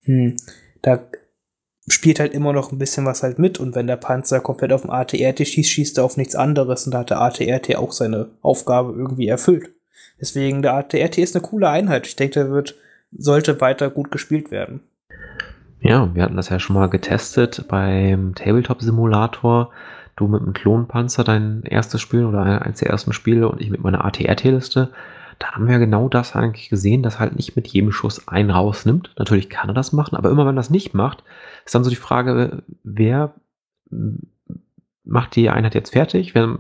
Hm. 0.03 0.37
Da 0.83 1.01
spielt 1.89 2.21
halt 2.21 2.33
immer 2.33 2.53
noch 2.53 2.71
ein 2.71 2.79
bisschen 2.79 3.07
was 3.07 3.23
halt 3.23 3.39
mit 3.39 3.59
und 3.59 3.75
wenn 3.75 3.87
der 3.87 3.97
Panzer 3.97 4.41
komplett 4.41 4.73
auf 4.73 4.83
dem 4.83 4.91
ATRT 4.91 5.47
schießt, 5.47 5.71
schießt 5.71 5.99
er 5.99 6.05
auf 6.05 6.17
nichts 6.17 6.35
anderes 6.35 6.85
und 6.85 6.93
da 6.93 7.01
hat 7.01 7.11
der 7.11 7.21
ATRT 7.21 7.77
auch 7.77 7.93
seine 7.93 8.31
Aufgabe 8.43 8.93
irgendwie 8.93 9.27
erfüllt. 9.27 9.75
Deswegen, 10.21 10.63
der, 10.63 10.83
der 10.83 11.07
RT 11.07 11.19
ist 11.19 11.35
eine 11.35 11.43
coole 11.43 11.69
Einheit. 11.69 12.07
Ich 12.07 12.17
denke, 12.17 12.35
der 12.35 12.51
wird, 12.51 12.75
sollte 13.17 13.61
weiter 13.61 13.91
gut 13.91 14.11
gespielt 14.11 14.51
werden. 14.51 14.81
Ja, 15.81 16.15
wir 16.15 16.23
hatten 16.23 16.37
das 16.37 16.51
ja 16.51 16.59
schon 16.61 16.75
mal 16.77 16.89
getestet 16.89 17.65
beim 17.69 18.35
Tabletop-Simulator. 18.35 19.71
Du 20.17 20.29
mit 20.29 20.43
einem 20.43 20.53
Klonpanzer 20.53 21.25
dein 21.25 21.63
erstes 21.63 22.03
Spiel 22.03 22.25
oder 22.25 22.63
eins 22.63 22.81
der 22.81 22.91
ersten 22.91 23.15
Spiele 23.15 23.49
und 23.49 23.63
ich 23.63 23.71
mit 23.71 23.83
meiner 23.83 24.05
ATRT-Liste. 24.05 24.91
Da 25.39 25.53
haben 25.53 25.69
wir 25.69 25.79
genau 25.79 26.11
das 26.11 26.37
eigentlich 26.37 26.69
gesehen, 26.69 27.03
dass 27.03 27.19
halt 27.19 27.35
nicht 27.35 27.57
mit 27.57 27.67
jedem 27.67 27.93
Schuss 27.93 28.29
einen 28.29 28.51
rausnimmt. 28.51 29.15
Natürlich 29.19 29.49
kann 29.49 29.71
er 29.71 29.75
das 29.75 29.93
machen, 29.93 30.17
aber 30.17 30.29
immer 30.29 30.45
wenn 30.45 30.55
er 30.55 30.61
das 30.61 30.69
nicht 30.69 30.93
macht, 30.93 31.25
ist 31.65 31.75
dann 31.75 31.83
so 31.83 31.89
die 31.89 31.97
Frage, 31.97 32.63
wer 32.85 33.33
macht 35.11 35.35
die 35.35 35.51
Einheit 35.51 35.75
jetzt 35.75 35.93
fertig, 35.93 36.35
wer 36.35 36.57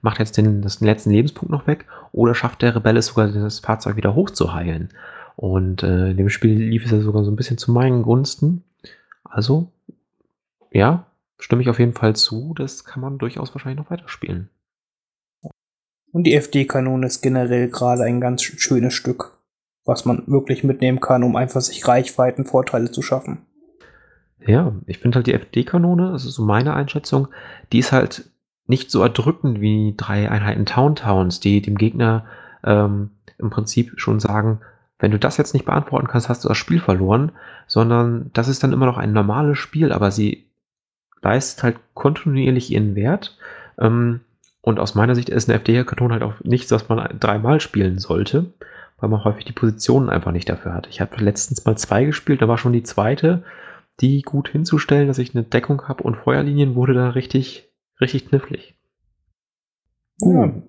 macht 0.00 0.18
jetzt 0.18 0.36
den, 0.38 0.62
das, 0.62 0.78
den 0.78 0.86
letzten 0.86 1.10
Lebenspunkt 1.10 1.50
noch 1.50 1.66
weg 1.66 1.84
oder 2.12 2.34
schafft 2.34 2.62
der 2.62 2.74
Rebell 2.74 2.96
es 2.96 3.06
sogar, 3.06 3.28
das 3.28 3.60
Fahrzeug 3.60 3.96
wieder 3.96 4.14
hochzuheilen. 4.14 4.88
Und 5.36 5.82
äh, 5.82 6.10
in 6.10 6.16
dem 6.16 6.30
Spiel 6.30 6.58
lief 6.58 6.86
es 6.86 6.92
ja 6.92 7.00
sogar 7.00 7.24
so 7.24 7.30
ein 7.30 7.36
bisschen 7.36 7.58
zu 7.58 7.72
meinen 7.72 8.02
Gunsten. 8.02 8.64
Also, 9.24 9.70
ja, 10.70 11.06
stimme 11.38 11.60
ich 11.60 11.68
auf 11.68 11.78
jeden 11.78 11.92
Fall 11.92 12.16
zu. 12.16 12.54
Das 12.56 12.84
kann 12.84 13.02
man 13.02 13.18
durchaus 13.18 13.54
wahrscheinlich 13.54 13.78
noch 13.78 13.90
weiterspielen. 13.90 14.48
Und 16.12 16.24
die 16.24 16.34
FD-Kanone 16.34 17.06
ist 17.06 17.20
generell 17.20 17.68
gerade 17.68 18.04
ein 18.04 18.20
ganz 18.20 18.42
schönes 18.42 18.94
Stück, 18.94 19.36
was 19.84 20.04
man 20.04 20.22
wirklich 20.26 20.64
mitnehmen 20.64 21.00
kann, 21.00 21.24
um 21.24 21.36
einfach 21.36 21.60
sich 21.60 21.86
Reichweitenvorteile 21.86 22.90
zu 22.90 23.02
schaffen. 23.02 23.44
Ja, 24.46 24.72
ich 24.86 24.98
finde 24.98 25.16
halt 25.16 25.26
die 25.26 25.34
FD-Kanone, 25.34 26.12
das 26.12 26.24
ist 26.24 26.34
so 26.34 26.44
meine 26.44 26.74
Einschätzung, 26.74 27.28
die 27.72 27.78
ist 27.78 27.92
halt 27.92 28.30
nicht 28.66 28.90
so 28.90 29.02
erdrückend 29.02 29.60
wie 29.60 29.94
drei 29.96 30.30
Einheiten 30.30 30.66
Town 30.66 30.96
Towns, 30.96 31.40
die 31.40 31.62
dem 31.62 31.76
Gegner 31.76 32.24
ähm, 32.62 33.10
im 33.38 33.50
Prinzip 33.50 33.92
schon 33.96 34.20
sagen, 34.20 34.60
wenn 34.98 35.10
du 35.10 35.18
das 35.18 35.36
jetzt 35.36 35.54
nicht 35.54 35.66
beantworten 35.66 36.06
kannst, 36.06 36.28
hast 36.28 36.44
du 36.44 36.48
das 36.48 36.56
Spiel 36.56 36.80
verloren, 36.80 37.32
sondern 37.66 38.30
das 38.32 38.48
ist 38.48 38.62
dann 38.62 38.72
immer 38.72 38.86
noch 38.86 38.98
ein 38.98 39.12
normales 39.12 39.58
Spiel, 39.58 39.92
aber 39.92 40.10
sie 40.10 40.46
leistet 41.22 41.62
halt 41.62 41.76
kontinuierlich 41.94 42.70
ihren 42.70 42.94
Wert. 42.94 43.36
Ähm, 43.78 44.20
und 44.60 44.78
aus 44.78 44.94
meiner 44.94 45.14
Sicht 45.14 45.28
ist 45.28 45.48
eine 45.48 45.58
FD-Kanone 45.58 46.14
halt 46.14 46.22
auch 46.22 46.34
nichts, 46.42 46.70
was 46.70 46.88
man 46.88 47.18
dreimal 47.20 47.60
spielen 47.60 47.98
sollte, 47.98 48.52
weil 48.98 49.10
man 49.10 49.24
häufig 49.24 49.44
die 49.44 49.52
Positionen 49.52 50.08
einfach 50.08 50.32
nicht 50.32 50.48
dafür 50.48 50.72
hat. 50.72 50.86
Ich 50.86 51.00
habe 51.00 51.22
letztens 51.22 51.64
mal 51.64 51.76
zwei 51.76 52.04
gespielt, 52.04 52.40
da 52.40 52.48
war 52.48 52.56
schon 52.56 52.72
die 52.72 52.82
zweite 52.82 53.42
die 54.00 54.22
gut 54.22 54.48
hinzustellen, 54.48 55.08
dass 55.08 55.18
ich 55.18 55.34
eine 55.34 55.44
Deckung 55.44 55.88
habe 55.88 56.02
und 56.02 56.16
Feuerlinien 56.16 56.74
wurde 56.74 56.94
da 56.94 57.10
richtig 57.10 57.70
richtig 58.00 58.28
knifflig. 58.28 58.74
Gut. 60.20 60.62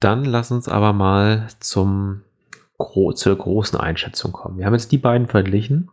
Dann 0.00 0.24
lass 0.24 0.50
uns 0.50 0.68
aber 0.68 0.92
mal 0.92 1.48
zum, 1.60 2.22
zur 3.14 3.38
großen 3.38 3.78
Einschätzung 3.78 4.32
kommen. 4.32 4.58
Wir 4.58 4.66
haben 4.66 4.74
jetzt 4.74 4.92
die 4.92 4.98
beiden 4.98 5.28
verglichen. 5.28 5.90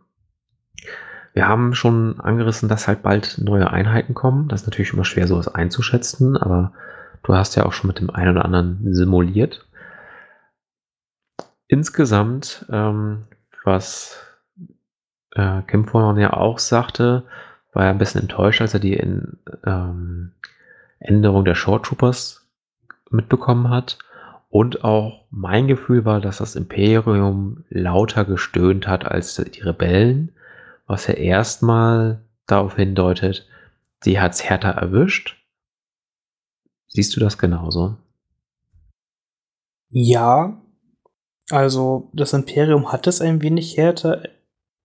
Wir 1.32 1.46
haben 1.46 1.74
schon 1.74 2.18
angerissen, 2.20 2.68
dass 2.68 2.88
halt 2.88 3.02
bald 3.02 3.38
neue 3.38 3.70
Einheiten 3.70 4.14
kommen. 4.14 4.48
Das 4.48 4.62
ist 4.62 4.66
natürlich 4.66 4.92
immer 4.92 5.04
schwer, 5.04 5.28
sowas 5.28 5.46
einzuschätzen, 5.46 6.36
aber 6.36 6.72
du 7.22 7.34
hast 7.34 7.54
ja 7.54 7.64
auch 7.66 7.72
schon 7.72 7.86
mit 7.86 8.00
dem 8.00 8.10
einen 8.10 8.36
oder 8.36 8.44
anderen 8.44 8.92
simuliert. 8.92 9.66
Insgesamt, 11.68 12.66
ähm, 12.68 13.26
was 13.62 14.29
äh, 15.32 15.62
Kim 15.62 15.86
vorhin 15.86 16.20
ja 16.20 16.32
auch 16.32 16.58
sagte, 16.58 17.24
war 17.72 17.84
er 17.84 17.90
ein 17.90 17.98
bisschen 17.98 18.22
enttäuscht, 18.22 18.60
als 18.60 18.74
er 18.74 18.80
die 18.80 18.94
in, 18.94 19.38
ähm, 19.64 20.32
Änderung 20.98 21.44
der 21.44 21.54
Short 21.54 21.86
Troopers 21.86 22.48
mitbekommen 23.10 23.70
hat. 23.70 23.98
Und 24.48 24.84
auch 24.84 25.26
mein 25.30 25.68
Gefühl 25.68 26.04
war, 26.04 26.20
dass 26.20 26.38
das 26.38 26.56
Imperium 26.56 27.64
lauter 27.68 28.24
gestöhnt 28.24 28.88
hat 28.88 29.04
als 29.04 29.36
die 29.36 29.60
Rebellen, 29.60 30.32
was 30.86 31.06
ja 31.06 31.14
erstmal 31.14 32.24
darauf 32.46 32.74
hindeutet, 32.74 33.48
sie 34.02 34.20
hat 34.20 34.32
es 34.32 34.42
härter 34.44 34.70
erwischt. 34.70 35.36
Siehst 36.88 37.14
du 37.14 37.20
das 37.20 37.38
genauso? 37.38 37.96
Ja, 39.88 40.60
also 41.50 42.10
das 42.12 42.32
Imperium 42.32 42.90
hat 42.90 43.06
es 43.06 43.20
ein 43.20 43.42
wenig 43.42 43.76
härter 43.76 44.22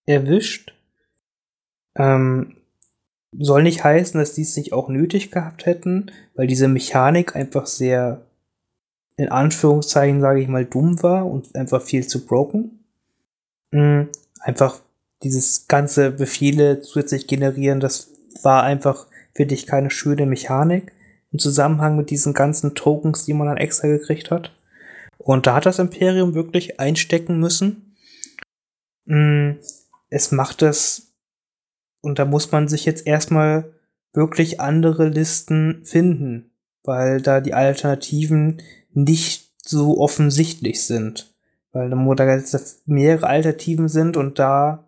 erwischt. 0.05 0.73
Ähm, 1.95 2.57
soll 3.37 3.63
nicht 3.63 3.83
heißen, 3.83 4.19
dass 4.19 4.33
die 4.33 4.43
es 4.43 4.55
nicht 4.57 4.73
auch 4.73 4.89
nötig 4.89 5.31
gehabt 5.31 5.65
hätten, 5.65 6.11
weil 6.35 6.47
diese 6.47 6.67
Mechanik 6.67 7.35
einfach 7.35 7.65
sehr, 7.65 8.21
in 9.17 9.29
Anführungszeichen 9.29 10.21
sage 10.21 10.41
ich 10.41 10.47
mal, 10.47 10.65
dumm 10.65 11.01
war 11.03 11.25
und 11.25 11.55
einfach 11.55 11.81
viel 11.81 12.07
zu 12.07 12.25
broken. 12.25 12.79
Mhm. 13.71 14.09
Einfach 14.39 14.81
dieses 15.23 15.67
ganze 15.67 16.11
Befehle 16.11 16.81
zusätzlich 16.81 17.27
generieren, 17.27 17.79
das 17.79 18.11
war 18.43 18.63
einfach 18.63 19.07
für 19.33 19.45
dich 19.45 19.65
keine 19.65 19.89
schöne 19.89 20.25
Mechanik 20.25 20.93
im 21.31 21.39
Zusammenhang 21.39 21.97
mit 21.97 22.09
diesen 22.09 22.33
ganzen 22.33 22.75
Tokens, 22.75 23.25
die 23.25 23.33
man 23.33 23.47
dann 23.47 23.57
extra 23.57 23.87
gekriegt 23.87 24.31
hat. 24.31 24.51
Und 25.17 25.47
da 25.47 25.55
hat 25.55 25.65
das 25.65 25.79
Imperium 25.79 26.35
wirklich 26.35 26.79
einstecken 26.79 27.39
müssen. 27.39 27.95
Mhm. 29.05 29.57
Es 30.09 30.31
macht 30.31 30.61
es 30.61 31.13
und 32.01 32.19
da 32.19 32.25
muss 32.25 32.51
man 32.51 32.67
sich 32.67 32.85
jetzt 32.85 33.07
erstmal 33.07 33.73
wirklich 34.13 34.61
andere 34.61 35.09
Listen 35.09 35.81
finden, 35.83 36.51
weil 36.83 37.21
da 37.21 37.41
die 37.41 37.53
Alternativen 37.53 38.61
nicht 38.93 39.51
so 39.57 39.99
offensichtlich 39.99 40.85
sind. 40.85 41.33
Weil 41.71 41.89
da 41.89 41.95
mehrere 42.85 43.27
Alternativen 43.27 43.89
sind 43.89 44.15
und 44.15 44.39
da 44.39 44.85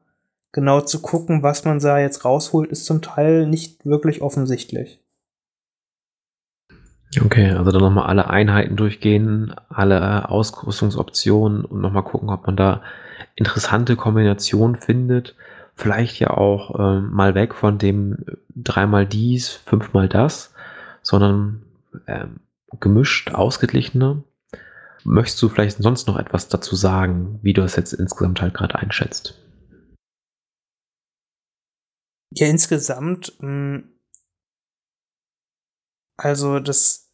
genau 0.53 0.79
zu 0.81 1.01
gucken, 1.01 1.43
was 1.43 1.65
man 1.65 1.79
da 1.79 1.99
jetzt 1.99 2.23
rausholt, 2.23 2.71
ist 2.71 2.85
zum 2.85 3.01
Teil 3.01 3.45
nicht 3.45 3.85
wirklich 3.85 4.21
offensichtlich. 4.21 5.03
Okay, 7.21 7.51
also 7.51 7.71
dann 7.71 7.81
nochmal 7.81 8.07
alle 8.07 8.29
Einheiten 8.29 8.75
durchgehen, 8.75 9.53
alle 9.69 10.29
Ausrüstungsoptionen 10.29 11.65
und 11.65 11.81
nochmal 11.81 12.03
gucken, 12.03 12.29
ob 12.29 12.45
man 12.45 12.55
da 12.55 12.81
interessante 13.37 13.95
Kombinationen 13.95 14.75
findet 14.75 15.35
vielleicht 15.75 16.19
ja 16.19 16.31
auch 16.31 16.77
ähm, 16.79 17.11
mal 17.11 17.35
weg 17.35 17.53
von 17.53 17.77
dem 17.77 18.17
dreimal 18.55 19.05
dies, 19.05 19.49
fünfmal 19.49 20.09
das, 20.09 20.53
sondern 21.03 21.63
ähm, 22.07 22.39
gemischt, 22.79 23.31
ausgeglichener. 23.31 24.23
Möchtest 25.03 25.41
du 25.41 25.49
vielleicht 25.49 25.77
sonst 25.77 26.07
noch 26.07 26.17
etwas 26.17 26.49
dazu 26.49 26.75
sagen, 26.75 27.39
wie 27.43 27.53
du 27.53 27.61
es 27.61 27.75
jetzt 27.75 27.93
insgesamt 27.93 28.41
halt 28.41 28.55
gerade 28.55 28.75
einschätzt? 28.75 29.39
Ja, 32.33 32.47
insgesamt, 32.47 33.37
mh, 33.39 33.47
hm, 33.47 33.93
also 36.19 36.59
das, 36.59 37.11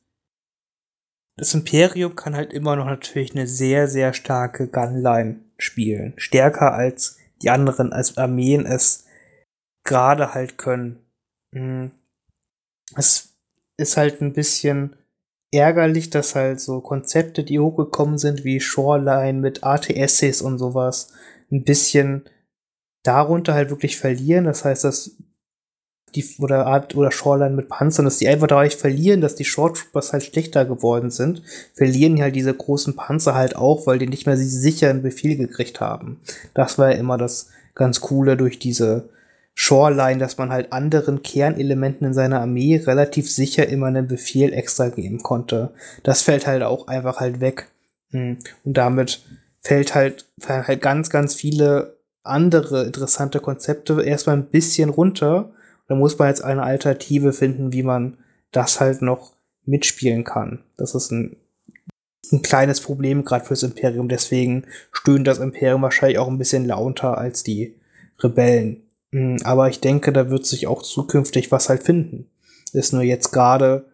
das 1.37 1.53
Imperium 1.53 2.15
kann 2.15 2.35
halt 2.35 2.53
immer 2.53 2.77
noch 2.77 2.85
natürlich 2.85 3.31
eine 3.33 3.45
sehr, 3.45 3.89
sehr 3.89 4.13
starke 4.13 4.69
Gunline 4.69 5.42
spielen. 5.57 6.13
Stärker 6.17 6.73
als 6.73 7.17
die 7.41 7.49
anderen 7.49 7.91
als 7.91 8.17
Armeen 8.17 8.65
es 8.65 9.05
gerade 9.83 10.33
halt 10.33 10.57
können. 10.57 10.99
Mhm. 11.51 11.91
Es 12.95 13.35
ist 13.77 13.97
halt 13.97 14.21
ein 14.21 14.33
bisschen 14.33 14.95
ärgerlich, 15.53 16.09
dass 16.09 16.35
halt 16.35 16.59
so 16.59 16.81
Konzepte, 16.81 17.43
die 17.43 17.59
hochgekommen 17.59 18.17
sind, 18.17 18.43
wie 18.43 18.59
Shoreline 18.59 19.39
mit 19.39 19.63
ATSs 19.63 20.41
und 20.41 20.57
sowas, 20.57 21.13
ein 21.51 21.63
bisschen 21.63 22.23
darunter 23.03 23.53
halt 23.53 23.69
wirklich 23.69 23.97
verlieren. 23.97 24.45
Das 24.45 24.65
heißt, 24.65 24.83
dass 24.83 25.17
die 26.15 26.25
oder 26.39 26.65
Art 26.65 26.95
oder 26.95 27.11
Shoreline 27.11 27.55
mit 27.55 27.69
Panzern, 27.69 28.05
dass 28.05 28.17
die 28.17 28.27
einfach 28.27 28.47
dadurch 28.47 28.75
verlieren, 28.75 29.21
dass 29.21 29.35
die 29.35 29.45
Short 29.45 29.77
Troopers 29.77 30.13
halt 30.13 30.23
schlechter 30.23 30.65
geworden 30.65 31.11
sind, 31.11 31.41
verlieren 31.73 32.21
halt 32.21 32.35
diese 32.35 32.53
großen 32.53 32.95
Panzer 32.95 33.35
halt 33.35 33.55
auch, 33.55 33.87
weil 33.87 33.99
die 33.99 34.07
nicht 34.07 34.25
mehr 34.25 34.37
sicheren 34.37 35.01
Befehl 35.01 35.35
gekriegt 35.35 35.81
haben. 35.81 36.19
Das 36.53 36.77
war 36.77 36.91
ja 36.91 36.97
immer 36.97 37.17
das 37.17 37.49
ganz 37.75 38.01
coole 38.01 38.37
durch 38.37 38.59
diese 38.59 39.09
Shoreline, 39.55 40.19
dass 40.19 40.37
man 40.37 40.51
halt 40.51 40.73
anderen 40.73 41.21
Kernelementen 41.21 42.07
in 42.07 42.13
seiner 42.13 42.41
Armee 42.41 42.77
relativ 42.77 43.29
sicher 43.29 43.67
immer 43.67 43.87
einen 43.87 44.07
Befehl 44.07 44.51
extra 44.53 44.89
geben 44.89 45.21
konnte. 45.21 45.71
Das 46.03 46.23
fällt 46.23 46.47
halt 46.47 46.63
auch 46.63 46.87
einfach 46.87 47.19
halt 47.19 47.39
weg. 47.39 47.69
Hm. 48.11 48.37
Und 48.63 48.77
damit 48.77 49.21
fällt 49.61 49.95
halt, 49.95 50.25
fallen 50.39 50.67
halt 50.67 50.81
ganz, 50.81 51.09
ganz 51.09 51.35
viele 51.35 51.97
andere 52.23 52.85
interessante 52.85 53.39
Konzepte 53.39 54.01
erstmal 54.01 54.37
ein 54.37 54.45
bisschen 54.45 54.89
runter 54.89 55.51
da 55.87 55.95
muss 55.95 56.17
man 56.17 56.29
jetzt 56.29 56.43
eine 56.43 56.63
Alternative 56.63 57.33
finden, 57.33 57.73
wie 57.73 57.83
man 57.83 58.17
das 58.51 58.79
halt 58.79 59.01
noch 59.01 59.33
mitspielen 59.65 60.23
kann. 60.23 60.63
Das 60.77 60.95
ist 60.95 61.11
ein, 61.11 61.37
ein 62.31 62.41
kleines 62.41 62.81
Problem 62.81 63.25
gerade 63.25 63.45
fürs 63.45 63.63
Imperium. 63.63 64.09
Deswegen 64.09 64.65
stöhnt 64.91 65.27
das 65.27 65.39
Imperium 65.39 65.81
wahrscheinlich 65.81 66.19
auch 66.19 66.27
ein 66.27 66.37
bisschen 66.37 66.65
lauter 66.65 67.17
als 67.17 67.43
die 67.43 67.75
Rebellen. 68.19 68.83
Hm, 69.11 69.37
aber 69.43 69.69
ich 69.69 69.79
denke, 69.79 70.11
da 70.13 70.29
wird 70.29 70.45
sich 70.45 70.67
auch 70.67 70.83
zukünftig 70.83 71.51
was 71.51 71.69
halt 71.69 71.83
finden. 71.83 72.29
Ist 72.73 72.93
nur 72.93 73.03
jetzt 73.03 73.31
gerade, 73.31 73.85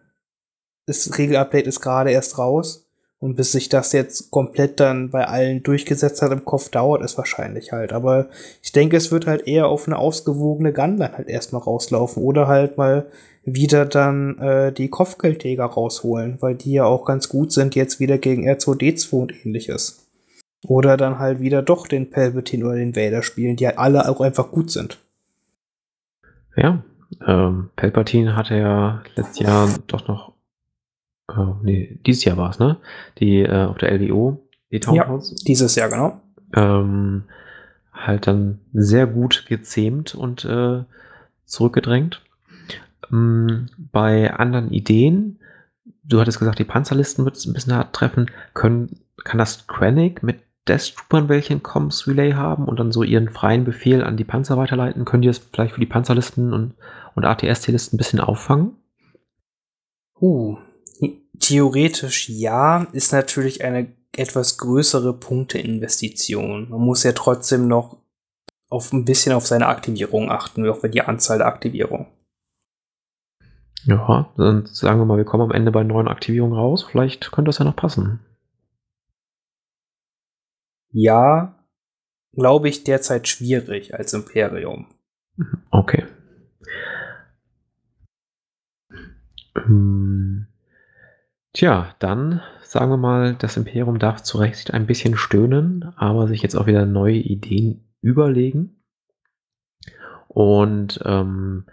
das 0.86 1.18
Regelupdate 1.18 1.66
ist 1.66 1.80
gerade 1.80 2.10
erst 2.10 2.38
raus. 2.38 2.89
Und 3.20 3.36
bis 3.36 3.52
sich 3.52 3.68
das 3.68 3.92
jetzt 3.92 4.30
komplett 4.30 4.80
dann 4.80 5.10
bei 5.10 5.26
allen 5.26 5.62
durchgesetzt 5.62 6.22
hat 6.22 6.32
im 6.32 6.46
Kopf, 6.46 6.70
dauert 6.70 7.02
es 7.02 7.18
wahrscheinlich 7.18 7.70
halt. 7.70 7.92
Aber 7.92 8.30
ich 8.62 8.72
denke, 8.72 8.96
es 8.96 9.12
wird 9.12 9.26
halt 9.26 9.46
eher 9.46 9.68
auf 9.68 9.86
eine 9.86 9.98
ausgewogene 9.98 10.72
Gunline 10.72 11.12
halt 11.12 11.28
erstmal 11.28 11.60
rauslaufen. 11.60 12.22
Oder 12.22 12.48
halt 12.48 12.78
mal 12.78 13.06
wieder 13.44 13.84
dann 13.84 14.38
äh, 14.38 14.72
die 14.72 14.88
Kopfgeldjäger 14.88 15.66
rausholen, 15.66 16.38
weil 16.40 16.54
die 16.54 16.72
ja 16.72 16.84
auch 16.84 17.04
ganz 17.04 17.28
gut 17.28 17.52
sind 17.52 17.74
jetzt 17.74 18.00
wieder 18.00 18.16
gegen 18.16 18.48
R2D2 18.48 19.12
und 19.12 19.44
ähnliches. 19.44 20.06
Oder 20.66 20.96
dann 20.96 21.18
halt 21.18 21.40
wieder 21.40 21.62
doch 21.62 21.86
den 21.86 22.10
Palpatine 22.10 22.64
oder 22.64 22.76
den 22.76 22.96
Vader 22.96 23.22
spielen, 23.22 23.56
die 23.56 23.66
halt 23.66 23.78
alle 23.78 24.08
auch 24.08 24.20
einfach 24.22 24.50
gut 24.50 24.70
sind. 24.70 24.98
Ja, 26.56 26.82
ähm, 27.26 27.70
Palpatine 27.76 28.34
hatte 28.34 28.56
ja 28.56 29.02
letztes 29.14 29.40
Jahr 29.40 29.68
doch 29.86 30.08
noch 30.08 30.32
äh, 31.36 31.54
nee, 31.62 31.98
dieses 32.06 32.24
Jahr 32.24 32.36
war 32.36 32.50
es, 32.50 32.58
ne? 32.58 32.76
Die 33.18 33.40
äh, 33.40 33.64
auf 33.64 33.78
der 33.78 33.92
LWO, 33.92 34.40
die 34.70 34.80
Ja, 34.80 35.18
dieses 35.46 35.74
Jahr, 35.74 35.88
genau. 35.88 36.20
Ähm, 36.54 37.24
halt 37.92 38.26
dann 38.26 38.60
sehr 38.72 39.06
gut 39.06 39.46
gezähmt 39.46 40.14
und 40.14 40.44
äh, 40.44 40.84
zurückgedrängt. 41.44 42.22
Ähm, 43.12 43.66
bei 43.92 44.32
anderen 44.32 44.72
Ideen, 44.72 45.38
du 46.04 46.20
hattest 46.20 46.38
gesagt, 46.38 46.58
die 46.58 46.64
Panzerlisten 46.64 47.24
wird 47.24 47.36
es 47.36 47.46
ein 47.46 47.52
bisschen 47.52 47.74
hart 47.74 47.94
treffen, 47.94 48.30
können, 48.54 49.00
kann 49.24 49.38
das 49.38 49.66
Krennic 49.66 50.22
mit 50.22 50.40
Death 50.68 50.94
Troopern 50.94 51.28
welche 51.28 51.52
in 51.52 51.62
Comms 51.62 52.06
Relay 52.06 52.32
haben 52.32 52.66
und 52.66 52.78
dann 52.78 52.92
so 52.92 53.02
ihren 53.02 53.28
freien 53.28 53.64
Befehl 53.64 54.04
an 54.04 54.16
die 54.16 54.24
Panzer 54.24 54.56
weiterleiten? 54.56 55.04
Können 55.04 55.22
die 55.22 55.28
das 55.28 55.38
vielleicht 55.38 55.74
für 55.74 55.80
die 55.80 55.86
Panzerlisten 55.86 56.52
und, 56.52 56.74
und 57.14 57.24
ATST-Listen 57.24 57.96
ein 57.96 57.98
bisschen 57.98 58.20
auffangen? 58.20 58.76
Uh, 60.20 60.58
Theoretisch 61.40 62.28
ja, 62.28 62.86
ist 62.92 63.12
natürlich 63.12 63.64
eine 63.64 63.92
etwas 64.16 64.58
größere 64.58 65.14
Punkteinvestition. 65.14 66.68
Man 66.68 66.80
muss 66.80 67.02
ja 67.02 67.12
trotzdem 67.12 67.68
noch 67.68 67.96
auf 68.68 68.92
ein 68.92 69.04
bisschen 69.04 69.32
auf 69.32 69.46
seine 69.46 69.66
Aktivierung 69.66 70.30
achten, 70.30 70.68
auch 70.68 70.78
für 70.78 70.88
die 70.88 71.02
Anzahl 71.02 71.38
der 71.38 71.48
Aktivierung. 71.48 72.06
Ja, 73.84 74.30
dann 74.36 74.66
sagen 74.66 74.98
wir 74.98 75.06
mal, 75.06 75.16
wir 75.16 75.24
kommen 75.24 75.44
am 75.44 75.50
Ende 75.50 75.72
bei 75.72 75.82
neun 75.82 76.08
Aktivierungen 76.08 76.56
raus. 76.56 76.84
Vielleicht 76.84 77.32
könnte 77.32 77.48
das 77.48 77.58
ja 77.58 77.64
noch 77.64 77.76
passen. 77.76 78.20
Ja, 80.92 81.54
glaube 82.32 82.68
ich 82.68 82.84
derzeit 82.84 83.28
schwierig 83.28 83.94
als 83.94 84.12
Imperium. 84.12 84.86
Okay. 85.70 86.04
Ähm, 89.56 90.46
tja, 91.52 91.94
dann 91.98 92.40
sagen 92.62 92.90
wir 92.90 92.96
mal, 92.96 93.34
das 93.34 93.56
Imperium 93.56 93.98
darf 93.98 94.22
zu 94.22 94.38
Recht 94.38 94.72
ein 94.72 94.86
bisschen 94.86 95.16
stöhnen, 95.16 95.92
aber 95.96 96.28
sich 96.28 96.42
jetzt 96.42 96.54
auch 96.54 96.66
wieder 96.66 96.86
neue 96.86 97.16
Ideen 97.16 97.84
überlegen. 98.00 98.76
Und 100.28 101.00
ähm, 101.04 101.64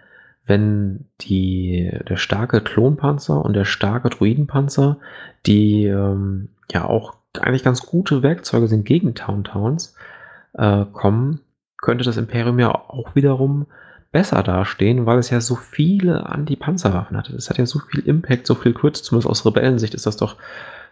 wenn 0.46 1.06
die, 1.22 1.92
der 2.10 2.16
starke 2.16 2.62
Klonpanzer 2.62 3.46
und 3.46 3.54
der 3.54 3.66
starke 3.66 4.10
Druidenpanzer, 4.10 4.98
die 5.46 5.86
ähm, 5.86 6.50
ja 6.72 6.86
auch 6.86 7.16
eigentlich 7.40 7.64
ganz 7.64 7.86
gute 7.86 8.24
Werkzeuge 8.24 8.68
sind 8.68 8.86
gegen 8.86 9.14
Town 9.14 9.44
Towns, 9.44 9.96
äh, 10.54 10.86
kommen, 10.92 11.42
könnte 11.80 12.06
das 12.06 12.18
Imperium 12.18 12.58
ja 12.58 12.74
auch 12.74 13.14
wiederum 13.14 13.68
besser 14.12 14.44
dastehen, 14.44 15.06
weil 15.06 15.20
es 15.20 15.30
ja 15.30 15.42
so 15.42 15.56
viele 15.56 16.28
Anti-Panzerwaffen 16.28 17.18
hat. 17.18 17.30
Es 17.30 17.50
hat 17.50 17.58
ja 17.58 17.66
so 17.66 17.80
viel 17.80 18.02
Impact, 18.02 18.48
so 18.48 18.56
viel 18.56 18.74
Crit, 18.74 18.98
zumindest 18.98 19.30
aus 19.30 19.46
Rebellensicht 19.46 19.94
ist 19.94 20.06
das 20.06 20.18
doch 20.18 20.36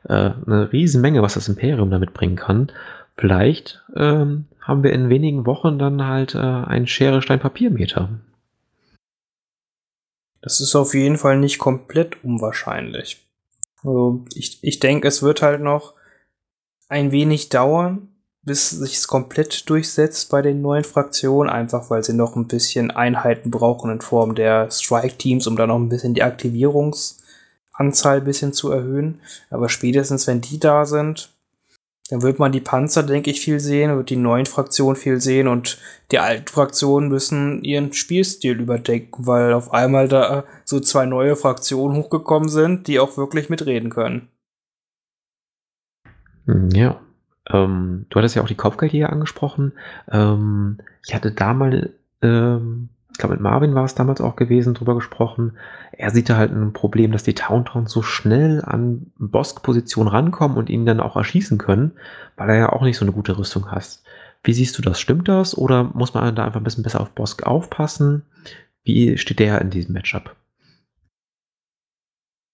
äh, 0.03 0.31
eine 0.45 0.71
Riesenmenge, 0.71 1.21
was 1.21 1.35
das 1.35 1.47
Imperium 1.47 1.89
damit 1.89 2.13
bringen 2.13 2.35
kann. 2.35 2.71
Vielleicht 3.15 3.83
ähm, 3.95 4.45
haben 4.59 4.83
wir 4.83 4.91
in 4.91 5.09
wenigen 5.09 5.45
Wochen 5.45 5.79
dann 5.79 6.05
halt 6.05 6.35
äh, 6.35 6.39
einen 6.39 6.87
Schere-Stein-Papier-Meter. 6.87 8.09
Das 10.41 10.59
ist 10.59 10.75
auf 10.75 10.93
jeden 10.93 11.17
Fall 11.17 11.37
nicht 11.37 11.57
komplett 11.57 12.23
unwahrscheinlich. 12.23 13.25
Also 13.83 14.25
ich, 14.35 14.63
ich 14.63 14.79
denke, 14.79 15.07
es 15.07 15.23
wird 15.23 15.41
halt 15.41 15.61
noch 15.61 15.93
ein 16.87 17.11
wenig 17.11 17.49
dauern, 17.49 18.09
bis 18.45 18.69
sich 18.69 18.95
es 18.95 19.07
komplett 19.07 19.67
durchsetzt 19.69 20.29
bei 20.29 20.41
den 20.43 20.61
neuen 20.61 20.83
Fraktionen, 20.83 21.49
einfach 21.49 21.89
weil 21.89 22.03
sie 22.03 22.13
noch 22.13 22.35
ein 22.35 22.47
bisschen 22.47 22.91
Einheiten 22.91 23.49
brauchen 23.49 23.91
in 23.91 24.01
Form 24.01 24.35
der 24.35 24.69
Strike-Teams, 24.69 25.47
um 25.47 25.55
da 25.55 25.65
noch 25.65 25.77
ein 25.77 25.89
bisschen 25.89 26.13
die 26.13 26.23
Aktivierungsanzahl 26.23 28.17
ein 28.17 28.23
bisschen 28.23 28.53
zu 28.53 28.71
erhöhen. 28.71 29.19
Aber 29.49 29.67
spätestens, 29.67 30.27
wenn 30.27 30.41
die 30.41 30.59
da 30.59 30.85
sind, 30.85 31.31
dann 32.09 32.21
wird 32.21 32.37
man 32.37 32.51
die 32.51 32.61
Panzer, 32.61 33.01
denke 33.01 33.31
ich, 33.31 33.41
viel 33.41 33.59
sehen, 33.59 33.95
wird 33.97 34.11
die 34.11 34.15
neuen 34.15 34.45
Fraktionen 34.45 34.95
viel 34.95 35.19
sehen 35.19 35.47
und 35.47 35.79
die 36.11 36.19
alten 36.19 36.47
Fraktionen 36.47 37.09
müssen 37.09 37.63
ihren 37.63 37.93
Spielstil 37.93 38.59
überdenken, 38.59 39.25
weil 39.25 39.53
auf 39.53 39.73
einmal 39.73 40.07
da 40.07 40.45
so 40.65 40.79
zwei 40.79 41.07
neue 41.07 41.35
Fraktionen 41.35 41.97
hochgekommen 41.97 42.49
sind, 42.49 42.87
die 42.87 42.99
auch 42.99 43.17
wirklich 43.17 43.49
mitreden 43.49 43.89
können. 43.89 44.29
Hm, 46.45 46.69
ja. 46.69 47.01
Ähm, 47.51 48.05
du 48.09 48.17
hattest 48.17 48.35
ja 48.35 48.41
auch 48.41 48.47
die 48.47 48.55
Kopfgeldjäger 48.55 49.11
angesprochen. 49.11 49.73
Ähm, 50.11 50.77
ich 51.05 51.13
hatte 51.13 51.31
da 51.31 51.53
mal, 51.53 51.91
ähm, 52.21 52.89
ich 53.11 53.17
glaube 53.17 53.35
mit 53.35 53.41
Marvin 53.41 53.75
war 53.75 53.85
es 53.85 53.95
damals 53.95 54.21
auch 54.21 54.35
gewesen, 54.35 54.73
drüber 54.73 54.95
gesprochen. 54.95 55.57
Er 55.91 56.11
sieht 56.11 56.29
da 56.29 56.37
halt 56.37 56.51
ein 56.51 56.73
Problem, 56.73 57.11
dass 57.11 57.23
die 57.23 57.35
Towntowns 57.35 57.91
so 57.91 58.01
schnell 58.01 58.63
an 58.65 59.11
Bosk-Position 59.17 60.07
rankommen 60.07 60.57
und 60.57 60.69
ihn 60.69 60.85
dann 60.85 60.99
auch 60.99 61.15
erschießen 61.15 61.57
können, 61.57 61.93
weil 62.35 62.49
er 62.49 62.57
ja 62.57 62.69
auch 62.73 62.81
nicht 62.81 62.97
so 62.97 63.05
eine 63.05 63.13
gute 63.13 63.37
Rüstung 63.37 63.71
hat. 63.71 63.99
Wie 64.43 64.53
siehst 64.53 64.77
du 64.77 64.81
das? 64.81 64.99
Stimmt 64.99 65.27
das? 65.27 65.57
Oder 65.57 65.85
muss 65.85 66.13
man 66.13 66.35
da 66.35 66.45
einfach 66.45 66.59
ein 66.59 66.63
bisschen 66.63 66.83
besser 66.83 67.01
auf 67.01 67.11
Bosk 67.11 67.43
aufpassen? 67.43 68.23
Wie 68.83 69.17
steht 69.17 69.39
der 69.39 69.61
in 69.61 69.71
diesem 69.71 69.93
Matchup? 69.93 70.35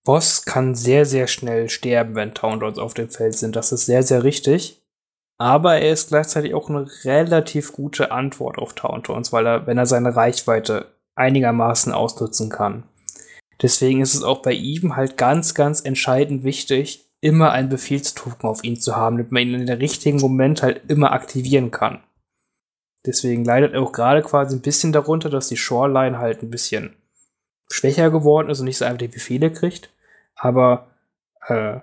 Boss 0.04 0.46
kann 0.46 0.74
sehr, 0.74 1.06
sehr 1.06 1.28
schnell 1.28 1.70
sterben, 1.70 2.16
wenn 2.16 2.34
Towntowns 2.34 2.80
auf 2.80 2.94
dem 2.94 3.10
Feld 3.10 3.36
sind. 3.36 3.56
Das 3.56 3.72
ist 3.72 3.86
sehr, 3.86 4.04
sehr 4.04 4.24
richtig. 4.24 4.81
Aber 5.42 5.78
er 5.80 5.92
ist 5.92 6.10
gleichzeitig 6.10 6.54
auch 6.54 6.70
eine 6.70 6.88
relativ 7.04 7.74
gute 7.74 8.12
Antwort 8.12 8.60
auf 8.60 8.76
Tauntauns, 8.76 9.34
weil 9.34 9.48
er, 9.48 9.66
wenn 9.66 9.80
er 9.80 9.88
seine 9.88 10.16
Reichweite 10.16 10.92
einigermaßen 11.16 11.92
ausnutzen 11.94 12.52
kann. 12.52 12.84
Deswegen 13.60 14.02
ist 14.02 14.14
es 14.14 14.22
auch 14.22 14.44
bei 14.44 14.54
ihm 14.54 14.96
halt 14.96 15.18
ganz, 15.18 15.56
ganz 15.56 15.82
entscheidend 15.82 16.44
wichtig, 16.44 17.10
immer 17.22 17.54
einen 17.54 17.70
Befehlstoken 17.70 18.48
auf 18.48 18.64
ihn 18.64 18.80
zu 18.80 18.96
haben, 18.96 19.18
damit 19.18 19.32
man 19.32 19.42
ihn 19.42 19.62
in 19.62 19.66
der 19.66 19.80
richtigen 19.80 20.20
Moment 20.20 20.62
halt 20.62 20.84
immer 20.92 21.12
aktivieren 21.12 21.72
kann. 21.72 22.04
Deswegen 23.08 23.44
leidet 23.44 23.74
er 23.74 23.82
auch 23.82 23.94
gerade 23.94 24.22
quasi 24.22 24.56
ein 24.56 24.62
bisschen 24.62 24.92
darunter, 24.94 25.32
dass 25.32 25.48
die 25.48 25.58
Shoreline 25.58 26.20
halt 26.20 26.44
ein 26.44 26.52
bisschen 26.52 26.96
schwächer 27.68 28.12
geworden 28.12 28.52
ist 28.52 28.60
und 28.60 28.66
nicht 28.66 28.78
so 28.78 28.86
einfach 28.86 29.00
die 29.00 29.08
Befehle 29.08 29.52
kriegt. 29.52 29.90
Aber 30.36 30.92
äh, 31.48 31.80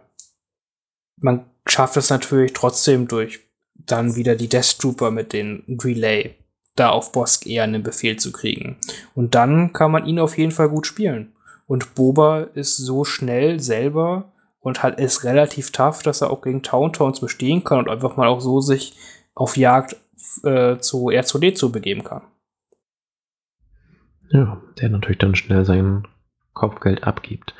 man 1.16 1.44
schafft 1.66 1.96
es 1.96 2.08
natürlich 2.08 2.52
trotzdem 2.52 3.08
durch 3.08 3.47
dann 3.78 4.16
wieder 4.16 4.36
die 4.36 4.48
Death 4.48 4.78
Trooper 4.78 5.10
mit 5.10 5.32
den 5.32 5.64
Relay 5.82 6.34
da 6.78 6.90
auf 6.90 7.12
Bosk 7.12 7.46
eher 7.46 7.64
einen 7.64 7.82
Befehl 7.82 8.16
zu 8.16 8.32
kriegen. 8.32 8.76
Und 9.14 9.34
dann 9.34 9.72
kann 9.72 9.90
man 9.90 10.06
ihn 10.06 10.18
auf 10.18 10.38
jeden 10.38 10.52
Fall 10.52 10.68
gut 10.68 10.86
spielen. 10.86 11.32
Und 11.66 11.94
Boba 11.94 12.42
ist 12.54 12.76
so 12.76 13.04
schnell 13.04 13.60
selber 13.60 14.32
und 14.60 14.82
halt 14.82 14.98
ist 14.98 15.24
relativ 15.24 15.70
tough, 15.72 16.02
dass 16.02 16.20
er 16.20 16.30
auch 16.30 16.42
gegen 16.42 16.62
Towntowns 16.62 17.20
bestehen 17.20 17.64
kann 17.64 17.80
und 17.80 17.88
einfach 17.88 18.16
mal 18.16 18.28
auch 18.28 18.40
so 18.40 18.60
sich 18.60 18.94
auf 19.34 19.56
Jagd 19.56 19.96
äh, 20.44 20.78
zu 20.78 21.08
R2D 21.08 21.54
zu 21.54 21.70
begeben 21.70 22.04
kann. 22.04 22.22
Ja, 24.30 24.60
der 24.80 24.88
natürlich 24.90 25.18
dann 25.18 25.34
schnell 25.34 25.64
sein 25.64 26.06
Kopfgeld 26.52 27.04
abgibt. 27.04 27.54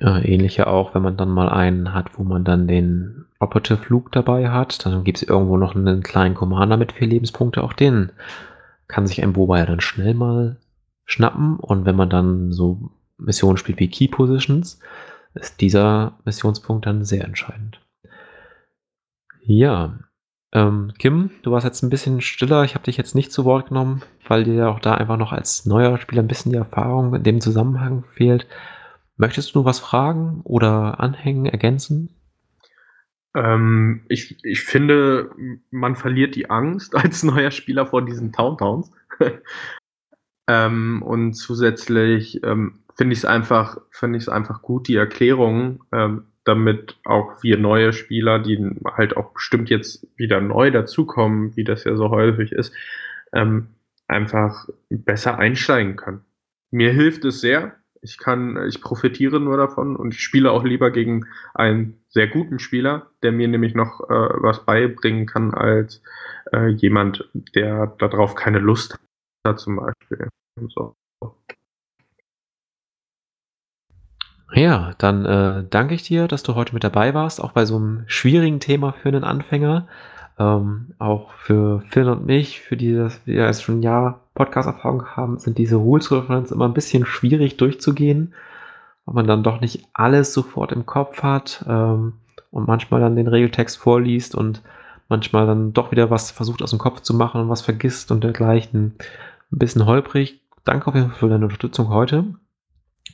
Äh, 0.00 0.32
ähnlich 0.32 0.56
ja 0.56 0.66
auch, 0.66 0.94
wenn 0.94 1.02
man 1.02 1.16
dann 1.16 1.30
mal 1.30 1.48
einen 1.48 1.92
hat, 1.92 2.18
wo 2.18 2.24
man 2.24 2.44
dann 2.44 2.68
den 2.68 3.26
Operative 3.40 3.86
Luke 3.88 4.10
dabei 4.12 4.50
hat, 4.50 4.84
dann 4.86 5.02
gibt 5.02 5.18
es 5.18 5.28
irgendwo 5.28 5.56
noch 5.56 5.74
einen 5.74 6.02
kleinen 6.02 6.34
Commander 6.34 6.76
mit 6.76 6.92
vier 6.92 7.08
Lebenspunkte, 7.08 7.64
auch 7.64 7.72
den 7.72 8.12
kann 8.86 9.06
sich 9.06 9.22
ein 9.22 9.32
Boba 9.32 9.58
ja 9.58 9.66
dann 9.66 9.80
schnell 9.80 10.14
mal 10.14 10.58
schnappen 11.04 11.56
und 11.56 11.84
wenn 11.84 11.96
man 11.96 12.10
dann 12.10 12.52
so 12.52 12.90
Missionen 13.18 13.56
spielt 13.56 13.78
wie 13.78 13.88
Key 13.88 14.08
Positions, 14.08 14.78
ist 15.34 15.60
dieser 15.60 16.18
Missionspunkt 16.24 16.86
dann 16.86 17.04
sehr 17.04 17.24
entscheidend. 17.24 17.80
Ja, 19.42 19.98
ähm, 20.52 20.92
Kim, 20.98 21.30
du 21.42 21.52
warst 21.52 21.64
jetzt 21.64 21.82
ein 21.82 21.90
bisschen 21.90 22.20
stiller. 22.20 22.64
Ich 22.64 22.74
habe 22.74 22.84
dich 22.84 22.96
jetzt 22.96 23.14
nicht 23.14 23.32
zu 23.32 23.44
Wort 23.44 23.68
genommen, 23.68 24.02
weil 24.26 24.44
dir 24.44 24.68
auch 24.68 24.80
da 24.80 24.94
einfach 24.94 25.16
noch 25.16 25.32
als 25.32 25.66
neuer 25.66 25.98
Spieler 25.98 26.22
ein 26.22 26.28
bisschen 26.28 26.52
die 26.52 26.58
Erfahrung 26.58 27.14
in 27.14 27.22
dem 27.22 27.40
Zusammenhang 27.40 28.04
fehlt. 28.12 28.46
Möchtest 29.16 29.54
du 29.54 29.64
was 29.64 29.78
fragen 29.78 30.40
oder 30.44 31.00
anhängen, 31.00 31.46
ergänzen? 31.46 32.19
Ähm, 33.34 34.04
ich, 34.08 34.44
ich 34.44 34.62
finde, 34.62 35.30
man 35.70 35.96
verliert 35.96 36.34
die 36.34 36.50
Angst 36.50 36.94
als 36.96 37.22
neuer 37.22 37.50
Spieler 37.50 37.86
vor 37.86 38.04
diesen 38.04 38.32
Towntowns. 38.32 38.90
ähm, 40.48 41.02
und 41.02 41.34
zusätzlich 41.34 42.42
ähm, 42.42 42.80
finde 42.96 43.12
ich 43.12 43.20
es 43.20 43.24
einfach, 43.24 43.78
finde 43.90 44.18
ich 44.18 44.24
es 44.24 44.28
einfach 44.28 44.62
gut, 44.62 44.88
die 44.88 44.96
Erklärung, 44.96 45.84
ähm, 45.92 46.26
damit 46.44 46.98
auch 47.04 47.42
wir 47.42 47.58
neue 47.58 47.92
Spieler, 47.92 48.38
die 48.38 48.58
halt 48.84 49.16
auch 49.16 49.32
bestimmt 49.32 49.70
jetzt 49.70 50.06
wieder 50.16 50.40
neu 50.40 50.70
dazukommen, 50.70 51.54
wie 51.56 51.64
das 51.64 51.84
ja 51.84 51.96
so 51.96 52.10
häufig 52.10 52.52
ist, 52.52 52.74
ähm, 53.32 53.68
einfach 54.08 54.68
besser 54.88 55.38
einsteigen 55.38 55.96
können. 55.96 56.24
Mir 56.70 56.92
hilft 56.92 57.24
es 57.24 57.40
sehr. 57.40 57.76
Ich 58.02 58.16
kann, 58.16 58.56
ich 58.66 58.80
profitiere 58.80 59.40
nur 59.40 59.56
davon 59.58 59.94
und 59.94 60.14
ich 60.14 60.22
spiele 60.22 60.50
auch 60.50 60.64
lieber 60.64 60.90
gegen 60.90 61.26
einen 61.54 62.02
sehr 62.08 62.28
guten 62.28 62.58
Spieler, 62.58 63.10
der 63.22 63.32
mir 63.32 63.46
nämlich 63.46 63.74
noch 63.74 64.00
äh, 64.08 64.14
was 64.42 64.64
beibringen 64.64 65.26
kann 65.26 65.52
als 65.52 66.02
äh, 66.52 66.68
jemand, 66.68 67.28
der 67.54 67.88
darauf 67.98 68.34
keine 68.34 68.58
Lust 68.58 68.98
hat, 69.46 69.60
zum 69.60 69.76
Beispiel. 69.76 70.28
So. 70.68 70.94
Ja, 74.52 74.94
dann 74.98 75.24
äh, 75.24 75.64
danke 75.68 75.94
ich 75.94 76.02
dir, 76.02 76.26
dass 76.26 76.42
du 76.42 76.54
heute 76.54 76.74
mit 76.74 76.82
dabei 76.82 77.14
warst, 77.14 77.40
auch 77.40 77.52
bei 77.52 77.64
so 77.64 77.76
einem 77.76 78.04
schwierigen 78.06 78.60
Thema 78.60 78.92
für 78.92 79.08
einen 79.08 79.24
Anfänger. 79.24 79.86
Ähm, 80.38 80.94
auch 80.98 81.32
für 81.32 81.82
Phil 81.82 82.08
und 82.08 82.26
mich, 82.26 82.60
für 82.60 82.76
die 82.76 82.96
wir 82.96 83.46
jetzt 83.46 83.62
schon 83.62 83.80
ein 83.80 83.82
Jahr 83.82 84.20
Podcast-Erfahrung 84.44 85.06
haben, 85.16 85.38
sind 85.38 85.58
diese 85.58 85.76
Rules-Referenz 85.76 86.50
immer 86.50 86.66
ein 86.66 86.74
bisschen 86.74 87.06
schwierig 87.06 87.56
durchzugehen, 87.56 88.34
weil 89.04 89.14
man 89.14 89.26
dann 89.26 89.42
doch 89.42 89.60
nicht 89.60 89.86
alles 89.92 90.32
sofort 90.32 90.72
im 90.72 90.86
Kopf 90.86 91.22
hat 91.22 91.64
ähm, 91.68 92.14
und 92.50 92.66
manchmal 92.66 93.00
dann 93.00 93.16
den 93.16 93.28
Regeltext 93.28 93.78
vorliest 93.78 94.34
und 94.34 94.62
manchmal 95.08 95.46
dann 95.46 95.72
doch 95.72 95.90
wieder 95.90 96.10
was 96.10 96.30
versucht 96.30 96.62
aus 96.62 96.70
dem 96.70 96.78
Kopf 96.78 97.00
zu 97.00 97.14
machen 97.14 97.40
und 97.40 97.48
was 97.48 97.62
vergisst 97.62 98.10
und 98.12 98.24
dergleichen. 98.24 98.94
Ein 99.52 99.58
bisschen 99.58 99.86
holprig. 99.86 100.40
Danke 100.64 100.86
auf 100.86 100.94
jeden 100.94 101.08
Fall 101.08 101.18
für 101.18 101.28
deine 101.28 101.44
Unterstützung 101.44 101.88
heute 101.88 102.34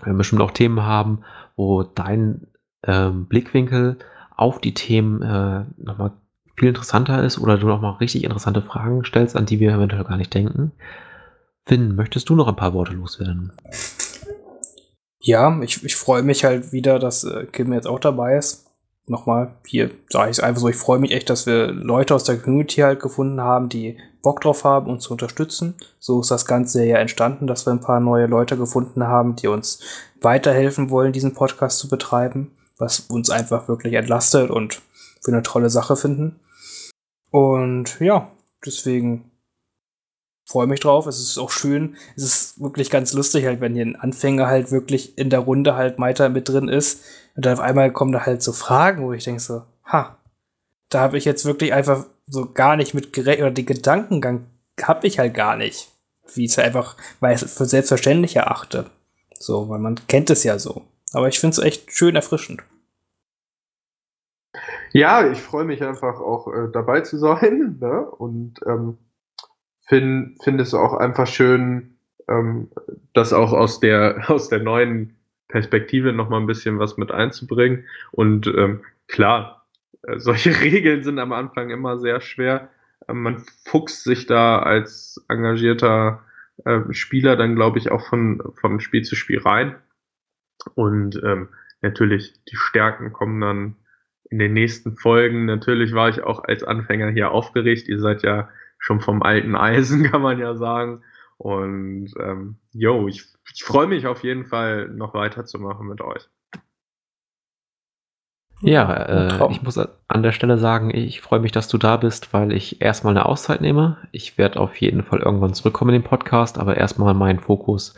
wir 0.04 0.14
bestimmt 0.14 0.42
auch 0.42 0.50
Themen 0.50 0.82
haben, 0.82 1.20
wo 1.56 1.82
dein 1.82 2.46
ähm, 2.82 3.26
Blickwinkel 3.26 3.98
auf 4.36 4.60
die 4.60 4.74
Themen 4.74 5.22
äh, 5.22 5.64
nochmal 5.78 6.12
viel 6.56 6.68
interessanter 6.68 7.22
ist 7.22 7.38
oder 7.38 7.58
du 7.58 7.66
nochmal 7.66 7.94
richtig 7.94 8.24
interessante 8.24 8.62
Fragen 8.62 9.04
stellst, 9.04 9.36
an 9.36 9.46
die 9.46 9.60
wir 9.60 9.72
eventuell 9.72 10.04
gar 10.04 10.16
nicht 10.16 10.32
denken. 10.32 10.72
Finn, 11.66 11.96
möchtest 11.96 12.28
du 12.28 12.36
noch 12.36 12.46
ein 12.46 12.54
paar 12.54 12.74
Worte 12.74 12.92
loswerden? 12.92 13.52
Ja, 15.18 15.60
ich, 15.62 15.84
ich 15.84 15.96
freue 15.96 16.22
mich 16.22 16.44
halt 16.44 16.72
wieder, 16.72 17.00
dass 17.00 17.24
äh, 17.24 17.46
Kim 17.46 17.72
jetzt 17.72 17.88
auch 17.88 17.98
dabei 17.98 18.36
ist. 18.36 18.66
Nochmal, 19.08 19.56
hier 19.66 19.90
sage 20.08 20.30
ich 20.30 20.38
es 20.38 20.42
einfach 20.42 20.60
so, 20.60 20.68
ich 20.68 20.76
freue 20.76 21.00
mich 21.00 21.10
echt, 21.10 21.28
dass 21.28 21.46
wir 21.46 21.68
Leute 21.72 22.14
aus 22.14 22.24
der 22.24 22.38
Community 22.38 22.76
halt 22.80 23.00
gefunden 23.00 23.40
haben, 23.40 23.68
die 23.68 23.98
Bock 24.22 24.40
drauf 24.40 24.62
haben, 24.64 24.88
uns 24.88 25.04
zu 25.04 25.12
unterstützen. 25.12 25.74
So 25.98 26.20
ist 26.20 26.30
das 26.30 26.46
Ganze 26.46 26.84
ja 26.84 26.98
entstanden, 26.98 27.48
dass 27.48 27.66
wir 27.66 27.72
ein 27.72 27.80
paar 27.80 28.00
neue 28.00 28.26
Leute 28.26 28.56
gefunden 28.56 29.04
haben, 29.04 29.34
die 29.34 29.48
uns 29.48 29.80
weiterhelfen 30.20 30.90
wollen, 30.90 31.12
diesen 31.12 31.34
Podcast 31.34 31.78
zu 31.78 31.88
betreiben, 31.88 32.52
was 32.78 33.00
uns 33.00 33.30
einfach 33.30 33.66
wirklich 33.66 33.94
entlastet 33.94 34.50
und 34.50 34.82
für 35.20 35.32
eine 35.32 35.42
tolle 35.42 35.70
Sache 35.70 35.96
finden. 35.96 36.38
Und 37.30 37.98
ja, 38.00 38.28
deswegen 38.64 39.30
freue 40.46 40.66
mich 40.66 40.80
drauf. 40.80 41.06
Es 41.06 41.18
ist 41.18 41.38
auch 41.38 41.50
schön. 41.50 41.96
Es 42.16 42.22
ist 42.22 42.60
wirklich 42.60 42.90
ganz 42.90 43.12
lustig, 43.12 43.44
halt, 43.44 43.60
wenn 43.60 43.74
hier 43.74 43.84
ein 43.84 43.96
Anfänger 43.96 44.46
halt 44.46 44.70
wirklich 44.70 45.18
in 45.18 45.28
der 45.28 45.40
Runde 45.40 45.74
halt 45.74 45.98
weiter 45.98 46.28
mit 46.28 46.48
drin 46.48 46.68
ist. 46.68 47.02
Und 47.34 47.44
dann 47.44 47.54
auf 47.54 47.60
einmal 47.60 47.92
kommen 47.92 48.12
da 48.12 48.24
halt 48.24 48.42
so 48.42 48.52
Fragen, 48.52 49.04
wo 49.04 49.12
ich 49.12 49.24
denke 49.24 49.40
so, 49.40 49.62
ha, 49.84 50.16
da 50.88 51.00
habe 51.00 51.18
ich 51.18 51.24
jetzt 51.24 51.44
wirklich 51.44 51.72
einfach 51.74 52.06
so 52.26 52.50
gar 52.52 52.76
nicht 52.76 52.94
mit 52.94 53.12
gerechnet, 53.12 53.46
oder 53.46 53.50
den 53.50 53.66
Gedankengang 53.66 54.46
habe 54.82 55.06
ich 55.06 55.18
halt 55.18 55.34
gar 55.34 55.56
nicht. 55.56 55.92
Wie 56.34 56.44
es 56.44 56.56
halt 56.56 56.68
einfach, 56.68 56.96
weil 57.20 57.34
ich 57.34 57.42
es 57.42 57.56
für 57.56 57.66
selbstverständlich 57.66 58.36
erachte. 58.36 58.86
So, 59.38 59.68
weil 59.68 59.78
man 59.78 60.00
kennt 60.06 60.30
es 60.30 60.44
ja 60.44 60.58
so. 60.58 60.82
Aber 61.12 61.28
ich 61.28 61.38
finde 61.38 61.52
es 61.52 61.58
echt 61.58 61.92
schön 61.92 62.16
erfrischend. 62.16 62.62
Ja, 64.92 65.30
ich 65.30 65.42
freue 65.42 65.64
mich 65.64 65.82
einfach 65.82 66.20
auch 66.20 66.48
äh, 66.48 66.68
dabei 66.72 67.02
zu 67.02 67.18
sein 67.18 67.76
ne? 67.80 68.06
und 68.10 68.60
ähm, 68.66 68.96
finde 69.86 70.34
find 70.42 70.60
es 70.60 70.74
auch 70.74 70.94
einfach 70.94 71.26
schön, 71.26 71.96
ähm, 72.28 72.68
das 73.12 73.32
auch 73.32 73.52
aus 73.52 73.80
der, 73.80 74.24
aus 74.30 74.48
der 74.48 74.60
neuen 74.60 75.16
Perspektive 75.48 76.12
nochmal 76.12 76.40
ein 76.40 76.46
bisschen 76.46 76.78
was 76.78 76.96
mit 76.96 77.12
einzubringen. 77.12 77.84
Und 78.10 78.46
ähm, 78.48 78.82
klar, 79.06 79.66
äh, 80.02 80.18
solche 80.18 80.50
Regeln 80.60 81.02
sind 81.02 81.18
am 81.18 81.32
Anfang 81.32 81.70
immer 81.70 81.98
sehr 81.98 82.20
schwer. 82.20 82.68
Ähm, 83.08 83.22
man 83.22 83.44
fuchst 83.64 84.04
sich 84.04 84.26
da 84.26 84.58
als 84.58 85.24
engagierter 85.28 86.24
äh, 86.64 86.80
Spieler 86.90 87.36
dann, 87.36 87.54
glaube 87.54 87.78
ich, 87.78 87.90
auch 87.90 88.06
von, 88.08 88.42
von 88.60 88.80
Spiel 88.80 89.02
zu 89.02 89.14
Spiel 89.14 89.38
rein. 89.38 89.76
Und 90.74 91.20
ähm, 91.22 91.48
natürlich, 91.80 92.34
die 92.50 92.56
Stärken 92.56 93.12
kommen 93.12 93.40
dann 93.40 93.76
in 94.30 94.40
den 94.40 94.52
nächsten 94.52 94.96
Folgen. 94.96 95.44
Natürlich 95.44 95.92
war 95.94 96.08
ich 96.08 96.22
auch 96.24 96.42
als 96.42 96.64
Anfänger 96.64 97.10
hier 97.10 97.30
aufgeregt. 97.30 97.86
Ihr 97.86 98.00
seid 98.00 98.22
ja 98.22 98.48
schon 98.86 99.00
vom 99.00 99.22
alten 99.22 99.56
Eisen, 99.56 100.04
kann 100.10 100.22
man 100.22 100.38
ja 100.38 100.54
sagen. 100.54 101.02
Und 101.38 102.08
ähm, 102.20 102.56
yo, 102.72 103.08
ich, 103.08 103.24
ich 103.52 103.64
freue 103.64 103.88
mich 103.88 104.06
auf 104.06 104.22
jeden 104.22 104.46
Fall 104.46 104.88
noch 104.88 105.12
weiterzumachen 105.12 105.86
mit 105.86 106.00
euch. 106.00 106.28
Ja, 108.62 108.90
äh, 108.94 109.50
ich 109.50 109.62
muss 109.62 109.76
an 109.76 110.22
der 110.22 110.32
Stelle 110.32 110.56
sagen, 110.56 110.90
ich 110.94 111.20
freue 111.20 111.40
mich, 111.40 111.52
dass 111.52 111.68
du 111.68 111.76
da 111.76 111.98
bist, 111.98 112.32
weil 112.32 112.52
ich 112.52 112.80
erstmal 112.80 113.12
eine 113.12 113.26
Auszeit 113.26 113.60
nehme. 113.60 113.98
Ich 114.12 114.38
werde 114.38 114.60
auf 114.60 114.76
jeden 114.76 115.02
Fall 115.02 115.18
irgendwann 115.18 115.52
zurückkommen 115.52 115.94
in 115.94 116.00
den 116.00 116.08
Podcast, 116.08 116.58
aber 116.58 116.76
erstmal 116.76 117.12
meinen 117.12 117.40
Fokus 117.40 117.94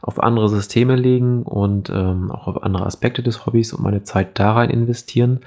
auf 0.00 0.22
andere 0.22 0.48
Systeme 0.48 0.94
legen 0.94 1.42
und 1.42 1.90
ähm, 1.90 2.30
auch 2.30 2.46
auf 2.46 2.62
andere 2.62 2.86
Aspekte 2.86 3.24
des 3.24 3.44
Hobbys 3.44 3.72
und 3.72 3.82
meine 3.82 4.04
Zeit 4.04 4.38
da 4.38 4.52
rein 4.52 4.70
investieren. 4.70 5.40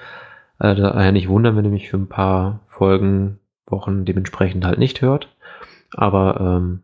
Äh, 0.60 0.76
daher 0.76 1.14
nicht 1.14 1.30
wundern, 1.30 1.56
wenn 1.56 1.64
ihr 1.64 1.72
mich 1.72 1.90
für 1.90 1.98
ein 1.98 2.10
paar 2.10 2.60
Folgen 2.68 3.40
Wochen 3.72 4.06
dementsprechend 4.06 4.66
halt 4.66 4.80
nicht 4.80 5.02
hört. 5.02 5.30
Aber 5.94 6.40
ähm, 6.40 6.84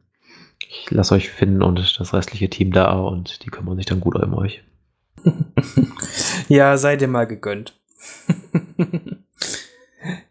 ich 0.69 0.89
lasse 0.91 1.15
euch 1.15 1.30
finden 1.30 1.61
und 1.61 1.99
das 1.99 2.14
restliche 2.14 2.49
Team 2.49 2.72
da 2.72 2.91
und 2.91 3.45
die 3.45 3.49
kümmern 3.49 3.77
sich 3.77 3.85
dann 3.85 3.99
gut 3.99 4.15
um 4.15 4.34
euch. 4.34 4.64
ja, 6.47 6.77
seid 6.77 7.01
ihr 7.01 7.07
mal 7.07 7.27
gegönnt. 7.27 7.80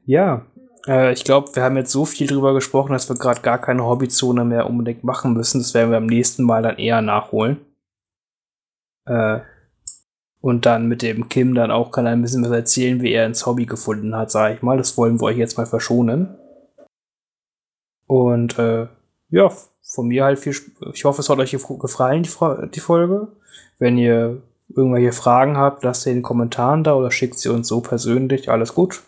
ja, 0.06 0.46
äh, 0.86 1.12
ich 1.12 1.24
glaube, 1.24 1.54
wir 1.54 1.62
haben 1.62 1.76
jetzt 1.76 1.92
so 1.92 2.04
viel 2.04 2.26
drüber 2.26 2.54
gesprochen, 2.54 2.92
dass 2.92 3.08
wir 3.08 3.16
gerade 3.16 3.40
gar 3.40 3.58
keine 3.58 3.84
Hobbyzone 3.84 4.44
mehr 4.44 4.68
unbedingt 4.68 5.04
machen 5.04 5.32
müssen. 5.32 5.58
Das 5.58 5.74
werden 5.74 5.90
wir 5.90 5.98
am 5.98 6.06
nächsten 6.06 6.44
Mal 6.44 6.62
dann 6.62 6.76
eher 6.76 7.02
nachholen. 7.02 7.58
Äh, 9.06 9.40
und 10.40 10.64
dann 10.64 10.86
mit 10.86 11.02
dem 11.02 11.28
Kim 11.28 11.54
dann 11.54 11.70
auch 11.70 11.90
kann 11.90 12.06
er 12.06 12.12
ein 12.12 12.22
bisschen 12.22 12.44
was 12.44 12.52
erzählen, 12.52 13.00
wie 13.02 13.12
er 13.12 13.26
ins 13.26 13.46
Hobby 13.46 13.66
gefunden 13.66 14.14
hat, 14.14 14.30
sage 14.30 14.54
ich 14.54 14.62
mal. 14.62 14.78
Das 14.78 14.96
wollen 14.96 15.20
wir 15.20 15.24
euch 15.24 15.38
jetzt 15.38 15.56
mal 15.58 15.66
verschonen. 15.66 16.36
Und 18.06 18.58
äh, 18.58 18.86
ja, 19.30 19.50
von 19.82 20.08
mir 20.08 20.24
halt 20.24 20.38
viel. 20.38 20.54
Ich 20.92 21.04
hoffe, 21.04 21.20
es 21.20 21.28
hat 21.28 21.38
euch 21.38 21.56
gefallen, 21.78 22.22
die, 22.22 22.30
die 22.74 22.80
Folge. 22.80 23.28
Wenn 23.78 23.98
ihr 23.98 24.42
irgendwelche 24.68 25.12
Fragen 25.12 25.56
habt, 25.56 25.84
lasst 25.84 26.02
sie 26.02 26.10
in 26.10 26.18
den 26.18 26.22
Kommentaren 26.22 26.84
da 26.84 26.94
oder 26.94 27.10
schickt 27.10 27.38
sie 27.38 27.48
uns 27.48 27.68
so 27.68 27.80
persönlich. 27.80 28.50
Alles 28.50 28.74
gut. 28.74 29.02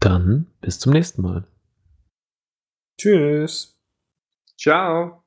Dann 0.00 0.46
bis 0.60 0.78
zum 0.78 0.92
nächsten 0.92 1.22
Mal. 1.22 1.44
Tschüss. 2.98 3.76
Ciao. 4.56 5.22